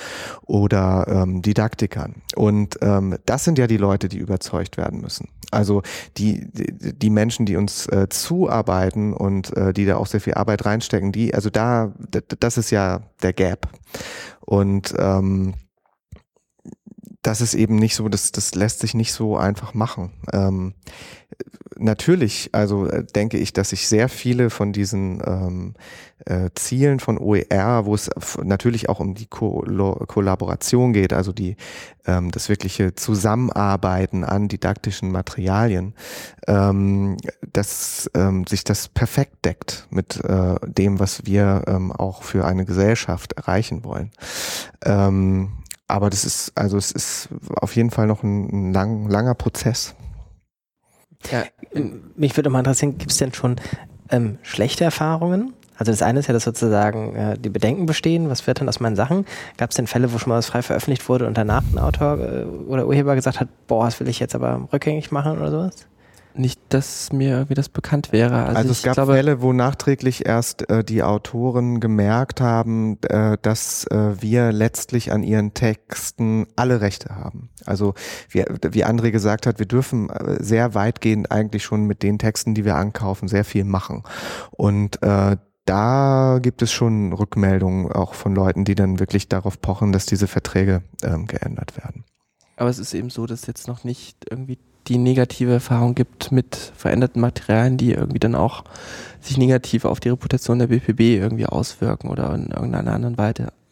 oder 0.45 1.05
ähm, 1.07 1.41
Didaktikern. 1.41 2.15
Und 2.35 2.77
ähm, 2.81 3.15
das 3.25 3.45
sind 3.45 3.57
ja 3.57 3.67
die 3.67 3.77
Leute, 3.77 4.09
die 4.09 4.17
überzeugt 4.17 4.77
werden 4.77 4.99
müssen. 4.99 5.29
Also 5.49 5.81
die, 6.17 6.45
die, 6.51 7.09
Menschen, 7.09 7.45
die 7.45 7.55
uns 7.55 7.87
äh, 7.87 8.09
zuarbeiten 8.09 9.13
und 9.13 9.55
äh, 9.55 9.71
die 9.71 9.85
da 9.85 9.95
auch 9.95 10.07
sehr 10.07 10.19
viel 10.19 10.33
Arbeit 10.33 10.65
reinstecken, 10.65 11.13
die, 11.13 11.33
also 11.33 11.49
da, 11.49 11.93
das 12.39 12.57
ist 12.57 12.69
ja 12.71 12.99
der 13.21 13.31
Gap. 13.31 13.69
Und 14.41 14.93
ähm, 14.97 15.53
das 17.21 17.41
ist 17.41 17.53
eben 17.53 17.75
nicht 17.75 17.95
so, 17.95 18.09
das, 18.09 18.31
das 18.31 18.55
lässt 18.55 18.79
sich 18.79 18.93
nicht 18.93 19.11
so 19.11 19.37
einfach 19.37 19.73
machen. 19.73 20.13
Ähm, 20.31 20.73
natürlich, 21.77 22.49
also 22.53 22.87
äh, 22.87 23.03
denke 23.03 23.37
ich, 23.37 23.53
dass 23.53 23.69
sich 23.69 23.87
sehr 23.87 24.09
viele 24.09 24.49
von 24.49 24.71
diesen 24.71 25.21
ähm, 25.25 25.73
äh, 26.25 26.49
Zielen 26.55 26.99
von 26.99 27.17
OER, 27.17 27.85
wo 27.85 27.95
es 27.95 28.09
natürlich 28.43 28.89
auch 28.89 28.99
um 28.99 29.13
die 29.13 29.27
Ko 29.27 29.63
Kollaboration 30.07 30.93
geht, 30.93 31.13
also 31.13 31.33
die 31.33 31.57
ähm, 32.05 32.31
das 32.31 32.49
wirkliche 32.49 32.95
Zusammenarbeiten 32.95 34.23
an 34.23 34.47
didaktischen 34.47 35.11
Materialien, 35.11 35.93
ähm, 36.47 37.17
dass 37.53 38.09
ähm, 38.13 38.45
sich 38.47 38.63
das 38.63 38.87
perfekt 38.87 39.45
deckt 39.45 39.87
mit 39.89 40.23
äh, 40.23 40.55
dem, 40.65 40.99
was 40.99 41.25
wir 41.25 41.63
ähm, 41.67 41.91
auch 41.91 42.23
für 42.23 42.45
eine 42.45 42.65
Gesellschaft 42.65 43.33
erreichen 43.33 43.83
wollen. 43.83 44.11
Ähm, 44.85 45.49
aber 45.87 46.09
das 46.09 46.25
ist, 46.25 46.51
also 46.55 46.77
es 46.77 46.91
ist 46.91 47.29
auf 47.61 47.75
jeden 47.75 47.91
Fall 47.91 48.07
noch 48.07 48.23
ein, 48.23 48.69
ein 48.69 48.73
lang, 48.73 49.09
langer 49.09 49.35
Prozess. 49.35 49.95
Ja, 51.31 51.45
mich 52.15 52.35
würde 52.37 52.49
mal 52.49 52.59
interessieren, 52.59 52.97
gibt 52.97 53.11
es 53.11 53.17
denn 53.17 53.33
schon 53.33 53.55
ähm, 54.11 54.37
schlechte 54.43 54.83
Erfahrungen? 54.83 55.53
Also 55.77 55.91
das 55.91 56.01
eine 56.01 56.19
ist 56.19 56.27
ja, 56.27 56.33
dass 56.33 56.43
sozusagen 56.43 57.15
äh, 57.15 57.37
die 57.37 57.49
Bedenken 57.49 57.85
bestehen, 57.85 58.29
was 58.29 58.47
wird 58.47 58.59
dann 58.59 58.69
aus 58.69 58.79
meinen 58.79 58.95
Sachen? 58.95 59.25
Gab 59.57 59.69
es 59.69 59.75
denn 59.75 59.87
Fälle, 59.87 60.11
wo 60.11 60.17
schon 60.17 60.29
mal 60.29 60.37
was 60.37 60.47
frei 60.47 60.61
veröffentlicht 60.61 61.07
wurde 61.07 61.27
und 61.27 61.37
danach 61.37 61.63
ein 61.71 61.77
Autor 61.77 62.19
äh, 62.19 62.43
oder 62.43 62.87
Urheber 62.87 63.15
gesagt 63.15 63.39
hat, 63.39 63.47
boah, 63.67 63.85
das 63.85 63.99
will 63.99 64.07
ich 64.07 64.19
jetzt 64.19 64.35
aber 64.35 64.67
rückgängig 64.73 65.11
machen 65.11 65.37
oder 65.37 65.51
sowas? 65.51 65.87
Nicht, 66.37 66.61
dass 66.69 67.11
mir 67.11 67.29
irgendwie 67.29 67.55
das 67.55 67.69
bekannt 67.69 68.11
wäre. 68.11 68.35
Also, 68.45 68.57
also 68.57 68.71
es 68.71 68.83
gab 68.83 68.93
glaube, 68.93 69.13
Fälle, 69.13 69.41
wo 69.41 69.53
nachträglich 69.53 70.25
erst 70.25 70.69
äh, 70.69 70.83
die 70.83 71.01
Autoren 71.01 71.79
gemerkt 71.79 72.41
haben, 72.41 72.99
äh, 73.09 73.37
dass 73.41 73.85
äh, 73.87 74.21
wir 74.21 74.51
letztlich 74.51 75.11
an 75.11 75.23
ihren 75.23 75.53
Texten 75.53 76.45
alle 76.55 76.81
Rechte 76.81 77.15
haben. 77.15 77.49
Also 77.65 77.95
wie, 78.29 78.45
wie 78.71 78.85
André 78.85 79.11
gesagt 79.11 79.47
hat, 79.47 79.59
wir 79.59 79.65
dürfen 79.65 80.09
äh, 80.09 80.43
sehr 80.43 80.75
weitgehend 80.75 81.31
eigentlich 81.31 81.63
schon 81.63 81.85
mit 81.85 82.03
den 82.03 82.19
Texten, 82.19 82.53
die 82.53 82.65
wir 82.65 82.75
ankaufen, 82.75 83.27
sehr 83.27 83.43
viel 83.43 83.63
machen. 83.63 84.03
Und 84.51 85.01
äh, 85.01 85.37
da 85.65 86.39
gibt 86.41 86.61
es 86.61 86.71
schon 86.71 87.13
Rückmeldungen 87.13 87.91
auch 87.91 88.13
von 88.13 88.33
Leuten, 88.33 88.63
die 88.63 88.75
dann 88.75 88.99
wirklich 88.99 89.27
darauf 89.27 89.59
pochen, 89.59 89.91
dass 89.91 90.05
diese 90.05 90.27
Verträge 90.27 90.83
ähm, 91.03 91.25
geändert 91.25 91.75
werden. 91.77 92.05
Aber 92.55 92.69
es 92.69 92.79
ist 92.79 92.93
eben 92.93 93.09
so, 93.09 93.25
dass 93.25 93.45
jetzt 93.45 93.67
noch 93.67 93.83
nicht 93.83 94.25
irgendwie 94.29 94.57
die 94.87 94.97
negative 94.97 95.53
Erfahrung 95.53 95.95
gibt 95.95 96.31
mit 96.31 96.55
veränderten 96.75 97.21
Materialien, 97.21 97.77
die 97.77 97.91
irgendwie 97.91 98.19
dann 98.19 98.35
auch 98.35 98.63
sich 99.21 99.37
negativ 99.37 99.85
auf 99.85 99.99
die 99.99 100.09
Reputation 100.09 100.59
der 100.59 100.67
BPB 100.67 101.01
irgendwie 101.01 101.45
auswirken 101.45 102.09
oder 102.09 102.33
in 102.33 102.47
irgendeiner 102.47 102.93
anderen 102.93 103.17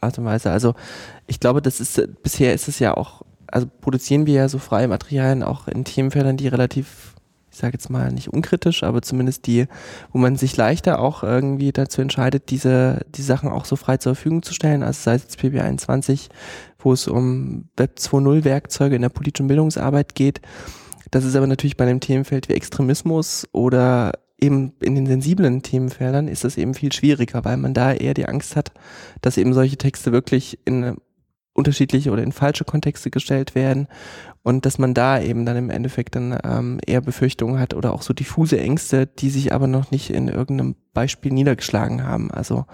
Art 0.01 0.17
und 0.17 0.25
Weise. 0.25 0.51
Also 0.51 0.75
ich 1.27 1.39
glaube, 1.39 1.61
das 1.61 1.79
ist 1.79 2.01
bisher 2.23 2.53
ist 2.53 2.67
es 2.67 2.79
ja 2.79 2.95
auch, 2.95 3.21
also 3.47 3.67
produzieren 3.81 4.25
wir 4.25 4.33
ja 4.33 4.49
so 4.49 4.59
freie 4.59 4.87
Materialien 4.87 5.43
auch 5.43 5.67
in 5.67 5.85
Themenfeldern, 5.85 6.37
die 6.37 6.47
relativ 6.47 7.15
ich 7.55 7.61
sage 7.61 7.75
jetzt 7.75 7.89
mal 7.89 8.11
nicht 8.11 8.33
unkritisch, 8.33 8.83
aber 8.83 9.01
zumindest 9.01 9.47
die, 9.47 9.67
wo 10.11 10.17
man 10.17 10.35
sich 10.35 10.57
leichter 10.57 10.99
auch 10.99 11.23
irgendwie 11.23 11.71
dazu 11.71 12.01
entscheidet, 12.01 12.49
diese 12.49 13.05
die 13.15 13.21
Sachen 13.21 13.49
auch 13.49 13.63
so 13.63 13.77
frei 13.77 13.95
zur 13.95 14.13
Verfügung 14.13 14.43
zu 14.43 14.53
stellen. 14.53 14.83
Also 14.83 14.99
sei 15.03 15.15
es 15.15 15.23
jetzt 15.23 15.39
PB21, 15.39 16.27
wo 16.79 16.91
es 16.91 17.07
um 17.07 17.69
Web 17.77 17.95
2.0 17.97 18.43
Werkzeuge 18.43 18.97
in 18.97 19.03
der 19.03 19.09
politischen 19.09 19.47
Bildungsarbeit 19.47 20.15
geht, 20.15 20.41
das 21.11 21.25
ist 21.25 21.35
aber 21.35 21.47
natürlich 21.47 21.77
bei 21.77 21.85
einem 21.85 21.99
Themenfeld 21.99 22.49
wie 22.49 22.53
Extremismus 22.53 23.47
oder 23.51 24.13
eben 24.39 24.73
in 24.81 24.95
den 24.95 25.05
sensiblen 25.05 25.61
Themenfeldern 25.61 26.27
ist 26.27 26.43
das 26.43 26.57
eben 26.57 26.73
viel 26.73 26.91
schwieriger, 26.91 27.45
weil 27.45 27.57
man 27.57 27.73
da 27.73 27.93
eher 27.93 28.13
die 28.13 28.27
Angst 28.27 28.55
hat, 28.55 28.71
dass 29.21 29.37
eben 29.37 29.53
solche 29.53 29.77
Texte 29.77 30.11
wirklich 30.11 30.59
in 30.65 30.97
unterschiedliche 31.53 32.11
oder 32.11 32.21
in 32.21 32.33
falsche 32.33 32.65
Kontexte 32.65 33.09
gestellt 33.09 33.55
werden 33.55 33.87
und 34.43 34.65
dass 34.65 34.77
man 34.77 34.93
da 34.93 35.21
eben 35.21 35.45
dann 35.45 35.55
im 35.55 35.69
Endeffekt 35.69 36.15
dann 36.15 36.37
ähm, 36.43 36.79
eher 36.85 36.99
Befürchtungen 36.99 37.59
hat 37.59 37.73
oder 37.73 37.93
auch 37.93 38.01
so 38.01 38.13
diffuse 38.13 38.59
Ängste, 38.59 39.07
die 39.07 39.29
sich 39.29 39.53
aber 39.53 39.67
noch 39.67 39.89
nicht 39.89 40.09
in 40.09 40.27
irgendeinem 40.27 40.75
Beispiel 40.93 41.31
niedergeschlagen 41.31 42.03
haben. 42.03 42.29
Also 42.29 42.65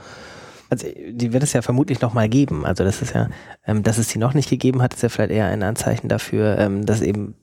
also 0.72 0.88
die 0.88 1.34
wird 1.34 1.44
es 1.44 1.52
ja 1.52 1.62
vermutlich 1.62 2.00
noch 2.00 2.14
mal 2.14 2.30
geben. 2.30 2.66
Also 2.66 2.86
das 2.86 3.02
ist 3.02 3.14
ja, 3.14 3.28
ähm, 3.66 3.84
dass 3.84 3.98
es 3.98 4.08
die 4.08 4.18
noch 4.18 4.34
nicht 4.34 4.50
gegeben 4.50 4.82
hat, 4.82 4.94
ist 4.94 5.04
ja 5.04 5.10
vielleicht 5.10 5.32
eher 5.32 5.48
ein 5.48 5.64
Anzeichen 5.64 6.08
dafür, 6.08 6.58
ähm, 6.58 6.86
dass 6.86 7.02
eben 7.02 7.36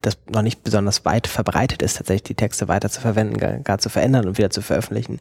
das 0.00 0.18
noch 0.30 0.42
nicht 0.42 0.62
besonders 0.62 1.04
weit 1.04 1.26
verbreitet 1.26 1.82
ist, 1.82 1.96
tatsächlich 1.96 2.22
die 2.24 2.34
Texte 2.34 2.68
weiter 2.68 2.88
zu 2.88 3.00
verwenden, 3.00 3.38
gar, 3.38 3.58
gar 3.58 3.78
zu 3.78 3.88
verändern 3.88 4.26
und 4.26 4.38
wieder 4.38 4.50
zu 4.50 4.62
veröffentlichen. 4.62 5.20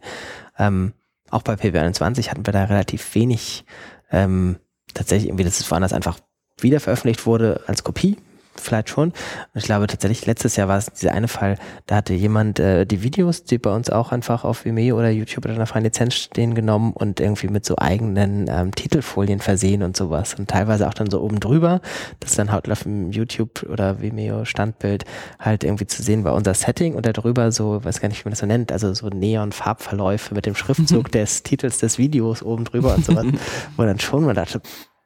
Ähm, 0.58 0.94
auch 1.30 1.42
bei 1.42 1.54
PB21 1.54 2.30
hatten 2.30 2.46
wir 2.46 2.54
da 2.54 2.66
relativ 2.66 3.16
wenig 3.16 3.66
ähm, 4.12 4.58
tatsächlich 4.94 5.30
irgendwie, 5.30 5.44
dass 5.44 5.60
es 5.60 5.70
woanders 5.70 5.94
einfach 5.94 6.20
wieder 6.60 6.80
veröffentlicht 6.80 7.26
wurde 7.26 7.64
als 7.68 7.84
Kopie 7.84 8.18
vielleicht 8.62 8.90
schon. 8.90 9.10
Und 9.10 9.16
ich 9.56 9.64
glaube 9.64 9.88
tatsächlich, 9.88 10.26
letztes 10.26 10.56
Jahr 10.56 10.68
war 10.68 10.78
es 10.78 10.88
dieser 10.88 11.14
eine 11.14 11.28
Fall, 11.28 11.58
da 11.86 11.96
hatte 11.98 12.14
jemand 12.14 12.60
äh, 12.60 12.86
die 12.86 13.04
Videos, 13.04 13.44
die 13.44 13.58
bei 13.58 13.74
uns 13.74 13.90
auch 13.90 14.12
einfach 14.12 14.44
auf 14.44 14.66
Vimeo 14.66 14.98
oder 14.98 15.10
YouTube 15.10 15.46
oder 15.46 15.56
einer 15.56 15.68
freien 15.68 15.84
Lizenz 15.86 16.16
stehen, 16.16 16.56
genommen 16.56 16.94
und 16.94 17.20
irgendwie 17.20 17.48
mit 17.48 17.66
so 17.66 17.76
eigenen 17.78 18.48
ähm, 18.50 18.74
Titelfolien 18.74 19.40
versehen 19.40 19.84
und 19.84 19.98
sowas. 19.98 20.36
Und 20.36 20.50
teilweise 20.50 20.88
auch 20.88 20.94
dann 20.94 21.10
so 21.10 21.22
oben 21.22 21.40
drüber, 21.40 21.82
dass 22.20 22.36
dann 22.36 22.52
halt 22.52 22.70
auf 22.70 22.84
dem 22.84 23.12
YouTube 23.12 23.64
oder 23.70 24.02
Vimeo 24.02 24.46
Standbild 24.46 25.06
halt 25.40 25.64
irgendwie 25.64 25.88
zu 25.88 26.04
sehen 26.04 26.24
war 26.24 26.34
unser 26.34 26.54
Setting 26.54 26.96
und 26.96 27.06
da 27.06 27.14
drüber 27.14 27.52
so, 27.52 27.84
weiß 27.84 28.02
gar 28.02 28.10
nicht, 28.10 28.24
wie 28.24 28.28
man 28.28 28.32
das 28.32 28.40
so 28.40 28.46
nennt, 28.46 28.72
also 28.72 28.94
so 28.94 29.08
Neon-Farbverläufe 29.10 30.34
mit 30.34 30.46
dem 30.46 30.56
Schriftzug 30.56 31.12
des 31.12 31.44
Titels 31.44 31.80
des 31.80 31.98
Videos 31.98 32.44
oben 32.44 32.66
drüber 32.66 32.96
und 32.96 33.06
sowas, 33.06 33.26
wo 33.78 33.84
dann 33.84 34.00
schon 34.00 34.26
man 34.26 34.36
dachte, 34.36 34.62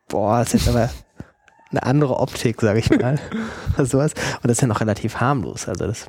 boah, 0.07 0.39
das 0.39 0.53
ist 0.53 0.65
jetzt 0.65 0.75
aber 0.75 0.89
eine 1.71 1.83
andere 1.83 2.19
Optik, 2.19 2.61
sage 2.61 2.79
ich 2.79 2.89
mal. 2.89 3.19
sowas. 3.77 4.13
Und 4.35 4.45
das 4.45 4.53
ist 4.53 4.61
ja 4.61 4.67
noch 4.67 4.81
relativ 4.81 5.19
harmlos. 5.19 5.67
Also 5.67 5.87
das 5.87 6.07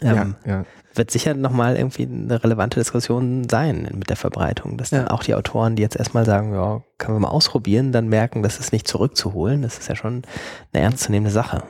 ähm, 0.00 0.34
ja, 0.44 0.52
ja. 0.52 0.64
wird 0.94 1.10
sicher 1.10 1.34
nochmal 1.34 1.76
irgendwie 1.76 2.06
eine 2.06 2.42
relevante 2.42 2.80
Diskussion 2.80 3.48
sein 3.48 3.88
mit 3.94 4.08
der 4.10 4.16
Verbreitung, 4.16 4.78
dass 4.78 4.90
dann 4.90 5.08
auch 5.08 5.22
die 5.22 5.34
Autoren, 5.34 5.76
die 5.76 5.82
jetzt 5.82 5.96
erstmal 5.96 6.24
sagen, 6.24 6.54
ja, 6.54 6.82
können 6.98 7.16
wir 7.16 7.20
mal 7.20 7.28
ausprobieren, 7.28 7.92
dann 7.92 8.08
merken, 8.08 8.42
das 8.42 8.58
ist 8.58 8.72
nicht 8.72 8.88
zurückzuholen. 8.88 9.62
Das 9.62 9.78
ist 9.78 9.88
ja 9.88 9.96
schon 9.96 10.22
eine 10.72 10.82
ernstzunehmende 10.82 11.30
Sache. 11.30 11.62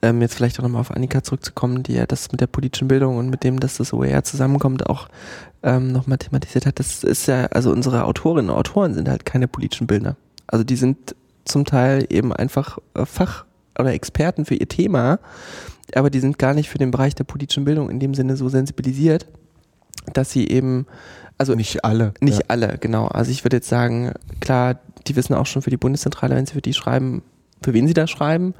Ähm, 0.00 0.20
jetzt 0.22 0.34
vielleicht 0.34 0.58
auch 0.58 0.62
nochmal 0.62 0.82
auf 0.82 0.92
Annika 0.92 1.24
zurückzukommen, 1.24 1.82
die 1.82 1.94
ja 1.94 2.06
das 2.06 2.30
mit 2.30 2.40
der 2.40 2.46
politischen 2.46 2.86
Bildung 2.86 3.16
und 3.16 3.30
mit 3.30 3.42
dem, 3.42 3.58
dass 3.58 3.78
das 3.78 3.92
OER 3.92 4.22
zusammenkommt, 4.22 4.88
auch 4.88 5.08
ähm, 5.64 5.90
nochmal 5.90 6.18
thematisiert 6.18 6.66
hat. 6.66 6.78
Das 6.78 7.02
ist 7.02 7.26
ja, 7.26 7.46
also 7.46 7.72
unsere 7.72 8.04
Autorinnen 8.04 8.50
und 8.50 8.56
Autoren 8.56 8.94
sind 8.94 9.08
halt 9.08 9.24
keine 9.24 9.48
politischen 9.48 9.88
Bildner. 9.88 10.16
Also 10.46 10.64
die 10.64 10.76
sind 10.76 11.16
zum 11.48 11.64
Teil 11.64 12.06
eben 12.10 12.32
einfach 12.32 12.78
äh, 12.94 13.04
Fach- 13.04 13.44
oder 13.78 13.92
Experten 13.92 14.44
für 14.44 14.54
ihr 14.54 14.68
Thema, 14.68 15.20
aber 15.94 16.10
die 16.10 16.20
sind 16.20 16.38
gar 16.38 16.54
nicht 16.54 16.68
für 16.68 16.78
den 16.78 16.90
Bereich 16.90 17.14
der 17.14 17.24
politischen 17.24 17.64
Bildung 17.64 17.90
in 17.90 18.00
dem 18.00 18.14
Sinne 18.14 18.36
so 18.36 18.48
sensibilisiert, 18.48 19.26
dass 20.12 20.30
sie 20.30 20.48
eben, 20.48 20.86
also 21.38 21.54
nicht 21.54 21.84
alle. 21.84 22.12
Nicht 22.20 22.40
ja. 22.40 22.44
alle, 22.48 22.78
genau. 22.78 23.06
Also 23.06 23.30
ich 23.30 23.44
würde 23.44 23.56
jetzt 23.56 23.68
sagen, 23.68 24.12
klar, 24.40 24.78
die 25.06 25.16
wissen 25.16 25.34
auch 25.34 25.46
schon 25.46 25.62
für 25.62 25.70
die 25.70 25.76
Bundeszentrale, 25.76 26.34
wenn 26.34 26.46
sie 26.46 26.54
für 26.54 26.62
die 26.62 26.74
schreiben, 26.74 27.22
für 27.62 27.74
wen 27.74 27.88
sie 27.88 27.94
da 27.94 28.06
schreiben, 28.06 28.54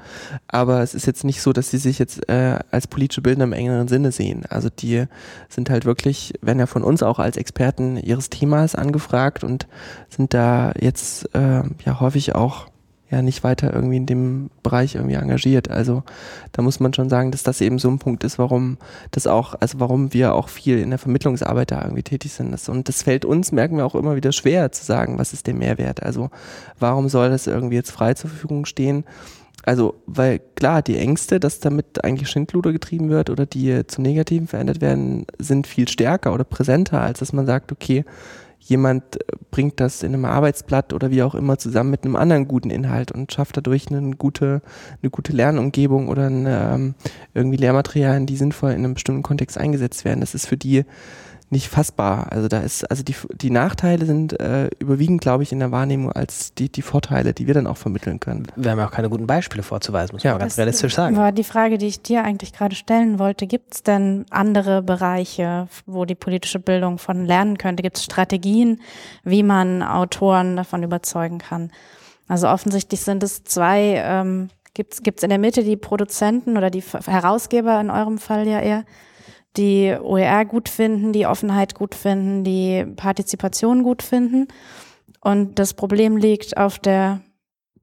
aber 0.47 0.81
es 0.81 0.93
ist 0.93 1.05
jetzt 1.05 1.23
nicht 1.23 1.41
so, 1.41 1.53
dass 1.53 1.71
sie 1.71 1.77
sich 1.77 1.99
jetzt 1.99 2.27
äh, 2.27 2.59
als 2.71 2.87
politische 2.87 3.21
Bildner 3.21 3.45
im 3.45 3.53
engeren 3.53 3.87
Sinne 3.87 4.11
sehen. 4.11 4.43
Also 4.49 4.69
die 4.69 5.05
sind 5.47 5.69
halt 5.69 5.85
wirklich, 5.85 6.33
werden 6.41 6.59
ja 6.59 6.65
von 6.65 6.83
uns 6.83 7.01
auch 7.01 7.19
als 7.19 7.37
Experten 7.37 7.97
ihres 7.97 8.29
Themas 8.29 8.75
angefragt 8.75 9.43
und 9.43 9.67
sind 10.09 10.33
da 10.33 10.73
jetzt 10.79 11.33
äh, 11.33 11.63
ja 11.85 11.99
häufig 11.99 12.35
auch 12.35 12.68
ja 13.09 13.21
nicht 13.21 13.43
weiter 13.43 13.73
irgendwie 13.73 13.97
in 13.97 14.05
dem 14.05 14.49
Bereich 14.61 14.95
irgendwie 14.95 15.15
engagiert. 15.15 15.69
Also 15.69 16.03
da 16.51 16.61
muss 16.61 16.79
man 16.79 16.93
schon 16.93 17.09
sagen, 17.09 17.31
dass 17.31 17.43
das 17.43 17.61
eben 17.61 17.79
so 17.79 17.89
ein 17.89 17.99
Punkt 17.99 18.23
ist, 18.23 18.37
warum 18.37 18.77
das 19.11 19.27
auch, 19.27 19.55
also 19.59 19.79
warum 19.79 20.13
wir 20.13 20.35
auch 20.35 20.49
viel 20.49 20.79
in 20.79 20.89
der 20.89 20.99
Vermittlungsarbeit 20.99 21.71
da 21.71 21.81
irgendwie 21.81 22.03
tätig 22.03 22.33
sind. 22.33 22.49
Und 22.69 22.87
das 22.87 23.03
fällt 23.03 23.25
uns, 23.25 23.51
merken 23.51 23.77
wir 23.77 23.85
auch 23.85 23.95
immer 23.95 24.15
wieder 24.15 24.31
schwer 24.31 24.71
zu 24.71 24.83
sagen, 24.83 25.17
was 25.17 25.33
ist 25.33 25.47
der 25.47 25.55
Mehrwert? 25.55 26.03
Also 26.03 26.29
warum 26.79 27.09
soll 27.09 27.29
das 27.29 27.47
irgendwie 27.47 27.75
jetzt 27.75 27.91
frei 27.91 28.13
zur 28.13 28.29
Verfügung 28.29 28.65
stehen? 28.65 29.05
Also, 29.65 29.95
weil 30.05 30.39
klar, 30.55 30.81
die 30.81 30.97
Ängste, 30.97 31.39
dass 31.39 31.59
damit 31.59 32.03
eigentlich 32.03 32.29
Schindluder 32.29 32.71
getrieben 32.71 33.09
wird 33.09 33.29
oder 33.29 33.45
die 33.45 33.85
zum 33.87 34.03
Negativen 34.03 34.47
verändert 34.47 34.81
werden, 34.81 35.25
sind 35.37 35.67
viel 35.67 35.87
stärker 35.87 36.33
oder 36.33 36.43
präsenter, 36.43 37.01
als 37.01 37.19
dass 37.19 37.33
man 37.33 37.45
sagt, 37.45 37.71
okay, 37.71 38.05
jemand 38.59 39.15
äh, 39.15 39.35
bringt 39.51 39.79
das 39.79 40.03
in 40.03 40.13
einem 40.13 40.25
Arbeitsblatt 40.25 40.93
oder 40.93 41.11
wie 41.11 41.23
auch 41.23 41.35
immer 41.35 41.57
zusammen 41.57 41.89
mit 41.89 42.03
einem 42.03 42.15
anderen 42.15 42.47
guten 42.47 42.69
Inhalt 42.69 43.11
und 43.11 43.31
schafft 43.31 43.57
dadurch 43.57 43.87
eine 43.89 44.11
gute, 44.15 44.61
eine 45.01 45.09
gute 45.09 45.33
Lernumgebung 45.33 46.07
oder 46.07 46.27
eine, 46.27 46.71
ähm, 46.73 46.95
irgendwie 47.33 47.57
Lehrmaterialien, 47.57 48.25
die 48.25 48.37
sinnvoll 48.37 48.71
in 48.71 48.77
einem 48.77 48.93
bestimmten 48.93 49.23
Kontext 49.23 49.57
eingesetzt 49.57 50.05
werden. 50.05 50.21
Das 50.21 50.35
ist 50.35 50.45
für 50.45 50.57
die 50.57 50.85
nicht 51.51 51.67
fassbar. 51.67 52.31
Also 52.31 52.47
da 52.47 52.59
ist, 52.59 52.89
also 52.89 53.03
die, 53.03 53.15
die 53.33 53.49
Nachteile 53.49 54.05
sind 54.05 54.39
äh, 54.39 54.69
überwiegend, 54.79 55.21
glaube 55.21 55.43
ich, 55.43 55.51
in 55.51 55.59
der 55.59 55.71
Wahrnehmung 55.71 56.11
als 56.11 56.53
die, 56.53 56.69
die 56.69 56.81
Vorteile, 56.81 57.33
die 57.33 57.47
wir 57.47 57.53
dann 57.53 57.65
auch 57.65 57.77
vermitteln 57.77 58.19
können. 58.19 58.47
Wir 58.55 58.71
haben 58.71 58.77
ja 58.77 58.87
auch 58.87 58.91
keine 58.91 59.09
guten 59.09 59.25
Beispiele 59.25 59.63
vorzuweisen, 59.63 60.15
muss 60.15 60.23
ja. 60.23 60.31
man 60.31 60.41
ganz 60.41 60.57
realistisch 60.57 60.93
sagen. 60.93 61.15
War 61.15 61.31
die 61.31 61.43
Frage, 61.43 61.77
die 61.77 61.87
ich 61.87 62.01
dir 62.01 62.23
eigentlich 62.23 62.53
gerade 62.53 62.75
stellen 62.75 63.17
wollte, 63.17 63.47
gibt 63.47 63.73
es 63.73 63.83
denn 63.83 64.25
andere 64.29 64.83
Bereiche, 64.83 65.67
wo 65.85 66.05
die 66.05 66.15
politische 66.15 66.59
Bildung 66.59 66.99
von 66.99 67.25
lernen 67.25 67.57
könnte? 67.57 67.81
Gibt 67.81 67.97
es 67.97 68.03
Strategien, 68.03 68.81
wie 69.23 69.43
man 69.43 69.81
Autoren 69.81 70.55
davon 70.55 70.83
überzeugen 70.83 71.39
kann? 71.39 71.71
Also 72.27 72.47
offensichtlich 72.47 73.01
sind 73.01 73.23
es 73.23 73.43
zwei, 73.43 74.03
ähm, 74.05 74.49
gibt 74.75 74.93
es 74.93 75.23
in 75.23 75.29
der 75.29 75.39
Mitte 75.39 75.63
die 75.63 75.77
Produzenten 75.77 76.57
oder 76.57 76.69
die 76.69 76.81
Herausgeber 76.81 77.81
in 77.81 77.89
eurem 77.89 78.19
Fall 78.19 78.47
ja 78.47 78.59
eher, 78.59 78.85
die 79.57 79.95
OER 79.99 80.45
gut 80.45 80.69
finden, 80.69 81.11
die 81.11 81.25
Offenheit 81.25 81.75
gut 81.75 81.95
finden, 81.95 82.43
die 82.43 82.85
Partizipation 82.95 83.83
gut 83.83 84.03
finden. 84.03 84.47
Und 85.21 85.59
das 85.59 85.73
Problem 85.73 86.17
liegt 86.17 86.57
auf 86.57 86.79
der 86.79 87.21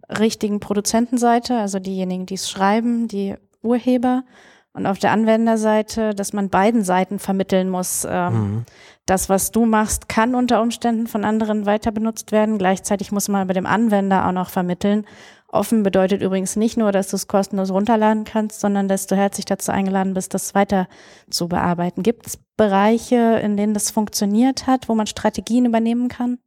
richtigen 0.08 0.60
Produzentenseite, 0.60 1.58
also 1.58 1.78
diejenigen, 1.78 2.26
die 2.26 2.34
es 2.34 2.48
schreiben, 2.48 3.08
die 3.08 3.34
Urheber. 3.62 4.24
und 4.72 4.86
auf 4.86 4.98
der 4.98 5.10
Anwenderseite, 5.10 6.14
dass 6.14 6.34
man 6.34 6.50
beiden 6.50 6.84
Seiten 6.84 7.18
vermitteln 7.18 7.70
muss. 7.70 8.06
Ähm, 8.08 8.34
mhm. 8.34 8.64
Das, 9.06 9.28
was 9.28 9.50
du 9.50 9.64
machst, 9.64 10.08
kann 10.08 10.34
unter 10.34 10.60
Umständen 10.60 11.06
von 11.06 11.24
anderen 11.24 11.64
weiter 11.64 11.92
benutzt 11.92 12.30
werden. 12.30 12.58
Gleichzeitig 12.58 13.10
muss 13.10 13.28
man 13.28 13.46
bei 13.46 13.54
dem 13.54 13.64
Anwender 13.64 14.26
auch 14.26 14.32
noch 14.32 14.50
vermitteln. 14.50 15.06
Offen 15.48 15.82
bedeutet 15.82 16.22
übrigens 16.22 16.56
nicht 16.56 16.76
nur, 16.76 16.92
dass 16.92 17.08
du 17.08 17.16
es 17.16 17.28
kostenlos 17.28 17.70
runterladen 17.70 18.24
kannst, 18.24 18.60
sondern 18.60 18.88
dass 18.88 19.06
du 19.06 19.16
herzlich 19.16 19.46
dazu 19.46 19.70
eingeladen 19.70 20.14
bist, 20.14 20.34
das 20.34 20.54
weiter 20.54 20.88
zu 21.30 21.48
bearbeiten. 21.48 22.02
Gibt 22.02 22.26
es 22.26 22.38
Bereiche, 22.56 23.40
in 23.42 23.56
denen 23.56 23.74
das 23.74 23.90
funktioniert 23.90 24.66
hat, 24.66 24.88
wo 24.88 24.94
man 24.94 25.06
Strategien 25.06 25.66
übernehmen 25.66 26.08
kann? 26.08 26.38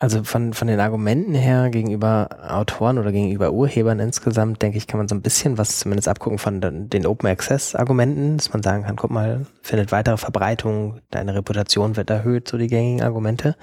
Also 0.00 0.22
von, 0.22 0.52
von 0.52 0.68
den 0.68 0.80
Argumenten 0.80 1.34
her 1.34 1.70
gegenüber 1.70 2.28
Autoren 2.48 2.98
oder 2.98 3.10
gegenüber 3.10 3.52
Urhebern 3.52 4.00
insgesamt, 4.00 4.60
denke 4.60 4.76
ich, 4.76 4.86
kann 4.86 4.98
man 4.98 5.08
so 5.08 5.14
ein 5.14 5.22
bisschen 5.22 5.56
was 5.56 5.78
zumindest 5.78 6.08
abgucken 6.08 6.38
von 6.38 6.60
den, 6.60 7.06
Open 7.06 7.30
Access 7.30 7.74
Argumenten, 7.74 8.36
dass 8.36 8.52
man 8.52 8.62
sagen 8.62 8.84
kann, 8.84 8.96
guck 8.96 9.10
mal, 9.10 9.46
findet 9.62 9.92
weitere 9.92 10.16
Verbreitung, 10.16 11.00
deine 11.10 11.34
Reputation 11.34 11.96
wird 11.96 12.10
erhöht, 12.10 12.48
so 12.48 12.58
die 12.58 12.66
gängigen 12.66 13.02
Argumente. 13.02 13.56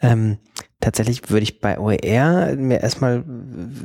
Ähm, 0.00 0.38
tatsächlich 0.84 1.30
würde 1.30 1.44
ich 1.44 1.60
bei 1.60 1.78
OER 1.78 2.54
mir 2.56 2.80
erstmal, 2.80 3.24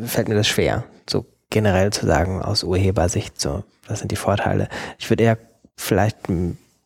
fällt 0.06 0.28
mir 0.28 0.36
das 0.36 0.48
schwer, 0.48 0.84
so 1.10 1.26
generell 1.50 1.92
zu 1.92 2.06
sagen 2.06 2.42
aus 2.42 2.64
Urhebersicht, 2.64 3.40
so, 3.40 3.64
was 3.88 4.00
sind 4.00 4.12
die 4.12 4.18
Vorteile. 4.18 4.68
Ich 4.98 5.10
würde 5.10 5.24
eher 5.24 5.38
vielleicht 5.76 6.18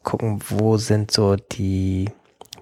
gucken, 0.04 0.40
wo 0.50 0.78
sind 0.78 1.12
so 1.12 1.36
die 1.36 2.10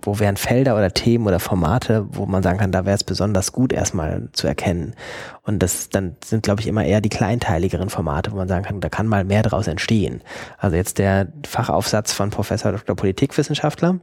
wo 0.03 0.17
wären 0.17 0.35
Felder 0.35 0.75
oder 0.75 0.91
Themen 0.91 1.27
oder 1.27 1.39
Formate, 1.39 2.07
wo 2.09 2.25
man 2.25 2.41
sagen 2.41 2.57
kann, 2.57 2.71
da 2.71 2.85
wäre 2.85 2.95
es 2.95 3.03
besonders 3.03 3.51
gut 3.51 3.71
erstmal 3.71 4.29
zu 4.31 4.47
erkennen. 4.47 4.95
Und 5.43 5.59
das 5.59 5.89
dann 5.89 6.15
sind, 6.23 6.41
glaube 6.41 6.61
ich, 6.61 6.65
immer 6.65 6.83
eher 6.83 7.01
die 7.01 7.09
kleinteiligeren 7.09 7.91
Formate, 7.91 8.31
wo 8.31 8.35
man 8.35 8.47
sagen 8.47 8.65
kann, 8.65 8.81
da 8.81 8.89
kann 8.89 9.05
mal 9.05 9.23
mehr 9.23 9.43
daraus 9.43 9.67
entstehen. 9.67 10.23
Also 10.57 10.75
jetzt 10.75 10.97
der 10.97 11.27
Fachaufsatz 11.45 12.13
von 12.13 12.31
Professor 12.31 12.71
Dr. 12.71 12.95
Politikwissenschaftler, 12.95 13.99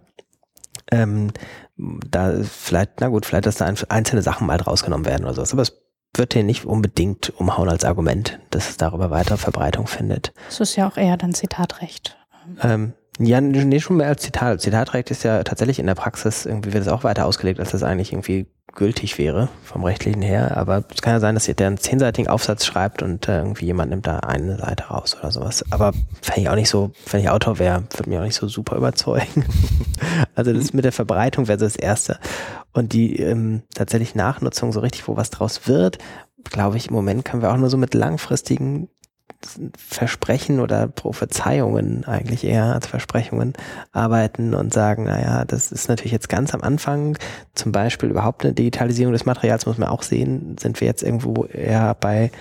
ähm, 0.92 1.32
da 1.78 2.42
vielleicht, 2.42 3.00
na 3.00 3.08
gut, 3.08 3.26
vielleicht, 3.26 3.46
dass 3.46 3.56
da 3.56 3.72
einzelne 3.88 4.22
Sachen 4.22 4.46
mal 4.46 4.60
rausgenommen 4.60 5.06
werden 5.06 5.24
oder 5.24 5.34
sowas. 5.34 5.52
Aber 5.52 5.62
es 5.62 5.72
wird 6.14 6.34
hier 6.34 6.42
nicht 6.44 6.64
unbedingt 6.64 7.30
umhauen 7.38 7.68
als 7.68 7.84
Argument, 7.84 8.38
dass 8.50 8.70
es 8.70 8.76
darüber 8.76 9.10
weitere 9.10 9.36
Verbreitung 9.36 9.86
findet. 9.86 10.32
Das 10.46 10.60
ist 10.60 10.76
ja 10.76 10.88
auch 10.88 10.96
eher 10.96 11.16
dann 11.16 11.34
Zitatrecht. 11.34 12.16
Ähm, 12.62 12.94
ja, 13.18 13.40
nee, 13.40 13.80
schon 13.80 13.96
mehr 13.96 14.08
als 14.08 14.22
Zitat. 14.22 14.60
Zitatrecht 14.60 15.10
ist 15.10 15.24
ja 15.24 15.42
tatsächlich 15.42 15.78
in 15.78 15.86
der 15.86 15.94
Praxis 15.94 16.46
irgendwie 16.46 16.72
wird 16.72 16.82
es 16.82 16.88
auch 16.88 17.04
weiter 17.04 17.26
ausgelegt, 17.26 17.58
als 17.60 17.72
das 17.72 17.82
eigentlich 17.82 18.12
irgendwie 18.12 18.46
gültig 18.74 19.18
wäre 19.18 19.48
vom 19.64 19.82
rechtlichen 19.82 20.22
her. 20.22 20.56
Aber 20.56 20.84
es 20.94 21.02
kann 21.02 21.14
ja 21.14 21.20
sein, 21.20 21.34
dass 21.34 21.46
der 21.46 21.66
einen 21.66 21.78
zehnseitigen 21.78 22.28
Aufsatz 22.28 22.64
schreibt 22.64 23.02
und 23.02 23.28
äh, 23.28 23.38
irgendwie 23.38 23.66
jemand 23.66 23.90
nimmt 23.90 24.06
da 24.06 24.20
eine 24.20 24.56
Seite 24.56 24.84
raus 24.84 25.16
oder 25.18 25.32
sowas. 25.32 25.64
Aber 25.70 25.92
fände 26.22 26.42
ich 26.42 26.48
auch 26.48 26.54
nicht 26.54 26.68
so, 26.68 26.92
wenn 27.10 27.20
ich 27.20 27.28
Autor 27.28 27.58
wäre, 27.58 27.82
würde 27.96 28.08
mich 28.08 28.18
auch 28.18 28.24
nicht 28.24 28.36
so 28.36 28.46
super 28.46 28.76
überzeugen. 28.76 29.44
also 30.36 30.52
das 30.52 30.72
mit 30.72 30.84
der 30.84 30.92
Verbreitung 30.92 31.48
wäre 31.48 31.58
so 31.58 31.64
das 31.64 31.76
Erste. 31.76 32.18
Und 32.72 32.92
die 32.92 33.16
ähm, 33.16 33.62
tatsächlich 33.74 34.14
Nachnutzung 34.14 34.70
so 34.70 34.78
richtig, 34.78 35.08
wo 35.08 35.16
was 35.16 35.30
draus 35.30 35.66
wird, 35.66 35.98
glaube 36.44 36.76
ich, 36.76 36.88
im 36.88 36.94
Moment 36.94 37.24
können 37.24 37.42
wir 37.42 37.52
auch 37.52 37.56
nur 37.56 37.70
so 37.70 37.76
mit 37.76 37.94
langfristigen 37.94 38.88
Versprechen 39.76 40.58
oder 40.58 40.88
Prophezeiungen 40.88 42.04
eigentlich 42.04 42.44
eher 42.44 42.74
als 42.74 42.86
Versprechungen 42.88 43.52
arbeiten 43.92 44.52
und 44.54 44.74
sagen, 44.74 45.04
naja, 45.04 45.44
das 45.44 45.70
ist 45.70 45.88
natürlich 45.88 46.12
jetzt 46.12 46.28
ganz 46.28 46.54
am 46.54 46.62
Anfang, 46.62 47.16
zum 47.54 47.70
Beispiel 47.70 48.10
überhaupt 48.10 48.44
eine 48.44 48.54
Digitalisierung 48.54 49.12
des 49.12 49.26
Materials 49.26 49.66
muss 49.66 49.78
man 49.78 49.88
auch 49.88 50.02
sehen, 50.02 50.56
sind 50.58 50.80
wir 50.80 50.88
jetzt 50.88 51.02
irgendwo 51.02 51.44
eher 51.44 51.94
bei, 51.94 52.32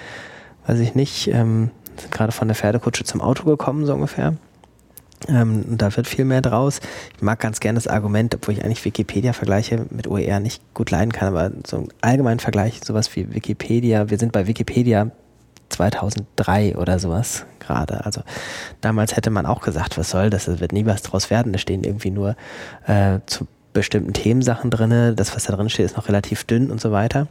weiß 0.65 0.79
ich 0.79 0.95
nicht, 0.95 1.27
ähm, 1.27 1.69
sind 1.99 2.11
gerade 2.11 2.31
von 2.31 2.47
der 2.47 2.55
Pferdekutsche 2.55 3.03
zum 3.03 3.21
Auto 3.21 3.43
gekommen, 3.43 3.85
so 3.85 3.93
ungefähr. 3.93 4.33
Ähm, 5.27 5.77
da 5.77 5.95
wird 5.95 6.07
viel 6.07 6.25
mehr 6.25 6.41
draus. 6.41 6.79
Ich 7.15 7.21
mag 7.21 7.39
ganz 7.39 7.59
gerne 7.59 7.77
das 7.77 7.88
Argument, 7.88 8.35
obwohl 8.35 8.53
ich 8.53 8.63
eigentlich 8.63 8.85
Wikipedia-Vergleiche 8.85 9.85
mit 9.89 10.07
OER 10.07 10.39
nicht 10.39 10.61
gut 10.73 10.91
leiden 10.91 11.11
kann, 11.11 11.27
aber 11.27 11.51
so 11.65 11.77
ein 11.77 11.88
allgemeinen 12.01 12.39
Vergleich, 12.39 12.81
sowas 12.83 13.15
wie 13.15 13.33
Wikipedia, 13.33 14.09
wir 14.09 14.17
sind 14.17 14.31
bei 14.31 14.47
Wikipedia 14.47 15.11
2003 15.70 16.78
oder 16.78 16.99
sowas 16.99 17.45
gerade. 17.59 18.05
Also 18.05 18.22
damals 18.82 19.15
hätte 19.15 19.30
man 19.30 19.45
auch 19.45 19.61
gesagt, 19.61 19.97
was 19.97 20.09
soll 20.09 20.30
das, 20.30 20.47
es 20.47 20.59
wird 20.59 20.72
nie 20.72 20.86
was 20.86 21.01
draus 21.01 21.30
werden. 21.30 21.53
Da 21.53 21.59
stehen 21.59 21.84
irgendwie 21.84 22.11
nur 22.11 22.36
äh, 22.86 23.20
zu 23.26 23.47
bestimmten 23.74 24.13
Themensachen 24.13 24.72
drin. 24.72 25.15
Das, 25.15 25.36
was 25.36 25.43
da 25.43 25.55
drin 25.55 25.70
steht, 25.70 25.86
ist 25.86 25.97
noch 25.97 26.07
relativ 26.07 26.43
dünn 26.45 26.72
und 26.72 26.82
so 26.82 26.91
weiter. 26.91 27.28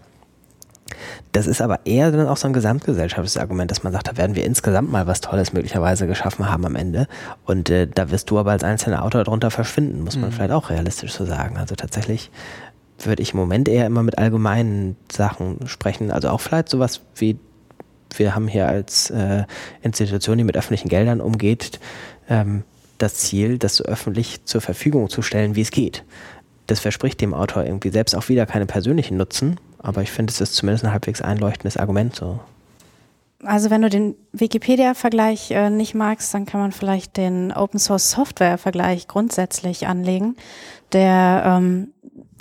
Das 1.33 1.47
ist 1.47 1.61
aber 1.61 1.81
eher 1.85 2.13
dann 2.13 2.29
auch 2.29 2.37
so 2.37 2.47
ein 2.47 2.53
gesamtgesellschaftliches 2.53 3.37
Argument, 3.37 3.71
dass 3.71 3.83
man 3.83 3.93
sagt, 3.93 4.09
da 4.09 4.17
werden 4.17 4.37
wir 4.37 4.45
insgesamt 4.45 4.91
mal 4.91 5.07
was 5.07 5.21
Tolles 5.21 5.53
möglicherweise 5.53 6.07
geschaffen 6.07 6.49
haben 6.49 6.65
am 6.65 6.77
Ende. 6.77 7.09
Und 7.45 7.71
äh, 7.71 7.87
da 7.87 8.11
wirst 8.11 8.31
du 8.31 8.39
aber 8.39 8.53
als 8.53 8.63
einzelner 8.63 9.05
Autor 9.05 9.25
darunter 9.25 9.51
verschwinden, 9.51 10.03
muss 10.03 10.17
man 10.17 10.31
mhm. 10.31 10.35
vielleicht 10.35 10.53
auch 10.53 10.71
realistisch 10.71 11.13
so 11.13 11.25
sagen. 11.25 11.57
Also 11.57 11.75
tatsächlich 11.75 12.31
würde 13.03 13.23
ich 13.23 13.33
im 13.33 13.41
Moment 13.41 13.69
eher 13.69 13.87
immer 13.87 14.03
mit 14.03 14.19
allgemeinen 14.19 14.97
Sachen 15.11 15.67
sprechen. 15.67 16.11
Also 16.11 16.29
auch 16.31 16.41
vielleicht 16.41 16.69
sowas 16.69 17.01
wie 17.17 17.39
wir 18.17 18.35
haben 18.35 18.49
hier 18.49 18.69
als 18.69 19.11
äh, 19.11 19.45
Institution, 19.83 20.39
die 20.39 20.45
mit 20.45 20.57
öffentlichen 20.57 20.89
Geldern 20.89 21.21
umgeht, 21.21 21.81
ähm, 22.29 22.65
das 22.99 23.15
Ziel, 23.17 23.59
das 23.59 23.77
so 23.77 23.85
öffentlich 23.85 24.45
zur 24.45 24.61
Verfügung 24.61 25.09
zu 25.09 25.23
stellen, 25.23 25.55
wie 25.55 25.61
es 25.61 25.71
geht. 25.71 26.05
Das 26.67 26.81
verspricht 26.81 27.21
dem 27.21 27.35
Autor 27.35 27.65
irgendwie 27.65 27.91
selbst 27.91 28.15
auch 28.15 28.29
wieder 28.29 28.47
keine 28.47 28.67
persönlichen 28.67 29.17
Nutzen, 29.17 29.61
aber 29.79 30.03
ich 30.03 30.11
finde, 30.11 30.33
es 30.33 30.41
ist 30.41 30.55
zumindest 30.55 30.85
ein 30.85 30.93
halbwegs 30.93 31.23
einleuchtendes 31.23 31.77
Argument 31.77 32.15
so. 32.15 32.41
Also 33.45 33.71
wenn 33.71 33.83
du 33.83 33.91
den 33.91 34.17
Wikipedia-Vergleich 34.33 35.51
äh, 35.51 35.71
nicht 35.71 35.95
magst, 35.95 36.33
dann 36.33 36.47
kann 36.47 36.61
man 36.61 36.73
vielleicht 36.73 37.17
den 37.17 37.53
Open 37.53 37.79
Source 37.79 38.11
Software-Vergleich 38.11 39.09
grundsätzlich 39.09 39.87
anlegen, 39.87 40.37
der 40.93 41.43
ähm, 41.47 41.93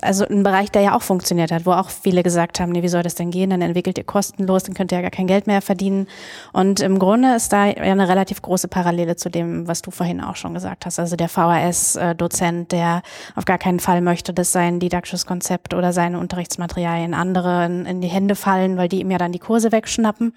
also 0.01 0.25
ein 0.25 0.43
Bereich, 0.43 0.71
der 0.71 0.81
ja 0.81 0.95
auch 0.95 1.01
funktioniert 1.01 1.51
hat, 1.51 1.65
wo 1.65 1.71
auch 1.71 1.89
viele 1.89 2.23
gesagt 2.23 2.59
haben, 2.59 2.71
nee, 2.71 2.83
wie 2.83 2.87
soll 2.89 3.03
das 3.03 3.15
denn 3.15 3.31
gehen? 3.31 3.49
Dann 3.49 3.61
entwickelt 3.61 3.97
ihr 3.97 4.03
kostenlos, 4.03 4.63
dann 4.63 4.73
könnt 4.75 4.91
ihr 4.91 4.97
ja 4.97 5.01
gar 5.01 5.11
kein 5.11 5.27
Geld 5.27 5.47
mehr 5.47 5.61
verdienen. 5.61 6.07
Und 6.51 6.81
im 6.81 6.99
Grunde 6.99 7.35
ist 7.35 7.53
da 7.53 7.67
ja 7.67 7.75
eine 7.75 8.07
relativ 8.07 8.41
große 8.41 8.67
Parallele 8.67 9.15
zu 9.15 9.29
dem, 9.29 9.67
was 9.67 9.81
du 9.81 9.91
vorhin 9.91 10.21
auch 10.21 10.35
schon 10.35 10.53
gesagt 10.53 10.85
hast. 10.85 10.99
Also 10.99 11.15
der 11.15 11.29
VHS-Dozent, 11.29 12.71
der 12.71 13.03
auf 13.35 13.45
gar 13.45 13.57
keinen 13.57 13.79
Fall 13.79 14.01
möchte, 14.01 14.33
dass 14.33 14.51
sein 14.51 14.79
didaktisches 14.79 15.25
Konzept 15.25 15.73
oder 15.73 15.93
seine 15.93 16.19
Unterrichtsmaterialien 16.19 17.13
anderen 17.13 17.85
in 17.85 18.01
die 18.01 18.07
Hände 18.07 18.35
fallen, 18.35 18.77
weil 18.77 18.89
die 18.89 18.99
ihm 18.99 19.11
ja 19.11 19.17
dann 19.17 19.31
die 19.31 19.39
Kurse 19.39 19.71
wegschnappen. 19.71 20.33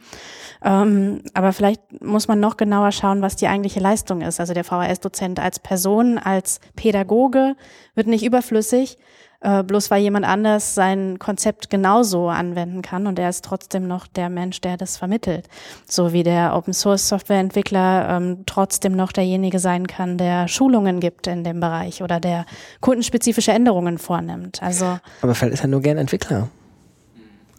Ähm, 0.64 1.22
aber 1.34 1.52
vielleicht 1.52 2.02
muss 2.02 2.28
man 2.28 2.40
noch 2.40 2.56
genauer 2.56 2.92
schauen, 2.92 3.22
was 3.22 3.36
die 3.36 3.48
eigentliche 3.48 3.80
Leistung 3.80 4.20
ist. 4.22 4.40
Also 4.40 4.54
der 4.54 4.64
VHS-Dozent 4.64 5.40
als 5.40 5.58
Person, 5.58 6.18
als 6.18 6.60
Pädagoge 6.76 7.56
wird 7.94 8.06
nicht 8.06 8.24
überflüssig, 8.24 8.98
äh, 9.40 9.62
bloß 9.62 9.90
weil 9.90 10.02
jemand 10.02 10.26
anders 10.26 10.74
sein 10.74 11.18
Konzept 11.18 11.70
genauso 11.70 12.28
anwenden 12.28 12.82
kann 12.82 13.06
und 13.06 13.18
er 13.18 13.28
ist 13.28 13.44
trotzdem 13.44 13.86
noch 13.86 14.06
der 14.08 14.30
Mensch, 14.30 14.60
der 14.60 14.76
das 14.76 14.96
vermittelt. 14.96 15.48
So 15.88 16.12
wie 16.12 16.24
der 16.24 16.56
Open 16.56 16.74
Source 16.74 17.08
Softwareentwickler 17.08 18.08
ähm, 18.16 18.44
trotzdem 18.46 18.96
noch 18.96 19.12
derjenige 19.12 19.60
sein 19.60 19.86
kann, 19.86 20.18
der 20.18 20.48
Schulungen 20.48 20.98
gibt 20.98 21.28
in 21.28 21.44
dem 21.44 21.60
Bereich 21.60 22.02
oder 22.02 22.18
der 22.18 22.46
kundenspezifische 22.80 23.52
Änderungen 23.52 23.98
vornimmt. 23.98 24.60
Also 24.62 24.98
Aber 25.22 25.34
vielleicht 25.34 25.54
ist 25.54 25.62
er 25.62 25.68
nur 25.68 25.82
gern 25.82 25.98
Entwickler. 25.98 26.48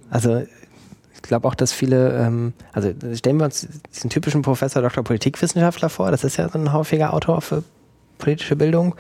Also 0.10 0.42
ich 1.14 1.22
glaube 1.22 1.48
auch, 1.48 1.56
dass 1.56 1.72
viele, 1.72 2.18
ähm, 2.18 2.54
also 2.74 2.92
stellen 3.14 3.38
wir 3.38 3.46
uns 3.46 3.68
diesen 3.94 4.10
typischen 4.10 4.42
Professor 4.42 4.82
Dr. 4.82 5.04
Politikwissenschaftler 5.04 5.90
vor, 5.90 6.12
das 6.12 6.26
ist 6.26 6.38
ja 6.38 6.50
so 6.50 6.60
ein 6.60 6.74
häufiger 6.74 7.14
Autor 7.14 7.42
für 7.42 7.64
politische 8.18 8.56
Bildung 8.56 8.96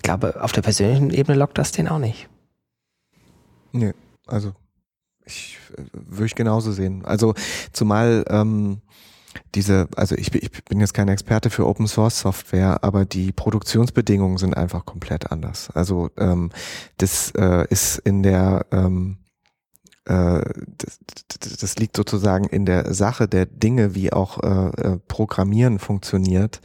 ich 0.00 0.02
glaube, 0.02 0.42
auf 0.42 0.52
der 0.52 0.62
persönlichen 0.62 1.10
Ebene 1.10 1.36
lockt 1.36 1.58
das 1.58 1.72
den 1.72 1.86
auch 1.86 1.98
nicht. 1.98 2.26
Nee, 3.70 3.92
also 4.26 4.54
ich 5.26 5.58
äh, 5.76 5.82
würde 5.92 6.24
ich 6.24 6.34
genauso 6.34 6.72
sehen. 6.72 7.04
Also 7.04 7.34
zumal 7.74 8.24
ähm, 8.30 8.80
diese, 9.54 9.88
also 9.96 10.14
ich, 10.14 10.34
ich 10.34 10.64
bin 10.64 10.80
jetzt 10.80 10.94
kein 10.94 11.08
Experte 11.08 11.50
für 11.50 11.66
Open 11.66 11.86
Source 11.86 12.20
Software, 12.20 12.82
aber 12.82 13.04
die 13.04 13.30
Produktionsbedingungen 13.30 14.38
sind 14.38 14.56
einfach 14.56 14.86
komplett 14.86 15.30
anders. 15.30 15.68
Also 15.74 16.08
ähm, 16.16 16.50
das 16.96 17.32
äh, 17.36 17.66
ist 17.68 17.98
in 17.98 18.22
der 18.22 18.64
ähm, 18.72 19.18
äh, 20.10 20.42
das, 20.78 20.98
das 21.58 21.76
liegt 21.76 21.96
sozusagen 21.96 22.46
in 22.46 22.66
der 22.66 22.92
Sache 22.92 23.28
der 23.28 23.46
Dinge, 23.46 23.94
wie 23.94 24.12
auch 24.12 24.42
äh, 24.42 24.94
äh, 24.94 24.98
Programmieren 25.06 25.78
funktioniert, 25.78 26.60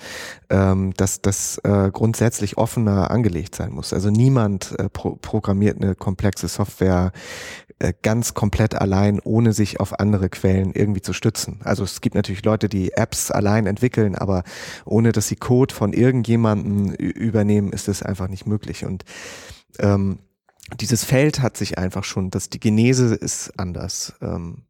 ähm, 0.49 0.93
dass 0.97 1.21
das 1.21 1.59
äh, 1.59 1.91
grundsätzlich 1.91 2.57
offener 2.57 3.11
angelegt 3.11 3.53
sein 3.53 3.71
muss. 3.71 3.93
Also 3.93 4.09
niemand 4.09 4.77
äh, 4.79 4.89
pro 4.89 5.15
programmiert 5.15 5.81
eine 5.81 5.93
komplexe 5.93 6.47
Software 6.47 7.11
äh, 7.77 7.93
ganz 8.01 8.33
komplett 8.33 8.73
allein, 8.73 9.19
ohne 9.23 9.53
sich 9.53 9.79
auf 9.79 9.99
andere 9.99 10.29
Quellen 10.29 10.71
irgendwie 10.73 11.01
zu 11.01 11.13
stützen. 11.13 11.59
Also 11.63 11.83
es 11.83 12.01
gibt 12.01 12.15
natürlich 12.15 12.43
Leute, 12.43 12.67
die 12.67 12.93
Apps 12.93 13.29
allein 13.29 13.67
entwickeln, 13.67 14.15
aber 14.15 14.43
ohne 14.85 15.11
dass 15.11 15.27
sie 15.27 15.35
Code 15.35 15.73
von 15.73 15.93
irgendjemandem 15.93 16.93
übernehmen, 16.93 17.71
ist 17.71 17.89
es 17.89 18.01
einfach 18.01 18.27
nicht 18.27 18.47
möglich. 18.47 18.85
Und 18.85 19.05
ähm, 19.77 20.19
dieses 20.73 21.03
Feld 21.03 21.41
hat 21.41 21.57
sich 21.57 21.77
einfach 21.77 22.03
schon, 22.03 22.31
dass 22.31 22.49
die 22.49 22.59
Genese 22.59 23.15
ist 23.15 23.57
anders. 23.59 24.13
Ähm. 24.21 24.65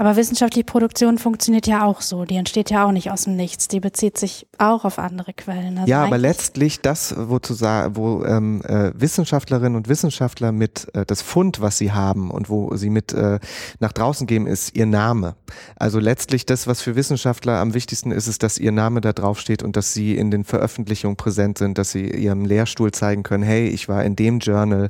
Aber 0.00 0.16
wissenschaftliche 0.16 0.64
Produktion 0.64 1.18
funktioniert 1.18 1.66
ja 1.66 1.84
auch 1.84 2.00
so. 2.00 2.24
Die 2.24 2.36
entsteht 2.36 2.70
ja 2.70 2.86
auch 2.86 2.90
nicht 2.90 3.10
aus 3.10 3.24
dem 3.24 3.36
Nichts. 3.36 3.68
Die 3.68 3.80
bezieht 3.80 4.16
sich 4.16 4.46
auch 4.56 4.86
auf 4.86 4.98
andere 4.98 5.34
Quellen. 5.34 5.76
Also 5.76 5.90
ja, 5.90 6.02
aber 6.02 6.16
letztlich 6.16 6.80
das, 6.80 7.14
wo, 7.18 7.38
zu 7.38 7.52
sagen, 7.52 7.96
wo 7.96 8.24
ähm, 8.24 8.62
äh, 8.64 8.92
Wissenschaftlerinnen 8.94 9.76
und 9.76 9.90
Wissenschaftler 9.90 10.52
mit 10.52 10.88
äh, 10.94 11.04
das 11.04 11.20
Fund, 11.20 11.60
was 11.60 11.76
sie 11.76 11.92
haben 11.92 12.30
und 12.30 12.48
wo 12.48 12.74
sie 12.76 12.88
mit 12.88 13.12
äh, 13.12 13.40
nach 13.78 13.92
draußen 13.92 14.26
geben, 14.26 14.46
ist 14.46 14.74
ihr 14.74 14.86
Name. 14.86 15.36
Also 15.76 15.98
letztlich 15.98 16.46
das, 16.46 16.66
was 16.66 16.80
für 16.80 16.96
Wissenschaftler 16.96 17.58
am 17.58 17.74
wichtigsten 17.74 18.10
ist, 18.10 18.26
ist, 18.26 18.42
dass 18.42 18.56
ihr 18.56 18.72
Name 18.72 19.02
da 19.02 19.12
drauf 19.12 19.38
steht 19.38 19.62
und 19.62 19.76
dass 19.76 19.92
sie 19.92 20.16
in 20.16 20.30
den 20.30 20.44
Veröffentlichungen 20.44 21.18
präsent 21.18 21.58
sind, 21.58 21.76
dass 21.76 21.90
sie 21.90 22.08
ihrem 22.08 22.46
Lehrstuhl 22.46 22.90
zeigen 22.90 23.22
können, 23.22 23.42
hey, 23.42 23.68
ich 23.68 23.90
war 23.90 24.02
in 24.02 24.16
dem 24.16 24.38
Journal, 24.38 24.88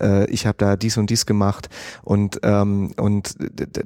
äh, 0.00 0.30
ich 0.30 0.46
habe 0.46 0.58
da 0.58 0.76
dies 0.76 0.98
und 0.98 1.10
dies 1.10 1.26
gemacht 1.26 1.68
und 2.04 2.38
ähm, 2.44 2.92
und 2.96 3.34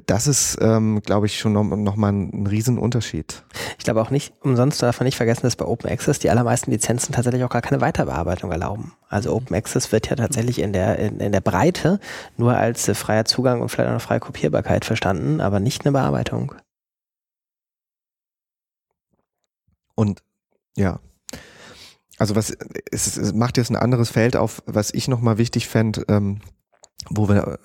das 0.05 0.27
ist 0.27 0.59
ähm, 0.67 1.01
glaube 1.01 1.25
ich, 1.25 1.39
schon 1.39 1.53
noch, 1.53 1.63
noch 1.63 1.95
mal 1.95 2.11
ein 2.11 2.45
Riesenunterschied. 2.47 3.43
Ich 3.77 3.85
glaube 3.85 4.01
auch 4.01 4.09
nicht, 4.09 4.33
umsonst 4.41 4.81
darf 4.81 4.99
man 4.99 5.05
nicht 5.05 5.15
vergessen, 5.15 5.43
dass 5.43 5.55
bei 5.55 5.65
Open 5.65 5.89
Access 5.89 6.19
die 6.19 6.29
allermeisten 6.29 6.71
Lizenzen 6.71 7.13
tatsächlich 7.13 7.43
auch 7.43 7.49
gar 7.49 7.61
keine 7.61 7.81
Weiterbearbeitung 7.81 8.51
erlauben. 8.51 8.93
Also 9.09 9.33
Open 9.33 9.55
Access 9.55 9.91
wird 9.91 10.09
ja 10.09 10.15
tatsächlich 10.15 10.59
in 10.59 10.73
der, 10.73 10.99
in, 10.99 11.19
in 11.19 11.31
der 11.31 11.41
Breite 11.41 11.99
nur 12.35 12.55
als 12.55 12.87
äh, 12.87 12.93
freier 12.93 13.25
Zugang 13.25 13.61
und 13.61 13.69
vielleicht 13.69 13.87
auch 13.87 13.91
eine 13.91 13.99
freie 13.99 14.19
Kopierbarkeit 14.19 14.83
verstanden, 14.83 15.39
aber 15.39 15.59
nicht 15.59 15.85
eine 15.85 15.93
Bearbeitung. 15.93 16.53
Und 19.95 20.21
ja, 20.75 20.99
also 22.17 22.35
was 22.35 22.55
es, 22.91 23.17
es 23.17 23.33
macht 23.33 23.57
jetzt 23.57 23.69
ein 23.69 23.75
anderes 23.75 24.09
Feld 24.09 24.35
auf, 24.35 24.61
was 24.65 24.93
ich 24.93 25.07
nochmal 25.07 25.37
wichtig 25.37 25.67
fände, 25.67 26.03
ähm, 26.09 26.41
wo 27.09 27.29
wir 27.29 27.47
äh, 27.47 27.57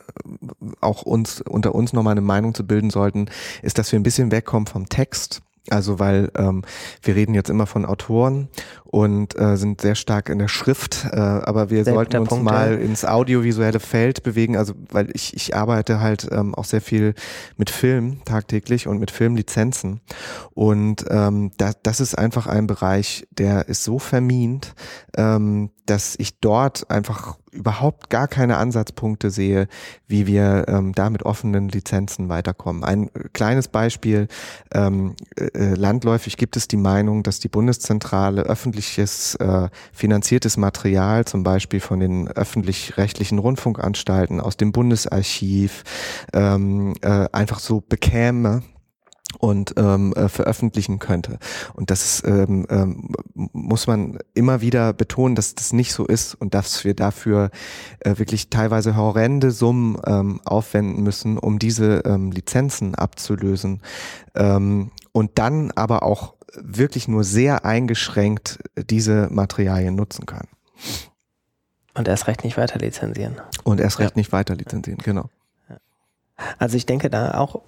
auch 0.81 1.03
uns 1.03 1.41
unter 1.41 1.75
uns 1.75 1.93
nochmal 1.93 2.13
eine 2.13 2.21
Meinung 2.21 2.55
zu 2.55 2.67
bilden 2.67 2.91
sollten, 2.91 3.27
ist, 3.63 3.79
dass 3.79 3.93
wir 3.93 3.99
ein 3.99 4.05
bisschen 4.05 4.31
wegkommen 4.31 4.67
vom 4.67 4.89
Text. 4.89 5.43
Also 5.71 6.01
weil 6.01 6.31
ähm, 6.37 6.63
wir 7.03 7.15
reden 7.15 7.35
jetzt 7.35 7.49
immer 7.49 7.67
von 7.67 7.85
Autoren 7.85 8.49
und 8.93 9.41
äh, 9.41 9.57
sind 9.57 9.81
sehr 9.81 9.95
stark 9.95 10.29
in 10.29 10.39
der 10.39 10.49
Schrift, 10.49 11.07
äh, 11.11 11.17
aber 11.17 11.71
wir 11.71 11.83
sehr 11.83 11.95
sollten 11.95 12.19
uns 12.19 12.29
Punkt, 12.29 12.45
mal 12.45 12.73
ja. 12.73 12.79
ins 12.79 13.07
audiovisuelle 13.07 13.81
Feld 13.81 14.23
bewegen. 14.23 14.55
Also 14.55 14.75
weil 14.91 15.09
ich, 15.15 15.35
ich 15.35 15.57
arbeite 15.57 16.01
halt 16.01 16.29
ähm, 16.31 16.55
auch 16.55 16.67
sehr 16.67 16.83
viel 16.83 17.15
mit 17.57 17.71
Film 17.71 18.23
tagtäglich 18.27 18.87
und 18.87 18.99
mit 18.99 19.11
Filmlizenzen. 19.11 20.03
Und 20.53 21.07
ähm, 21.09 21.53
da, 21.57 21.73
das 21.83 22.01
ist 22.01 22.19
einfach 22.19 22.47
ein 22.47 22.67
Bereich, 22.67 23.27
der 23.31 23.67
ist 23.67 23.83
so 23.83 23.99
vermint, 23.99 24.75
ähm, 25.17 25.71
dass 25.87 26.15
ich 26.19 26.39
dort 26.41 26.91
einfach 26.91 27.39
überhaupt 27.51 28.09
gar 28.09 28.29
keine 28.29 28.57
Ansatzpunkte 28.57 29.31
sehe, 29.31 29.69
wie 30.07 30.27
wir 30.27 30.65
ähm, 30.69 30.93
da 30.95 31.11
mit 31.11 31.23
offenen 31.25 31.69
Lizenzen 31.69 32.29
weiterkommen. 32.29 32.83
Ein 32.83 33.11
kleines 33.33 33.69
Beispiel, 33.69 34.29
ähm, 34.73 35.15
äh, 35.37 35.75
landläufig 35.75 36.37
gibt 36.37 36.57
es 36.57 36.67
die 36.67 36.79
Meinung, 36.79 37.23
dass 37.23 37.41
die 37.41 37.49
Bundeszentrale 37.49 38.45
öffentliches 38.83 39.37
äh, 39.37 39.69
finanziertes 39.93 40.57
Material, 40.57 41.25
zum 41.25 41.45
Beispiel 41.45 41.79
von 41.81 42.01
den 42.01 42.29
öffentlich-rechtlichen 42.29 43.39
Rundfunkanstalten 43.39 44.41
aus 44.41 44.57
dem 44.57 44.73
Bundesarchiv, 44.73 45.85
ähm, 46.33 46.95
äh, 47.03 47.29
einfach 47.33 47.61
so 47.61 47.81
bekäme 47.81 48.63
und 49.39 49.75
ähm, 49.77 50.13
äh, 50.15 50.29
veröffentlichen 50.29 50.99
könnte. 50.99 51.39
Und 51.75 51.91
das 51.91 52.23
ähm, 52.27 52.67
ähm, 52.71 53.11
muss 53.35 53.87
man 53.87 54.19
immer 54.35 54.61
wieder 54.61 54.93
betonen, 54.93 55.37
dass 55.37 55.55
das 55.55 55.73
nicht 55.73 55.93
so 55.93 56.05
ist 56.05 56.35
und 56.35 56.53
dass 56.55 56.85
wir 56.85 56.95
dafür 56.95 57.51
äh, 58.01 58.19
wirklich 58.19 58.51
teilweise 58.51 58.97
horrende 58.97 59.53
Summen 59.53 59.97
ähm, 60.07 60.41
aufwenden 60.45 61.05
müssen, 61.05 61.39
um 61.39 61.61
diese 61.61 62.03
ähm, 62.05 62.33
Lizenzen 62.33 62.97
abzulösen. 62.97 63.81
Ähm, 64.35 64.91
und 65.13 65.39
dann 65.39 65.71
aber 65.73 66.03
auch 66.03 66.35
wirklich 66.57 67.09
nur 67.09 67.25
sehr 67.25 67.65
eingeschränkt 67.65 68.59
diese 68.77 69.29
Materialien 69.31 69.95
nutzen 69.95 70.27
kann. 70.27 70.49
Und 71.95 72.09
erst 72.09 72.27
recht 72.27 72.45
nicht 72.45 72.57
weiter 72.57 72.79
lizenzieren. 72.79 73.37
Und 73.65 73.81
erst 73.81 73.99
recht 73.99 74.13
ja. 74.13 74.19
nicht 74.19 74.33
weiter 74.33 74.55
lizenzieren, 74.55 74.99
genau. 75.03 75.29
Also 76.59 76.77
ich 76.77 76.87
denke, 76.87 77.11
da 77.11 77.35
auch 77.35 77.61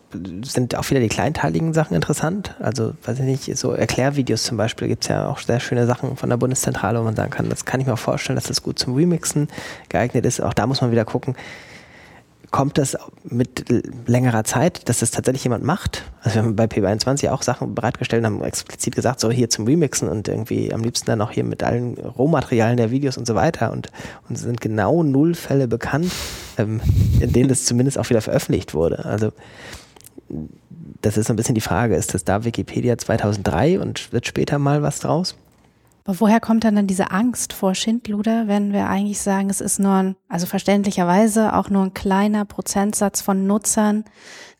sind 0.43 0.75
auch 0.75 0.89
wieder 0.91 1.01
die 1.01 1.09
kleinteiligen 1.09 1.75
Sachen 1.75 1.95
interessant. 1.95 2.57
Also, 2.61 2.95
weiß 3.05 3.21
ich 3.21 3.25
nicht, 3.25 3.57
so 3.57 3.73
Erklärvideos 3.73 4.43
zum 4.43 4.57
Beispiel 4.57 4.89
gibt 4.89 5.05
es 5.05 5.09
ja 5.09 5.29
auch 5.29 5.39
sehr 5.39 5.61
schöne 5.61 5.87
Sachen 5.87 6.17
von 6.17 6.31
der 6.31 6.39
Bundeszentrale, 6.39 6.99
wo 6.99 7.05
man 7.05 7.15
sagen 7.15 7.31
kann, 7.31 7.49
das 7.49 7.65
kann 7.65 7.81
ich 7.81 7.87
mir 7.87 7.93
auch 7.93 7.99
vorstellen, 7.99 8.37
dass 8.37 8.47
das 8.47 8.63
gut 8.63 8.79
zum 8.79 8.95
Remixen 8.95 9.49
geeignet 9.89 10.25
ist. 10.25 10.41
Auch 10.41 10.55
da 10.55 10.67
muss 10.67 10.81
man 10.81 10.91
wieder 10.91 11.05
gucken, 11.05 11.37
kommt 12.55 12.79
das 12.79 12.97
mit 13.25 13.65
längerer 14.07 14.45
Zeit, 14.45 14.89
dass 14.89 15.01
das 15.01 15.11
tatsächlich 15.11 15.43
jemand 15.43 15.65
macht? 15.65 16.05
Also 16.23 16.37
wir 16.37 16.43
haben 16.45 16.55
bei 16.55 16.67
PB21 16.67 17.29
auch 17.31 17.43
Sachen 17.43 17.75
bereitgestellt 17.75 18.25
und 18.25 18.27
haben 18.27 18.45
explizit 18.45 18.95
gesagt, 18.95 19.19
so 19.19 19.29
hier 19.29 19.51
zum 19.51 19.65
Remixen 19.65 20.09
und 20.09 20.29
irgendwie 20.29 20.73
am 20.73 20.85
liebsten 20.85 21.07
dann 21.07 21.21
auch 21.21 21.33
hier 21.33 21.43
mit 21.43 21.65
allen 21.65 21.99
Rohmaterialien 21.99 22.77
der 22.77 22.93
Videos 22.93 23.19
und 23.19 23.27
so 23.27 23.35
weiter 23.35 23.73
und, 23.73 23.91
und 24.29 24.39
sind 24.39 24.61
genau 24.61 25.03
null 25.03 25.35
Fälle 25.35 25.67
bekannt, 25.67 26.13
ähm, 26.57 26.81
in 27.19 27.33
denen 27.33 27.49
das 27.49 27.65
zumindest 27.65 27.99
auch 27.99 28.09
wieder 28.09 28.21
veröffentlicht 28.21 28.73
wurde. 28.73 29.05
Also 29.05 29.33
das 31.03 31.17
ist 31.17 31.27
so 31.27 31.33
ein 31.33 31.37
bisschen 31.37 31.57
die 31.57 31.61
Frage, 31.61 31.97
ist 31.97 32.15
das 32.15 32.23
da 32.23 32.45
Wikipedia 32.45 32.97
2003 32.97 33.81
und 33.81 34.13
wird 34.13 34.29
später 34.29 34.61
mal 34.61 34.81
was 34.81 35.01
draus? 35.01 35.35
Aber 36.05 36.21
woher 36.21 36.39
kommt 36.39 36.65
dann, 36.65 36.77
dann 36.77 36.87
diese 36.87 37.11
Angst 37.11 37.55
vor 37.55 37.75
Schindluder, 37.75 38.47
wenn 38.47 38.73
wir 38.73 38.89
eigentlich 38.89 39.21
sagen, 39.21 39.49
es 39.49 39.63
ist 39.63 39.79
nur 39.79 39.93
ein, 39.93 40.17
also 40.29 40.47
verständlicherweise 40.47 41.55
auch 41.55 41.71
nur 41.71 41.83
ein 41.83 41.95
kleiner 41.95 42.45
Prozentsatz 42.45 43.23
von 43.23 43.47
Nutzern, 43.47 44.05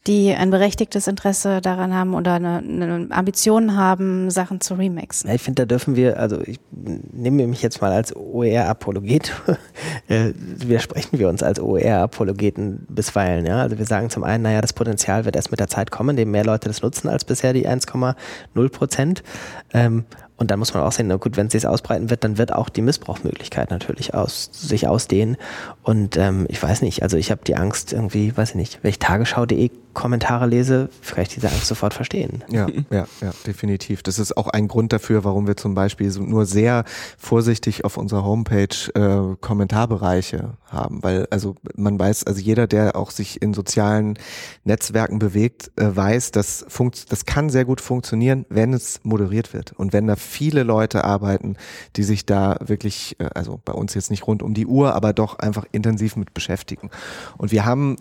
die 0.07 0.35
ein 0.35 0.51
berechtigtes 0.51 1.07
Interesse 1.07 1.63
daran 1.63 1.95
haben 1.95 2.15
oder 2.15 2.35
eine, 2.35 2.59
eine 2.59 3.09
Ambition 3.11 3.77
haben, 3.77 4.31
Sachen 4.31 4.61
zu 4.61 4.75
remixen. 4.75 5.29
Ja, 5.29 5.35
ich 5.35 5.43
finde, 5.43 5.63
da 5.63 5.67
dürfen 5.67 5.97
wir, 5.97 6.19
also 6.19 6.41
ich 6.43 6.61
nehme 6.71 7.47
mich 7.47 7.63
jetzt 7.63 7.81
mal 7.81 7.91
als 7.91 8.15
OER-Apologet, 8.15 9.33
äh, 10.09 10.33
widersprechen 10.35 11.19
wir 11.19 11.29
uns 11.29 11.43
als 11.43 11.59
OER-Apologeten 11.59 12.87
bisweilen. 12.89 13.47
Ja? 13.47 13.61
Also 13.63 13.79
wir 13.79 13.87
sagen 13.87 14.11
zum 14.11 14.25
einen, 14.25 14.43
naja, 14.43 14.61
das 14.61 14.75
Potenzial 14.75 15.25
wird 15.25 15.37
erst 15.37 15.51
mit 15.51 15.61
der 15.61 15.69
Zeit 15.69 15.91
kommen, 15.91 16.11
indem 16.11 16.31
mehr 16.33 16.45
Leute 16.45 16.69
das 16.69 16.83
nutzen 16.83 17.09
als 17.09 17.25
bisher 17.25 17.55
die 17.55 17.67
1,0 17.67 18.69
Prozent. 18.69 19.23
Ähm, 19.73 20.05
und 20.37 20.51
dann 20.51 20.59
muss 20.59 20.75
man 20.75 20.83
auch 20.83 20.93
sehen, 20.93 21.07
na 21.07 21.17
gut, 21.17 21.37
wenn 21.37 21.47
es 21.47 21.53
sich 21.53 21.67
ausbreiten 21.67 22.11
wird, 22.11 22.25
dann 22.25 22.39
wird 22.39 22.53
auch 22.53 22.69
die 22.69 22.83
Missbrauchmöglichkeit 22.83 23.71
natürlich 23.71 24.15
aus, 24.15 24.51
sich 24.53 24.89
ausdehnen. 24.89 25.37
Und 25.83 26.17
ähm, 26.17 26.47
ich 26.49 26.61
weiß 26.61 26.83
nicht, 26.83 27.03
also 27.03 27.17
ich 27.17 27.31
habe 27.31 27.43
die 27.47 27.57
Angst 27.57 27.93
irgendwie, 27.93 28.37
weiß 28.37 28.51
ich 28.51 28.57
nicht, 28.57 28.79
wenn 28.83 28.91
ich 28.91 28.99
tagesschau.de 28.99 29.71
Kommentare 29.95 30.47
lese, 30.47 30.91
vielleicht 31.01 31.37
diese 31.37 31.49
Angst 31.49 31.67
sofort 31.67 31.95
verstehen. 31.95 32.45
Ja, 32.51 32.67
ja, 32.91 33.07
ja, 33.21 33.33
definitiv. 33.47 34.03
Das 34.03 34.19
ist 34.19 34.37
auch 34.37 34.49
ein 34.49 34.69
Grund 34.69 34.93
dafür, 34.93 35.25
warum 35.25 35.47
wir 35.47 35.57
zum 35.57 35.75
Beispiel 35.75 36.11
nur 36.19 36.47
sehr 36.47 36.85
vorsichtig 37.17 37.85
auf 37.85 37.97
unserer 37.97 38.25
Homepage 38.25 38.69
äh, 38.95 39.37
Kommentarbereiche 39.41 40.55
haben, 40.67 41.03
weil 41.03 41.27
also 41.31 41.55
man 41.75 41.99
weiß, 41.99 42.25
also 42.25 42.41
jeder, 42.41 42.67
der 42.67 42.97
auch 42.97 43.11
sich 43.11 43.41
in 43.41 43.55
sozialen 43.55 44.19
Netzwerken 44.65 45.19
bewegt, 45.19 45.71
äh, 45.77 45.95
weiß, 45.95 46.33
dass 46.33 46.65
funkt, 46.69 47.13
das 47.13 47.25
kann 47.25 47.49
sehr 47.51 47.65
gut 47.65 47.81
funktionieren, 47.81 48.45
wenn 48.49 48.73
es 48.73 49.01
moderiert 49.05 49.55
wird 49.55 49.73
und 49.73 49.93
wenn 49.93 50.07
da 50.07 50.17
viele 50.17 50.63
Leute 50.63 51.05
arbeiten, 51.05 51.57
die 51.97 52.03
sich 52.03 52.27
da 52.27 52.57
wirklich, 52.61 53.17
äh, 53.21 53.31
also 53.35 53.61
bei 53.65 53.73
uns 53.73 53.95
jetzt 53.95 54.11
nicht 54.11 54.27
rund 54.27 54.43
um 54.43 54.55
die 54.55 54.67
Uhr, 54.67 54.95
aber 54.95 55.13
doch 55.13 55.39
einfach 55.39 55.65
intensiv 55.73 56.17
mit 56.17 56.35
beschäftigen. 56.35 56.91
Und 57.39 57.53
wir 57.53 57.65
haben 57.65 57.97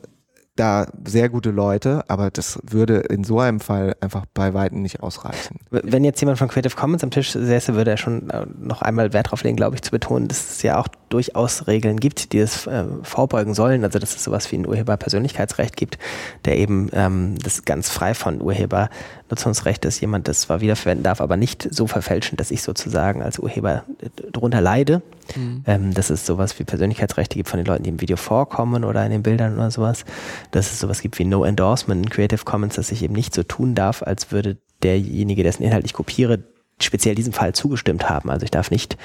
da 0.56 0.86
sehr 1.04 1.30
gute 1.30 1.50
Leute, 1.50 2.04
aber 2.08 2.30
das 2.30 2.60
würde 2.64 2.98
in 2.98 3.24
so 3.24 3.40
einem 3.40 3.60
Fall 3.60 3.96
einfach 4.02 4.26
bei 4.34 4.54
Weitem 4.54 4.84
nicht 4.84 5.02
ausreichen. 5.02 5.60
Wenn 5.72 6.04
jetzt 6.04 6.20
jemand 6.22 6.38
von 6.38 6.48
Creative 6.48 6.76
Commons 6.76 7.04
am 7.04 7.10
Tisch 7.10 7.32
säße, 7.32 7.74
würde 7.74 7.92
er 7.92 7.98
schon 7.98 8.30
äh, 8.30 8.46
noch 8.60 8.84
einmal 8.84 9.14
Wert 9.14 9.28
darauf 9.28 9.44
legen, 9.44 9.58
glaube 9.58 9.76
ich, 9.76 9.82
zu 9.82 9.90
betonen, 9.90 10.28
dass 10.28 10.52
es 10.52 10.62
ja 10.62 10.78
auch 10.78 10.88
durchaus 11.10 11.66
Regeln 11.66 12.00
gibt, 12.00 12.34
die 12.34 12.40
es 12.40 12.68
äh, 12.68 12.86
vorbeugen 13.02 13.56
sollen. 13.56 13.84
Also 13.84 13.98
dass 13.98 14.16
es 14.16 14.24
sowas 14.24 14.52
wie 14.52 14.58
ein 14.58 14.68
Urheberpersönlichkeitsrecht 14.68 15.76
gibt, 15.76 15.98
der 16.46 16.58
eben 16.58 16.90
ähm, 16.94 17.36
das 17.44 17.66
ganz 17.66 17.90
frei 17.90 18.14
von 18.14 18.40
Urhebernutzungsrecht 18.40 19.86
ist. 19.86 20.02
Jemand 20.02 20.28
das 20.28 20.42
zwar 20.42 20.62
wiederverwenden 20.62 21.04
darf, 21.04 21.20
aber 21.20 21.36
nicht 21.36 21.68
so 21.72 21.88
verfälschen, 21.88 22.38
dass 22.38 22.52
ich 22.52 22.62
sozusagen 22.62 23.24
als 23.24 23.40
Urheber 23.40 23.86
äh, 24.02 24.10
darunter 24.32 24.62
leide. 24.62 25.02
Mhm. 25.36 25.64
Ähm, 25.66 25.94
dass 25.94 26.10
es 26.10 26.26
sowas 26.26 26.58
wie 26.60 26.64
Persönlichkeitsrechte 26.64 27.36
gibt 27.36 27.50
von 27.50 27.58
den 27.58 27.66
Leuten, 27.66 27.84
die 27.84 27.90
im 27.90 28.02
Video 28.02 28.18
vorkommen 28.18 28.84
oder 28.84 29.06
in 29.06 29.12
den 29.12 29.24
Bildern 29.24 29.56
oder 29.56 29.72
sowas. 29.72 30.06
Dass 30.52 30.72
es 30.72 30.80
sowas 30.80 31.02
gibt 31.02 31.18
wie 31.20 31.26
No 31.26 31.44
Endorsement 31.44 32.06
in 32.06 32.10
Creative 32.10 32.44
Commons, 32.44 32.76
dass 32.76 32.92
ich 32.92 33.04
eben 33.04 33.14
nicht 33.14 33.34
so 33.34 33.44
tun 33.44 33.76
darf, 33.76 34.04
als 34.04 34.32
würde 34.32 34.58
derjenige, 34.82 35.44
dessen 35.44 35.64
Inhalt 35.64 35.86
ich 35.86 35.94
kopiere, 35.94 36.44
speziell 36.82 37.16
diesem 37.16 37.34
Fall 37.34 37.54
zugestimmt 37.54 38.10
haben. 38.10 38.30
Also 38.30 38.44
ich 38.44 38.52
darf 38.52 38.72
nicht 38.72 38.98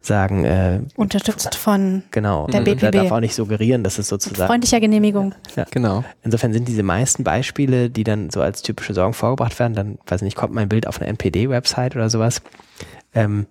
sagen 0.00 0.44
äh, 0.44 0.80
unterstützt 0.96 1.54
von 1.54 2.02
genau 2.10 2.46
der 2.46 2.62
BPB. 2.62 2.82
Er 2.82 2.90
darf 2.90 3.12
auch 3.12 3.20
nicht 3.20 3.34
suggerieren, 3.34 3.84
dass 3.84 3.98
es 3.98 4.08
sozusagen 4.08 4.48
freundlicher 4.48 4.80
Genehmigung. 4.80 5.34
Ja, 5.56 5.64
genau. 5.70 6.04
Insofern 6.22 6.52
sind 6.52 6.66
diese 6.66 6.82
meisten 6.82 7.24
Beispiele, 7.24 7.90
die 7.90 8.04
dann 8.04 8.30
so 8.30 8.40
als 8.40 8.62
typische 8.62 8.94
Sorgen 8.94 9.14
vorgebracht 9.14 9.58
werden, 9.58 9.74
dann 9.74 9.98
weiß 10.06 10.22
ich 10.22 10.26
nicht, 10.26 10.36
kommt 10.36 10.54
mein 10.54 10.68
Bild 10.68 10.86
auf 10.86 11.00
eine 11.00 11.08
NPD-Website 11.08 11.94
oder 11.94 12.10
sowas. 12.10 12.42
Ähm, 13.14 13.46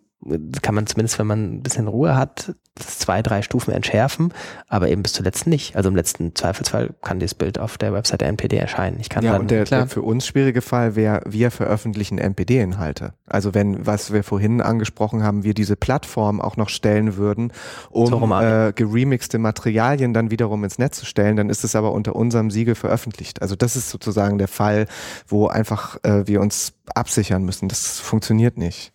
kann 0.61 0.76
man 0.76 0.86
zumindest, 0.86 1.17
wenn 1.17 1.28
man 1.28 1.53
ein 1.53 1.63
bisschen 1.63 1.88
Ruhe 1.88 2.15
hat, 2.15 2.53
zwei, 2.76 3.22
drei 3.22 3.41
Stufen 3.41 3.74
entschärfen, 3.74 4.34
aber 4.67 4.89
eben 4.89 5.01
bis 5.03 5.13
zuletzt 5.13 5.47
nicht. 5.47 5.76
Also 5.76 5.89
im 5.89 5.95
letzten 5.95 6.36
Zweifelsfall 6.36 6.91
kann 7.01 7.20
dieses 7.20 7.36
Bild 7.36 7.57
auf 7.57 7.78
der 7.78 7.93
Website 7.93 8.22
der 8.22 8.28
NPD 8.28 8.57
erscheinen. 8.57 8.99
Ich 8.99 9.09
kann 9.09 9.24
ja, 9.24 9.34
dann, 9.34 9.41
und 9.41 9.51
der, 9.51 9.63
klar. 9.63 9.82
der 9.82 9.89
für 9.89 10.01
uns 10.01 10.28
schwierige 10.28 10.61
Fall 10.61 10.95
wäre, 10.95 11.22
wir 11.26 11.51
veröffentlichen 11.51 12.17
NPD-Inhalte. 12.17 13.13
Also 13.28 13.53
wenn, 13.53 13.86
was 13.86 14.11
wir 14.11 14.24
vorhin 14.24 14.61
angesprochen 14.61 15.24
haben, 15.24 15.43
wir 15.43 15.53
diese 15.53 15.76
Plattform 15.76 16.41
auch 16.41 16.57
noch 16.57 16.70
stellen 16.70 17.15
würden, 17.15 17.53
um 17.89 18.32
äh, 18.32 18.74
geremixte 18.74 19.39
Materialien 19.39 20.13
dann 20.13 20.32
wiederum 20.32 20.63
ins 20.63 20.80
Netz 20.80 20.99
zu 20.99 21.05
stellen, 21.05 21.38
dann 21.38 21.49
ist 21.49 21.63
es 21.63 21.76
aber 21.76 21.93
unter 21.93 22.15
unserem 22.15 22.51
Siegel 22.51 22.76
veröffentlicht. 22.76 23.41
Also 23.41 23.55
das 23.55 23.76
ist 23.76 23.89
sozusagen 23.89 24.38
der 24.38 24.49
Fall, 24.49 24.88
wo 25.28 25.47
einfach 25.47 25.97
äh, 26.03 26.28
wir 26.28 26.41
uns 26.41 26.74
absichern 26.93 27.43
müssen. 27.43 27.70
Das 27.70 27.99
funktioniert 27.99 28.57
nicht. 28.57 28.93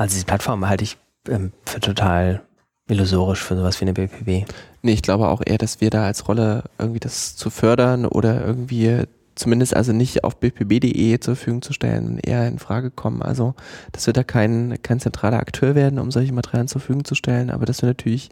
Also 0.00 0.14
diese 0.14 0.24
Plattform 0.24 0.66
halte 0.66 0.84
ich 0.84 0.96
ähm, 1.28 1.52
für 1.66 1.78
total 1.80 2.42
illusorisch 2.88 3.42
für 3.42 3.56
sowas 3.56 3.80
wie 3.80 3.84
eine 3.84 3.92
BPB. 3.92 4.50
Nee, 4.82 4.92
ich 4.92 5.02
glaube 5.02 5.28
auch 5.28 5.42
eher, 5.44 5.58
dass 5.58 5.80
wir 5.80 5.90
da 5.90 6.04
als 6.04 6.26
Rolle 6.26 6.64
irgendwie 6.78 7.00
das 7.00 7.36
zu 7.36 7.50
fördern 7.50 8.06
oder 8.06 8.44
irgendwie 8.44 9.04
zumindest 9.34 9.76
also 9.76 9.92
nicht 9.92 10.24
auf 10.24 10.40
bpb.de 10.40 11.20
zur 11.20 11.36
Verfügung 11.36 11.62
zu 11.62 11.72
stellen, 11.72 12.18
eher 12.18 12.48
in 12.48 12.58
Frage 12.58 12.90
kommen. 12.90 13.22
Also, 13.22 13.54
dass 13.92 14.06
wir 14.06 14.12
da 14.14 14.24
kein, 14.24 14.78
kein 14.82 15.00
zentraler 15.00 15.38
Akteur 15.38 15.74
werden, 15.74 15.98
um 15.98 16.10
solche 16.10 16.32
Materialien 16.32 16.68
zur 16.68 16.80
Verfügung 16.80 17.04
zu 17.04 17.14
stellen, 17.14 17.50
aber 17.50 17.66
dass 17.66 17.82
wir 17.82 17.88
natürlich, 17.88 18.30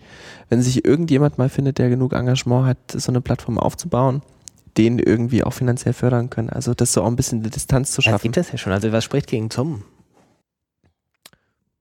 wenn 0.49 0.63
sich 0.63 0.85
irgendjemand 0.87 1.37
mal 1.39 1.49
findet, 1.51 1.79
der 1.79 1.91
genug 1.91 2.15
Engagement 2.15 2.67
hat, 2.67 2.79
so 2.93 3.13
eine 3.13 3.21
Plattform 3.21 3.59
aufzubauen, 3.59 4.23
den 4.77 4.99
irgendwie 4.99 5.45
auch 5.45 5.53
finanziell 5.53 5.93
fördern 5.95 6.31
können. 6.31 6.51
Also, 6.51 6.73
das 6.73 6.93
so 6.95 7.03
auch 7.03 7.07
ein 7.09 7.17
bisschen 7.17 7.43
die 7.43 7.51
Distanz 7.51 7.93
zu 7.93 7.99
Das 7.99 8.07
schaffen. 8.07 8.23
gibt 8.23 8.39
es 8.39 8.53
ja 8.53 8.59
schon. 8.59 8.73
Also 8.73 8.91
was 8.91 9.05
spricht 9.05 9.27
gegen 9.27 9.51
zum? 9.51 9.85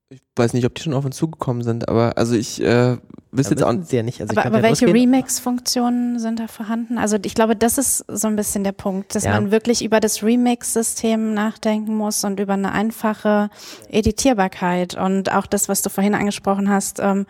Ich 0.09 0.21
weiß 0.37 0.53
nicht, 0.53 0.65
ob 0.65 0.73
die 0.75 0.83
schon 0.83 0.93
auf 0.93 1.03
uns 1.03 1.17
zugekommen 1.17 1.63
sind, 1.63 1.89
aber 1.89 2.17
also 2.17 2.33
ich 2.33 2.61
äh, 2.61 2.95
wüsste 3.31 3.55
jetzt 3.55 3.63
auch 3.63 3.73
ja 3.91 4.03
nicht. 4.03 4.21
Also 4.21 4.31
ich 4.31 4.37
aber, 4.37 4.47
aber 4.47 4.57
ja 4.59 4.63
welche. 4.63 4.87
Remix-Funktionen 4.87 6.17
sind 6.19 6.39
da 6.39 6.47
vorhanden? 6.47 6.97
Also 6.97 7.17
ich 7.25 7.35
glaube, 7.35 7.57
das 7.57 7.77
ist 7.77 8.05
so 8.07 8.27
ein 8.29 8.37
bisschen 8.37 8.63
der 8.63 8.71
Punkt, 8.71 9.15
dass 9.15 9.25
Ja. 9.25 9.31
man 9.31 9.51
wirklich 9.51 9.83
über 9.83 9.99
das 9.99 10.23
Remix-System 10.23 11.33
nachdenken 11.33 11.93
muss 11.97 12.23
und 12.23 12.39
über 12.39 12.53
eine 12.53 12.71
einfache 12.71 13.49
Editierbarkeit 13.89 14.95
und 14.95 15.33
auch 15.33 15.45
das, 15.45 15.67
was 15.67 15.81
du 15.81 15.89
vorhin 15.89 16.15
angesprochen 16.15 16.69
hast. 16.69 16.99
Ähm, 16.99 17.25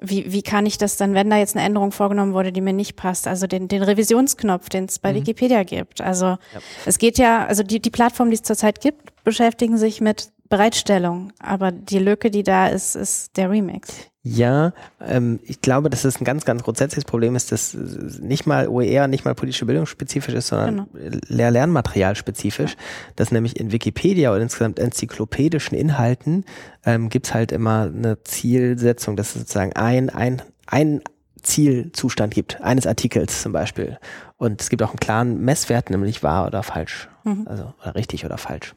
wie, 0.00 0.30
wie 0.30 0.42
kann 0.42 0.66
ich 0.66 0.76
das 0.78 0.96
dann, 0.98 1.14
wenn 1.14 1.30
da 1.30 1.38
jetzt 1.38 1.56
eine 1.56 1.64
Änderung 1.64 1.90
vorgenommen 1.90 2.34
wurde, 2.34 2.52
die 2.52 2.60
mir 2.60 2.74
nicht 2.74 2.96
passt, 2.96 3.26
also 3.26 3.46
den, 3.46 3.66
den 3.66 3.82
Revisionsknopf, 3.82 4.68
den 4.68 4.84
es 4.84 4.98
bei 4.98 5.10
Mhm. 5.12 5.16
Wikipedia 5.16 5.64
gibt. 5.64 6.02
Also 6.02 6.36
es 6.84 6.98
geht 6.98 7.16
ja, 7.18 7.46
also 7.46 7.62
die, 7.64 7.80
die 7.80 7.90
Plattform, 7.90 8.28
die 8.30 8.34
es 8.36 8.42
zurzeit 8.42 8.80
gibt, 8.80 9.24
beschäftigen 9.24 9.78
sich 9.78 10.00
mit 10.02 10.28
Bereitstellung, 10.48 11.32
aber 11.38 11.72
die 11.72 11.98
Lücke, 11.98 12.30
die 12.30 12.42
da 12.42 12.68
ist, 12.68 12.94
ist 12.94 13.36
der 13.36 13.50
Remix. 13.50 14.10
Ja, 14.28 14.72
ähm, 15.00 15.38
ich 15.44 15.60
glaube, 15.60 15.88
dass 15.88 16.04
es 16.04 16.20
ein 16.20 16.24
ganz, 16.24 16.44
ganz 16.44 16.64
grundsätzliches 16.64 17.04
Problem 17.04 17.36
ist, 17.36 17.52
dass 17.52 17.74
nicht 17.74 18.44
mal 18.44 18.66
OER, 18.66 19.06
nicht 19.06 19.24
mal 19.24 19.36
politische 19.36 19.66
Bildung 19.66 19.86
spezifisch 19.86 20.34
ist, 20.34 20.48
sondern 20.48 20.88
Lehr 21.28 21.52
Lernmaterial 21.52 22.16
spezifisch. 22.16 22.76
Dass 23.14 23.30
nämlich 23.30 23.58
in 23.60 23.70
Wikipedia 23.70 24.32
oder 24.32 24.42
insgesamt 24.42 24.80
enzyklopädischen 24.80 25.78
Inhalten 25.78 26.44
ähm, 26.84 27.08
gibt's 27.08 27.34
halt 27.34 27.52
immer 27.52 27.82
eine 27.82 28.20
Zielsetzung, 28.24 29.14
dass 29.14 29.28
es 29.28 29.42
sozusagen 29.42 29.74
ein, 29.74 30.10
ein, 30.10 30.42
ein 30.66 31.02
Zielzustand 31.40 32.34
gibt, 32.34 32.60
eines 32.60 32.88
Artikels 32.88 33.42
zum 33.42 33.52
Beispiel. 33.52 33.96
Und 34.38 34.60
es 34.60 34.70
gibt 34.70 34.82
auch 34.82 34.90
einen 34.90 34.98
klaren 34.98 35.40
Messwert, 35.40 35.88
nämlich 35.90 36.24
wahr 36.24 36.48
oder 36.48 36.64
falsch. 36.64 37.08
Mhm. 37.22 37.46
Also 37.46 37.72
oder 37.80 37.94
richtig 37.94 38.24
oder 38.24 38.38
falsch. 38.38 38.74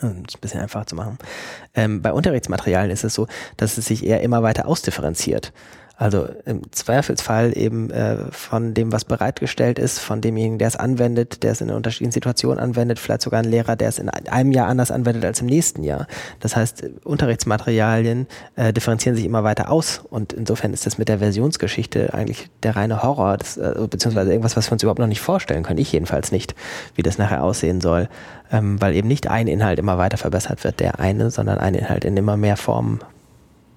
Um 0.00 0.24
es 0.26 0.34
ein 0.34 0.40
bisschen 0.40 0.60
einfacher 0.60 0.86
zu 0.86 0.96
machen. 0.96 1.18
Ähm, 1.74 2.02
bei 2.02 2.12
Unterrichtsmaterialien 2.12 2.90
ist 2.90 3.04
es 3.04 3.14
so, 3.14 3.26
dass 3.56 3.78
es 3.78 3.86
sich 3.86 4.04
eher 4.04 4.22
immer 4.22 4.42
weiter 4.42 4.66
ausdifferenziert. 4.66 5.52
Also 5.96 6.26
im 6.46 6.62
Zweifelsfall 6.72 7.56
eben 7.56 7.90
äh, 7.90 8.16
von 8.30 8.74
dem, 8.74 8.92
was 8.92 9.04
bereitgestellt 9.04 9.78
ist, 9.78 9.98
von 9.98 10.20
demjenigen, 10.20 10.58
der 10.58 10.68
es 10.68 10.76
anwendet, 10.76 11.42
der 11.42 11.52
es 11.52 11.60
in 11.60 11.68
einer 11.68 11.76
unterschiedlichen 11.76 12.12
Situation 12.12 12.58
anwendet, 12.58 12.98
vielleicht 12.98 13.22
sogar 13.22 13.40
ein 13.40 13.48
Lehrer, 13.48 13.76
der 13.76 13.88
es 13.88 13.98
in 13.98 14.08
einem 14.08 14.52
Jahr 14.52 14.68
anders 14.68 14.90
anwendet 14.90 15.24
als 15.24 15.40
im 15.40 15.46
nächsten 15.46 15.84
Jahr. 15.84 16.06
Das 16.40 16.56
heißt, 16.56 16.84
Unterrichtsmaterialien 17.04 18.26
äh, 18.56 18.72
differenzieren 18.72 19.16
sich 19.16 19.26
immer 19.26 19.44
weiter 19.44 19.70
aus 19.70 20.02
und 20.08 20.32
insofern 20.32 20.72
ist 20.72 20.86
das 20.86 20.96
mit 20.96 21.08
der 21.08 21.18
Versionsgeschichte 21.18 22.14
eigentlich 22.14 22.48
der 22.62 22.74
reine 22.74 23.02
Horror, 23.02 23.36
das, 23.36 23.58
äh, 23.58 23.74
beziehungsweise 23.88 24.30
irgendwas, 24.30 24.56
was 24.56 24.68
wir 24.68 24.72
uns 24.72 24.82
überhaupt 24.82 25.00
noch 25.00 25.06
nicht 25.06 25.20
vorstellen 25.20 25.62
können. 25.62 25.78
Ich 25.78 25.92
jedenfalls 25.92 26.32
nicht, 26.32 26.54
wie 26.94 27.02
das 27.02 27.18
nachher 27.18 27.44
aussehen 27.44 27.80
soll, 27.82 28.08
ähm, 28.50 28.80
weil 28.80 28.94
eben 28.96 29.08
nicht 29.08 29.28
ein 29.28 29.46
Inhalt 29.46 29.78
immer 29.78 29.98
weiter 29.98 30.16
verbessert 30.16 30.64
wird, 30.64 30.80
der 30.80 31.00
eine, 31.00 31.30
sondern 31.30 31.58
ein 31.58 31.74
Inhalt 31.74 32.04
in 32.04 32.16
immer 32.16 32.36
mehr 32.36 32.56
Formen 32.56 33.00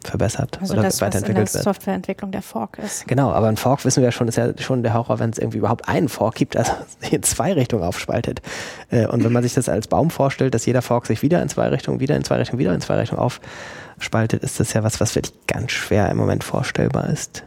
verbessert 0.05 0.57
Also 0.61 0.73
oder 0.73 0.83
das, 0.83 1.01
was 1.01 1.07
in 1.07 1.11
der 1.11 1.21
weiterentwickelt. 1.21 1.63
Softwareentwicklung 1.63 2.31
der 2.31 2.41
Fork 2.41 2.79
ist. 2.79 3.07
Genau, 3.07 3.31
aber 3.31 3.47
ein 3.47 3.57
Fork 3.57 3.85
wissen 3.85 4.01
wir 4.01 4.05
ja 4.05 4.11
schon, 4.11 4.27
ist 4.27 4.37
ja 4.37 4.57
schon 4.57 4.83
der 4.83 4.93
Horror, 4.93 5.19
wenn 5.19 5.29
es 5.29 5.37
irgendwie 5.37 5.57
überhaupt 5.59 5.87
einen 5.87 6.09
Fork 6.09 6.35
gibt, 6.35 6.55
also 6.57 6.71
in 7.11 7.23
zwei 7.23 7.53
Richtungen 7.53 7.83
aufspaltet. 7.83 8.41
Äh, 8.89 9.07
Und 9.07 9.23
wenn 9.23 9.31
man 9.33 9.43
sich 9.43 9.53
das 9.53 9.69
als 9.69 9.87
Baum 9.87 10.09
vorstellt, 10.09 10.53
dass 10.53 10.65
jeder 10.65 10.81
Fork 10.81 11.05
sich 11.05 11.21
wieder 11.21 11.41
in 11.41 11.49
zwei 11.49 11.67
Richtungen, 11.67 11.99
wieder 11.99 12.15
in 12.15 12.23
zwei 12.23 12.35
Richtungen, 12.35 12.59
wieder 12.59 12.73
in 12.73 12.81
zwei 12.81 12.95
Richtungen 12.95 13.21
aufspaltet, 13.21 14.43
ist 14.43 14.59
das 14.59 14.73
ja 14.73 14.83
was, 14.83 14.99
was 14.99 15.15
wirklich 15.15 15.33
ganz 15.47 15.71
schwer 15.71 16.09
im 16.09 16.17
Moment 16.17 16.43
vorstellbar 16.43 17.09
ist. 17.09 17.43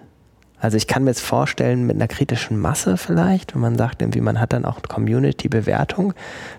Also 0.60 0.76
ich 0.76 0.86
kann 0.86 1.04
mir 1.04 1.10
jetzt 1.10 1.20
vorstellen, 1.20 1.86
mit 1.86 1.96
einer 1.96 2.08
kritischen 2.08 2.58
Masse 2.58 2.96
vielleicht, 2.96 3.54
wenn 3.54 3.60
man 3.60 3.76
sagt, 3.76 4.02
irgendwie, 4.02 4.20
man 4.20 4.40
hat 4.40 4.52
dann 4.52 4.64
auch 4.64 4.82
Community-Bewertung, 4.82 6.14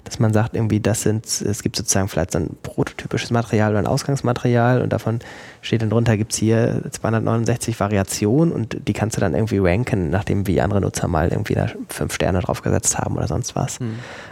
dass 0.05 0.19
man 0.19 0.33
sagt, 0.33 0.55
irgendwie, 0.55 0.79
das 0.79 1.01
sind, 1.01 1.25
es 1.25 1.63
gibt 1.63 1.75
sozusagen 1.75 2.07
vielleicht 2.07 2.31
so 2.31 2.39
ein 2.39 2.55
prototypisches 2.63 3.31
Material 3.31 3.71
oder 3.71 3.79
ein 3.79 3.87
Ausgangsmaterial 3.87 4.81
und 4.81 4.93
davon 4.93 5.19
steht 5.61 5.81
dann 5.81 5.89
drunter, 5.89 6.15
gibt's 6.15 6.37
hier 6.37 6.81
269 6.89 7.79
Variationen 7.79 8.53
und 8.53 8.87
die 8.87 8.93
kannst 8.93 9.17
du 9.17 9.21
dann 9.21 9.33
irgendwie 9.33 9.59
ranken, 9.59 10.09
nachdem 10.09 10.47
wie 10.47 10.61
andere 10.61 10.79
Nutzer 10.81 11.07
mal 11.07 11.29
irgendwie 11.29 11.55
da 11.55 11.67
fünf 11.89 12.13
Sterne 12.13 12.39
draufgesetzt 12.39 12.97
haben 12.97 13.17
oder 13.17 13.27
sonst 13.27 13.55
was. 13.55 13.79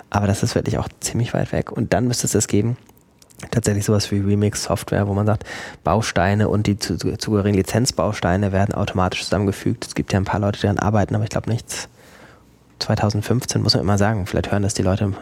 Aber 0.09 0.28
das 0.28 0.43
ist 0.43 0.55
wirklich 0.55 0.78
auch 0.78 0.88
ziemlich 1.01 1.34
weit 1.34 1.51
weg. 1.51 1.72
Und 1.72 1.93
dann 1.93 2.07
müsste 2.07 2.26
es 2.28 2.32
das 2.32 2.47
geben, 2.47 2.78
tatsächlich 3.51 3.85
sowas 3.85 4.11
wie 4.11 4.19
Remix-Software, 4.19 5.07
wo 5.07 5.13
man 5.13 5.25
sagt, 5.25 5.43
Bausteine 5.83 6.49
und 6.49 6.67
die 6.67 6.77
zu- 6.79 6.97
zu- 6.97 7.17
zugehörigen 7.17 7.57
Lizenzbausteine 7.57 8.51
werden 8.51 8.73
automatisch 8.73 9.23
zusammengefügt. 9.23 9.85
Es 9.85 9.95
gibt 9.95 10.11
ja 10.13 10.19
ein 10.19 10.25
paar 10.25 10.39
Leute, 10.39 10.57
die 10.59 10.63
daran 10.63 10.79
arbeiten, 10.79 11.13
aber 11.15 11.23
ich 11.23 11.29
glaube 11.29 11.49
nichts. 11.49 11.88
2015 12.79 13.61
muss 13.61 13.73
man 13.73 13.81
immer 13.83 13.97
sagen, 13.97 14.25
vielleicht 14.27 14.51
hören 14.51 14.63
das 14.63 14.73
die 14.73 14.83
Leute 14.83 15.13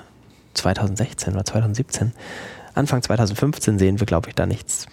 2016 0.54 1.34
oder 1.34 1.46
2017. 1.46 2.12
Anfang 2.74 3.02
2015 3.02 3.80
sehen 3.80 4.00
wir, 4.00 4.06
glaube 4.06 4.30
ich, 4.30 4.36
da 4.36 4.46
nichts 4.46 4.88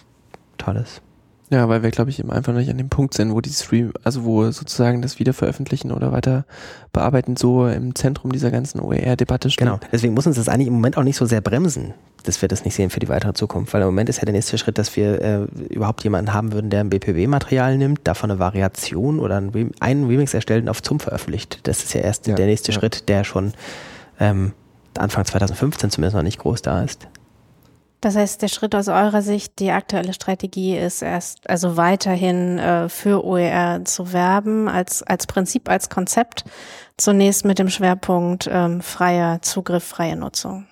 Tolles. 0.57 1.01
Ja, 1.49 1.67
weil 1.69 1.83
wir, 1.83 1.91
glaube 1.91 2.09
ich, 2.09 2.19
eben 2.19 2.31
einfach 2.31 2.53
noch 2.53 2.59
nicht 2.59 2.69
an 2.71 2.77
dem 2.77 2.89
Punkt 2.89 3.13
sind, 3.13 3.33
wo 3.33 3.41
die 3.41 3.49
Stream, 3.51 3.91
also 4.03 4.23
wo 4.23 4.49
sozusagen 4.49 5.01
das 5.01 5.19
Wiederveröffentlichen 5.19 5.91
oder 5.91 6.11
weiter 6.11 6.45
bearbeiten 6.93 7.35
so 7.35 7.67
im 7.67 7.93
Zentrum 7.95 8.31
dieser 8.31 8.49
ganzen 8.49 8.79
OER-Debatte 8.79 9.49
steht. 9.51 9.67
Genau. 9.67 9.79
Deswegen 9.91 10.13
muss 10.13 10.25
uns 10.25 10.37
das 10.37 10.47
eigentlich 10.49 10.67
im 10.67 10.73
Moment 10.73 10.97
auch 10.97 11.03
nicht 11.03 11.17
so 11.17 11.25
sehr 11.25 11.41
bremsen, 11.41 11.93
dass 12.23 12.41
wir 12.41 12.49
das 12.49 12.65
nicht 12.65 12.75
sehen 12.75 12.89
für 12.89 12.99
die 12.99 13.09
weitere 13.09 13.33
Zukunft. 13.33 13.73
Weil 13.73 13.81
im 13.81 13.87
Moment 13.87 14.09
ist 14.09 14.17
ja 14.17 14.25
der 14.25 14.33
nächste 14.33 14.57
Schritt, 14.57 14.77
dass 14.77 14.95
wir 14.95 15.21
äh, 15.21 15.43
überhaupt 15.69 16.03
jemanden 16.03 16.33
haben 16.33 16.51
würden, 16.51 16.69
der 16.69 16.81
ein 16.81 16.89
BPW-Material 16.89 17.77
nimmt, 17.77 18.07
davon 18.07 18.31
eine 18.31 18.39
Variation 18.39 19.19
oder 19.19 19.37
einen, 19.37 19.49
Rem 19.49 19.71
einen 19.79 20.07
Remix 20.07 20.33
erstellt 20.33 20.63
und 20.63 20.69
auf 20.69 20.81
ZUM 20.81 20.99
veröffentlicht. 20.99 21.59
Das 21.63 21.83
ist 21.83 21.93
ja 21.93 22.01
erst 22.01 22.27
Ja, 22.27 22.35
der 22.35 22.45
nächste 22.45 22.71
ja. 22.71 22.79
Schritt, 22.79 23.09
der 23.09 23.23
schon 23.23 23.53
ähm, 24.19 24.53
Anfang 24.97 25.25
2015 25.25 25.91
zumindest 25.91 26.15
noch 26.15 26.23
nicht 26.23 26.39
groß 26.39 26.61
da 26.61 26.83
ist. 26.83 27.07
Das 28.03 28.17
heißt, 28.17 28.41
der 28.41 28.49
Schritt 28.49 28.75
aus 28.75 28.89
eurer 28.89 29.21
Sicht, 29.21 29.59
die 29.59 29.71
aktuelle 29.71 30.11
Strategie 30.11 30.77
ist 30.77 31.01
erst, 31.01 31.49
also 31.49 31.77
weiterhin 31.77 32.59
äh, 32.59 32.89
für 32.89 33.23
OER 33.23 33.85
zu 33.85 34.11
werben, 34.11 34.67
als, 34.67 35.03
als 35.03 35.25
Prinzip, 35.25 35.69
als 35.69 35.89
Konzept, 35.89 36.43
zunächst 36.97 37.45
mit 37.45 37.59
dem 37.59 37.69
Schwerpunkt 37.69 38.49
ähm, 38.51 38.81
freier 38.81 39.41
Zugriff, 39.41 39.85
freie 39.85 40.17
Nutzung. 40.17 40.67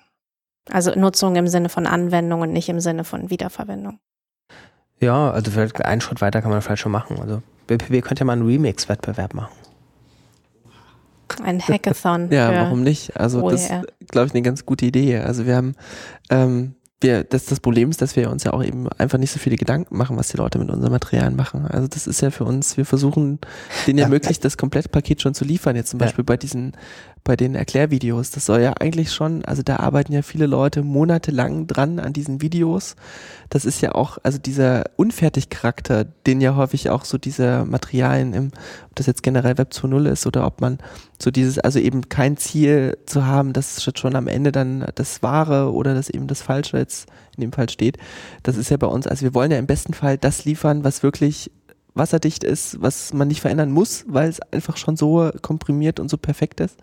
Also 0.70 0.92
Nutzung 0.94 1.34
im 1.36 1.48
Sinne 1.48 1.68
von 1.68 1.86
Anwendung 1.86 2.40
und 2.42 2.52
nicht 2.52 2.68
im 2.68 2.80
Sinne 2.80 3.04
von 3.04 3.30
Wiederverwendung. 3.30 3.98
Ja, 5.00 5.30
also 5.32 5.50
vielleicht 5.50 5.84
einen 5.84 6.00
Schritt 6.00 6.20
weiter 6.20 6.40
kann 6.42 6.50
man 6.50 6.62
vielleicht 6.62 6.82
schon 6.82 6.92
machen. 6.92 7.18
Also 7.20 7.42
BPW 7.66 8.00
könnte 8.02 8.20
ja 8.20 8.24
mal 8.26 8.34
einen 8.34 8.46
Remix-Wettbewerb 8.46 9.34
machen. 9.34 9.52
Ein 11.42 11.60
Hackathon. 11.60 12.28
Ja, 12.30 12.50
für 12.50 12.56
warum 12.56 12.82
nicht? 12.82 13.16
Also 13.18 13.48
das 13.50 13.70
OER. 13.70 13.82
glaube 14.10 14.26
ich, 14.28 14.34
eine 14.34 14.42
ganz 14.42 14.66
gute 14.66 14.84
Idee. 14.86 15.18
Also 15.18 15.46
wir 15.46 15.56
haben, 15.56 15.74
ähm, 16.30 16.74
wir, 17.00 17.24
das, 17.24 17.46
das 17.46 17.58
Problem 17.58 17.90
ist, 17.90 18.00
dass 18.02 18.14
wir 18.14 18.30
uns 18.30 18.44
ja 18.44 18.52
auch 18.52 18.62
eben 18.62 18.88
einfach 18.92 19.18
nicht 19.18 19.32
so 19.32 19.38
viele 19.40 19.56
Gedanken 19.56 19.96
machen, 19.96 20.16
was 20.16 20.28
die 20.28 20.36
Leute 20.36 20.58
mit 20.58 20.70
unseren 20.70 20.92
Materialien 20.92 21.34
machen. 21.34 21.66
Also 21.66 21.88
das 21.88 22.06
ist 22.06 22.20
ja 22.20 22.30
für 22.30 22.44
uns, 22.44 22.76
wir 22.76 22.84
versuchen, 22.84 23.40
denen 23.86 23.98
ja, 23.98 24.04
Ja. 24.04 24.08
möglichst 24.08 24.44
das 24.44 24.56
Komplettpaket 24.56 25.20
schon 25.22 25.34
zu 25.34 25.44
liefern. 25.44 25.74
Jetzt 25.74 25.90
zum 25.90 25.98
Ja. 26.00 26.06
Beispiel 26.06 26.22
bei 26.22 26.36
diesen, 26.36 26.72
bei 27.24 27.36
den 27.36 27.54
Erklärvideos. 27.54 28.30
Das 28.30 28.46
soll 28.46 28.60
ja 28.60 28.72
eigentlich 28.80 29.12
schon, 29.12 29.44
also 29.44 29.62
da 29.62 29.76
arbeiten 29.76 30.12
ja 30.12 30.22
viele 30.22 30.46
Leute 30.46 30.82
monatelang 30.82 31.66
dran 31.66 31.98
an 31.98 32.12
diesen 32.12 32.42
Videos. 32.42 32.96
Das 33.48 33.64
ist 33.64 33.80
ja 33.80 33.94
auch, 33.94 34.18
also 34.22 34.38
dieser 34.38 34.84
Unfertigcharakter, 34.96 36.04
den 36.04 36.40
ja 36.40 36.56
häufig 36.56 36.90
auch 36.90 37.04
so 37.04 37.18
diese 37.18 37.64
Materialien 37.64 38.34
im, 38.34 38.46
ob 38.88 38.96
das 38.96 39.06
jetzt 39.06 39.22
generell 39.22 39.56
Web 39.58 39.70
2.0 39.72 40.08
ist 40.08 40.26
oder 40.26 40.46
ob 40.46 40.60
man 40.60 40.78
so 41.18 41.30
dieses, 41.30 41.58
also 41.58 41.78
eben 41.78 42.08
kein 42.08 42.36
Ziel 42.36 42.98
zu 43.06 43.24
haben, 43.24 43.52
dass 43.52 43.88
schon 43.96 44.16
am 44.16 44.26
Ende 44.26 44.50
dann 44.50 44.86
das 44.94 45.22
Wahre 45.22 45.72
oder 45.72 45.94
das 45.94 46.10
eben 46.10 46.26
das 46.26 46.42
Falsche 46.42 46.78
jetzt 46.78 47.08
in 47.36 47.42
dem 47.42 47.52
Fall 47.52 47.68
steht. 47.68 47.98
Das 48.42 48.56
ist 48.56 48.70
ja 48.70 48.76
bei 48.76 48.86
uns, 48.86 49.06
also 49.06 49.22
wir 49.22 49.34
wollen 49.34 49.50
ja 49.50 49.58
im 49.58 49.66
besten 49.66 49.94
Fall 49.94 50.18
das 50.18 50.44
liefern, 50.44 50.82
was 50.82 51.02
wirklich 51.02 51.50
wasserdicht 51.94 52.44
ist, 52.44 52.80
was 52.80 53.12
man 53.12 53.28
nicht 53.28 53.40
verändern 53.40 53.70
muss, 53.70 54.04
weil 54.08 54.28
es 54.28 54.40
einfach 54.52 54.76
schon 54.76 54.96
so 54.96 55.30
komprimiert 55.42 56.00
und 56.00 56.08
so 56.08 56.16
perfekt 56.16 56.60
ist. 56.60 56.78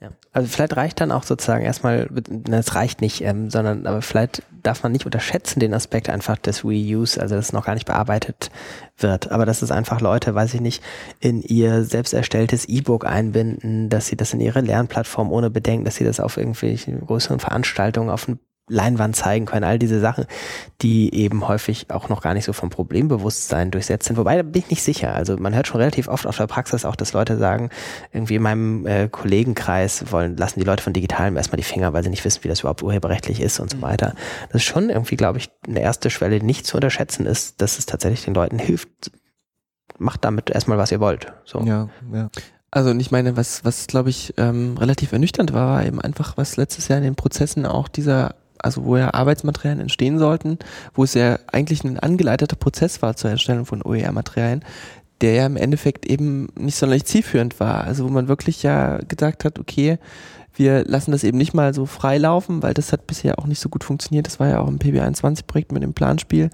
Ja. 0.00 0.12
Also 0.32 0.48
vielleicht 0.48 0.76
reicht 0.76 1.00
dann 1.00 1.12
auch 1.12 1.24
sozusagen 1.24 1.62
erstmal, 1.62 2.08
es 2.50 2.74
reicht 2.74 3.02
nicht, 3.02 3.20
ähm, 3.20 3.50
sondern 3.50 3.86
aber 3.86 4.00
vielleicht 4.00 4.42
darf 4.62 4.82
man 4.82 4.92
nicht 4.92 5.04
unterschätzen 5.04 5.60
den 5.60 5.74
Aspekt 5.74 6.08
einfach 6.08 6.38
des 6.38 6.64
Reuse, 6.64 7.20
also 7.20 7.34
dass 7.34 7.52
noch 7.52 7.66
gar 7.66 7.74
nicht 7.74 7.86
bearbeitet 7.86 8.50
wird, 8.96 9.30
aber 9.30 9.44
dass 9.44 9.60
es 9.60 9.70
einfach 9.70 10.00
Leute, 10.00 10.34
weiß 10.34 10.54
ich 10.54 10.62
nicht, 10.62 10.82
in 11.20 11.42
ihr 11.42 11.84
selbst 11.84 12.14
erstelltes 12.14 12.64
E-Book 12.64 13.04
einbinden, 13.04 13.90
dass 13.90 14.06
sie 14.06 14.16
das 14.16 14.32
in 14.32 14.40
ihre 14.40 14.62
Lernplattform 14.62 15.30
ohne 15.30 15.50
Bedenken, 15.50 15.84
dass 15.84 15.96
sie 15.96 16.04
das 16.04 16.18
auf 16.18 16.38
irgendwelchen 16.38 17.04
größeren 17.04 17.38
Veranstaltungen 17.38 18.08
auf 18.08 18.26
ein 18.26 18.38
Leinwand 18.70 19.16
zeigen 19.16 19.46
können, 19.46 19.64
all 19.64 19.78
diese 19.78 20.00
Sachen, 20.00 20.26
die 20.80 21.12
eben 21.14 21.46
häufig 21.46 21.90
auch 21.90 22.08
noch 22.08 22.22
gar 22.22 22.34
nicht 22.34 22.44
so 22.44 22.52
vom 22.52 22.70
Problembewusstsein 22.70 23.70
durchsetzt 23.70 24.06
sind. 24.06 24.16
Wobei, 24.16 24.36
da 24.36 24.42
bin 24.42 24.62
ich 24.62 24.70
nicht 24.70 24.82
sicher. 24.82 25.14
Also 25.14 25.36
man 25.36 25.54
hört 25.54 25.66
schon 25.66 25.80
relativ 25.80 26.08
oft 26.08 26.26
auf 26.26 26.36
der 26.36 26.46
Praxis 26.46 26.84
auch, 26.84 26.96
dass 26.96 27.12
Leute 27.12 27.36
sagen, 27.36 27.70
irgendwie 28.12 28.36
in 28.36 28.42
meinem 28.42 28.86
äh, 28.86 29.08
Kollegenkreis 29.08 30.10
wollen, 30.12 30.36
lassen 30.36 30.60
die 30.60 30.66
Leute 30.66 30.82
von 30.82 30.92
Digitalem 30.92 31.36
erstmal 31.36 31.58
die 31.58 31.64
Finger, 31.64 31.92
weil 31.92 32.02
sie 32.02 32.10
nicht 32.10 32.24
wissen, 32.24 32.44
wie 32.44 32.48
das 32.48 32.60
überhaupt 32.60 32.82
urheberrechtlich 32.82 33.40
ist 33.40 33.60
und 33.60 33.70
so 33.70 33.78
mhm. 33.78 33.82
weiter. 33.82 34.14
Das 34.50 34.62
ist 34.62 34.68
schon 34.68 34.88
irgendwie, 34.88 35.16
glaube 35.16 35.38
ich, 35.38 35.50
eine 35.66 35.80
erste 35.80 36.08
Schwelle, 36.08 36.38
die 36.38 36.46
nicht 36.46 36.66
zu 36.66 36.76
unterschätzen 36.76 37.26
ist, 37.26 37.60
dass 37.60 37.78
es 37.78 37.86
tatsächlich 37.86 38.24
den 38.24 38.34
Leuten 38.34 38.58
hilft. 38.58 39.10
Macht 39.98 40.24
damit 40.24 40.48
erstmal, 40.48 40.78
was 40.78 40.92
ihr 40.92 41.00
wollt. 41.00 41.32
So. 41.44 41.60
Ja, 41.60 41.88
ja. 42.12 42.30
Also 42.70 42.90
und 42.90 43.00
ich 43.00 43.10
meine, 43.10 43.36
was, 43.36 43.64
was 43.64 43.88
glaube 43.88 44.10
ich 44.10 44.34
ähm, 44.36 44.76
relativ 44.78 45.12
ernüchternd 45.12 45.52
war, 45.52 45.68
war 45.68 45.84
eben 45.84 46.00
einfach, 46.00 46.36
was 46.36 46.56
letztes 46.56 46.88
Jahr 46.88 46.98
in 46.98 47.04
den 47.04 47.16
Prozessen 47.16 47.66
auch 47.66 47.88
dieser 47.88 48.36
also 48.62 48.84
wo 48.84 48.96
ja 48.96 49.14
Arbeitsmaterialien 49.14 49.80
entstehen 49.80 50.18
sollten, 50.18 50.58
wo 50.94 51.04
es 51.04 51.14
ja 51.14 51.38
eigentlich 51.46 51.84
ein 51.84 51.98
angeleiteter 51.98 52.56
Prozess 52.56 53.02
war 53.02 53.16
zur 53.16 53.30
Erstellung 53.30 53.66
von 53.66 53.82
OER-Materialien, 53.82 54.64
der 55.20 55.34
ja 55.34 55.46
im 55.46 55.56
Endeffekt 55.56 56.06
eben 56.06 56.48
nicht 56.56 56.76
sonderlich 56.76 57.04
zielführend 57.04 57.60
war. 57.60 57.84
Also 57.84 58.04
wo 58.04 58.08
man 58.08 58.28
wirklich 58.28 58.62
ja 58.62 58.98
gesagt 59.08 59.44
hat, 59.44 59.58
okay, 59.58 59.98
wir 60.54 60.84
lassen 60.84 61.12
das 61.12 61.24
eben 61.24 61.38
nicht 61.38 61.54
mal 61.54 61.72
so 61.74 61.86
frei 61.86 62.18
laufen, 62.18 62.62
weil 62.62 62.74
das 62.74 62.92
hat 62.92 63.06
bisher 63.06 63.38
auch 63.38 63.46
nicht 63.46 63.60
so 63.60 63.68
gut 63.68 63.84
funktioniert. 63.84 64.26
Das 64.26 64.40
war 64.40 64.48
ja 64.48 64.60
auch 64.60 64.68
im 64.68 64.78
PB21-Projekt 64.78 65.72
mit 65.72 65.82
dem 65.82 65.94
Planspiel, 65.94 66.50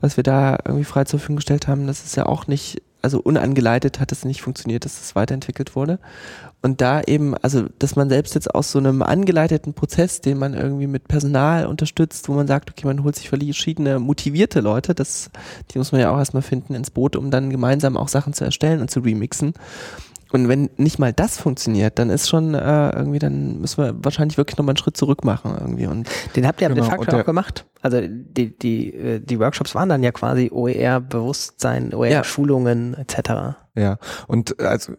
was 0.00 0.16
wir 0.16 0.24
da 0.24 0.58
irgendwie 0.64 0.84
frei 0.84 1.04
zur 1.04 1.18
Verfügung 1.18 1.36
gestellt 1.36 1.68
haben. 1.68 1.86
Das 1.86 2.04
ist 2.04 2.16
ja 2.16 2.26
auch 2.26 2.46
nicht 2.46 2.82
also 3.02 3.20
unangeleitet 3.20 4.00
hat 4.00 4.12
es 4.12 4.24
nicht 4.24 4.42
funktioniert, 4.42 4.84
dass 4.84 4.98
das 4.98 5.14
weiterentwickelt 5.14 5.76
wurde. 5.76 5.98
Und 6.60 6.80
da 6.80 7.02
eben, 7.02 7.36
also, 7.36 7.66
dass 7.78 7.94
man 7.94 8.08
selbst 8.08 8.34
jetzt 8.34 8.52
aus 8.52 8.72
so 8.72 8.80
einem 8.80 9.02
angeleiteten 9.02 9.74
Prozess, 9.74 10.20
den 10.20 10.38
man 10.38 10.54
irgendwie 10.54 10.88
mit 10.88 11.06
Personal 11.06 11.66
unterstützt, 11.66 12.28
wo 12.28 12.32
man 12.32 12.48
sagt, 12.48 12.70
okay, 12.70 12.86
man 12.86 13.04
holt 13.04 13.14
sich 13.14 13.28
verschiedene 13.28 14.00
motivierte 14.00 14.60
Leute, 14.60 14.94
das, 14.94 15.30
die 15.70 15.78
muss 15.78 15.92
man 15.92 16.00
ja 16.00 16.10
auch 16.10 16.18
erstmal 16.18 16.42
finden 16.42 16.74
ins 16.74 16.90
Boot, 16.90 17.14
um 17.14 17.30
dann 17.30 17.50
gemeinsam 17.50 17.96
auch 17.96 18.08
Sachen 18.08 18.32
zu 18.32 18.44
erstellen 18.44 18.80
und 18.80 18.90
zu 18.90 19.00
remixen. 19.00 19.54
Und 20.30 20.48
wenn 20.48 20.68
nicht 20.76 20.98
mal 20.98 21.12
das 21.12 21.38
funktioniert, 21.38 21.98
dann 21.98 22.10
ist 22.10 22.28
schon 22.28 22.54
äh, 22.54 22.90
irgendwie, 22.90 23.18
dann 23.18 23.60
müssen 23.60 23.82
wir 23.82 23.94
wahrscheinlich 24.04 24.36
wirklich 24.36 24.58
nochmal 24.58 24.72
einen 24.72 24.78
Schritt 24.78 24.96
zurück 24.96 25.24
machen 25.24 25.56
irgendwie. 25.58 25.86
Und 25.86 26.08
den 26.36 26.46
habt 26.46 26.60
ihr 26.60 26.66
aber 26.66 26.74
genau. 26.74 26.88
de 26.88 26.98
facto 26.98 27.16
auch 27.18 27.24
gemacht. 27.24 27.64
Also 27.80 28.00
die, 28.02 28.56
die, 28.58 28.92
äh, 28.92 29.20
die 29.20 29.38
Workshops 29.38 29.74
waren 29.74 29.88
dann 29.88 30.02
ja 30.02 30.12
quasi 30.12 30.50
OER-Bewusstsein, 30.52 31.94
OER-Schulungen 31.94 32.94
ja. 32.94 32.98
etc. 32.98 33.56
Ja, 33.78 33.98
und 34.26 34.60
also 34.60 34.92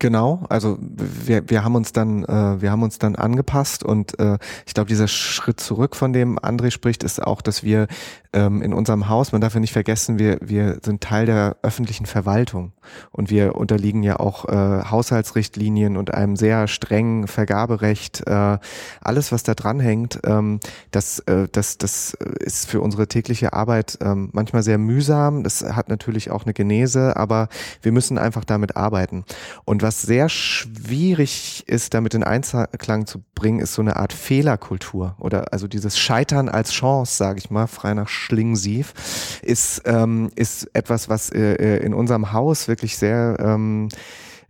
genau, 0.00 0.44
also 0.48 0.76
wir, 0.80 1.48
wir 1.48 1.62
haben 1.62 1.76
uns 1.76 1.92
dann, 1.92 2.24
äh, 2.24 2.60
wir 2.60 2.72
haben 2.72 2.82
uns 2.82 2.98
dann 2.98 3.14
angepasst 3.14 3.84
und 3.84 4.18
äh, 4.18 4.38
ich 4.66 4.74
glaube, 4.74 4.88
dieser 4.88 5.06
Schritt 5.06 5.60
zurück, 5.60 5.94
von 5.94 6.12
dem 6.12 6.36
André 6.36 6.72
spricht, 6.72 7.04
ist 7.04 7.22
auch, 7.22 7.40
dass 7.42 7.62
wir 7.62 7.86
ähm, 8.32 8.60
in 8.60 8.74
unserem 8.74 9.08
Haus, 9.08 9.32
man 9.32 9.40
darf 9.40 9.54
ja 9.54 9.60
nicht 9.60 9.72
vergessen, 9.72 10.18
wir, 10.18 10.38
wir 10.40 10.78
sind 10.82 11.00
Teil 11.00 11.26
der 11.26 11.56
öffentlichen 11.62 12.06
Verwaltung 12.06 12.72
und 13.10 13.30
wir 13.30 13.54
unterliegen 13.54 14.02
ja 14.02 14.18
auch 14.18 14.46
äh, 14.46 14.90
Haushaltsrichtlinien 14.90 15.96
und 15.96 16.12
einem 16.12 16.36
sehr 16.36 16.68
strengen 16.68 17.26
Vergaberecht. 17.26 18.26
Äh, 18.26 18.58
alles, 19.00 19.32
was 19.32 19.44
da 19.44 19.54
dranhängt, 19.54 20.20
ähm, 20.24 20.60
das, 20.90 21.20
äh, 21.20 21.48
das, 21.50 21.78
das 21.78 22.14
ist 22.40 22.68
für 22.68 22.80
unsere 22.80 23.06
tägliche 23.08 23.52
Arbeit 23.52 23.98
ähm, 24.02 24.30
manchmal 24.32 24.62
sehr 24.62 24.78
mühsam. 24.78 25.42
Das 25.42 25.62
hat 25.62 25.88
natürlich 25.88 26.30
auch 26.30 26.44
eine 26.44 26.52
Genese, 26.52 27.16
aber 27.16 27.48
wir 27.82 27.92
müssen 27.92 28.07
müssen 28.08 28.18
einfach 28.18 28.44
damit 28.44 28.76
arbeiten. 28.76 29.24
Und 29.66 29.82
was 29.82 30.00
sehr 30.00 30.28
schwierig 30.30 31.64
ist, 31.66 31.92
damit 31.92 32.14
in 32.14 32.24
Einklang 32.24 33.06
zu 33.06 33.22
bringen, 33.34 33.60
ist 33.60 33.74
so 33.74 33.82
eine 33.82 33.96
Art 33.96 34.14
Fehlerkultur 34.14 35.14
oder 35.18 35.52
also 35.52 35.68
dieses 35.68 35.98
Scheitern 35.98 36.48
als 36.48 36.72
Chance, 36.72 37.16
sage 37.16 37.38
ich 37.38 37.50
mal, 37.50 37.66
frei 37.66 37.92
nach 37.92 38.08
Schlingensief, 38.08 39.40
ist, 39.42 39.82
ähm, 39.84 40.30
ist 40.36 40.70
etwas, 40.74 41.10
was 41.10 41.30
äh, 41.30 41.54
äh, 41.54 41.84
in 41.84 41.92
unserem 41.92 42.32
Haus 42.32 42.66
wirklich 42.66 42.96
sehr, 42.96 43.36
ähm, 43.40 43.88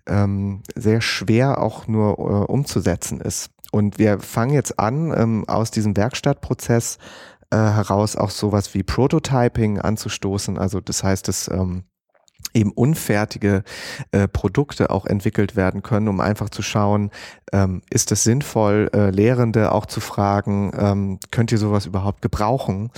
ähm, 0.06 0.62
sehr 0.76 1.00
schwer 1.00 1.60
auch 1.60 1.88
nur 1.88 2.18
äh, 2.18 2.22
umzusetzen 2.52 3.20
ist. 3.20 3.50
Und 3.72 3.98
wir 3.98 4.20
fangen 4.20 4.54
jetzt 4.54 4.78
an, 4.78 5.12
ähm, 5.16 5.44
aus 5.48 5.72
diesem 5.72 5.96
Werkstattprozess 5.96 6.98
äh, 7.50 7.56
heraus 7.56 8.14
auch 8.14 8.30
sowas 8.30 8.72
wie 8.74 8.84
Prototyping 8.84 9.80
anzustoßen. 9.80 10.58
Also 10.58 10.80
das 10.80 11.02
heißt, 11.02 11.26
dass 11.28 11.48
ähm, 11.48 11.84
eben 12.54 12.72
unfertige 12.72 13.62
äh, 14.12 14.26
Produkte 14.26 14.90
auch 14.90 15.06
entwickelt 15.06 15.56
werden 15.56 15.82
können, 15.82 16.08
um 16.08 16.20
einfach 16.20 16.50
zu 16.50 16.62
schauen, 16.62 17.10
ähm, 17.52 17.82
ist 17.90 18.12
es 18.12 18.24
sinnvoll, 18.24 18.90
äh, 18.94 19.10
Lehrende 19.10 19.72
auch 19.72 19.86
zu 19.86 20.00
fragen, 20.00 20.72
ähm, 20.76 21.18
könnt 21.30 21.52
ihr 21.52 21.58
sowas 21.58 21.86
überhaupt 21.86 22.22
gebrauchen? 22.22 22.90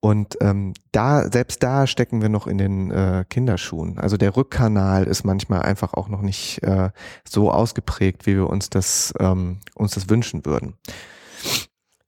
Und 0.00 0.36
ähm, 0.40 0.74
da, 0.92 1.30
selbst 1.30 1.62
da 1.62 1.86
stecken 1.86 2.22
wir 2.22 2.28
noch 2.28 2.46
in 2.46 2.58
den 2.58 2.90
äh, 2.90 3.24
Kinderschuhen. 3.28 3.98
Also 3.98 4.16
der 4.16 4.36
Rückkanal 4.36 5.04
ist 5.04 5.24
manchmal 5.24 5.62
einfach 5.62 5.94
auch 5.94 6.08
noch 6.08 6.22
nicht 6.22 6.62
äh, 6.62 6.90
so 7.28 7.50
ausgeprägt, 7.50 8.26
wie 8.26 8.36
wir 8.36 8.48
uns 8.48 8.70
das, 8.70 9.14
ähm, 9.20 9.60
uns 9.74 9.92
das 9.92 10.08
wünschen 10.08 10.44
würden. 10.44 10.74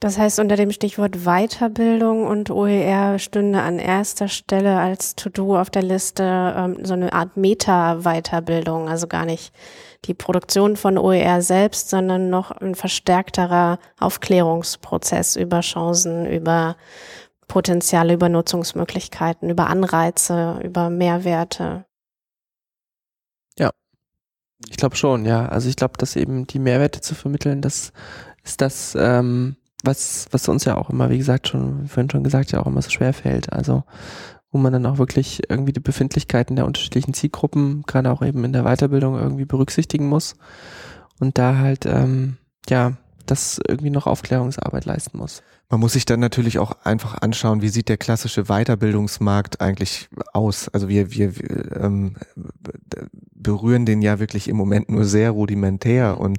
Das 0.04 0.18
heißt, 0.18 0.38
unter 0.38 0.56
dem 0.56 0.70
Stichwort 0.70 1.24
Weiterbildung 1.24 2.26
und 2.26 2.50
OER 2.50 3.18
stünde 3.18 3.62
an 3.62 3.78
erster 3.78 4.28
Stelle 4.28 4.78
als 4.78 5.14
To-Do 5.14 5.58
auf 5.58 5.70
der 5.70 5.82
Liste 5.82 6.22
ähm, 6.54 6.84
so 6.84 6.92
eine 6.92 7.14
Art 7.14 7.38
Meta-Weiterbildung, 7.38 8.90
also 8.90 9.06
gar 9.06 9.24
nicht 9.24 9.54
die 10.04 10.12
Produktion 10.12 10.76
von 10.76 10.98
OER 10.98 11.40
selbst, 11.40 11.88
sondern 11.88 12.28
noch 12.28 12.50
ein 12.50 12.74
verstärkterer 12.74 13.78
Aufklärungsprozess 13.98 15.36
über 15.36 15.60
Chancen, 15.60 16.26
über 16.26 16.76
Potenziale, 17.48 18.12
über 18.12 18.28
Nutzungsmöglichkeiten, 18.28 19.48
über 19.48 19.68
Anreize, 19.68 20.60
über 20.62 20.90
Mehrwerte. 20.90 21.86
Ja, 23.58 23.70
ich 24.68 24.76
glaube 24.76 24.96
schon, 24.96 25.24
ja. 25.24 25.48
Also 25.48 25.70
ich 25.70 25.76
glaube, 25.76 25.96
dass 25.96 26.14
eben 26.14 26.46
die 26.46 26.58
Mehrwerte 26.58 27.00
zu 27.00 27.14
vermitteln, 27.14 27.62
das 27.62 27.94
ist 28.42 28.60
das, 28.60 28.94
ähm, 29.00 29.56
was, 29.84 30.26
was 30.30 30.48
uns 30.48 30.64
ja 30.64 30.76
auch 30.76 30.90
immer, 30.90 31.10
wie 31.10 31.18
gesagt, 31.18 31.48
schon, 31.48 31.86
vorhin 31.88 32.10
schon 32.10 32.24
gesagt, 32.24 32.52
ja 32.52 32.60
auch 32.60 32.66
immer 32.66 32.82
so 32.82 32.90
schwer 32.90 33.12
fällt. 33.12 33.52
Also, 33.52 33.84
wo 34.50 34.58
man 34.58 34.72
dann 34.72 34.86
auch 34.86 34.98
wirklich 34.98 35.42
irgendwie 35.48 35.72
die 35.72 35.80
Befindlichkeiten 35.80 36.56
der 36.56 36.66
unterschiedlichen 36.66 37.12
Zielgruppen, 37.14 37.82
gerade 37.86 38.10
auch 38.10 38.22
eben 38.22 38.44
in 38.44 38.52
der 38.52 38.64
Weiterbildung 38.64 39.18
irgendwie 39.18 39.44
berücksichtigen 39.44 40.08
muss. 40.08 40.36
Und 41.18 41.38
da 41.38 41.58
halt, 41.58 41.86
ähm, 41.86 42.36
ja, 42.68 42.92
das 43.26 43.60
irgendwie 43.66 43.90
noch 43.90 44.06
Aufklärungsarbeit 44.06 44.84
leisten 44.84 45.18
muss. 45.18 45.42
Man 45.70 45.80
muss 45.80 45.94
sich 45.94 46.04
dann 46.04 46.20
natürlich 46.20 46.58
auch 46.58 46.72
einfach 46.84 47.20
anschauen, 47.22 47.62
wie 47.62 47.68
sieht 47.68 47.88
der 47.88 47.96
klassische 47.96 48.44
Weiterbildungsmarkt 48.44 49.60
eigentlich 49.60 50.08
aus. 50.32 50.68
Also 50.68 50.88
wir, 50.88 51.10
wir, 51.10 51.36
wir 51.36 51.76
ähm, 51.80 52.16
berühren 53.44 53.86
den 53.86 54.02
ja 54.02 54.18
wirklich 54.18 54.48
im 54.48 54.56
Moment 54.56 54.88
nur 54.88 55.04
sehr 55.04 55.30
rudimentär 55.30 56.18
und 56.18 56.38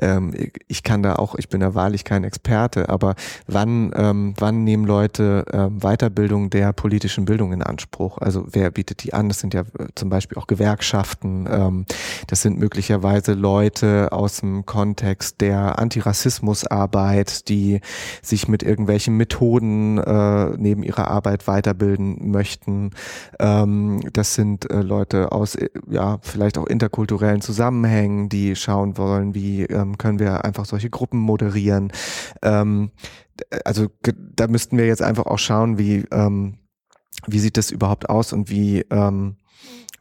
ähm, 0.00 0.34
ich 0.66 0.82
kann 0.82 1.04
da 1.04 1.14
auch, 1.14 1.36
ich 1.36 1.48
bin 1.48 1.60
da 1.60 1.76
wahrlich 1.76 2.02
kein 2.02 2.24
Experte, 2.24 2.88
aber 2.88 3.14
wann, 3.46 3.92
ähm, 3.94 4.34
wann 4.38 4.64
nehmen 4.64 4.84
Leute 4.84 5.44
ähm, 5.52 5.78
Weiterbildung 5.78 6.50
der 6.50 6.72
politischen 6.72 7.24
Bildung 7.26 7.52
in 7.52 7.62
Anspruch? 7.62 8.18
Also 8.18 8.46
wer 8.50 8.72
bietet 8.72 9.04
die 9.04 9.14
an? 9.14 9.28
Das 9.28 9.38
sind 9.38 9.54
ja 9.54 9.60
äh, 9.60 9.86
zum 9.94 10.08
Beispiel 10.08 10.38
auch 10.38 10.48
Gewerkschaften, 10.48 11.46
ähm, 11.48 11.86
das 12.26 12.42
sind 12.42 12.58
möglicherweise 12.58 13.34
Leute 13.34 14.08
aus 14.10 14.40
dem 14.40 14.66
Kontext 14.66 15.40
der 15.40 15.78
Antirassismusarbeit, 15.78 17.48
die 17.48 17.80
sich 18.22 18.48
mit 18.48 18.62
irgendwelchen 18.62 19.16
Methoden 19.16 19.98
äh, 19.98 20.56
neben 20.56 20.82
ihrer 20.82 21.08
Arbeit 21.08 21.46
weiterbilden 21.46 22.30
möchten. 22.30 22.90
Ähm, 23.38 24.00
das 24.12 24.34
sind 24.34 24.70
äh, 24.70 24.80
Leute 24.80 25.32
aus, 25.32 25.54
äh, 25.54 25.68
ja, 25.88 26.18
vielleicht 26.22 26.45
vielleicht 26.46 26.58
auch 26.58 26.66
interkulturellen 26.66 27.40
Zusammenhängen, 27.40 28.28
die 28.28 28.54
schauen 28.54 28.96
wollen, 28.96 29.34
wie 29.34 29.62
ähm, 29.64 29.98
können 29.98 30.20
wir 30.20 30.44
einfach 30.44 30.64
solche 30.64 30.90
Gruppen 30.90 31.18
moderieren. 31.18 31.92
Ähm, 32.40 32.92
also 33.64 33.88
da 34.04 34.46
müssten 34.46 34.78
wir 34.78 34.86
jetzt 34.86 35.02
einfach 35.02 35.26
auch 35.26 35.40
schauen, 35.40 35.76
wie, 35.76 36.04
ähm, 36.12 36.58
wie 37.26 37.40
sieht 37.40 37.56
das 37.56 37.72
überhaupt 37.72 38.08
aus 38.08 38.32
und 38.32 38.48
wie, 38.48 38.84
ähm, 38.90 39.38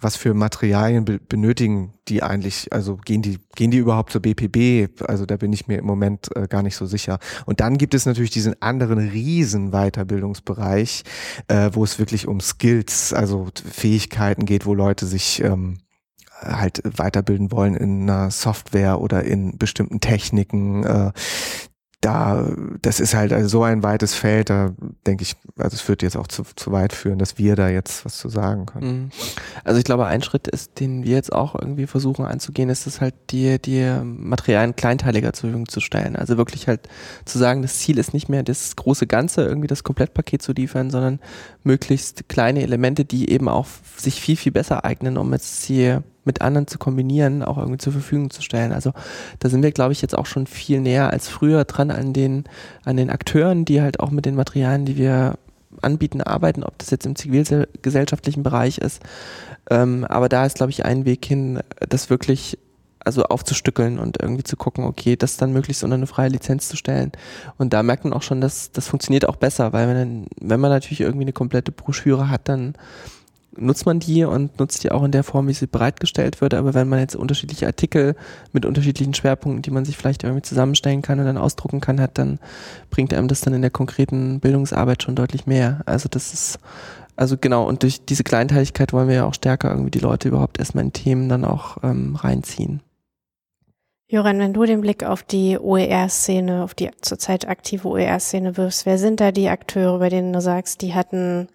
was 0.02 0.18
für 0.18 0.36
Materialien 0.36 1.04
be 1.04 1.18
benötigen 1.18 1.94
die 2.08 2.22
eigentlich? 2.22 2.72
Also 2.72 2.98
gehen 2.98 3.24
die, 3.24 3.40
gehen 3.56 3.72
die 3.72 3.78
überhaupt 3.78 4.12
zur 4.12 4.22
BPB? 4.22 5.02
Also 5.08 5.26
da 5.26 5.38
bin 5.38 5.52
ich 5.52 5.68
mir 5.68 5.80
im 5.80 5.86
Moment 5.86 6.30
äh, 6.36 6.48
gar 6.48 6.62
nicht 6.62 6.76
so 6.76 6.86
sicher. 6.86 7.18
Und 7.48 7.60
dann 7.60 7.80
gibt 7.80 7.96
es 7.96 8.06
natürlich 8.06 8.30
diesen 8.30 8.62
anderen 8.62 9.00
riesen 9.00 9.72
Weiterbildungsbereich, 9.72 11.06
äh, 11.48 11.72
wo 11.74 11.84
es 11.84 11.98
wirklich 11.98 12.28
um 12.28 12.40
Skills, 12.40 13.14
also 13.14 13.48
Fähigkeiten 13.56 14.46
geht, 14.46 14.68
wo 14.68 14.76
Leute 14.76 15.08
sich 15.08 15.42
ähm, 15.42 15.80
halt 16.42 16.82
weiterbilden 16.84 17.52
wollen 17.52 17.76
in 17.76 18.10
einer 18.10 18.32
Software 18.32 19.00
oder 19.00 19.24
in 19.24 19.58
bestimmten 19.58 20.00
Techniken, 20.00 20.84
äh, 20.84 21.12
da, 22.06 22.52
das 22.84 23.00
ist 23.00 23.16
halt 23.16 23.34
also 23.34 23.48
so 23.48 23.64
ein 23.64 23.82
weites 23.82 24.14
Feld, 24.14 24.52
da 24.52 24.74
denke 25.08 25.24
ich, 25.24 25.36
also 25.58 25.74
es 25.74 25.88
wird 25.88 26.04
jetzt 26.04 26.16
auch 26.16 26.28
zu, 26.28 26.44
zu 26.56 26.72
weit 26.72 26.94
führen, 26.94 27.18
dass 27.18 27.40
wir 27.40 27.56
da 27.56 27.68
jetzt 27.68 28.06
was 28.06 28.18
zu 28.18 28.30
sagen 28.30 28.68
können. 28.68 28.88
Mhm. 28.88 29.10
Also 29.64 29.80
ich 29.80 29.86
glaube, 29.86 30.06
ein 30.06 30.22
Schritt 30.22 30.48
ist, 30.48 30.80
den 30.80 31.04
wir 31.04 31.16
jetzt 31.16 31.34
auch 31.34 31.56
irgendwie 31.56 31.88
versuchen 31.88 32.26
anzugehen, 32.26 32.70
ist 32.70 32.86
es 32.86 33.02
halt, 33.02 33.16
die, 33.32 33.60
die 33.60 33.92
Materialien 34.04 34.76
kleinteiliger 34.76 35.34
zur 35.34 35.50
Verfügung 35.50 35.68
zu 35.68 35.80
stellen. 35.80 36.16
Also 36.16 36.38
wirklich 36.38 36.68
halt 36.68 36.88
zu 37.26 37.40
sagen, 37.40 37.64
das 37.64 37.80
Ziel 37.80 37.98
ist 37.98 38.14
nicht 38.14 38.30
mehr 38.30 38.44
das 38.44 38.76
große 38.76 39.08
Ganze, 39.08 39.44
irgendwie 39.44 39.68
das 39.68 39.84
Komplettpaket 39.84 40.44
zu 40.44 40.52
liefern, 40.52 40.92
sondern 40.92 41.20
möglichst 41.64 42.30
kleine 42.30 42.62
Elemente, 42.62 43.04
die 43.04 43.32
eben 43.32 43.50
auch 43.50 43.66
sich 43.98 44.22
viel, 44.22 44.36
viel 44.36 44.52
besser 44.52 44.86
eignen, 44.86 45.18
um 45.18 45.34
jetzt 45.34 45.66
hier 45.66 46.04
mit 46.26 46.42
anderen 46.42 46.68
zu 46.68 46.78
kombinieren, 46.78 47.44
auch 47.44 47.58
irgendwie 47.58 47.78
zur 47.78 47.94
Verfügung 47.94 48.30
zu 48.30 48.42
stellen. 48.42 48.74
Also 48.74 48.92
da 49.40 49.50
sind 49.50 49.64
wir, 49.64 49.72
glaube 49.72 49.94
ich, 49.94 50.02
jetzt 50.02 50.18
auch 50.18 50.26
schon 50.26 50.48
viel 50.48 50.82
näher 50.82 51.12
als 51.12 51.30
früher 51.30 51.64
dran 51.66 51.92
an 51.92 52.14
den, 52.14 52.46
an 52.84 52.98
den 52.98 53.10
Akteuren, 53.10 53.66
die 53.66 53.82
halt 53.82 54.00
auch 54.00 54.12
mit 54.12 54.26
den 54.26 54.36
Materialien, 54.36 54.86
die 54.86 54.98
wir 54.98 55.36
anbieten, 55.82 56.22
arbeiten, 56.22 56.64
ob 56.64 56.78
das 56.80 56.90
jetzt 56.90 57.06
im 57.06 57.16
zivilgesellschaftlichen 57.16 58.44
Bereich 58.44 58.78
ist. 58.78 59.02
Ähm, 59.70 60.06
aber 60.06 60.30
da 60.30 60.46
ist, 60.46 60.56
glaube 60.56 60.72
ich, 60.72 60.86
ein 60.86 61.06
Weg 61.06 61.26
hin, 61.26 61.60
das 61.88 62.10
wirklich 62.10 62.58
also 63.06 63.24
aufzustückeln 63.24 64.00
und 64.00 64.20
irgendwie 64.20 64.44
zu 64.44 64.58
gucken, 64.58 64.84
okay, 64.84 65.16
das 65.16 65.38
dann 65.38 65.54
möglichst 65.54 65.84
unter 65.84 65.96
eine 65.96 66.08
freie 66.08 66.30
Lizenz 66.30 66.68
zu 66.68 66.76
stellen. 66.76 67.12
Und 67.58 67.72
da 67.74 67.84
merkt 67.84 68.04
man 68.04 68.14
auch 68.14 68.24
schon, 68.24 68.42
dass 68.42 68.72
das 68.72 68.88
funktioniert 68.88 69.30
auch 69.30 69.36
besser, 69.36 69.74
weil 69.74 69.88
wenn, 69.88 70.26
wenn 70.42 70.60
man 70.60 70.72
natürlich 70.72 71.02
irgendwie 71.02 71.26
eine 71.26 71.34
komplette 71.34 71.72
Broschüre 71.72 72.30
hat, 72.30 72.50
dann 72.50 72.74
nutzt 73.58 73.86
man 73.86 74.00
die 74.00 74.24
und 74.24 74.60
nutzt 74.60 74.84
die 74.84 74.92
auch 74.92 75.04
in 75.04 75.12
der 75.12 75.24
Form, 75.24 75.48
wie 75.48 75.54
sie 75.54 75.68
bereitgestellt 75.68 76.42
wird. 76.42 76.54
Aber 76.54 76.74
wenn 76.74 76.90
man 76.90 77.00
jetzt 77.00 77.16
unterschiedliche 77.16 77.68
Artikel 77.68 78.16
mit 78.52 78.66
unterschiedlichen 78.66 79.14
Schwerpunkten, 79.14 79.62
die 79.62 79.72
man 79.72 79.86
sich 79.86 79.98
vielleicht 79.98 80.24
irgendwie 80.24 80.42
zusammenstellen 80.42 81.02
kann 81.02 81.20
und 81.20 81.26
dann 81.26 81.38
ausdrucken 81.38 81.82
kann, 81.82 82.00
hat, 82.00 82.18
dann 82.18 82.40
bringt 82.90 83.14
einem 83.14 83.28
das 83.28 83.42
dann 83.42 83.54
in 83.54 83.62
der 83.62 83.72
konkreten 83.72 84.40
Bildungsarbeit 84.40 85.04
schon 85.04 85.16
deutlich 85.16 85.46
mehr. 85.46 85.82
Also 85.86 86.10
das 86.10 86.34
ist, 86.34 86.60
also 87.16 87.38
genau, 87.38 87.68
und 87.68 87.84
durch 87.84 88.06
diese 88.06 88.24
Kleinteiligkeit 88.24 88.94
wollen 88.94 89.08
wir 89.08 89.16
ja 89.16 89.26
auch 89.26 89.34
stärker 89.34 89.70
irgendwie 89.70 89.92
die 89.92 90.00
Leute 90.00 90.28
überhaupt 90.28 90.60
erstmal 90.60 90.84
in 90.84 90.94
Themen 90.94 91.30
dann 91.30 91.46
auch 91.46 91.78
ähm, 91.84 92.16
reinziehen. 92.16 92.82
Joran, 94.08 94.38
wenn 94.38 94.54
du 94.54 94.66
den 94.66 94.82
Blick 94.82 95.04
auf 95.04 95.24
die 95.24 95.58
OER-Szene, 95.58 96.64
auf 96.64 96.76
die 96.76 96.92
zurzeit 97.02 97.48
aktive 97.48 97.88
OER-Szene 97.88 98.56
wirfst, 98.56 98.86
wer 98.86 99.00
sind 99.00 99.20
da 99.20 99.32
die 99.32 99.50
Akteure, 99.50 99.98
bei 99.98 100.10
denen 100.10 100.32
du 100.32 100.42
sagst, 100.42 100.84
die 100.84 100.94
hatten 100.94 101.48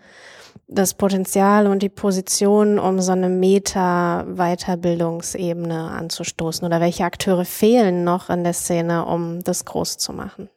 das 0.69 0.95
Potenzial 0.95 1.67
und 1.67 1.83
die 1.83 1.89
Position, 1.89 2.79
um 2.79 3.01
so 3.01 3.11
eine 3.13 3.29
Meta-Weiterbildungsebene 3.29 5.91
anzustoßen? 5.91 6.65
Oder 6.67 6.81
welche 6.81 7.05
Akteure 7.05 7.45
fehlen 7.45 8.05
noch 8.05 8.31
in 8.31 8.45
der 8.45 8.55
Szene, 8.55 9.05
um 9.05 9.43
das 9.43 9.65
groß 9.65 9.99
zu 9.99 10.13
machen? 10.13 10.49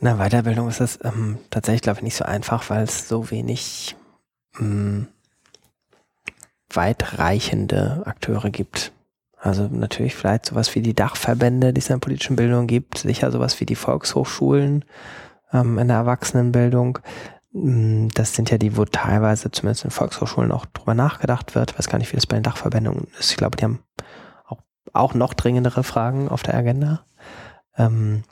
Na, 0.00 0.16
Weiterbildung 0.16 0.68
ist 0.68 0.80
das 0.80 0.98
ähm, 1.04 1.38
tatsächlich, 1.50 1.82
glaube 1.82 2.00
ich, 2.00 2.04
nicht 2.04 2.16
so 2.16 2.24
einfach, 2.24 2.68
weil 2.68 2.82
es 2.82 3.08
so 3.08 3.30
wenig 3.30 3.94
ähm, 4.58 5.06
weitreichende 6.68 8.02
Akteure 8.04 8.50
gibt. 8.50 8.92
Also 9.38 9.68
natürlich 9.70 10.14
vielleicht 10.14 10.46
sowas 10.46 10.74
wie 10.74 10.80
die 10.80 10.94
Dachverbände, 10.94 11.72
die 11.72 11.78
es 11.78 11.88
in 11.88 11.94
der 11.94 12.00
politischen 12.00 12.36
Bildung 12.36 12.66
gibt, 12.66 12.98
sicher 12.98 13.30
sowas 13.30 13.60
wie 13.60 13.66
die 13.66 13.76
Volkshochschulen 13.76 14.84
ähm, 15.52 15.78
in 15.78 15.88
der 15.88 15.98
Erwachsenenbildung. 15.98 16.98
Mm, 17.54 18.08
das 18.14 18.34
sind 18.34 18.50
ja 18.50 18.58
die, 18.58 18.76
wo 18.76 18.84
teilweise 18.84 19.50
zumindest 19.50 19.84
in 19.84 19.90
Volkshochschulen 19.90 20.52
auch 20.52 20.66
drüber 20.66 20.94
nachgedacht 20.94 21.54
wird. 21.54 21.70
Ich 21.70 21.78
weiß 21.78 21.88
gar 21.88 21.98
nicht, 21.98 22.12
wie 22.12 22.16
das 22.16 22.26
bei 22.26 22.36
den 22.36 22.42
Dachverbänden 22.42 23.06
ist. 23.18 23.30
Ich 23.30 23.36
glaube, 23.36 23.56
die 23.56 23.64
haben 23.64 23.82
auch, 24.44 24.58
auch 24.92 25.14
noch 25.14 25.34
dringendere 25.34 25.84
Fragen 25.84 26.28
auf 26.28 26.42
der 26.42 26.56
Agenda. 26.56 27.06
Ähm, 27.76 28.24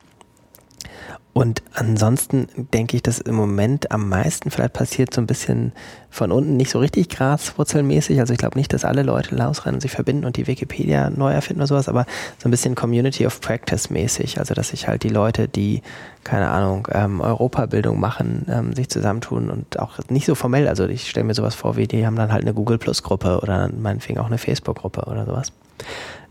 und 1.35 1.63
ansonsten 1.73 2.47
denke 2.75 2.97
ich, 2.97 3.03
dass 3.03 3.19
im 3.19 3.35
Moment 3.35 3.91
am 3.91 4.07
meisten 4.11 4.51
vielleicht 4.51 4.75
passiert 4.75 5.15
so 5.15 5.21
ein 5.23 5.27
bisschen 5.27 5.73
von 6.11 6.31
unten 6.31 6.59
nicht 6.59 6.71
so 6.71 6.79
richtig 6.79 7.09
graswurzelmäßig. 7.09 8.21
Also 8.21 8.35
ich 8.35 8.39
glaube 8.39 8.59
nicht, 8.59 8.75
dass 8.75 8.85
alle 8.85 9.03
Leute 9.03 9.35
losrennen 9.35 9.77
und 9.77 9.81
sich 9.81 9.93
verbinden 9.93 10.27
und 10.27 10.37
die 10.37 10.47
Wikipedia 10.47 11.09
neu 11.09 11.33
erfinden 11.33 11.61
oder 11.63 11.69
sowas, 11.69 11.89
aber 11.89 12.05
so 12.37 12.49
ein 12.49 12.51
bisschen 12.51 12.75
Community 12.75 13.27
of 13.27 13.41
Practice 13.41 13.89
mäßig. 13.89 14.41
Also 14.41 14.53
dass 14.53 14.69
sich 14.69 14.89
halt 14.89 15.05
die 15.05 15.09
Leute, 15.09 15.49
die, 15.49 15.81
keine 16.23 16.51
Ahnung, 16.51 16.87
ähm, 16.93 17.23
Europabildung 17.23 17.99
machen, 17.99 18.45
ähm, 18.51 18.75
sich 18.75 18.91
zusammentun 18.91 19.49
und 19.49 19.79
auch 19.79 20.01
nicht 20.11 20.27
so 20.27 20.35
formell. 20.35 20.69
Also 20.69 20.87
ich 20.87 21.09
stelle 21.09 21.25
mir 21.25 21.35
sowas 21.35 21.55
vor, 21.55 21.77
wie 21.77 21.89
die 21.89 22.05
haben 22.05 22.17
dann 22.17 22.31
halt 22.31 22.43
eine 22.43 22.53
Google 22.53 22.77
Plus 22.77 23.03
Gruppe 23.03 23.41
oder 23.41 23.71
meinetwegen 23.75 24.19
auch 24.19 24.27
eine 24.27 24.37
Facebook 24.37 24.81
Gruppe 24.81 25.07
oder 25.07 25.25
sowas. 25.25 25.51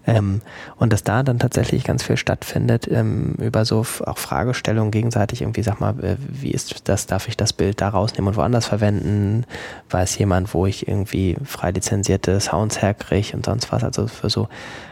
Ähm, 0.08 0.42
und 0.78 0.92
dass 0.94 1.04
da 1.04 1.24
dann 1.24 1.40
tatsächlich 1.40 1.84
ganz 1.84 2.04
viel 2.04 2.18
stattfindet 2.18 2.88
ähm, 2.90 3.36
über 3.38 3.66
so 3.66 3.86
auch 4.06 4.18
Fragestellungen 4.18 4.92
gegenseitig 4.92 5.42
irgendwie, 5.42 5.64
sag 5.64 5.80
mal, 5.80 5.92
äh, 6.04 6.18
wie 6.20 6.52
ist 6.52 6.90
das, 6.90 7.06
darf 7.06 7.28
ich 7.28 7.38
das 7.38 7.54
Bild 7.54 7.82
da 7.82 7.90
rausnehmen 7.90 8.30
und 8.30 8.36
woanders 8.36 8.68
verwenden? 8.68 9.46
Weiß 9.90 10.18
jemand, 10.18 10.54
wo 10.54 10.66
ich 10.66 10.88
irgendwie 10.88 11.38
frei 11.46 11.72
lizenzierte 11.72 12.40
Sounds 12.40 12.82
herkriege 12.82 13.36
und 13.36 13.46
sonst 13.46 13.72
was? 13.72 13.84
Also 13.84 14.08
für 14.08 14.30
so 14.30 14.48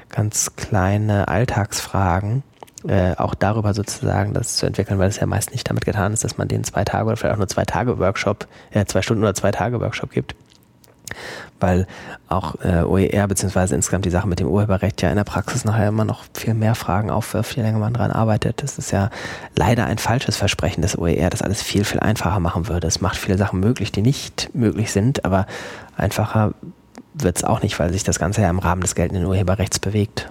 ganz 0.10 0.55
kleine 0.55 1.28
Alltagsfragen. 1.28 2.43
Äh, 2.88 3.16
auch 3.18 3.36
darüber 3.36 3.74
sozusagen 3.74 4.34
das 4.34 4.55
zu 4.55 4.66
entwickeln, 4.66 4.99
weil 4.99 5.10
es 5.10 5.20
ja 5.20 5.26
meist 5.26 5.51
nicht 5.51 5.70
damit 5.70 5.84
getan 5.84 6.14
ist, 6.14 6.24
dass 6.24 6.38
man 6.38 6.47
den 6.47 6.64
zwei 6.64 6.86
Tage 6.86 7.07
oder 7.07 7.18
vielleicht 7.18 7.34
auch 7.34 7.39
nur 7.39 7.49
zwei 7.49 7.66
Tage 7.66 7.99
Workshop, 7.99 8.47
äh, 8.72 8.86
zwei 8.86 9.01
Stunden 9.01 9.24
oder 9.24 9.34
zwei 9.34 9.51
Tage 9.51 9.82
Workshop 9.82 10.12
gibt, 10.12 10.34
weil 11.60 11.88
auch 12.28 12.55
äh, 12.62 12.84
OER 12.84 13.28
beziehungsweise 13.28 13.76
insgesamt 13.76 14.05
die 14.05 14.10
Sache 14.10 14.28
mit 14.28 14.39
dem 14.39 14.47
Urheberrecht 14.47 15.01
ja 15.01 15.10
in 15.10 15.16
der 15.16 15.24
Praxis 15.24 15.66
nachher 15.66 15.89
immer 15.89 16.05
noch 16.05 16.24
viel 16.34 16.53
mehr 16.53 16.76
Fragen 16.76 17.10
aufwirft, 17.10 17.55
je 17.55 17.64
länger 17.64 17.80
man 17.80 17.93
dran 17.93 18.12
arbeitet. 18.12 18.64
Das 18.64 18.78
ist 18.78 18.91
ja 18.91 19.10
leider 19.55 19.86
ein 19.86 19.97
falsches 19.97 20.38
Versprechen 20.38 20.82
des 20.82 20.97
OER, 20.97 21.30
das 21.30 21.41
alles 21.41 21.62
viel, 21.62 21.84
viel 21.84 21.99
einfacher 21.99 22.39
machen 22.39 22.68
würde. 22.68 22.88
Es 22.88 23.01
macht 23.01 23.18
viele 23.18 23.38
Sachen 23.38 23.60
möglich, 23.60 23.91
die 23.91 24.01
nicht 24.01 24.49
möglich 24.53 24.91
sind, 24.91 25.26
aber 25.26 25.47
einfacher 25.97 26.53
wird 27.14 27.38
es 27.38 27.43
auch 27.43 27.62
nicht, 27.62 27.80
weil 27.80 27.91
sich 27.91 28.03
das 28.03 28.20
Ganze 28.20 28.41
ja 28.41 28.49
im 28.49 28.60
Rahmen 28.60 28.82
des 28.82 28.95
geltenden 28.95 29.26
Urheberrechts 29.26 29.80
bewegt. 29.80 30.30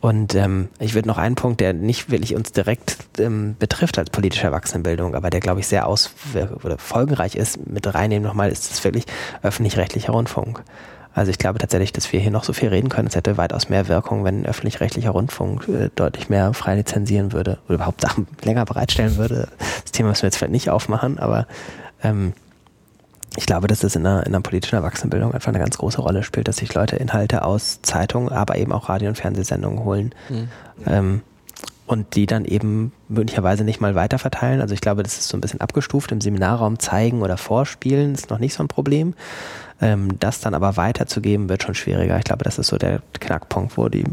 Und 0.00 0.34
ähm, 0.34 0.68
ich 0.78 0.94
würde 0.94 1.08
noch 1.08 1.18
einen 1.18 1.34
Punkt, 1.34 1.60
der 1.60 1.74
nicht 1.74 2.10
wirklich 2.10 2.34
uns 2.34 2.52
direkt 2.52 2.96
ähm, 3.18 3.56
betrifft 3.58 3.98
als 3.98 4.08
politische 4.08 4.44
Erwachsenenbildung, 4.44 5.14
aber 5.14 5.28
der, 5.28 5.40
glaube 5.40 5.60
ich, 5.60 5.66
sehr 5.66 5.86
aus 5.86 6.12
oder 6.64 6.78
folgenreich 6.78 7.34
ist, 7.34 7.66
mit 7.66 7.92
reinnehmen 7.92 8.26
nochmal, 8.26 8.50
ist 8.50 8.70
es 8.70 8.82
wirklich 8.82 9.04
öffentlich-rechtlicher 9.42 10.12
Rundfunk. 10.12 10.62
Also 11.12 11.30
ich 11.30 11.38
glaube 11.38 11.58
tatsächlich, 11.58 11.92
dass 11.92 12.12
wir 12.12 12.20
hier 12.20 12.30
noch 12.30 12.44
so 12.44 12.52
viel 12.52 12.68
reden 12.68 12.88
können. 12.88 13.08
Es 13.08 13.16
hätte 13.16 13.36
weitaus 13.36 13.68
mehr 13.68 13.88
Wirkung, 13.88 14.24
wenn 14.24 14.46
öffentlich-rechtlicher 14.46 15.10
Rundfunk 15.10 15.68
äh, 15.68 15.90
deutlich 15.94 16.30
mehr 16.30 16.54
frei 16.54 16.76
lizenzieren 16.76 17.32
würde 17.32 17.58
oder 17.66 17.74
überhaupt 17.74 18.00
Sachen 18.00 18.26
länger 18.42 18.64
bereitstellen 18.64 19.16
würde. 19.16 19.48
Das 19.82 19.92
Thema 19.92 20.10
müssen 20.10 20.22
wir 20.22 20.28
jetzt 20.28 20.36
vielleicht 20.36 20.52
nicht 20.52 20.70
aufmachen, 20.70 21.18
aber 21.18 21.46
ähm, 22.02 22.32
ich 23.40 23.46
glaube, 23.46 23.68
dass 23.68 23.80
das 23.80 23.96
in 23.96 24.06
einer, 24.06 24.26
in 24.26 24.34
einer 24.34 24.42
politischen 24.42 24.76
Erwachsenenbildung 24.76 25.32
einfach 25.32 25.48
eine 25.48 25.58
ganz 25.58 25.78
große 25.78 26.02
Rolle 26.02 26.22
spielt, 26.22 26.46
dass 26.46 26.58
sich 26.58 26.74
Leute 26.74 26.96
Inhalte 26.96 27.42
aus 27.42 27.80
Zeitungen, 27.80 28.28
aber 28.28 28.58
eben 28.58 28.70
auch 28.70 28.90
Radio- 28.90 29.08
und 29.08 29.14
Fernsehsendungen 29.14 29.82
holen. 29.82 30.14
Mhm. 30.28 30.48
Ähm, 30.86 31.20
und 31.86 32.16
die 32.16 32.26
dann 32.26 32.44
eben 32.44 32.92
möglicherweise 33.08 33.64
nicht 33.64 33.80
mal 33.80 33.94
weiterverteilen. 33.94 34.60
Also 34.60 34.74
ich 34.74 34.82
glaube, 34.82 35.02
das 35.02 35.16
ist 35.16 35.28
so 35.28 35.38
ein 35.38 35.40
bisschen 35.40 35.62
abgestuft. 35.62 36.12
Im 36.12 36.20
Seminarraum 36.20 36.78
zeigen 36.78 37.22
oder 37.22 37.38
vorspielen 37.38 38.12
ist 38.12 38.28
noch 38.28 38.38
nicht 38.38 38.52
so 38.52 38.62
ein 38.62 38.68
Problem. 38.68 39.14
Ähm, 39.80 40.20
das 40.20 40.40
dann 40.40 40.52
aber 40.52 40.76
weiterzugeben, 40.76 41.48
wird 41.48 41.62
schon 41.62 41.74
schwieriger. 41.74 42.18
Ich 42.18 42.24
glaube, 42.24 42.44
das 42.44 42.58
ist 42.58 42.66
so 42.66 42.76
der 42.76 43.00
Knackpunkt, 43.20 43.78
wo 43.78 43.88
die 43.88 44.04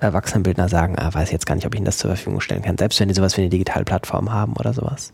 Erwachsenenbildner 0.00 0.68
sagen, 0.68 0.98
ah, 0.98 1.14
weiß 1.14 1.30
jetzt 1.30 1.46
gar 1.46 1.54
nicht, 1.54 1.66
ob 1.66 1.74
ich 1.74 1.78
ihnen 1.78 1.86
das 1.86 1.98
zur 1.98 2.10
Verfügung 2.10 2.40
stellen 2.40 2.62
kann, 2.62 2.76
selbst 2.76 2.98
wenn 2.98 3.06
die 3.06 3.14
sowas 3.14 3.36
wie 3.36 3.42
eine 3.42 3.50
Digitalplattform 3.50 4.32
haben 4.32 4.54
oder 4.54 4.72
sowas. 4.72 5.12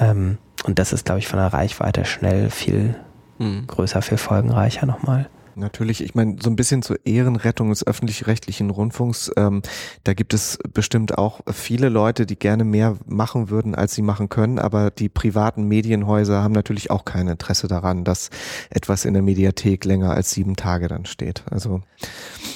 Ähm, 0.00 0.38
und 0.64 0.78
das 0.78 0.92
ist, 0.92 1.04
glaube 1.04 1.18
ich, 1.18 1.28
von 1.28 1.38
der 1.38 1.52
Reichweite 1.52 2.04
schnell 2.04 2.50
viel 2.50 2.96
hm. 3.38 3.66
größer, 3.66 4.02
viel 4.02 4.18
folgenreicher 4.18 4.86
nochmal. 4.86 5.28
Natürlich, 5.58 6.04
ich 6.04 6.14
meine, 6.14 6.36
so 6.42 6.50
ein 6.50 6.56
bisschen 6.56 6.82
zur 6.82 6.98
Ehrenrettung 7.06 7.70
des 7.70 7.86
öffentlich-rechtlichen 7.86 8.68
Rundfunks, 8.68 9.30
ähm, 9.38 9.62
da 10.04 10.12
gibt 10.12 10.34
es 10.34 10.58
bestimmt 10.74 11.16
auch 11.16 11.40
viele 11.50 11.88
Leute, 11.88 12.26
die 12.26 12.38
gerne 12.38 12.62
mehr 12.62 12.98
machen 13.06 13.48
würden, 13.48 13.74
als 13.74 13.94
sie 13.94 14.02
machen 14.02 14.28
können, 14.28 14.58
aber 14.58 14.90
die 14.90 15.08
privaten 15.08 15.66
Medienhäuser 15.66 16.42
haben 16.42 16.52
natürlich 16.52 16.90
auch 16.90 17.06
kein 17.06 17.26
Interesse 17.28 17.68
daran, 17.68 18.04
dass 18.04 18.28
etwas 18.68 19.06
in 19.06 19.14
der 19.14 19.22
Mediathek 19.22 19.86
länger 19.86 20.10
als 20.10 20.30
sieben 20.30 20.56
Tage 20.56 20.88
dann 20.88 21.06
steht. 21.06 21.42
Also, 21.50 21.80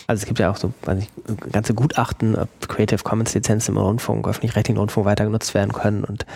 also 0.06 0.20
es 0.20 0.26
gibt 0.26 0.38
ja 0.38 0.50
auch 0.50 0.56
so 0.56 0.74
weiß 0.82 0.98
ich, 1.02 1.08
ganze 1.52 1.72
Gutachten, 1.72 2.36
ob 2.36 2.50
Creative 2.68 3.02
Commons 3.02 3.32
Lizenzen 3.32 3.76
im 3.76 3.78
Rundfunk, 3.78 4.28
öffentlich-rechtlichen 4.28 4.78
Rundfunk 4.78 5.06
weiter 5.06 5.24
genutzt 5.24 5.54
werden 5.54 5.72
können 5.72 6.04
und 6.04 6.26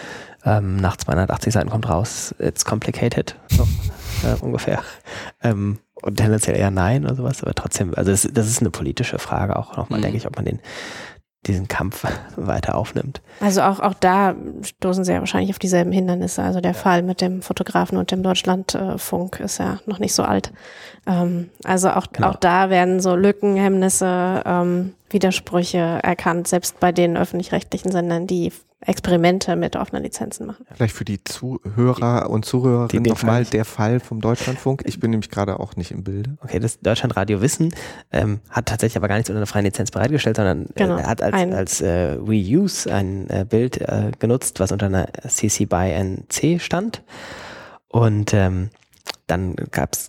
ähm, 0.47 0.77
nach 0.77 0.97
280 0.97 1.53
Seiten 1.53 1.69
kommt 1.69 1.91
raus, 1.91 2.35
it's 2.39 2.65
complicated, 2.65 3.37
so, 3.51 3.69
äh, 4.25 4.37
ungefähr. 4.41 4.83
Ähm, 5.43 5.79
und 6.03 6.17
tendenziell 6.17 6.57
eher 6.57 6.71
nein 6.71 7.05
oder 7.05 7.15
sowas, 7.15 7.43
aber 7.43 7.55
trotzdem, 7.55 7.95
also 7.95 8.11
das, 8.11 8.29
das 8.33 8.49
ist 8.49 8.61
eine 8.61 8.71
politische 8.71 9.19
Frage 9.19 9.57
auch 9.57 9.77
nochmal, 9.77 10.01
mhm. 10.01 10.03
denke 10.03 10.19
ich, 10.19 10.27
ob 10.27 10.37
man 10.37 10.45
den 10.45 10.61
diesen 11.47 11.69
Kampf 11.69 12.05
weiter 12.37 12.75
aufnimmt. 12.75 13.21
Also 13.41 13.63
auch, 13.63 13.81
auch 13.81 13.95
da 13.95 14.35
stoßen 14.63 15.05
sie 15.05 15.13
ja 15.13 15.21
wahrscheinlich 15.21 15.51
auf 15.51 15.59
dieselben 15.59 15.93
Hindernisse. 15.93 16.43
Also 16.43 16.61
der 16.61 16.75
Fall 16.75 17.03
mit 17.03 17.21
dem 17.21 17.43
Fotografen 17.43 17.99
und 17.99 18.11
dem 18.11 18.23
Deutschlandfunk 18.23 19.41
ist 19.41 19.59
ja 19.59 19.79
noch 19.87 19.99
nicht 19.99 20.15
so 20.15 20.23
alt. 20.23 20.53
Ähm, 21.07 21.51
also 21.65 21.91
auch, 21.91 22.07
genau. 22.13 22.31
auch 22.31 22.37
da 22.37 22.71
werden 22.71 23.01
so 23.01 23.15
Lücken, 23.15 23.57
Hemmnisse, 23.57 24.43
ähm, 24.45 24.95
Widersprüche 25.11 26.01
erkannt, 26.03 26.49
selbst 26.49 26.81
bei 26.81 26.93
den 26.93 27.17
öffentlich-rechtlichen 27.17 27.93
Sendern, 27.93 28.27
die 28.27 28.53
Experimente 28.87 29.57
mit 29.57 29.77
offenen 29.77 30.03
Lizenzen 30.03 30.47
machen. 30.47 30.67
Vielleicht 30.75 30.95
für 30.95 31.05
die 31.05 31.23
Zuhörer 31.25 32.31
und 32.31 32.45
Zuhörerinnen 32.45 33.05
nochmal 33.05 33.45
der 33.45 33.65
Fall 33.65 34.01
vom 34.01 34.21
Deutschlandfunk. 34.21 34.83
Ich 34.87 35.01
bin 35.01 35.11
nämlich 35.11 35.31
gerade 35.31 35.59
auch 35.61 35.77
nicht 35.77 35.91
im 35.91 36.05
Bilde. 36.05 36.37
Okay, 36.43 36.59
das 36.59 36.81
Deutschlandradio 36.81 37.41
Wissen 37.41 37.75
ähm, 38.13 38.41
hat 38.51 38.67
tatsächlich 38.67 38.97
aber 38.97 39.09
gar 39.09 39.17
nichts 39.17 39.31
unter 39.31 39.39
einer 39.39 39.47
freien 39.47 39.65
Lizenz 39.65 39.91
bereitgestellt, 39.91 40.37
sondern 40.37 40.67
äh, 40.67 40.73
genau, 40.77 40.99
äh, 40.99 41.05
hat 41.05 41.23
als, 41.23 41.35
als 41.35 41.81
äh, 41.81 42.13
Reuse 42.13 42.93
ein 42.93 43.29
äh, 43.31 43.47
Bild 43.49 43.81
äh, 43.81 44.13
genutzt, 44.19 44.61
was 44.61 44.73
unter 44.73 44.87
einer 44.87 45.09
CC 45.27 45.67
by 45.67 45.91
NC 45.93 46.61
stand. 46.61 47.03
Und 47.89 48.35
ähm, 48.35 48.71
dann 49.27 49.57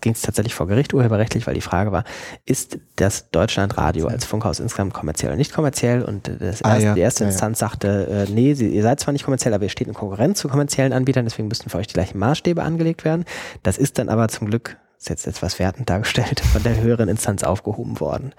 ging 0.01 0.13
es 0.13 0.21
tatsächlich 0.21 0.53
vor 0.53 0.67
Gericht 0.67 0.93
urheberrechtlich, 0.93 1.47
weil 1.47 1.53
die 1.53 1.61
Frage 1.61 1.91
war, 1.91 2.03
ist 2.45 2.79
das 2.97 3.29
Deutschlandradio 3.29 4.07
als 4.07 4.25
Funkhaus 4.25 4.59
insgesamt 4.59 4.93
kommerziell 4.93 5.29
oder 5.31 5.37
nicht 5.37 5.53
kommerziell? 5.53 6.01
Und 6.01 6.29
das 6.39 6.63
ah, 6.63 6.73
erste, 6.73 6.85
ja. 6.85 6.93
die 6.95 7.01
erste 7.01 7.23
ja, 7.23 7.29
Instanz 7.29 7.59
ja. 7.59 7.67
sagte, 7.67 8.27
äh, 8.27 8.31
nee, 8.31 8.53
sie, 8.53 8.67
ihr 8.67 8.83
seid 8.83 8.99
zwar 8.99 9.13
nicht 9.13 9.23
kommerziell, 9.23 9.53
aber 9.53 9.63
ihr 9.63 9.69
steht 9.69 9.87
in 9.87 9.93
Konkurrenz 9.93 10.39
zu 10.39 10.49
kommerziellen 10.49 10.91
Anbietern, 10.91 11.25
deswegen 11.25 11.47
müssten 11.47 11.69
für 11.69 11.77
euch 11.77 11.87
die 11.87 11.93
gleichen 11.93 12.19
Maßstäbe 12.19 12.61
angelegt 12.61 13.05
werden. 13.05 13.23
Das 13.63 13.77
ist 13.77 13.99
dann 13.99 14.09
aber 14.09 14.27
zum 14.27 14.47
Glück, 14.47 14.77
ist 14.97 15.09
jetzt 15.09 15.27
etwas 15.27 15.59
wertend 15.59 15.89
dargestellt, 15.89 16.41
von 16.41 16.63
der 16.63 16.81
höheren 16.81 17.07
Instanz 17.07 17.43
aufgehoben 17.43 17.99
worden. 18.01 18.33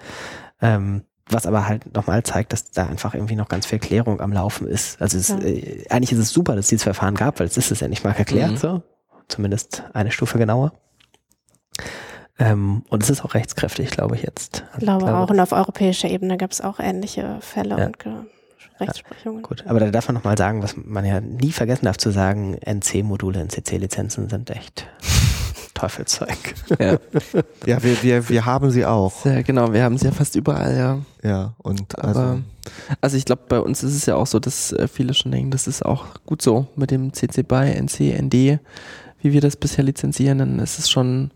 Ähm, 0.61 1.03
was 1.29 1.45
aber 1.45 1.67
halt 1.67 1.93
nochmal 1.93 2.23
zeigt, 2.23 2.53
dass 2.53 2.71
da 2.71 2.85
einfach 2.85 3.13
irgendwie 3.13 3.35
noch 3.35 3.49
ganz 3.49 3.65
viel 3.65 3.79
Klärung 3.79 4.21
am 4.21 4.31
Laufen 4.31 4.65
ist. 4.65 5.01
Also 5.01 5.17
es, 5.17 5.27
ja. 5.27 5.39
äh, 5.39 5.85
eigentlich 5.89 6.13
ist 6.13 6.19
es 6.19 6.29
super, 6.29 6.55
dass 6.55 6.65
es 6.65 6.69
dieses 6.69 6.83
Verfahren 6.83 7.15
gab, 7.15 7.39
weil 7.39 7.47
es 7.47 7.57
ist 7.57 7.71
es 7.71 7.81
ja 7.81 7.87
nicht 7.87 8.03
mal 8.03 8.13
erklärt 8.13 8.51
mhm. 8.51 8.57
so 8.57 8.83
zumindest 9.27 9.83
eine 9.93 10.11
Stufe 10.11 10.37
genauer. 10.37 10.73
Ähm, 12.39 12.83
und 12.89 13.03
es 13.03 13.09
ist 13.09 13.25
auch 13.25 13.33
rechtskräftig, 13.33 13.89
glaube 13.89 14.15
ich 14.15 14.21
jetzt. 14.21 14.63
Also 14.67 14.77
ich 14.77 14.83
glaube, 14.83 15.05
glaube 15.05 15.17
auch. 15.17 15.29
Und 15.29 15.39
auf 15.39 15.51
europäischer 15.51 16.09
Ebene 16.09 16.37
gab 16.37 16.51
es 16.51 16.61
auch 16.61 16.79
ähnliche 16.79 17.39
Fälle 17.41 17.77
ja. 17.77 17.85
und 17.87 17.97
Rechtsprechungen. 18.79 19.41
Ja, 19.41 19.47
gut, 19.47 19.65
aber 19.67 19.79
da 19.79 19.91
darf 19.91 20.07
man 20.07 20.15
nochmal 20.15 20.37
sagen, 20.37 20.61
was 20.61 20.75
man 20.77 21.05
ja 21.05 21.19
nie 21.19 21.51
vergessen 21.51 21.85
darf 21.85 21.97
zu 21.97 22.11
sagen, 22.11 22.57
NC-Module, 22.63 23.39
NCC-Lizenzen 23.39 24.29
sind 24.29 24.49
echt 24.51 24.87
Teufelszeug. 25.73 26.37
Ja, 26.79 26.97
ja 27.65 27.83
wir, 27.83 28.03
wir, 28.03 28.29
wir 28.29 28.45
haben 28.45 28.69
sie 28.69 28.85
auch. 28.85 29.25
Ja, 29.25 29.41
genau, 29.41 29.73
wir 29.73 29.83
haben 29.83 29.97
sie 29.97 30.05
ja 30.05 30.11
fast 30.11 30.35
überall, 30.35 30.77
ja. 30.77 30.99
Ja, 31.23 31.53
und 31.57 31.97
also. 31.99 32.19
Aber, 32.19 32.41
also 33.01 33.17
ich 33.17 33.25
glaube, 33.25 33.43
bei 33.47 33.59
uns 33.59 33.83
ist 33.83 33.95
es 33.95 34.05
ja 34.05 34.15
auch 34.15 34.27
so, 34.27 34.39
dass 34.39 34.71
äh, 34.73 34.87
viele 34.87 35.13
schon 35.13 35.31
denken, 35.31 35.51
das 35.51 35.67
ist 35.67 35.83
auch 35.83 36.05
gut 36.25 36.41
so 36.41 36.67
mit 36.75 36.91
dem 36.91 37.13
CC 37.13 37.43
BY, 37.43 37.81
NC, 37.81 38.21
ND 38.21 38.59
wie 39.21 39.33
wir 39.33 39.41
das 39.41 39.55
bisher 39.55 39.83
lizenzieren, 39.83 40.37
dann 40.37 40.59
ist 40.59 40.79
es 40.79 40.89
schon, 40.89 41.31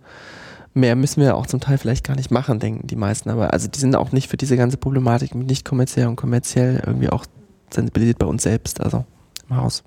mehr 0.74 0.96
müssen 0.96 1.22
wir 1.22 1.36
auch 1.36 1.48
zum 1.48 1.60
Teil 1.60 1.78
vielleicht 1.78 2.06
gar 2.06 2.16
nicht 2.16 2.32
machen, 2.32 2.60
denken 2.60 2.88
die 2.88 2.96
meisten. 2.96 3.30
Aber 3.30 3.54
also 3.54 3.68
die 3.68 3.80
sind 3.80 3.96
auch 3.96 4.12
nicht 4.12 4.30
für 4.30 4.38
diese 4.38 4.58
ganze 4.58 4.78
Problematik 4.78 5.36
mit 5.36 5.48
nicht 5.48 5.66
kommerziell 5.66 6.08
und 6.08 6.16
kommerziell 6.16 6.82
irgendwie 6.86 7.10
auch 7.10 7.26
sensibilisiert 7.70 8.20
bei 8.20 8.26
uns 8.26 8.44
selbst, 8.44 8.82
also 8.82 9.06
im 9.50 9.58
Haus. 9.58 9.84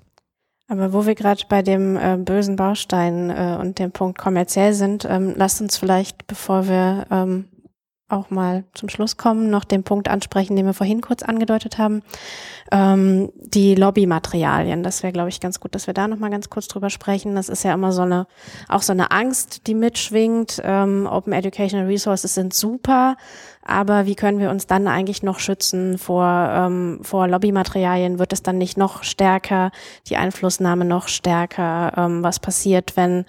Aber 0.67 0.93
wo 0.93 1.05
wir 1.05 1.13
gerade 1.13 1.43
bei 1.47 1.61
dem 1.61 1.95
äh, 1.95 2.17
bösen 2.17 2.55
Baustein 2.55 3.29
äh, 3.29 3.57
und 3.59 3.77
dem 3.77 3.91
Punkt 3.91 4.17
kommerziell 4.17 4.73
sind, 4.73 5.05
ähm, 5.07 5.33
lasst 5.35 5.61
uns 5.61 5.77
vielleicht, 5.77 6.25
bevor 6.25 6.67
wir 6.67 7.05
ähm, 7.11 7.45
auch 8.07 8.29
mal 8.29 8.65
zum 8.75 8.87
Schluss 8.87 9.17
kommen, 9.17 9.49
noch 9.49 9.63
den 9.63 9.83
Punkt 9.83 10.09
ansprechen, 10.09 10.55
den 10.55 10.67
wir 10.67 10.75
vorhin 10.75 11.01
kurz 11.01 11.23
angedeutet 11.23 11.79
haben. 11.79 12.03
Ähm, 12.71 13.31
die 13.35 13.73
Lobbymaterialien, 13.73 14.83
das 14.83 15.01
wäre, 15.01 15.11
glaube 15.11 15.29
ich, 15.29 15.39
ganz 15.39 15.59
gut, 15.59 15.73
dass 15.73 15.87
wir 15.87 15.95
da 15.95 16.07
noch 16.07 16.19
mal 16.19 16.29
ganz 16.29 16.51
kurz 16.51 16.67
drüber 16.67 16.91
sprechen. 16.91 17.33
Das 17.33 17.49
ist 17.49 17.63
ja 17.63 17.73
immer 17.73 17.91
so 17.91 18.03
eine, 18.03 18.27
auch 18.69 18.83
so 18.83 18.93
eine 18.93 19.09
Angst, 19.09 19.65
die 19.65 19.73
mitschwingt. 19.73 20.61
Ähm, 20.63 21.07
Open 21.11 21.33
Educational 21.33 21.87
Resources 21.87 22.35
sind 22.35 22.53
super, 22.53 23.17
aber 23.63 24.05
wie 24.05 24.15
können 24.15 24.37
wir 24.37 24.51
uns 24.51 24.67
dann 24.67 24.87
eigentlich 24.87 25.23
noch 25.23 25.39
schützen 25.39 25.97
vor, 25.97 26.25
ähm, 26.25 26.99
vor 27.01 27.27
Lobbymaterialien? 27.27 28.19
Wird 28.19 28.33
es 28.33 28.43
dann 28.43 28.59
nicht 28.59 28.77
noch 28.77 29.03
stärker, 29.03 29.71
die 30.07 30.17
Einflussnahme 30.17 30.85
noch 30.85 31.07
stärker? 31.07 31.93
Ähm, 31.97 32.23
was 32.23 32.39
passiert, 32.39 32.95
wenn 32.95 33.25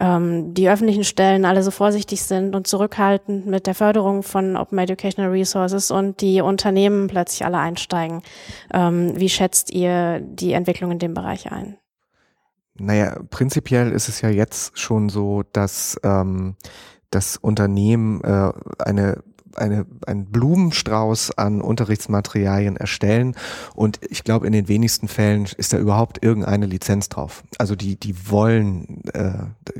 ähm, 0.00 0.54
die 0.54 0.68
öffentlichen 0.68 1.04
Stellen 1.04 1.44
alle 1.44 1.62
so 1.62 1.70
vorsichtig 1.70 2.22
sind 2.22 2.54
und 2.54 2.66
zurückhaltend 2.66 3.46
mit 3.46 3.66
der 3.66 3.74
Förderung 3.74 4.22
von 4.22 4.56
Open 4.56 4.78
Educational 4.78 5.30
Resources 5.30 5.90
und 5.90 6.20
die 6.20 6.40
Unternehmen 6.40 7.08
plötzlich 7.08 7.44
alle 7.44 7.58
einsteigen. 7.58 8.22
Ähm, 8.72 9.12
wie 9.16 9.28
schätzt 9.28 9.70
ihr 9.70 10.20
die 10.20 10.52
Entwicklung 10.52 10.92
in 10.92 10.98
dem 10.98 11.14
Bereich 11.14 11.50
ein? 11.50 11.76
Naja, 12.74 13.18
prinzipiell 13.30 13.90
ist 13.90 14.08
es 14.08 14.20
ja 14.20 14.28
jetzt 14.28 14.78
schon 14.78 15.08
so, 15.08 15.42
dass 15.52 15.98
ähm, 16.04 16.54
das 17.10 17.36
Unternehmen 17.36 18.22
äh, 18.22 18.52
eine 18.78 19.22
eine, 19.56 19.86
einen 20.06 20.26
Blumenstrauß 20.26 21.36
an 21.38 21.60
Unterrichtsmaterialien 21.60 22.76
erstellen 22.76 23.34
und 23.74 24.00
ich 24.08 24.24
glaube, 24.24 24.46
in 24.46 24.52
den 24.52 24.68
wenigsten 24.68 25.08
Fällen 25.08 25.46
ist 25.56 25.72
da 25.72 25.78
überhaupt 25.78 26.22
irgendeine 26.22 26.66
Lizenz 26.66 27.08
drauf. 27.08 27.44
Also 27.58 27.74
die, 27.74 27.96
die 27.96 28.30
wollen 28.30 29.02
äh, 29.12 29.32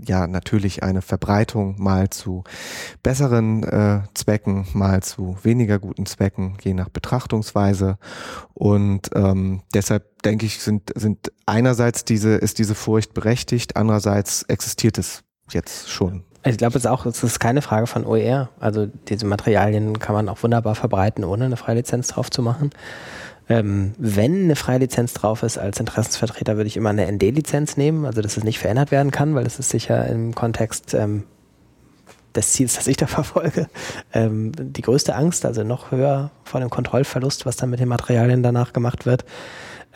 ja 0.04 0.26
natürlich 0.26 0.82
eine 0.82 1.02
Verbreitung 1.02 1.76
mal 1.78 2.10
zu 2.10 2.44
besseren 3.02 3.62
äh, 3.64 4.00
Zwecken, 4.14 4.66
mal 4.72 5.02
zu 5.02 5.36
weniger 5.42 5.78
guten 5.78 6.06
Zwecken, 6.06 6.56
je 6.62 6.74
nach 6.74 6.88
Betrachtungsweise. 6.88 7.98
Und 8.54 9.10
ähm, 9.14 9.62
deshalb 9.74 10.22
denke 10.22 10.46
ich, 10.46 10.60
sind, 10.60 10.92
sind 10.94 11.32
einerseits 11.46 12.04
diese, 12.04 12.34
ist 12.36 12.58
diese 12.58 12.74
Furcht 12.74 13.14
berechtigt, 13.14 13.76
andererseits 13.76 14.42
existiert 14.44 14.98
es 14.98 15.22
jetzt 15.50 15.90
schon. 15.90 16.24
Ich 16.48 16.58
glaube, 16.58 16.78
es 16.78 16.84
ist 16.84 16.90
auch, 16.90 17.04
es 17.04 17.22
ist 17.22 17.40
keine 17.40 17.62
Frage 17.62 17.86
von 17.86 18.06
OER. 18.06 18.48
Also 18.58 18.86
diese 19.08 19.26
Materialien 19.26 19.98
kann 19.98 20.14
man 20.14 20.28
auch 20.28 20.42
wunderbar 20.42 20.74
verbreiten, 20.74 21.24
ohne 21.24 21.44
eine 21.44 21.56
Freilizenz 21.56 22.08
drauf 22.08 22.30
zu 22.30 22.42
machen. 22.42 22.70
Ähm, 23.48 23.94
wenn 23.98 24.44
eine 24.44 24.56
Freilizenz 24.56 25.14
drauf 25.14 25.42
ist 25.42 25.58
als 25.58 25.80
Interessensvertreter, 25.80 26.56
würde 26.56 26.68
ich 26.68 26.76
immer 26.76 26.90
eine 26.90 27.10
ND-Lizenz 27.10 27.76
nehmen, 27.76 28.04
also 28.04 28.20
dass 28.20 28.36
es 28.36 28.44
nicht 28.44 28.58
verändert 28.58 28.90
werden 28.90 29.10
kann, 29.10 29.34
weil 29.34 29.46
es 29.46 29.58
ist 29.58 29.70
sicher 29.70 30.06
im 30.06 30.34
Kontext 30.34 30.94
ähm, 30.94 31.24
des 32.34 32.52
Ziels, 32.52 32.76
das 32.76 32.86
ich 32.86 32.96
da 32.96 33.06
verfolge, 33.08 33.68
ähm, 34.12 34.52
die 34.54 34.82
größte 34.82 35.14
Angst, 35.14 35.46
also 35.46 35.64
noch 35.64 35.90
höher 35.90 36.30
vor 36.44 36.60
dem 36.60 36.70
Kontrollverlust, 36.70 37.46
was 37.46 37.56
dann 37.56 37.70
mit 37.70 37.80
den 37.80 37.88
Materialien 37.88 38.42
danach 38.42 38.72
gemacht 38.72 39.06
wird. 39.06 39.24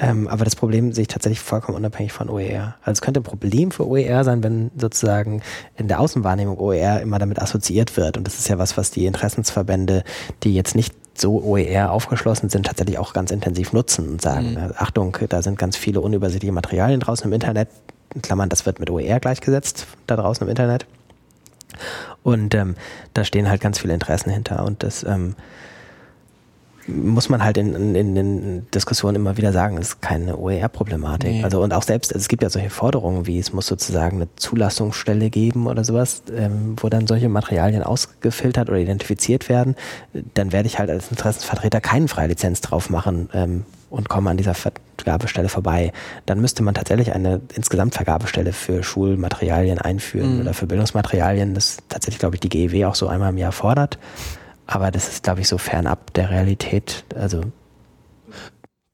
Ähm, 0.02 0.26
aber 0.26 0.44
das 0.44 0.56
Problem 0.56 0.92
sehe 0.92 1.02
ich 1.02 1.08
tatsächlich 1.08 1.38
vollkommen 1.38 1.78
unabhängig 1.78 2.12
von 2.12 2.28
OER. 2.28 2.74
Also 2.80 2.90
es 2.90 3.00
könnte 3.02 3.20
ein 3.20 3.22
Problem 3.22 3.70
für 3.70 3.86
OER 3.86 4.24
sein, 4.24 4.42
wenn 4.42 4.72
sozusagen 4.76 5.42
in 5.76 5.86
der 5.86 6.00
Außenwahrnehmung 6.00 6.58
OER 6.58 7.00
immer 7.00 7.20
damit 7.20 7.40
assoziiert 7.40 7.96
wird. 7.96 8.18
Und 8.18 8.26
das 8.26 8.36
ist 8.36 8.48
ja 8.48 8.58
was, 8.58 8.76
was 8.76 8.90
die 8.90 9.06
Interessensverbände, 9.06 10.02
die 10.42 10.54
jetzt 10.54 10.74
nicht 10.74 10.92
so 11.14 11.40
OER 11.44 11.92
aufgeschlossen 11.92 12.48
sind, 12.48 12.66
tatsächlich 12.66 12.98
auch 12.98 13.12
ganz 13.12 13.30
intensiv 13.30 13.72
nutzen 13.72 14.08
und 14.08 14.20
sagen, 14.20 14.54
mhm. 14.54 14.72
Achtung, 14.76 15.16
da 15.28 15.40
sind 15.40 15.56
ganz 15.56 15.76
viele 15.76 16.00
unübersichtliche 16.00 16.52
Materialien 16.52 16.98
draußen 16.98 17.26
im 17.26 17.32
Internet. 17.32 17.68
In 18.12 18.22
Klammern, 18.22 18.48
das 18.48 18.66
wird 18.66 18.80
mit 18.80 18.90
OER 18.90 19.20
gleichgesetzt, 19.20 19.86
da 20.08 20.16
draußen 20.16 20.44
im 20.44 20.50
Internet. 20.50 20.84
Und 22.24 22.56
ähm, 22.56 22.74
da 23.14 23.24
stehen 23.24 23.48
halt 23.48 23.60
ganz 23.60 23.78
viele 23.78 23.94
Interessen 23.94 24.30
hinter. 24.30 24.64
Und 24.64 24.82
das 24.82 25.04
ähm, 25.04 25.36
muss 26.86 27.28
man 27.28 27.44
halt 27.44 27.58
in, 27.58 27.74
in, 27.74 27.94
in 27.94 28.14
den 28.14 28.70
Diskussionen 28.70 29.16
immer 29.16 29.36
wieder 29.36 29.52
sagen, 29.52 29.78
es 29.78 29.88
ist 29.88 30.02
keine 30.02 30.36
OER-Problematik. 30.36 31.30
Nee. 31.30 31.44
Also 31.44 31.62
und 31.62 31.72
auch 31.72 31.82
selbst, 31.82 32.12
also 32.12 32.22
es 32.22 32.28
gibt 32.28 32.42
ja 32.42 32.50
solche 32.50 32.70
Forderungen 32.70 33.26
wie, 33.26 33.38
es 33.38 33.52
muss 33.52 33.66
sozusagen 33.66 34.16
eine 34.16 34.28
Zulassungsstelle 34.36 35.30
geben 35.30 35.66
oder 35.66 35.84
sowas, 35.84 36.22
ähm, 36.34 36.76
wo 36.80 36.88
dann 36.88 37.06
solche 37.06 37.28
Materialien 37.28 37.82
ausgefiltert 37.82 38.68
oder 38.68 38.78
identifiziert 38.78 39.48
werden. 39.48 39.76
Dann 40.34 40.52
werde 40.52 40.66
ich 40.66 40.78
halt 40.78 40.90
als 40.90 41.10
Interessensvertreter 41.10 41.80
keinen 41.80 42.08
Freilizenz 42.08 42.60
drauf 42.60 42.90
machen 42.90 43.28
ähm, 43.32 43.64
und 43.90 44.08
komme 44.08 44.30
an 44.30 44.36
dieser 44.36 44.54
Vergabestelle 44.54 45.48
vorbei. 45.48 45.92
Dann 46.26 46.40
müsste 46.40 46.62
man 46.62 46.74
tatsächlich 46.74 47.12
eine 47.12 47.40
insgesamt 47.54 47.94
Vergabestelle 47.94 48.52
für 48.52 48.82
Schulmaterialien 48.82 49.78
einführen 49.78 50.36
mhm. 50.36 50.40
oder 50.40 50.54
für 50.54 50.66
Bildungsmaterialien, 50.66 51.54
das 51.54 51.78
tatsächlich, 51.88 52.18
glaube 52.18 52.36
ich, 52.36 52.40
die 52.40 52.48
GEW 52.48 52.86
auch 52.86 52.94
so 52.94 53.06
einmal 53.06 53.30
im 53.30 53.38
Jahr 53.38 53.52
fordert. 53.52 53.98
Aber 54.66 54.90
das 54.90 55.08
ist, 55.08 55.22
glaube 55.24 55.40
ich, 55.40 55.48
so 55.48 55.58
fernab 55.58 56.14
der 56.14 56.30
Realität. 56.30 57.04
Also 57.14 57.42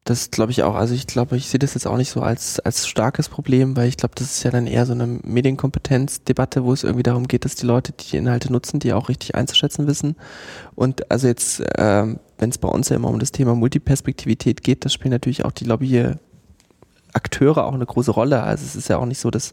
das 0.09 0.31
glaube 0.31 0.53
ich 0.53 0.62
auch. 0.62 0.74
Also 0.74 0.95
ich 0.95 1.07
glaube, 1.07 1.36
ich 1.36 1.49
sehe 1.49 1.59
das 1.59 1.74
jetzt 1.74 1.86
auch 1.86 1.99
nicht 1.99 2.09
so 2.09 2.23
als, 2.23 2.61
als 2.61 2.89
starkes 2.89 3.28
Problem, 3.28 3.77
weil 3.77 3.89
ich 3.89 3.99
glaube, 3.99 4.15
das 4.15 4.28
ist 4.28 4.43
ja 4.43 4.51
dann 4.51 4.66
eher 4.66 4.86
so 4.86 4.95
eine 4.95 5.07
Medienkompetenzdebatte, 5.07 6.65
wo 6.65 6.73
es 6.73 6.82
irgendwie 6.82 7.03
darum 7.03 7.28
geht, 7.28 7.45
dass 7.45 7.57
die 7.57 7.66
Leute, 7.66 7.93
die, 7.93 8.16
Inhalte 8.16 8.51
nutzen, 8.51 8.81
die 8.81 8.95
auch 8.95 9.11
richtig 9.11 9.35
einzuschätzen 9.35 9.86
wissen. 9.86 10.16
Und 10.74 11.11
also 11.11 11.28
jetzt, 11.28 11.61
äh, 11.61 12.07
wenn 12.39 12.51
es 12.51 12.57
bei 12.57 12.69
uns 12.69 12.89
ja 12.89 12.97
immer 12.97 13.09
um 13.09 13.19
das 13.19 13.32
Thema 13.32 13.55
Multiperspektivität 13.55 14.62
geht, 14.62 14.86
das 14.86 14.95
spielen 14.95 15.12
natürlich 15.12 15.45
auch 15.45 15.53
die 15.53 15.66
Lobby 15.66 16.15
Akteure 17.13 17.67
auch 17.67 17.75
eine 17.75 17.87
große 17.87 18.11
Rolle. 18.11 18.43
Also 18.43 18.65
es 18.65 18.77
ist 18.77 18.89
ja 18.89 18.99
auch 18.99 19.07
nicht 19.07 19.21
so, 19.21 19.31
dass, 19.31 19.53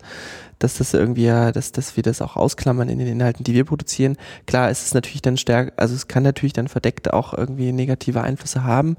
dass 0.60 0.78
das 0.78 0.94
irgendwie 0.94 1.26
dass, 1.26 1.72
dass 1.72 1.96
wir 1.96 2.04
das 2.04 2.22
auch 2.22 2.36
ausklammern 2.36 2.90
in 2.90 3.00
den 3.00 3.08
Inhalten, 3.08 3.44
die 3.44 3.54
wir 3.54 3.66
produzieren. 3.66 4.18
Klar, 4.46 4.70
es 4.70 4.94
natürlich 4.94 5.22
dann 5.22 5.38
stärker, 5.38 5.74
also 5.78 5.96
es 5.96 6.08
kann 6.08 6.24
natürlich 6.24 6.54
dann 6.54 6.68
verdeckt 6.68 7.14
auch 7.14 7.34
irgendwie 7.34 7.72
negative 7.72 8.22
Einflüsse 8.22 8.64
haben. 8.64 8.98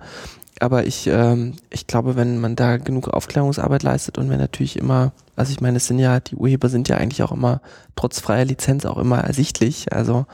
Aber 0.58 0.86
ich, 0.86 1.06
ähm, 1.06 1.54
ich 1.68 1.86
glaube, 1.86 2.16
wenn 2.16 2.38
man 2.38 2.56
da 2.56 2.78
genug 2.78 3.08
Aufklärungsarbeit 3.08 3.82
leistet 3.82 4.16
und 4.16 4.30
wenn 4.30 4.38
natürlich 4.38 4.78
immer, 4.78 5.12
also 5.36 5.52
ich 5.52 5.60
meine, 5.60 5.76
es 5.76 5.86
sind 5.86 5.98
ja, 5.98 6.18
die 6.20 6.34
Urheber 6.34 6.70
sind 6.70 6.88
ja 6.88 6.96
eigentlich 6.96 7.22
auch 7.22 7.32
immer, 7.32 7.60
trotz 7.94 8.20
freier 8.20 8.46
Lizenz 8.46 8.86
auch 8.86 8.96
immer 8.96 9.18
ersichtlich. 9.18 9.92
Also 9.92 10.24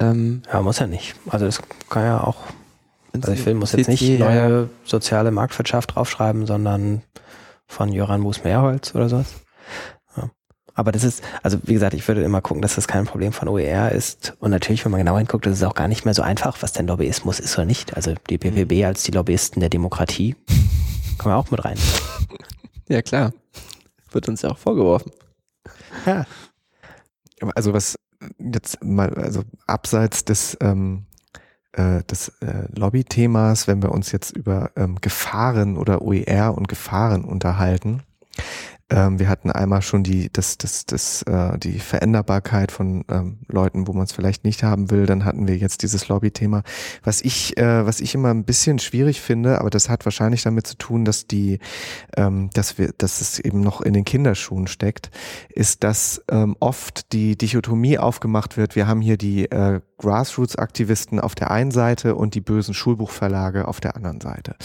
ähm, 0.00 0.42
Ja, 0.52 0.60
muss 0.60 0.80
ja 0.80 0.88
nicht. 0.88 1.14
Also 1.28 1.46
es 1.46 1.62
kann 1.88 2.04
ja 2.04 2.24
auch, 2.24 2.36
also 3.12 3.32
ich 3.32 3.44
will, 3.46 3.54
muss 3.54 3.72
jetzt 3.72 3.88
nicht 3.88 4.18
neue 4.18 4.68
soziale 4.84 5.30
Marktwirtschaft 5.30 5.94
draufschreiben, 5.94 6.46
sondern 6.46 7.02
von 7.66 7.92
Joran 7.92 8.20
Moos-Mehrholz 8.20 8.94
oder 8.94 9.08
sowas. 9.08 9.34
Aber 10.78 10.92
das 10.92 11.02
ist, 11.02 11.24
also 11.42 11.58
wie 11.64 11.72
gesagt, 11.72 11.92
ich 11.94 12.06
würde 12.06 12.22
immer 12.22 12.40
gucken, 12.40 12.62
dass 12.62 12.76
das 12.76 12.86
kein 12.86 13.04
Problem 13.04 13.32
von 13.32 13.48
OER 13.48 13.90
ist. 13.90 14.36
Und 14.38 14.52
natürlich, 14.52 14.84
wenn 14.84 14.92
man 14.92 15.00
genau 15.00 15.18
hinguckt, 15.18 15.44
ist 15.46 15.54
es 15.54 15.64
auch 15.64 15.74
gar 15.74 15.88
nicht 15.88 16.04
mehr 16.04 16.14
so 16.14 16.22
einfach, 16.22 16.56
was 16.60 16.72
denn 16.72 16.86
Lobbyismus 16.86 17.40
ist 17.40 17.58
oder 17.58 17.64
nicht. 17.64 17.96
Also 17.96 18.14
die 18.30 18.38
PPB 18.38 18.74
mhm. 18.74 18.84
als 18.84 19.02
die 19.02 19.10
Lobbyisten 19.10 19.58
der 19.58 19.70
Demokratie 19.70 20.36
kommen 21.18 21.34
wir 21.34 21.36
auch 21.36 21.50
mit 21.50 21.64
rein. 21.64 21.76
Ja, 22.88 23.02
klar. 23.02 23.32
Wird 24.12 24.28
uns 24.28 24.42
ja 24.42 24.50
auch 24.50 24.58
vorgeworfen. 24.58 25.10
Ja. 26.06 26.26
Also 27.56 27.72
was 27.72 27.96
jetzt 28.38 28.80
mal, 28.84 29.12
also 29.14 29.42
abseits 29.66 30.24
des, 30.24 30.56
ähm, 30.60 31.06
äh, 31.78 32.02
des 32.04 32.28
äh, 32.40 32.66
Lobby-Themas, 32.74 33.68
wenn 33.68 33.82
wir 33.82 33.92
uns 33.92 34.12
jetzt 34.12 34.36
über 34.36 34.70
ähm, 34.76 34.96
Gefahren 35.00 35.76
oder 35.76 36.02
OER 36.02 36.54
und 36.56 36.68
Gefahren 36.68 37.24
unterhalten, 37.24 38.02
ähm, 38.90 39.18
wir 39.18 39.28
hatten 39.28 39.50
einmal 39.50 39.82
schon 39.82 40.02
die, 40.02 40.30
das, 40.32 40.56
das, 40.56 40.86
das, 40.86 41.22
äh, 41.22 41.58
die 41.58 41.78
Veränderbarkeit 41.78 42.72
von 42.72 43.04
ähm, 43.10 43.38
Leuten, 43.46 43.86
wo 43.86 43.92
man 43.92 44.04
es 44.04 44.12
vielleicht 44.12 44.44
nicht 44.44 44.62
haben 44.62 44.90
will. 44.90 45.04
Dann 45.04 45.26
hatten 45.26 45.46
wir 45.46 45.56
jetzt 45.58 45.82
dieses 45.82 46.08
Lobby-Thema. 46.08 46.62
Was 47.04 47.20
ich, 47.20 47.58
äh, 47.58 47.84
was 47.84 48.00
ich 48.00 48.14
immer 48.14 48.30
ein 48.30 48.44
bisschen 48.44 48.78
schwierig 48.78 49.20
finde, 49.20 49.60
aber 49.60 49.68
das 49.68 49.90
hat 49.90 50.06
wahrscheinlich 50.06 50.42
damit 50.42 50.66
zu 50.66 50.78
tun, 50.78 51.04
dass 51.04 51.26
die, 51.26 51.58
ähm, 52.16 52.48
dass 52.54 52.78
wir, 52.78 52.92
dass 52.96 53.20
es 53.20 53.38
eben 53.38 53.60
noch 53.60 53.82
in 53.82 53.92
den 53.92 54.04
Kinderschuhen 54.04 54.66
steckt, 54.68 55.10
ist, 55.50 55.84
dass 55.84 56.24
ähm, 56.30 56.56
oft 56.58 57.12
die 57.12 57.36
Dichotomie 57.36 57.98
aufgemacht 57.98 58.56
wird. 58.56 58.74
Wir 58.74 58.86
haben 58.86 59.02
hier 59.02 59.18
die 59.18 59.50
äh, 59.50 59.80
Grassroots-Aktivisten 59.98 61.20
auf 61.20 61.34
der 61.34 61.50
einen 61.50 61.70
Seite 61.70 62.14
und 62.14 62.34
die 62.34 62.40
bösen 62.40 62.74
Schulbuchverlage 62.74 63.68
auf 63.68 63.80
der 63.80 63.96
anderen 63.96 64.20
Seite. 64.20 64.56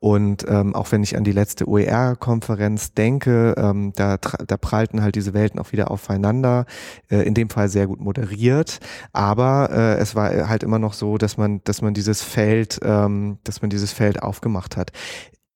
Und 0.00 0.46
ähm, 0.48 0.74
auch 0.74 0.90
wenn 0.92 1.02
ich 1.02 1.16
an 1.16 1.24
die 1.24 1.32
letzte 1.32 1.68
OER-Konferenz 1.68 2.94
denke, 2.94 3.54
ähm, 3.56 3.92
da, 3.94 4.16
da 4.16 4.56
prallten 4.56 5.02
halt 5.02 5.14
diese 5.14 5.34
Welten 5.34 5.60
auch 5.60 5.72
wieder 5.72 5.90
aufeinander, 5.90 6.66
äh, 7.10 7.22
in 7.22 7.34
dem 7.34 7.50
Fall 7.50 7.68
sehr 7.68 7.86
gut 7.86 8.00
moderiert, 8.00 8.80
aber 9.12 9.70
äh, 9.70 9.98
es 9.98 10.14
war 10.14 10.48
halt 10.48 10.62
immer 10.62 10.78
noch 10.78 10.94
so, 10.94 11.18
dass 11.18 11.36
man, 11.36 11.62
dass 11.64 11.82
man 11.82 11.94
dieses 11.94 12.22
Feld, 12.22 12.80
ähm, 12.82 13.38
dass 13.44 13.62
man 13.62 13.70
dieses 13.70 13.92
Feld 13.92 14.22
aufgemacht 14.22 14.76
hat 14.76 14.92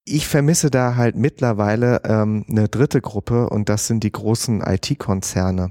ich 0.05 0.28
vermisse 0.28 0.70
da 0.70 0.96
halt 0.96 1.16
mittlerweile 1.16 2.02
ähm, 2.05 2.44
eine 2.48 2.68
dritte 2.68 3.01
Gruppe 3.01 3.48
und 3.48 3.68
das 3.68 3.86
sind 3.86 4.05
die 4.05 4.12
großen 4.12 4.60
IT-Konzerne. 4.60 5.70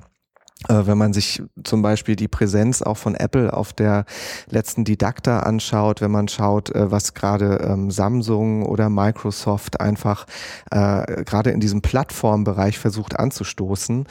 Äh, 0.70 0.88
wenn 0.88 0.98
man 0.98 1.14
sich 1.14 1.42
zum 1.64 1.82
Beispiel 1.82 2.16
die 2.16 2.28
Präsenz 2.28 2.82
auch 2.82 2.98
von 2.98 3.16
Apple 3.16 3.54
auf 3.54 3.74
der 3.74 4.06
letzten 4.50 4.84
Didakta 4.84 5.40
anschaut, 5.40 6.02
wenn 6.02 6.12
man 6.12 6.28
schaut, 6.28 6.74
äh, 6.74 6.92
was 6.92 7.14
gerade 7.14 7.66
ähm, 7.68 7.92
Samsung 7.92 8.66
oder 8.66 8.90
Microsoft 8.90 9.82
einfach 9.82 10.26
äh, 10.72 11.24
gerade 11.24 11.52
in 11.52 11.60
diesem 11.60 11.82
Plattformbereich 11.82 12.80
versucht 12.80 13.20
anzustoßen, 13.20 14.06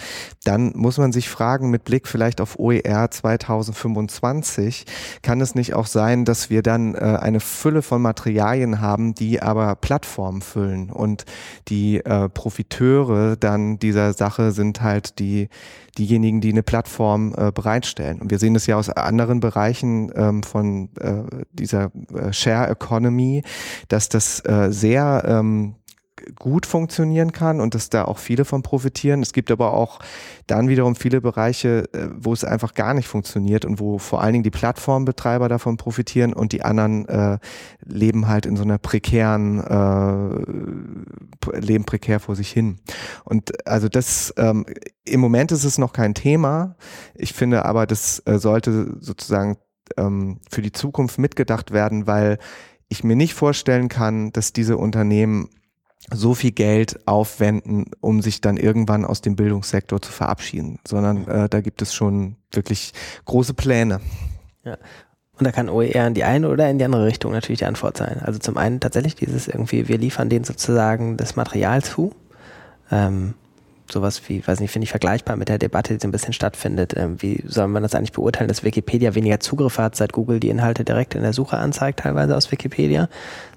dann 0.45 0.73
muss 0.75 0.99
man 0.99 1.13
sich 1.13 1.29
fragen, 1.29 1.71
mit 1.71 1.85
Blick 1.85 2.07
vielleicht 2.07 2.41
auf 2.41 2.59
OER 2.59 3.11
2025, 3.11 4.85
kann 5.23 5.41
es 5.41 5.55
nicht 5.55 5.75
auch 5.75 5.87
sein, 5.87 6.25
dass 6.25 6.51
wir 6.51 6.63
dann 6.63 6.95
eine 6.97 7.41
Fülle 7.41 7.83
von 7.83 8.03
Materialien 8.03 8.81
haben, 8.81 9.15
die 9.15 9.41
aber 9.41 9.75
Plattformen 9.77 10.43
füllen 10.43 10.91
und 10.91 11.25
die 11.69 12.01
Profiteure 12.35 13.37
dann 13.37 13.79
dieser 13.79 14.13
Sache 14.13 14.53
sind 14.53 14.83
halt 14.83 15.19
die 15.19 15.49
diejenigen, 15.99 16.41
die 16.43 16.51
eine 16.51 16.63
Plattform 16.63 17.35
äh, 17.37 17.51
bereitstellen. 17.53 18.21
Und 18.21 18.31
wir 18.31 18.39
sehen 18.39 18.55
es 18.55 18.67
ja 18.67 18.77
aus 18.77 18.91
anderen 18.91 19.41
Bereichen 19.41 20.13
ähm, 20.15 20.43
von 20.43 20.91
äh, 21.01 21.23
dieser 21.53 21.91
äh, 22.15 22.33
Share 22.33 22.71
Economy, 22.71 23.43
dass 23.89 24.09
das 24.09 24.41
äh, 24.45 24.69
sehr 24.71 25.25
ähm, 25.27 25.77
gut 26.37 26.67
funktionieren 26.67 27.33
kann 27.33 27.61
und 27.61 27.75
dass 27.75 27.91
da 27.91 28.05
auch 28.05 28.19
viele 28.19 28.45
von 28.45 28.63
profitieren. 28.63 29.23
Es 29.23 29.33
gibt 29.33 29.51
aber 29.51 29.73
auch 29.75 30.01
dann 30.47 30.69
wiederum 30.69 30.95
viele 30.97 31.21
Bereiche, 31.21 31.89
äh, 31.93 32.09
wo 32.17 32.33
es 32.33 32.45
einfach 32.45 32.75
gar 32.75 32.95
nicht 32.95 33.09
funktioniert 33.09 33.65
und 33.65 33.81
wo 33.81 33.99
vor 33.99 34.23
allen 34.23 34.33
Dingen 34.33 34.45
die 34.45 34.51
Plattformbetreiber 34.51 35.49
davon 35.49 35.77
profitieren 35.77 36.33
und 36.33 36.53
die 36.53 36.63
anderen 36.63 37.07
äh, 37.09 37.39
leben 37.85 38.29
halt 38.29 38.47
in 38.47 38.57
so 38.57 38.63
einer 38.63 38.79
prekären, 38.79 39.59
äh, 39.61 41.59
leben 41.59 41.85
prekär 41.85 42.21
vor 42.21 42.37
sich 42.37 42.51
hin. 42.51 42.79
Und 43.25 43.67
also 43.67 43.89
das, 43.89 44.33
ähm, 44.37 44.67
im 45.05 45.21
Moment 45.21 45.53
ist 45.53 45.65
es 45.65 45.79
noch 45.79 45.93
kein 45.93 46.15
Thema. 46.15 46.77
Ich 47.15 47.33
finde 47.33 47.65
aber, 47.65 47.87
das 47.87 48.23
äh, 48.27 48.39
sollte 48.39 48.97
sozusagen 49.01 49.57
ähm, 49.97 50.41
für 50.51 50.63
die 50.63 50.73
Zukunft 50.73 51.19
mitgedacht 51.19 51.73
werden, 51.73 52.07
weil 52.07 52.39
ich 52.89 53.05
mir 53.05 53.17
nicht 53.17 53.35
vorstellen 53.35 53.89
kann, 53.89 54.33
dass 54.33 54.53
diese 54.53 54.77
Unternehmen 54.77 55.49
so 56.11 56.35
viel 56.35 56.53
Geld 56.53 57.07
aufwenden, 57.07 57.87
um 58.01 58.23
sich 58.23 58.41
dann 58.41 58.57
irgendwann 58.57 59.05
aus 59.05 59.21
dem 59.21 59.37
Bildungssektor 59.37 60.03
zu 60.03 60.13
verabschieden, 60.13 60.79
sondern 60.87 61.27
äh, 61.29 61.49
da 61.49 61.61
gibt 61.61 61.83
es 61.83 61.95
schon 61.95 62.37
wirklich 62.51 62.93
große 63.25 63.55
Pläne. 63.55 64.01
Ja. 64.65 64.77
Und 65.39 65.47
da 65.47 65.53
kann 65.53 65.69
OER 65.69 66.07
in 66.07 66.15
die 66.15 66.25
eine 66.25 66.49
oder 66.49 66.69
in 66.69 66.79
die 66.79 66.85
andere 66.85 67.07
Richtung 67.07 67.33
natürlich 67.33 67.61
die 67.61 67.65
Antwort 67.65 67.97
sein. 67.97 68.21
Also 68.23 68.39
zum 68.39 68.57
einen 68.57 68.81
tatsächlich 68.81 69.17
dieses 69.17 69.49
irgendwie, 69.49 69.89
wir 69.89 69.99
liefern 69.99 70.29
denen 70.29 70.45
sozusagen 70.45 71.17
das 71.17 71.37
Material 71.37 71.83
zu. 71.83 72.15
Ähm, 72.91 73.35
sowas 73.93 74.23
wie, 74.29 74.47
weiß 74.47 74.61
nicht, 74.61 74.71
finde 74.71 74.85
ich 74.85 74.91
vergleichbar 74.91 75.37
mit 75.37 75.49
der 75.49 75.59
Debatte, 75.59 75.95
die 75.95 76.01
so 76.01 76.09
ein 76.09 76.13
bisschen 76.13 76.33
stattfindet. 76.33 76.95
Ähm, 76.97 77.21
wie 77.21 77.43
soll 77.47 77.69
man 77.69 77.83
das 77.83 77.95
eigentlich 77.95 78.13
beurteilen, 78.13 78.49
dass 78.49 78.65
Wikipedia 78.65 79.15
weniger 79.15 79.41
Zugriff 79.41 79.79
hat, 79.79 79.95
seit 79.97 80.13
Google 80.13 80.41
die 80.41 80.49
Inhalte 80.49 80.85
direkt 80.85 81.15
in 81.15 81.23
der 81.23 81.33
Suche 81.33 81.59
anzeigt, 81.59 82.01
teilweise 82.01 82.37
aus 82.37 82.51
Wikipedia? 82.51 83.09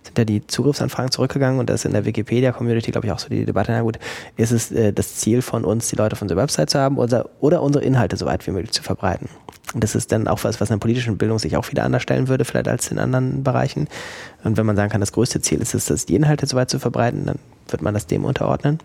Sind 0.03 0.17
ja 0.17 0.25
die 0.25 0.45
Zugriffsanfragen 0.45 1.11
zurückgegangen 1.11 1.59
und 1.59 1.69
das 1.69 1.81
ist 1.81 1.85
in 1.85 1.93
der 1.93 2.05
Wikipedia-Community, 2.05 2.91
glaube 2.91 3.07
ich, 3.07 3.13
auch 3.13 3.19
so 3.19 3.29
die 3.29 3.45
Debatte. 3.45 3.71
Na 3.71 3.81
gut, 3.81 3.97
ist 4.37 4.51
es 4.51 4.71
äh, 4.71 4.93
das 4.93 5.15
Ziel 5.15 5.41
von 5.41 5.63
uns, 5.63 5.87
die 5.87 5.95
Leute 5.95 6.15
von 6.15 6.27
der 6.27 6.37
Website 6.37 6.69
zu 6.69 6.79
haben 6.79 6.97
oder, 6.97 7.29
oder 7.39 7.61
unsere 7.61 7.83
Inhalte 7.83 8.17
so 8.17 8.25
weit 8.25 8.45
wie 8.45 8.51
möglich 8.51 8.71
zu 8.71 8.83
verbreiten? 8.83 9.29
Und 9.73 9.83
das 9.83 9.95
ist 9.95 10.11
dann 10.11 10.27
auch 10.27 10.43
was, 10.43 10.61
was 10.61 10.69
in 10.69 10.75
der 10.75 10.79
politischen 10.79 11.17
Bildung 11.17 11.39
sich 11.39 11.57
auch 11.57 11.69
wieder 11.69 11.83
anders 11.83 12.03
stellen 12.03 12.27
würde, 12.27 12.45
vielleicht 12.45 12.67
als 12.67 12.91
in 12.91 12.99
anderen 12.99 13.43
Bereichen. 13.43 13.87
Und 14.43 14.57
wenn 14.57 14.65
man 14.65 14.75
sagen 14.75 14.91
kann, 14.91 15.01
das 15.01 15.11
größte 15.11 15.41
Ziel 15.41 15.59
ist 15.59 15.73
es, 15.73 15.85
dass 15.85 16.05
die 16.05 16.15
Inhalte 16.15 16.45
so 16.45 16.55
weit 16.55 16.69
zu 16.69 16.79
verbreiten, 16.79 17.25
dann 17.25 17.39
wird 17.67 17.81
man 17.81 17.93
das 17.93 18.07
dem 18.07 18.25
unterordnen. 18.25 18.79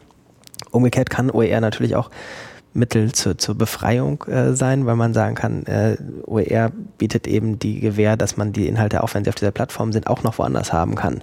Umgekehrt 0.71 1.11
kann 1.11 1.31
OER 1.31 1.61
natürlich 1.61 1.97
auch 1.97 2.11
Mittel 2.73 3.13
zur, 3.13 3.37
zur 3.37 3.57
Befreiung 3.57 4.23
äh, 4.25 4.55
sein, 4.55 4.87
weil 4.87 4.95
man 4.95 5.13
sagen 5.13 5.35
kann, 5.35 5.67
äh, 5.67 5.97
OER 6.27 6.71
bietet 6.99 7.27
eben 7.27 7.59
die 7.59 7.81
Gewähr, 7.81 8.17
dass 8.17 8.37
man 8.37 8.53
die 8.53 8.69
Inhalte, 8.69 9.03
auch 9.03 9.13
wenn 9.15 9.25
sie 9.25 9.31
auf 9.31 9.35
dieser 9.35 9.51
Plattform 9.51 9.93
sind, 9.93 10.07
auch 10.07 10.23
noch 10.23 10.39
woanders 10.39 10.73
haben 10.73 10.95
kann. 10.95 11.23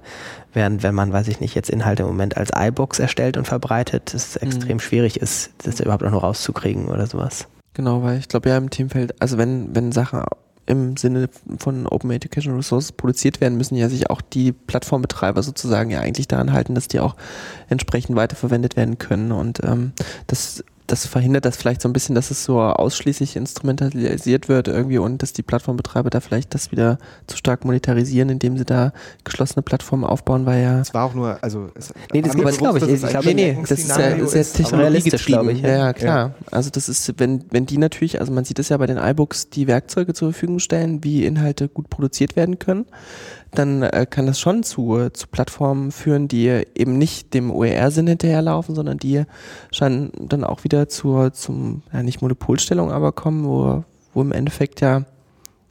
Während 0.53 0.84
wenn 0.84 0.93
man, 0.93 1.14
weiß 1.14 1.27
ich 1.30 1.39
nicht, 1.39 1.55
jetzt 1.55 1.69
Inhalte 1.69 2.03
im 2.03 2.09
Moment 2.09 2.35
als 2.35 2.51
iBooks 2.53 2.99
erstellt 2.99 3.38
und 3.38 3.45
verbreitet, 3.45 4.14
es 4.14 4.35
mhm. 4.35 4.47
extrem 4.47 4.80
schwierig 4.80 5.22
ist, 5.22 5.51
das 5.64 5.80
überhaupt 5.80 6.03
noch 6.03 6.23
rauszukriegen 6.23 6.88
oder 6.88 7.07
sowas. 7.07 7.47
Genau, 7.73 8.03
weil 8.03 8.18
ich 8.18 8.27
glaube 8.27 8.49
ja 8.49 8.57
im 8.57 8.69
Teamfeld, 8.69 9.22
also 9.22 9.38
wenn, 9.38 9.73
wenn 9.76 9.91
Sachen 9.91 10.23
im 10.68 10.98
Sinne 10.98 11.30
von 11.57 11.88
Open 11.88 12.11
Education 12.11 12.56
Resources 12.56 12.91
produziert 12.91 13.41
werden, 13.41 13.57
müssen 13.57 13.76
ja 13.76 13.89
sich 13.89 14.10
auch 14.10 14.22
die 14.22 14.52
Plattformbetreiber 14.52 15.41
sozusagen 15.41 15.89
ja 15.89 16.02
eigentlich 16.02 16.27
daran 16.27 16.53
halten, 16.53 16.76
dass 16.76 16.88
die 16.88 16.99
auch 16.99 17.15
entsprechend 17.69 18.15
weiterverwendet 18.15 18.76
werden 18.76 18.98
können. 18.98 19.31
Und 19.31 19.64
ähm, 19.64 19.94
das 20.27 20.64
das 20.88 21.05
verhindert 21.05 21.45
das 21.45 21.57
vielleicht 21.57 21.81
so 21.81 21.89
ein 21.89 21.93
bisschen, 21.93 22.15
dass 22.15 22.31
es 22.31 22.43
so 22.43 22.61
ausschließlich 22.61 23.35
instrumentalisiert 23.35 24.47
wird 24.47 24.68
irgendwie 24.69 24.97
und 24.97 25.22
dass 25.22 25.34
die 25.34 25.43
Plattformbetreiber 25.43 26.09
da 26.09 26.22
vielleicht 26.22 26.53
das 26.53 26.72
wieder 26.72 26.97
zu 27.27 27.35
stark 27.38 27.65
monetarisieren, 27.65 28.30
indem 28.30 28.57
sie 28.57 28.65
da 28.65 28.93
geschlossene 29.26 29.61
Plattformen 29.64 30.05
aufbauen, 30.05 30.45
weil 30.45 30.64
ja. 30.64 30.80
Es 30.80 30.93
war 30.93 31.03
auch 31.03 31.14
nur, 31.14 31.38
also. 31.43 31.69
Es 31.76 31.93
Nee, 32.14 32.22
das 32.22 32.31
gibt's, 32.34 32.57
bewusst, 32.57 32.59
glaub 32.59 32.76
ich. 32.77 32.84
Ich 32.84 33.03
ein 33.03 33.09
glaub, 33.11 33.26
Nee, 33.26 33.34
nee, 33.34 33.57
das 33.61 33.72
ist 33.80 33.89
ja, 33.89 33.95
ist 34.07 34.34
ja 34.34 34.39
ist, 34.41 34.55
aber- 34.55 34.64
technologiegetrieben. 34.64 35.39
realistisch, 35.49 35.64
Ja, 35.64 35.69
ich, 35.69 35.77
ja, 35.77 35.93
klar. 35.93 36.34
Also 36.51 36.69
das 36.69 36.88
ist, 36.88 37.14
wenn, 37.19 37.43
wenn 37.51 37.65
die 37.65 37.77
natürlich, 37.77 38.19
also 38.19 38.31
man 38.31 38.45
sieht 38.45 38.59
es 38.59 38.69
ja 38.69 38.77
bei 38.77 38.88
den 38.88 38.97
iBooks, 38.97 39.49
die 39.49 39.68
Werkzeuge 39.68 40.14
zur 40.14 40.31
Verfügung 40.31 40.59
stellen, 40.59 41.03
wie 41.03 41.26
Inhalte 41.26 41.68
gut 41.68 41.89
produziert 41.89 42.35
werden 42.35 42.59
können, 42.59 42.85
dann 43.51 43.83
äh, 43.83 44.05
kann 44.09 44.27
das 44.27 44.39
schon 44.39 44.63
zu, 44.63 45.09
zu 45.11 45.27
Plattformen 45.27 45.91
führen, 45.91 46.27
die 46.27 46.47
eben 46.75 46.97
nicht 46.97 47.33
dem 47.33 47.51
OER-Sinn 47.51 48.07
hinterherlaufen, 48.07 48.75
sondern 48.75 48.97
die 48.97 49.23
scheinen 49.71 50.11
dann 50.19 50.43
auch 50.43 50.63
wieder 50.63 50.89
zur, 50.89 51.33
zum, 51.33 51.83
ja 51.93 52.03
nicht 52.03 52.21
Monopolstellung 52.21 52.91
aber 52.91 53.11
kommen, 53.11 53.45
wo, 53.45 53.83
wo 54.13 54.21
im 54.21 54.31
Endeffekt 54.31 54.81
ja, 54.81 55.05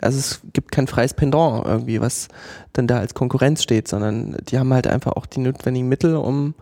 also 0.00 0.18
es 0.18 0.40
gibt 0.52 0.72
kein 0.72 0.86
freies 0.86 1.14
Pendant 1.14 1.64
irgendwie, 1.66 2.00
was 2.00 2.28
dann 2.72 2.86
da 2.86 2.98
als 2.98 3.14
Konkurrenz 3.14 3.62
steht, 3.62 3.88
sondern 3.88 4.36
die 4.48 4.58
haben 4.58 4.72
halt 4.72 4.86
einfach 4.86 5.12
auch 5.12 5.26
die 5.26 5.40
notwendigen 5.40 5.88
Mittel, 5.88 6.16
um 6.16 6.54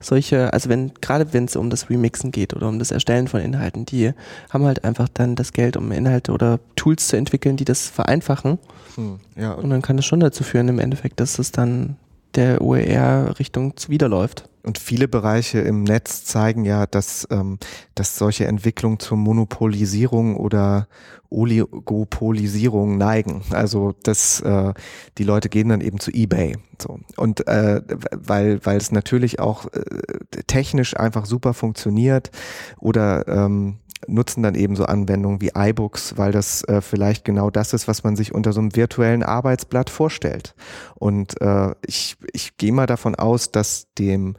solche, 0.00 0.52
also 0.52 0.68
wenn, 0.70 0.92
gerade 1.00 1.32
wenn 1.32 1.44
es 1.44 1.56
um 1.56 1.68
das 1.70 1.90
Remixen 1.90 2.32
geht 2.32 2.54
oder 2.54 2.68
um 2.68 2.78
das 2.78 2.90
Erstellen 2.90 3.28
von 3.28 3.40
Inhalten, 3.40 3.84
die 3.84 4.12
haben 4.48 4.64
halt 4.64 4.82
einfach 4.82 5.08
dann 5.12 5.36
das 5.36 5.52
Geld, 5.52 5.76
um 5.76 5.92
Inhalte 5.92 6.32
oder 6.32 6.58
Tools 6.74 7.08
zu 7.08 7.16
entwickeln, 7.16 7.56
die 7.56 7.66
das 7.66 7.88
vereinfachen. 7.88 8.58
Hm, 9.00 9.18
ja, 9.36 9.52
Und 9.52 9.70
dann 9.70 9.82
kann 9.82 9.96
das 9.96 10.06
schon 10.06 10.20
dazu 10.20 10.44
führen, 10.44 10.68
im 10.68 10.78
Endeffekt, 10.78 11.20
dass 11.20 11.38
es 11.38 11.52
dann 11.52 11.96
der 12.34 12.60
OER-Richtung 12.60 13.76
zuwiderläuft. 13.76 14.48
Und 14.62 14.78
viele 14.78 15.08
Bereiche 15.08 15.60
im 15.60 15.84
Netz 15.84 16.24
zeigen 16.24 16.66
ja, 16.66 16.86
dass, 16.86 17.26
ähm, 17.30 17.58
dass 17.94 18.18
solche 18.18 18.46
Entwicklungen 18.46 18.98
zur 18.98 19.16
Monopolisierung 19.16 20.36
oder 20.36 20.86
Oligopolisierung 21.30 22.98
neigen. 22.98 23.40
Also 23.50 23.94
dass 24.02 24.40
äh, 24.42 24.74
die 25.16 25.24
Leute 25.24 25.48
gehen 25.48 25.70
dann 25.70 25.80
eben 25.80 25.98
zu 25.98 26.10
eBay. 26.10 26.58
So. 26.80 27.00
Und 27.16 27.46
äh, 27.48 27.80
weil, 28.14 28.60
weil 28.64 28.76
es 28.76 28.92
natürlich 28.92 29.40
auch 29.40 29.64
äh, 29.72 30.42
technisch 30.46 30.94
einfach 30.94 31.24
super 31.24 31.54
funktioniert 31.54 32.30
oder 32.78 33.26
ähm, 33.28 33.78
nutzen 34.06 34.42
dann 34.42 34.54
eben 34.54 34.76
so 34.76 34.84
Anwendungen 34.84 35.40
wie 35.40 35.52
iBooks, 35.54 36.16
weil 36.16 36.32
das 36.32 36.62
äh, 36.64 36.80
vielleicht 36.80 37.24
genau 37.24 37.50
das 37.50 37.72
ist, 37.72 37.88
was 37.88 38.02
man 38.04 38.16
sich 38.16 38.34
unter 38.34 38.52
so 38.52 38.60
einem 38.60 38.74
virtuellen 38.74 39.22
Arbeitsblatt 39.22 39.90
vorstellt. 39.90 40.54
Und 40.94 41.40
äh, 41.40 41.74
ich, 41.86 42.16
ich 42.32 42.56
gehe 42.56 42.72
mal 42.72 42.86
davon 42.86 43.14
aus, 43.14 43.52
dass 43.52 43.92
dem 43.94 44.36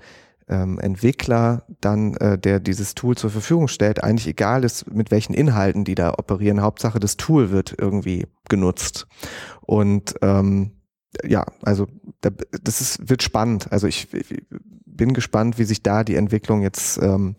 ähm, 0.47 0.79
Entwickler 0.79 1.63
dann, 1.79 2.15
äh, 2.15 2.38
der 2.38 2.59
dieses 2.59 2.93
Tool 2.93 3.15
zur 3.15 3.29
Verfügung 3.29 3.67
stellt, 3.67 4.03
eigentlich 4.03 4.27
egal 4.27 4.63
ist, 4.63 4.91
mit 4.91 5.09
welchen 5.09 5.33
Inhalten 5.33 5.85
die 5.85 5.95
da 5.95 6.13
operieren. 6.17 6.61
Hauptsache, 6.61 6.99
das 6.99 7.17
Tool 7.17 7.51
wird 7.51 7.75
irgendwie 7.77 8.27
genutzt. 8.49 9.07
Und 9.61 10.15
ähm, 10.21 10.71
ja, 11.25 11.45
also 11.63 11.88
da, 12.21 12.29
das 12.63 12.81
ist, 12.81 13.09
wird 13.09 13.23
spannend. 13.23 13.71
Also 13.71 13.88
ich, 13.88 14.13
ich 14.13 14.43
bin 14.85 15.13
gespannt, 15.13 15.57
wie 15.57 15.63
sich 15.63 15.83
da 15.83 16.03
die 16.03 16.15
Entwicklung 16.15 16.61
jetzt 16.61 16.97
ähm, 17.01 17.35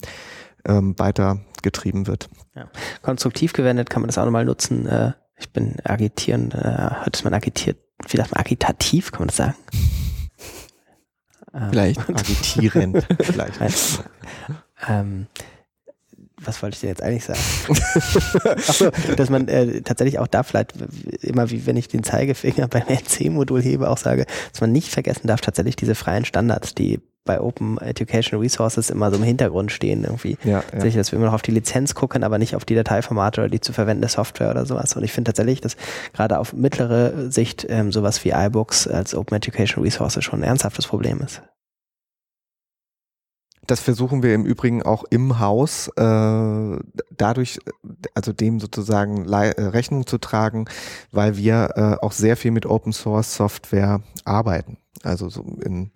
ähm, 0.67 0.99
weiter 0.99 1.41
getrieben 1.63 2.07
wird. 2.07 2.29
Konstruktiv 3.03 3.53
gewendet 3.53 3.91
kann 3.91 4.03
man 4.03 4.09
das 4.09 4.19
auch 4.19 4.25
nochmal 4.25 4.45
nutzen. 4.45 4.87
Äh, 4.87 5.13
ich 5.37 5.51
bin 5.51 5.77
agitieren, 5.85 6.53
äh, 6.53 6.57
hat 6.57 7.23
man 7.25 7.35
agitiert, 7.35 7.79
wie 8.09 8.17
sagt 8.17 8.33
man, 8.33 8.41
agitativ, 8.41 9.13
kann 9.13 9.23
man 9.23 9.29
das 9.29 9.37
sagen? 9.37 9.55
Ähm, 11.55 11.69
Vielleicht. 11.71 12.09
Agitierend 12.09 13.07
vielleicht. 13.21 14.05
Ähm, 14.89 15.27
was 16.44 16.62
wollte 16.62 16.74
ich 16.74 16.81
denn 16.81 16.90
jetzt 16.90 17.02
eigentlich 17.02 17.24
sagen? 17.24 17.40
Achso, 18.69 18.90
dass 19.16 19.31
man 19.31 19.48
äh, 19.48 19.82
tatsächlich 19.82 20.19
auch 20.19 20.27
da 20.27 20.43
vielleicht 20.43 20.74
immer 21.23 21.51
wie 21.51 21.66
wenn 21.66 21.77
ich 21.77 21.89
den 21.89 22.02
Zeigefinger 22.02 22.69
beim 22.69 22.86
NC-Modul 22.86 23.62
hebe, 23.62 23.89
auch 23.89 23.98
sage, 23.98 24.27
dass 24.51 24.60
man 24.60 24.73
nicht 24.73 24.90
vergessen 24.90 25.27
darf, 25.27 25.40
tatsächlich 25.40 25.77
diese 25.77 25.94
freien 25.94 26.24
Standards, 26.24 26.74
die 26.74 27.01
bei 27.24 27.40
Open 27.40 27.78
Educational 27.78 28.43
Resources 28.43 28.90
immer 28.90 29.10
so 29.10 29.16
im 29.16 29.23
Hintergrund 29.23 29.70
stehen 29.70 30.05
irgendwie. 30.05 30.36
Ja, 30.44 30.64
ja. 30.73 30.81
Sicher, 30.81 30.98
dass 30.98 31.12
wir 31.12 31.19
immer 31.19 31.27
noch 31.27 31.35
auf 31.35 31.43
die 31.43 31.52
Lizenz 31.52 31.94
gucken, 31.94 32.24
aber 32.24 32.39
nicht 32.39 32.56
auf 32.56 32.64
die 32.64 32.74
Dateiformate 32.74 33.43
oder 33.43 33.51
die 33.51 33.60
zu 33.60 33.73
verwendende 33.73 34.09
Software 34.09 34.51
oder 34.51 34.66
sowas. 34.66 34.97
Und 34.97 35.05
ich 35.05 35.12
finde 35.12 35.28
tatsächlich, 35.28 35.60
dass 35.60 35.77
gerade 36.12 36.39
auf 36.39 36.52
mittlere 36.52 37.31
Sicht 37.31 37.64
ähm, 37.69 37.93
sowas 37.93 38.24
wie 38.24 38.31
iBooks 38.31 38.89
als 38.89 39.14
Open 39.14 39.36
Educational 39.36 39.85
Resources 39.85 40.24
schon 40.24 40.40
ein 40.40 40.44
ernsthaftes 40.44 40.86
Problem 40.86 41.20
ist. 41.20 41.43
Das 43.67 43.81
versuchen 43.81 44.23
wir 44.23 44.35
im 44.35 44.45
Übrigen 44.45 44.83
auch 44.83 45.05
im 45.11 45.39
Haus, 45.39 45.89
äh, 45.97 46.79
dadurch, 47.17 47.61
also 48.15 48.33
dem 48.33 48.59
sozusagen 48.59 49.25
äh, 49.33 49.63
Rechnung 49.63 50.07
zu 50.07 50.19
tragen, 50.19 50.67
weil 51.13 51.37
wir 51.37 51.71
äh, 51.77 52.05
auch 52.05 52.13
sehr 52.13 52.37
viel 52.37 52.51
mit 52.51 52.67
Open 52.67 52.93
Source 52.93 53.37
Software 53.37 54.03
arbeiten. 54.25 54.79
Also 55.05 55.29
so 55.29 55.43
in, 55.65 55.91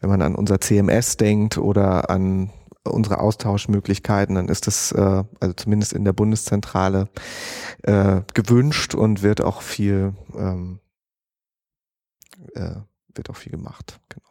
wenn 0.00 0.10
man 0.10 0.22
an 0.22 0.34
unser 0.34 0.60
CMS 0.60 1.16
denkt 1.16 1.58
oder 1.58 2.10
an 2.10 2.50
unsere 2.84 3.18
Austauschmöglichkeiten, 3.18 4.34
dann 4.36 4.48
ist 4.48 4.66
das 4.66 4.92
äh, 4.92 5.24
also 5.40 5.54
zumindest 5.54 5.92
in 5.92 6.04
der 6.04 6.12
Bundeszentrale 6.12 7.08
äh, 7.82 8.22
gewünscht 8.34 8.94
und 8.94 9.22
wird 9.22 9.42
auch 9.42 9.62
viel 9.62 10.14
ähm, 10.36 10.80
äh, 12.54 12.76
wird 13.14 13.30
auch 13.30 13.36
viel 13.36 13.52
gemacht. 13.52 14.00
Genau. 14.08 14.30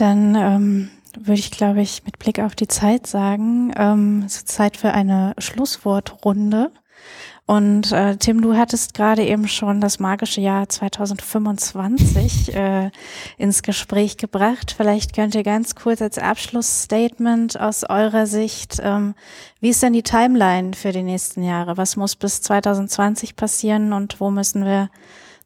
Dann 0.00 0.34
ähm, 0.36 0.90
würde 1.18 1.40
ich, 1.40 1.50
glaube 1.50 1.80
ich, 1.80 2.04
mit 2.04 2.18
Blick 2.18 2.38
auf 2.38 2.54
die 2.54 2.68
Zeit 2.68 3.06
sagen, 3.06 3.72
ähm, 3.76 4.22
es 4.24 4.36
ist 4.36 4.48
Zeit 4.48 4.76
für 4.76 4.92
eine 4.92 5.34
Schlusswortrunde. 5.38 6.70
Und 7.46 7.92
äh, 7.92 8.16
Tim, 8.16 8.42
du 8.42 8.56
hattest 8.56 8.92
gerade 8.92 9.24
eben 9.24 9.48
schon 9.48 9.80
das 9.80 9.98
magische 9.98 10.42
Jahr 10.42 10.68
2025 10.68 12.54
äh, 12.54 12.90
ins 13.38 13.62
Gespräch 13.62 14.18
gebracht. 14.18 14.74
Vielleicht 14.76 15.14
könnt 15.14 15.34
ihr 15.34 15.42
ganz 15.42 15.74
kurz 15.74 16.02
als 16.02 16.18
Abschlussstatement 16.18 17.58
aus 17.58 17.84
eurer 17.88 18.26
Sicht, 18.26 18.78
ähm, 18.82 19.14
wie 19.60 19.70
ist 19.70 19.82
denn 19.82 19.94
die 19.94 20.02
Timeline 20.02 20.74
für 20.74 20.92
die 20.92 21.02
nächsten 21.02 21.42
Jahre? 21.42 21.78
Was 21.78 21.96
muss 21.96 22.16
bis 22.16 22.42
2020 22.42 23.34
passieren 23.34 23.94
und 23.94 24.20
wo 24.20 24.30
müssen 24.30 24.66
wir 24.66 24.90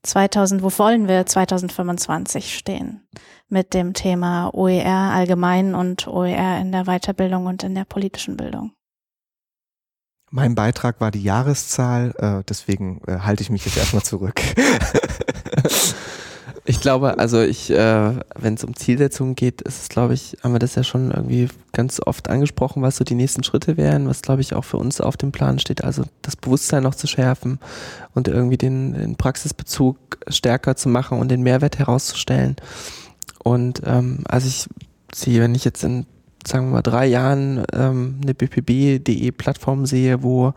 2000, 0.02 0.62
wo 0.62 0.76
wollen 0.78 1.06
wir 1.06 1.24
2025 1.24 2.58
stehen 2.58 3.00
mit 3.52 3.74
dem 3.74 3.92
Thema 3.92 4.50
OER 4.54 5.12
allgemein 5.12 5.74
und 5.74 6.08
OER 6.08 6.58
in 6.58 6.72
der 6.72 6.84
Weiterbildung 6.84 7.46
und 7.46 7.62
in 7.62 7.74
der 7.74 7.84
politischen 7.84 8.36
Bildung? 8.36 8.72
Mein 10.30 10.54
Beitrag 10.54 11.00
war 11.00 11.10
die 11.10 11.22
Jahreszahl, 11.22 12.14
äh, 12.16 12.42
deswegen 12.48 13.02
äh, 13.06 13.18
halte 13.18 13.42
ich 13.42 13.50
mich 13.50 13.66
jetzt 13.66 13.76
erstmal 13.76 14.02
zurück. 14.02 14.40
Ich 16.64 16.80
glaube, 16.80 17.18
also 17.18 17.40
ich, 17.40 17.70
äh, 17.70 18.12
wenn 18.36 18.54
es 18.54 18.62
um 18.62 18.76
Zielsetzungen 18.76 19.34
geht, 19.34 19.62
ist 19.62 19.82
es, 19.82 19.88
glaube 19.88 20.14
ich, 20.14 20.36
haben 20.44 20.52
wir 20.52 20.60
das 20.60 20.76
ja 20.76 20.84
schon 20.84 21.10
irgendwie 21.10 21.48
ganz 21.72 22.00
oft 22.00 22.30
angesprochen, 22.30 22.82
was 22.82 22.96
so 22.96 23.02
die 23.02 23.16
nächsten 23.16 23.42
Schritte 23.42 23.76
wären, 23.76 24.06
was, 24.06 24.22
glaube 24.22 24.42
ich, 24.42 24.54
auch 24.54 24.64
für 24.64 24.76
uns 24.76 25.00
auf 25.00 25.16
dem 25.16 25.32
Plan 25.32 25.58
steht. 25.58 25.82
Also 25.82 26.04
das 26.22 26.36
Bewusstsein 26.36 26.84
noch 26.84 26.94
zu 26.94 27.08
schärfen 27.08 27.58
und 28.14 28.28
irgendwie 28.28 28.58
den, 28.58 28.92
den 28.92 29.16
Praxisbezug 29.16 30.18
stärker 30.28 30.76
zu 30.76 30.88
machen 30.88 31.18
und 31.18 31.30
den 31.30 31.42
Mehrwert 31.42 31.80
herauszustellen. 31.80 32.54
Und 33.42 33.82
ähm, 33.84 34.20
also 34.28 34.48
ich 34.48 34.68
sehe, 35.14 35.40
wenn 35.40 35.54
ich 35.54 35.64
jetzt 35.64 35.82
in 35.84 36.06
sagen 36.46 36.66
wir 36.66 36.72
mal, 36.72 36.82
drei 36.82 37.06
Jahren 37.06 37.64
ähm, 37.72 38.18
eine 38.22 38.34
BPB.de-Plattform 38.34 39.86
sehe, 39.86 40.22
wo 40.22 40.54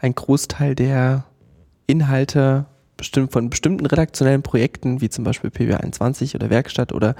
ein 0.00 0.14
Großteil 0.14 0.74
der 0.74 1.24
Inhalte 1.86 2.66
bestimmt 2.96 3.32
von 3.32 3.50
bestimmten 3.50 3.86
redaktionellen 3.86 4.42
Projekten, 4.42 5.00
wie 5.00 5.10
zum 5.10 5.24
Beispiel 5.24 5.50
PW21 5.50 6.34
oder 6.34 6.50
Werkstatt 6.50 6.92
oder 6.92 7.14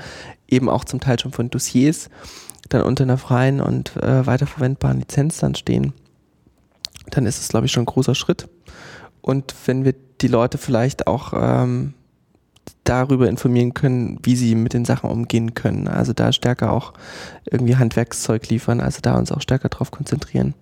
eben 0.48 0.68
auch 0.68 0.84
zum 0.84 1.01
Teil 1.01 1.18
schon 1.20 1.32
von 1.32 1.51
Dossiers, 1.51 2.09
dann 2.68 2.82
unter 2.82 3.05
einer 3.05 3.18
freien 3.18 3.60
und 3.60 3.97
äh, 3.97 4.26
weiterverwendbaren 4.26 4.98
Lizenz 4.98 5.38
dann 5.38 5.55
stehen, 5.55 5.93
dann 7.10 7.26
ist 7.26 7.40
es, 7.40 7.48
glaube 7.48 7.66
ich, 7.66 7.72
schon 7.72 7.82
ein 7.82 7.86
großer 7.86 8.14
Schritt. 8.14 8.48
Und 9.20 9.55
wenn 9.66 9.84
wir 9.84 9.94
die 10.20 10.28
Leute 10.28 10.56
vielleicht 10.56 11.06
auch 11.06 11.32
ähm, 11.36 11.94
darüber 12.88 13.28
informieren 13.28 13.74
können, 13.74 14.18
wie 14.22 14.36
sie 14.36 14.54
mit 14.54 14.72
den 14.72 14.84
Sachen 14.84 15.10
umgehen 15.10 15.54
können. 15.54 15.88
Also 15.88 16.12
da 16.12 16.32
stärker 16.32 16.72
auch 16.72 16.92
irgendwie 17.50 17.76
Handwerkszeug 17.76 18.48
liefern, 18.48 18.80
also 18.80 19.00
da 19.02 19.16
uns 19.16 19.32
auch 19.32 19.40
stärker 19.40 19.68
drauf 19.68 19.90
konzentrieren. 19.90 20.54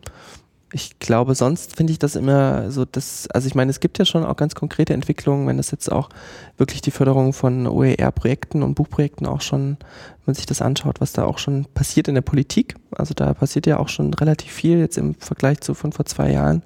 Ich 0.73 0.99
glaube, 0.99 1.37
sonst 1.37 1.77
finde 1.77 1.93
ich 1.93 2.01
das 2.01 2.17
immer 2.17 2.69
so, 2.73 2.85
dass, 2.85 3.29
also 3.31 3.47
ich 3.47 3.55
meine, 3.55 3.71
es 3.71 3.79
gibt 3.79 3.97
ja 4.01 4.05
schon 4.05 4.25
auch 4.25 4.35
ganz 4.35 4.57
konkrete 4.57 4.93
Entwicklungen, 4.93 5.47
wenn 5.47 5.57
das 5.57 5.71
jetzt 5.71 5.93
auch 5.93 6.09
wirklich 6.57 6.83
die 6.83 6.91
Förderung 6.91 7.33
von 7.33 7.69
OER-Projekten 7.69 8.65
und 8.65 8.75
Buchprojekten 8.75 9.25
auch 9.25 9.41
schon, 9.41 9.77
wenn 9.79 10.27
man 10.27 10.35
sich 10.35 10.47
das 10.47 10.61
anschaut, 10.61 11.01
was 11.01 11.13
da 11.13 11.27
auch 11.27 11.39
schon 11.39 11.67
passiert 11.75 12.09
in 12.09 12.17
der 12.17 12.23
Politik. 12.23 12.75
Also 12.91 13.15
da 13.15 13.35
passiert 13.35 13.69
ja 13.69 13.79
auch 13.79 13.89
schon 13.89 14.13
relativ 14.15 14.51
viel 14.51 14.79
jetzt 14.79 14.99
im 14.99 15.15
Vergleich 15.15 15.61
zu 15.61 15.75
von 15.75 15.93
vor 15.93 16.07
zwei 16.07 16.33
Jahren, 16.33 16.65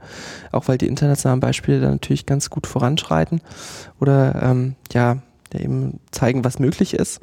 auch 0.53 0.69
weil 0.69 0.79
die 0.79 0.87
internationalen 0.87 1.41
Beispiele 1.41 1.79
da 1.79 1.91
natürlich 1.91 2.25
ganz 2.25 2.49
gut 2.49 2.67
voranschreiten 2.67 3.43
oder 4.01 4.41
ähm, 4.43 4.75
ja, 4.91 5.19
eben 5.55 6.01
zeigen, 6.11 6.45
was 6.45 6.59
möglich 6.59 6.95
ist. 6.95 7.21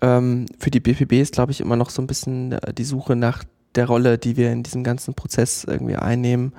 Ähm, 0.00 0.46
für 0.58 0.70
die 0.70 0.80
BPB 0.80 1.14
ist, 1.14 1.34
glaube 1.34 1.52
ich, 1.52 1.60
immer 1.60 1.76
noch 1.76 1.90
so 1.90 2.02
ein 2.02 2.06
bisschen 2.06 2.52
äh, 2.52 2.72
die 2.72 2.84
Suche 2.84 3.16
nach 3.16 3.44
der 3.74 3.86
Rolle, 3.86 4.18
die 4.18 4.36
wir 4.36 4.52
in 4.52 4.62
diesem 4.62 4.84
ganzen 4.84 5.14
Prozess 5.14 5.64
irgendwie 5.64 5.96
einnehmen. 5.96 6.52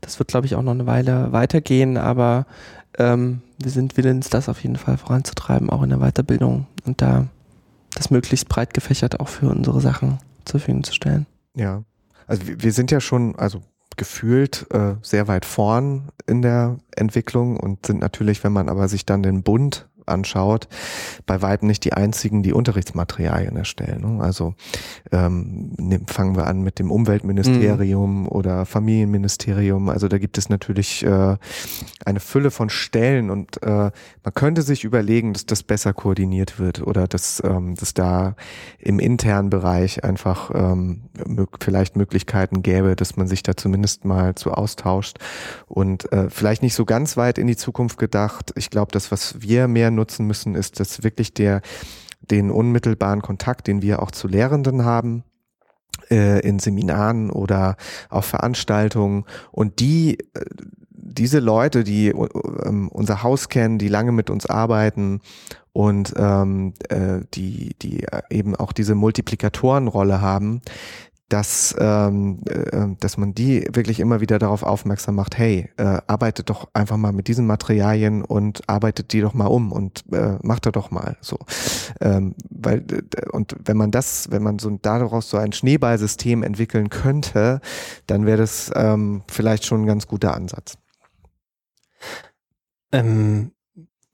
Das 0.00 0.18
wird, 0.18 0.28
glaube 0.28 0.46
ich, 0.46 0.54
auch 0.54 0.62
noch 0.62 0.72
eine 0.72 0.86
Weile 0.86 1.32
weitergehen, 1.32 1.96
aber 1.96 2.46
ähm, 2.98 3.42
wir 3.58 3.70
sind 3.70 3.96
willens, 3.96 4.30
das 4.30 4.48
auf 4.48 4.62
jeden 4.62 4.76
Fall 4.76 4.96
voranzutreiben, 4.96 5.70
auch 5.70 5.82
in 5.82 5.90
der 5.90 5.98
Weiterbildung 5.98 6.66
und 6.84 7.02
da 7.02 7.26
das 7.94 8.10
möglichst 8.10 8.48
breit 8.48 8.74
gefächert 8.74 9.20
auch 9.20 9.28
für 9.28 9.48
unsere 9.48 9.80
Sachen 9.80 10.18
zur 10.44 10.60
Verfügung 10.60 10.84
zu 10.84 10.92
stellen. 10.92 11.26
Ja, 11.54 11.82
also 12.26 12.46
wir, 12.46 12.62
wir 12.62 12.72
sind 12.72 12.90
ja 12.90 13.00
schon, 13.00 13.36
also 13.36 13.62
gefühlt 13.96 14.66
äh, 14.70 14.94
sehr 15.02 15.28
weit 15.28 15.46
vorn 15.46 16.10
in 16.26 16.42
der 16.42 16.76
Entwicklung 16.94 17.58
und 17.58 17.86
sind 17.86 18.00
natürlich, 18.00 18.44
wenn 18.44 18.52
man 18.52 18.68
aber 18.68 18.88
sich 18.88 19.06
dann 19.06 19.22
den 19.22 19.42
Bund 19.42 19.88
anschaut, 20.06 20.68
bei 21.26 21.42
weitem 21.42 21.68
nicht 21.68 21.84
die 21.84 21.92
einzigen, 21.92 22.42
die 22.42 22.52
Unterrichtsmaterialien 22.52 23.56
erstellen. 23.56 24.00
Ne? 24.00 24.22
Also 24.22 24.54
ähm, 25.12 26.04
fangen 26.06 26.36
wir 26.36 26.46
an 26.46 26.62
mit 26.62 26.78
dem 26.78 26.90
Umweltministerium 26.90 28.22
mhm. 28.22 28.28
oder 28.28 28.66
Familienministerium. 28.66 29.88
Also 29.88 30.08
da 30.08 30.18
gibt 30.18 30.38
es 30.38 30.48
natürlich 30.48 31.04
äh, 31.04 31.36
eine 32.04 32.20
Fülle 32.20 32.50
von 32.50 32.70
Stellen 32.70 33.30
und 33.30 33.62
äh, 33.62 33.68
man 33.68 34.34
könnte 34.34 34.62
sich 34.62 34.84
überlegen, 34.84 35.32
dass 35.32 35.46
das 35.46 35.62
besser 35.62 35.92
koordiniert 35.92 36.58
wird 36.58 36.82
oder 36.86 37.06
dass, 37.06 37.42
ähm, 37.44 37.74
dass 37.74 37.94
da 37.94 38.36
im 38.78 38.98
internen 38.98 39.50
Bereich 39.50 40.04
einfach 40.04 40.50
ähm, 40.54 41.02
vielleicht 41.60 41.96
Möglichkeiten 41.96 42.62
gäbe, 42.62 42.96
dass 42.96 43.16
man 43.16 43.26
sich 43.26 43.42
da 43.42 43.56
zumindest 43.56 44.04
mal 44.04 44.34
zu 44.34 44.52
austauscht 44.52 45.18
und 45.66 46.10
äh, 46.12 46.30
vielleicht 46.30 46.62
nicht 46.62 46.74
so 46.74 46.84
ganz 46.84 47.16
weit 47.16 47.38
in 47.38 47.46
die 47.46 47.56
Zukunft 47.56 47.98
gedacht. 47.98 48.52
Ich 48.56 48.70
glaube, 48.70 48.92
das, 48.92 49.10
was 49.10 49.40
wir 49.40 49.68
mehr 49.68 49.90
nutzen 49.96 50.26
müssen, 50.26 50.54
ist 50.54 50.78
dass 50.78 51.02
wirklich 51.02 51.34
der, 51.34 51.62
den 52.20 52.50
unmittelbaren 52.50 53.22
Kontakt, 53.22 53.66
den 53.66 53.82
wir 53.82 54.02
auch 54.02 54.10
zu 54.10 54.28
Lehrenden 54.28 54.84
haben, 54.84 55.24
äh, 56.10 56.40
in 56.40 56.58
Seminaren 56.58 57.30
oder 57.30 57.76
auf 58.10 58.26
Veranstaltungen 58.26 59.24
und 59.50 59.80
die 59.80 60.18
äh, 60.34 60.44
diese 61.16 61.38
Leute, 61.38 61.84
die 61.84 62.08
ähm, 62.08 62.88
unser 62.88 63.22
Haus 63.22 63.48
kennen, 63.48 63.78
die 63.78 63.88
lange 63.88 64.12
mit 64.12 64.28
uns 64.28 64.46
arbeiten 64.46 65.20
und 65.72 66.12
ähm, 66.16 66.74
äh, 66.88 67.20
die, 67.34 67.74
die 67.80 68.06
eben 68.28 68.56
auch 68.56 68.72
diese 68.72 68.94
Multiplikatorenrolle 68.94 70.20
haben, 70.20 70.60
dass, 71.28 71.74
ähm, 71.78 72.40
äh, 72.48 72.86
dass 73.00 73.16
man 73.16 73.34
die 73.34 73.68
wirklich 73.72 73.98
immer 73.98 74.20
wieder 74.20 74.38
darauf 74.38 74.62
aufmerksam 74.62 75.16
macht, 75.16 75.36
hey, 75.36 75.70
äh, 75.76 75.98
arbeitet 76.06 76.50
doch 76.50 76.68
einfach 76.72 76.96
mal 76.96 77.12
mit 77.12 77.26
diesen 77.26 77.46
Materialien 77.46 78.22
und 78.22 78.68
arbeitet 78.68 79.12
die 79.12 79.20
doch 79.20 79.34
mal 79.34 79.46
um 79.46 79.72
und 79.72 80.04
äh, 80.12 80.38
macht 80.42 80.66
da 80.66 80.70
doch 80.70 80.92
mal 80.92 81.16
so. 81.20 81.38
Ähm, 82.00 82.34
weil, 82.48 82.84
und 83.32 83.56
wenn 83.64 83.76
man 83.76 83.90
das, 83.90 84.30
wenn 84.30 84.42
man 84.42 84.60
so 84.60 84.70
daraus 84.70 85.28
so 85.28 85.36
ein 85.36 85.52
Schneeballsystem 85.52 86.44
entwickeln 86.44 86.90
könnte, 86.90 87.60
dann 88.06 88.24
wäre 88.24 88.38
das 88.38 88.70
ähm, 88.74 89.22
vielleicht 89.28 89.64
schon 89.64 89.82
ein 89.82 89.86
ganz 89.86 90.06
guter 90.06 90.34
Ansatz. 90.34 90.78
Ähm, 92.92 93.50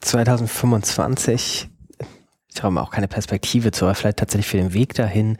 2025, 0.00 1.68
ich 2.48 2.62
mir 2.62 2.82
auch 2.82 2.90
keine 2.90 3.08
Perspektive 3.08 3.70
zu, 3.70 3.84
aber 3.84 3.94
vielleicht 3.94 4.18
tatsächlich 4.18 4.48
für 4.48 4.56
den 4.56 4.72
Weg 4.72 4.94
dahin, 4.94 5.36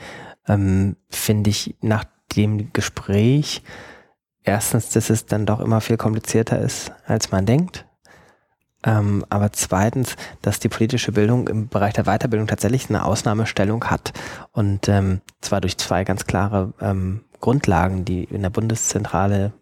ähm, 0.49 0.97
finde 1.11 1.51
ich 1.51 1.77
nach 1.81 2.05
dem 2.37 2.73
Gespräch 2.73 3.63
erstens, 4.43 4.91
dass 4.91 5.11
es 5.11 5.27
dann 5.27 5.47
doch 5.47 5.61
immer 5.61 5.81
viel 5.81 5.97
komplizierter 5.97 6.59
ist, 6.59 6.93
als 7.07 7.31
man 7.31 7.47
denkt. 7.47 7.87
Ähm, 8.85 9.25
aber 9.29 9.53
zweitens, 9.53 10.17
dass 10.41 10.59
die 10.59 10.69
politische 10.69 11.13
Bildung 11.13 11.47
im 11.47 11.69
Bereich 11.69 11.95
der 11.95 12.05
Weiterbildung 12.05 12.49
tatsächlich 12.49 12.89
eine 12.89 13.05
Ausnahmestellung 13.05 13.85
hat. 13.85 14.13
Und 14.51 14.89
ähm, 14.89 15.21
zwar 15.41 15.61
durch 15.61 15.79
zwei 15.79 16.03
ganz 16.05 16.27
klare 16.27 16.73
ähm, 16.81 17.25
Grundlagen, 17.41 18.05
die 18.05 18.25
in 18.25 18.43
der 18.43 18.51
Bundeszentrale 18.51 19.53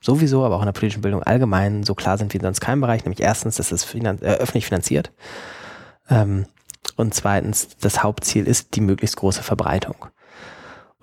sowieso, 0.00 0.44
aber 0.44 0.56
auch 0.56 0.62
in 0.62 0.66
der 0.66 0.72
politischen 0.72 1.02
Bildung 1.02 1.22
allgemein 1.22 1.84
so 1.84 1.94
klar 1.94 2.16
sind 2.18 2.32
wie 2.32 2.38
in 2.38 2.44
sonst 2.44 2.60
keinem 2.60 2.80
Bereich. 2.80 3.04
Nämlich 3.04 3.20
erstens, 3.20 3.56
dass 3.56 3.72
es 3.72 3.84
finan 3.84 4.20
äh, 4.22 4.36
öffentlich 4.36 4.66
finanziert. 4.66 5.12
Ähm, 6.08 6.46
und 6.96 7.14
zweitens, 7.14 7.76
das 7.80 8.02
Hauptziel 8.02 8.46
ist 8.46 8.74
die 8.74 8.80
möglichst 8.80 9.16
große 9.16 9.42
Verbreitung. 9.42 10.06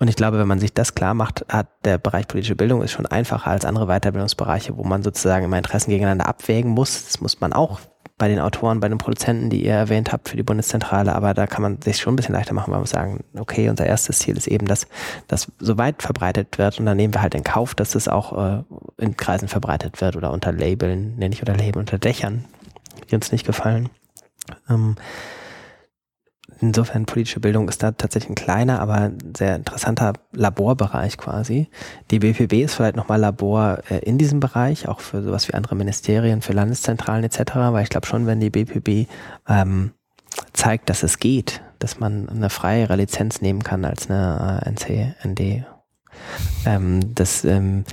Und 0.00 0.08
ich 0.08 0.16
glaube, 0.16 0.38
wenn 0.38 0.48
man 0.48 0.58
sich 0.58 0.72
das 0.72 0.94
klar 0.94 1.12
macht, 1.12 1.44
hat 1.50 1.68
der 1.84 1.98
Bereich 1.98 2.26
politische 2.26 2.56
Bildung 2.56 2.82
ist 2.82 2.90
schon 2.90 3.04
einfacher 3.04 3.50
als 3.50 3.66
andere 3.66 3.86
Weiterbildungsbereiche, 3.86 4.76
wo 4.76 4.82
man 4.82 5.02
sozusagen 5.02 5.44
immer 5.44 5.58
Interessen 5.58 5.90
gegeneinander 5.90 6.26
abwägen 6.26 6.70
muss. 6.70 7.04
Das 7.04 7.20
muss 7.20 7.40
man 7.40 7.52
auch 7.52 7.80
bei 8.16 8.28
den 8.28 8.40
Autoren, 8.40 8.80
bei 8.80 8.88
den 8.88 8.96
Produzenten, 8.96 9.50
die 9.50 9.64
ihr 9.64 9.74
erwähnt 9.74 10.10
habt 10.10 10.30
für 10.30 10.36
die 10.36 10.42
Bundeszentrale, 10.42 11.14
aber 11.14 11.34
da 11.34 11.46
kann 11.46 11.62
man 11.62 11.82
sich 11.82 11.98
schon 11.98 12.14
ein 12.14 12.16
bisschen 12.16 12.34
leichter 12.34 12.54
machen, 12.54 12.70
weil 12.70 12.78
man 12.78 12.86
sagen, 12.86 13.24
okay, 13.38 13.68
unser 13.68 13.86
erstes 13.86 14.20
Ziel 14.20 14.36
ist 14.36 14.46
eben, 14.46 14.66
dass 14.66 14.86
das 15.28 15.52
so 15.58 15.76
weit 15.78 16.02
verbreitet 16.02 16.58
wird 16.58 16.78
und 16.78 16.86
dann 16.86 16.96
nehmen 16.96 17.14
wir 17.14 17.22
halt 17.22 17.34
in 17.34 17.44
Kauf, 17.44 17.74
dass 17.74 17.94
es 17.94 18.08
auch 18.08 18.36
äh, 18.36 18.62
in 18.98 19.16
Kreisen 19.16 19.48
verbreitet 19.48 20.00
wird 20.00 20.16
oder 20.16 20.32
unter 20.32 20.52
Labeln, 20.52 21.16
nenne 21.16 21.34
ich 21.34 21.42
oder 21.42 21.56
Label 21.56 21.80
unter 21.80 21.98
Dächern, 21.98 22.44
die 23.10 23.14
uns 23.14 23.32
nicht 23.32 23.46
gefallen. 23.46 23.88
Ähm, 24.68 24.96
Insofern 26.60 27.06
politische 27.06 27.40
Bildung 27.40 27.68
ist 27.68 27.82
da 27.82 27.92
tatsächlich 27.92 28.30
ein 28.30 28.34
kleiner, 28.34 28.80
aber 28.80 29.12
sehr 29.36 29.56
interessanter 29.56 30.12
Laborbereich 30.32 31.16
quasi. 31.16 31.68
Die 32.10 32.18
BPB 32.18 32.64
ist 32.64 32.74
vielleicht 32.74 32.96
nochmal 32.96 33.18
Labor 33.18 33.78
äh, 33.88 33.98
in 34.00 34.18
diesem 34.18 34.40
Bereich, 34.40 34.86
auch 34.86 35.00
für 35.00 35.22
sowas 35.22 35.48
wie 35.48 35.54
andere 35.54 35.74
Ministerien, 35.74 36.42
für 36.42 36.52
Landeszentralen 36.52 37.24
etc., 37.24 37.40
weil 37.54 37.82
ich 37.82 37.88
glaube 37.88 38.06
schon, 38.06 38.26
wenn 38.26 38.40
die 38.40 38.50
BPB 38.50 39.08
ähm, 39.48 39.92
zeigt, 40.52 40.90
dass 40.90 41.02
es 41.02 41.18
geht, 41.18 41.62
dass 41.78 41.98
man 41.98 42.28
eine 42.28 42.50
freiere 42.50 42.96
Lizenz 42.96 43.40
nehmen 43.40 43.62
kann 43.62 43.86
als 43.86 44.10
eine 44.10 44.62
äh, 44.64 44.68
NC, 44.68 45.14
ND, 45.26 45.64
ähm, 46.66 47.14
das 47.14 47.44
ähm, 47.44 47.84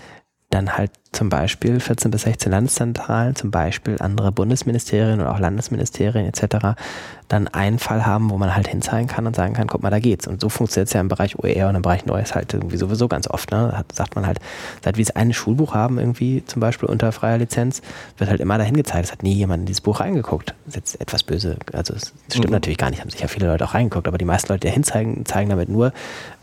dann 0.50 0.78
halt 0.78 0.92
zum 1.12 1.30
Beispiel 1.30 1.80
14 1.80 2.10
bis 2.10 2.22
16 2.22 2.52
Landeszentralen, 2.52 3.36
zum 3.36 3.52
Beispiel 3.52 3.98
andere 4.00 4.32
Bundesministerien 4.32 5.20
oder 5.20 5.34
auch 5.34 5.40
Landesministerien 5.40 6.26
etc. 6.26 6.80
dann 7.28 7.50
einen 7.50 7.80
Fall 7.80 8.06
haben, 8.06 8.30
wo 8.30 8.38
man 8.38 8.56
halt 8.56 8.68
hinzeigen 8.68 9.08
kann 9.08 9.28
und 9.28 9.36
sagen 9.36 9.54
kann, 9.54 9.68
guck 9.68 9.84
mal, 9.84 9.90
da 9.90 10.00
geht's. 10.00 10.26
Und 10.26 10.40
so 10.40 10.48
funktioniert 10.48 10.88
es 10.88 10.94
ja 10.94 11.02
im 11.02 11.10
Bereich 11.10 11.38
OER 11.38 11.68
und 11.68 11.76
im 11.76 11.82
Bereich 11.82 12.06
Neues 12.06 12.34
halt 12.34 12.54
irgendwie 12.54 12.78
sowieso 12.78 13.10
ganz 13.10 13.28
oft. 13.30 13.52
Ne? 13.52 13.70
Da 13.72 13.84
sagt 13.94 14.16
man 14.16 14.26
halt, 14.26 14.40
seit 14.84 14.96
wir 14.96 15.02
es 15.02 15.16
ein 15.16 15.34
Schulbuch 15.34 15.74
haben, 15.74 15.98
irgendwie 15.98 16.46
zum 16.46 16.62
Beispiel 16.62 16.88
unter 16.88 17.12
freier 17.12 17.40
Lizenz, 17.40 17.82
wird 18.18 18.30
halt 18.30 18.40
immer 18.40 18.58
dahin 18.58 18.78
gezeigt. 18.78 19.06
Es 19.06 19.12
hat 19.12 19.24
nie 19.24 19.34
jemand 19.34 19.62
in 19.62 19.66
dieses 19.66 19.82
Buch 19.82 20.00
reingeguckt. 20.00 20.54
Das 20.66 20.76
ist 20.76 20.76
jetzt 20.76 21.02
etwas 21.02 21.24
böse. 21.24 21.58
Also 21.74 21.94
es 21.94 22.14
stimmt 22.30 22.48
mhm. 22.48 22.54
natürlich 22.54 22.78
gar 22.78 22.90
nicht, 22.90 23.02
haben 23.02 23.10
sicher 23.10 23.28
viele 23.28 23.48
Leute 23.48 23.66
auch 23.66 23.74
reingeguckt, 23.74 24.08
aber 24.08 24.18
die 24.18 24.26
meisten 24.26 24.54
Leute, 24.54 24.68
die 24.68 24.74
hinzeigen, 24.74 25.26
zeigen 25.26 25.50
damit 25.50 25.68
nur, 25.68 25.92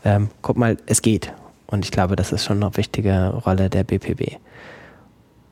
ähm, 0.03 0.29
guck 0.43 0.57
mal, 0.57 0.77
es 0.85 1.01
geht. 1.01 1.31
Und 1.67 1.85
ich 1.85 1.91
glaube, 1.91 2.15
das 2.15 2.31
ist 2.31 2.45
schon 2.45 2.63
eine 2.63 2.75
wichtige 2.77 3.29
Rolle 3.45 3.69
der 3.69 3.83
BPB. 3.83 4.37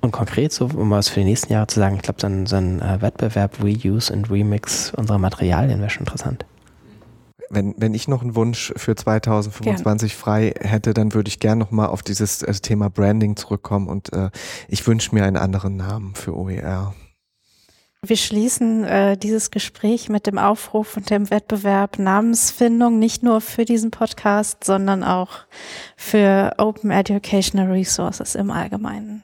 Und 0.02 0.11
konkret, 0.11 0.52
so 0.52 0.65
um 0.65 0.90
was 0.91 1.07
für 1.07 1.22
die 1.22 1.26
nächsten 1.26 1.53
Jahre 1.53 1.68
zu 1.68 1.80
sagen, 1.80 1.95
ich 1.95 2.02
glaube, 2.02 2.19
so 2.19 2.27
ein, 2.27 2.45
so 2.45 2.57
ein 2.57 2.81
äh, 2.81 3.02
Wettbewerb 3.02 3.64
Reuse 3.64 4.11
und 4.11 4.30
Remix 4.30 4.91
unserer 4.94 5.18
Materialien 5.18 5.80
wäre 5.80 5.90
schon 5.90 6.02
interessant. 6.02 6.45
Wenn, 7.49 7.73
wenn 7.77 7.94
ich 7.94 8.07
noch 8.07 8.22
einen 8.22 8.35
Wunsch 8.35 8.73
für 8.76 8.95
2025 8.95 10.11
Gern. 10.11 10.19
frei 10.19 10.53
hätte, 10.60 10.94
dann 10.94 11.14
würde 11.14 11.30
ich 11.30 11.40
gerne 11.40 11.60
nochmal 11.60 11.88
auf 11.88 12.03
dieses 12.03 12.41
äh, 12.41 12.53
Thema 12.53 12.90
Branding 12.90 13.38
zurückkommen 13.38 13.88
und 13.88 14.11
äh, 14.11 14.30
ich 14.68 14.85
wünsche 14.85 15.15
mir 15.15 15.23
einen 15.23 15.38
anderen 15.38 15.77
Namen 15.77 16.15
für 16.15 16.35
OER. 16.35 16.94
Wir 18.06 18.18
schließen 18.18 18.84
äh, 18.84 19.16
dieses 19.16 19.50
Gespräch 19.50 20.10
mit 20.10 20.28
dem 20.28 20.38
Aufruf 20.38 20.98
und 20.98 21.10
dem 21.10 21.30
Wettbewerb 21.30 22.00
Namensfindung 22.00 23.00
nicht 23.00 23.24
nur 23.24 23.40
für 23.40 23.64
diesen 23.64 23.92
Podcast, 23.92 24.66
sondern 24.66 25.06
auch 25.06 25.30
für 25.96 26.52
Open 26.58 26.92
Educational 26.92 27.72
Resources 27.72 28.36
im 28.36 28.52
Allgemeinen. 28.52 29.24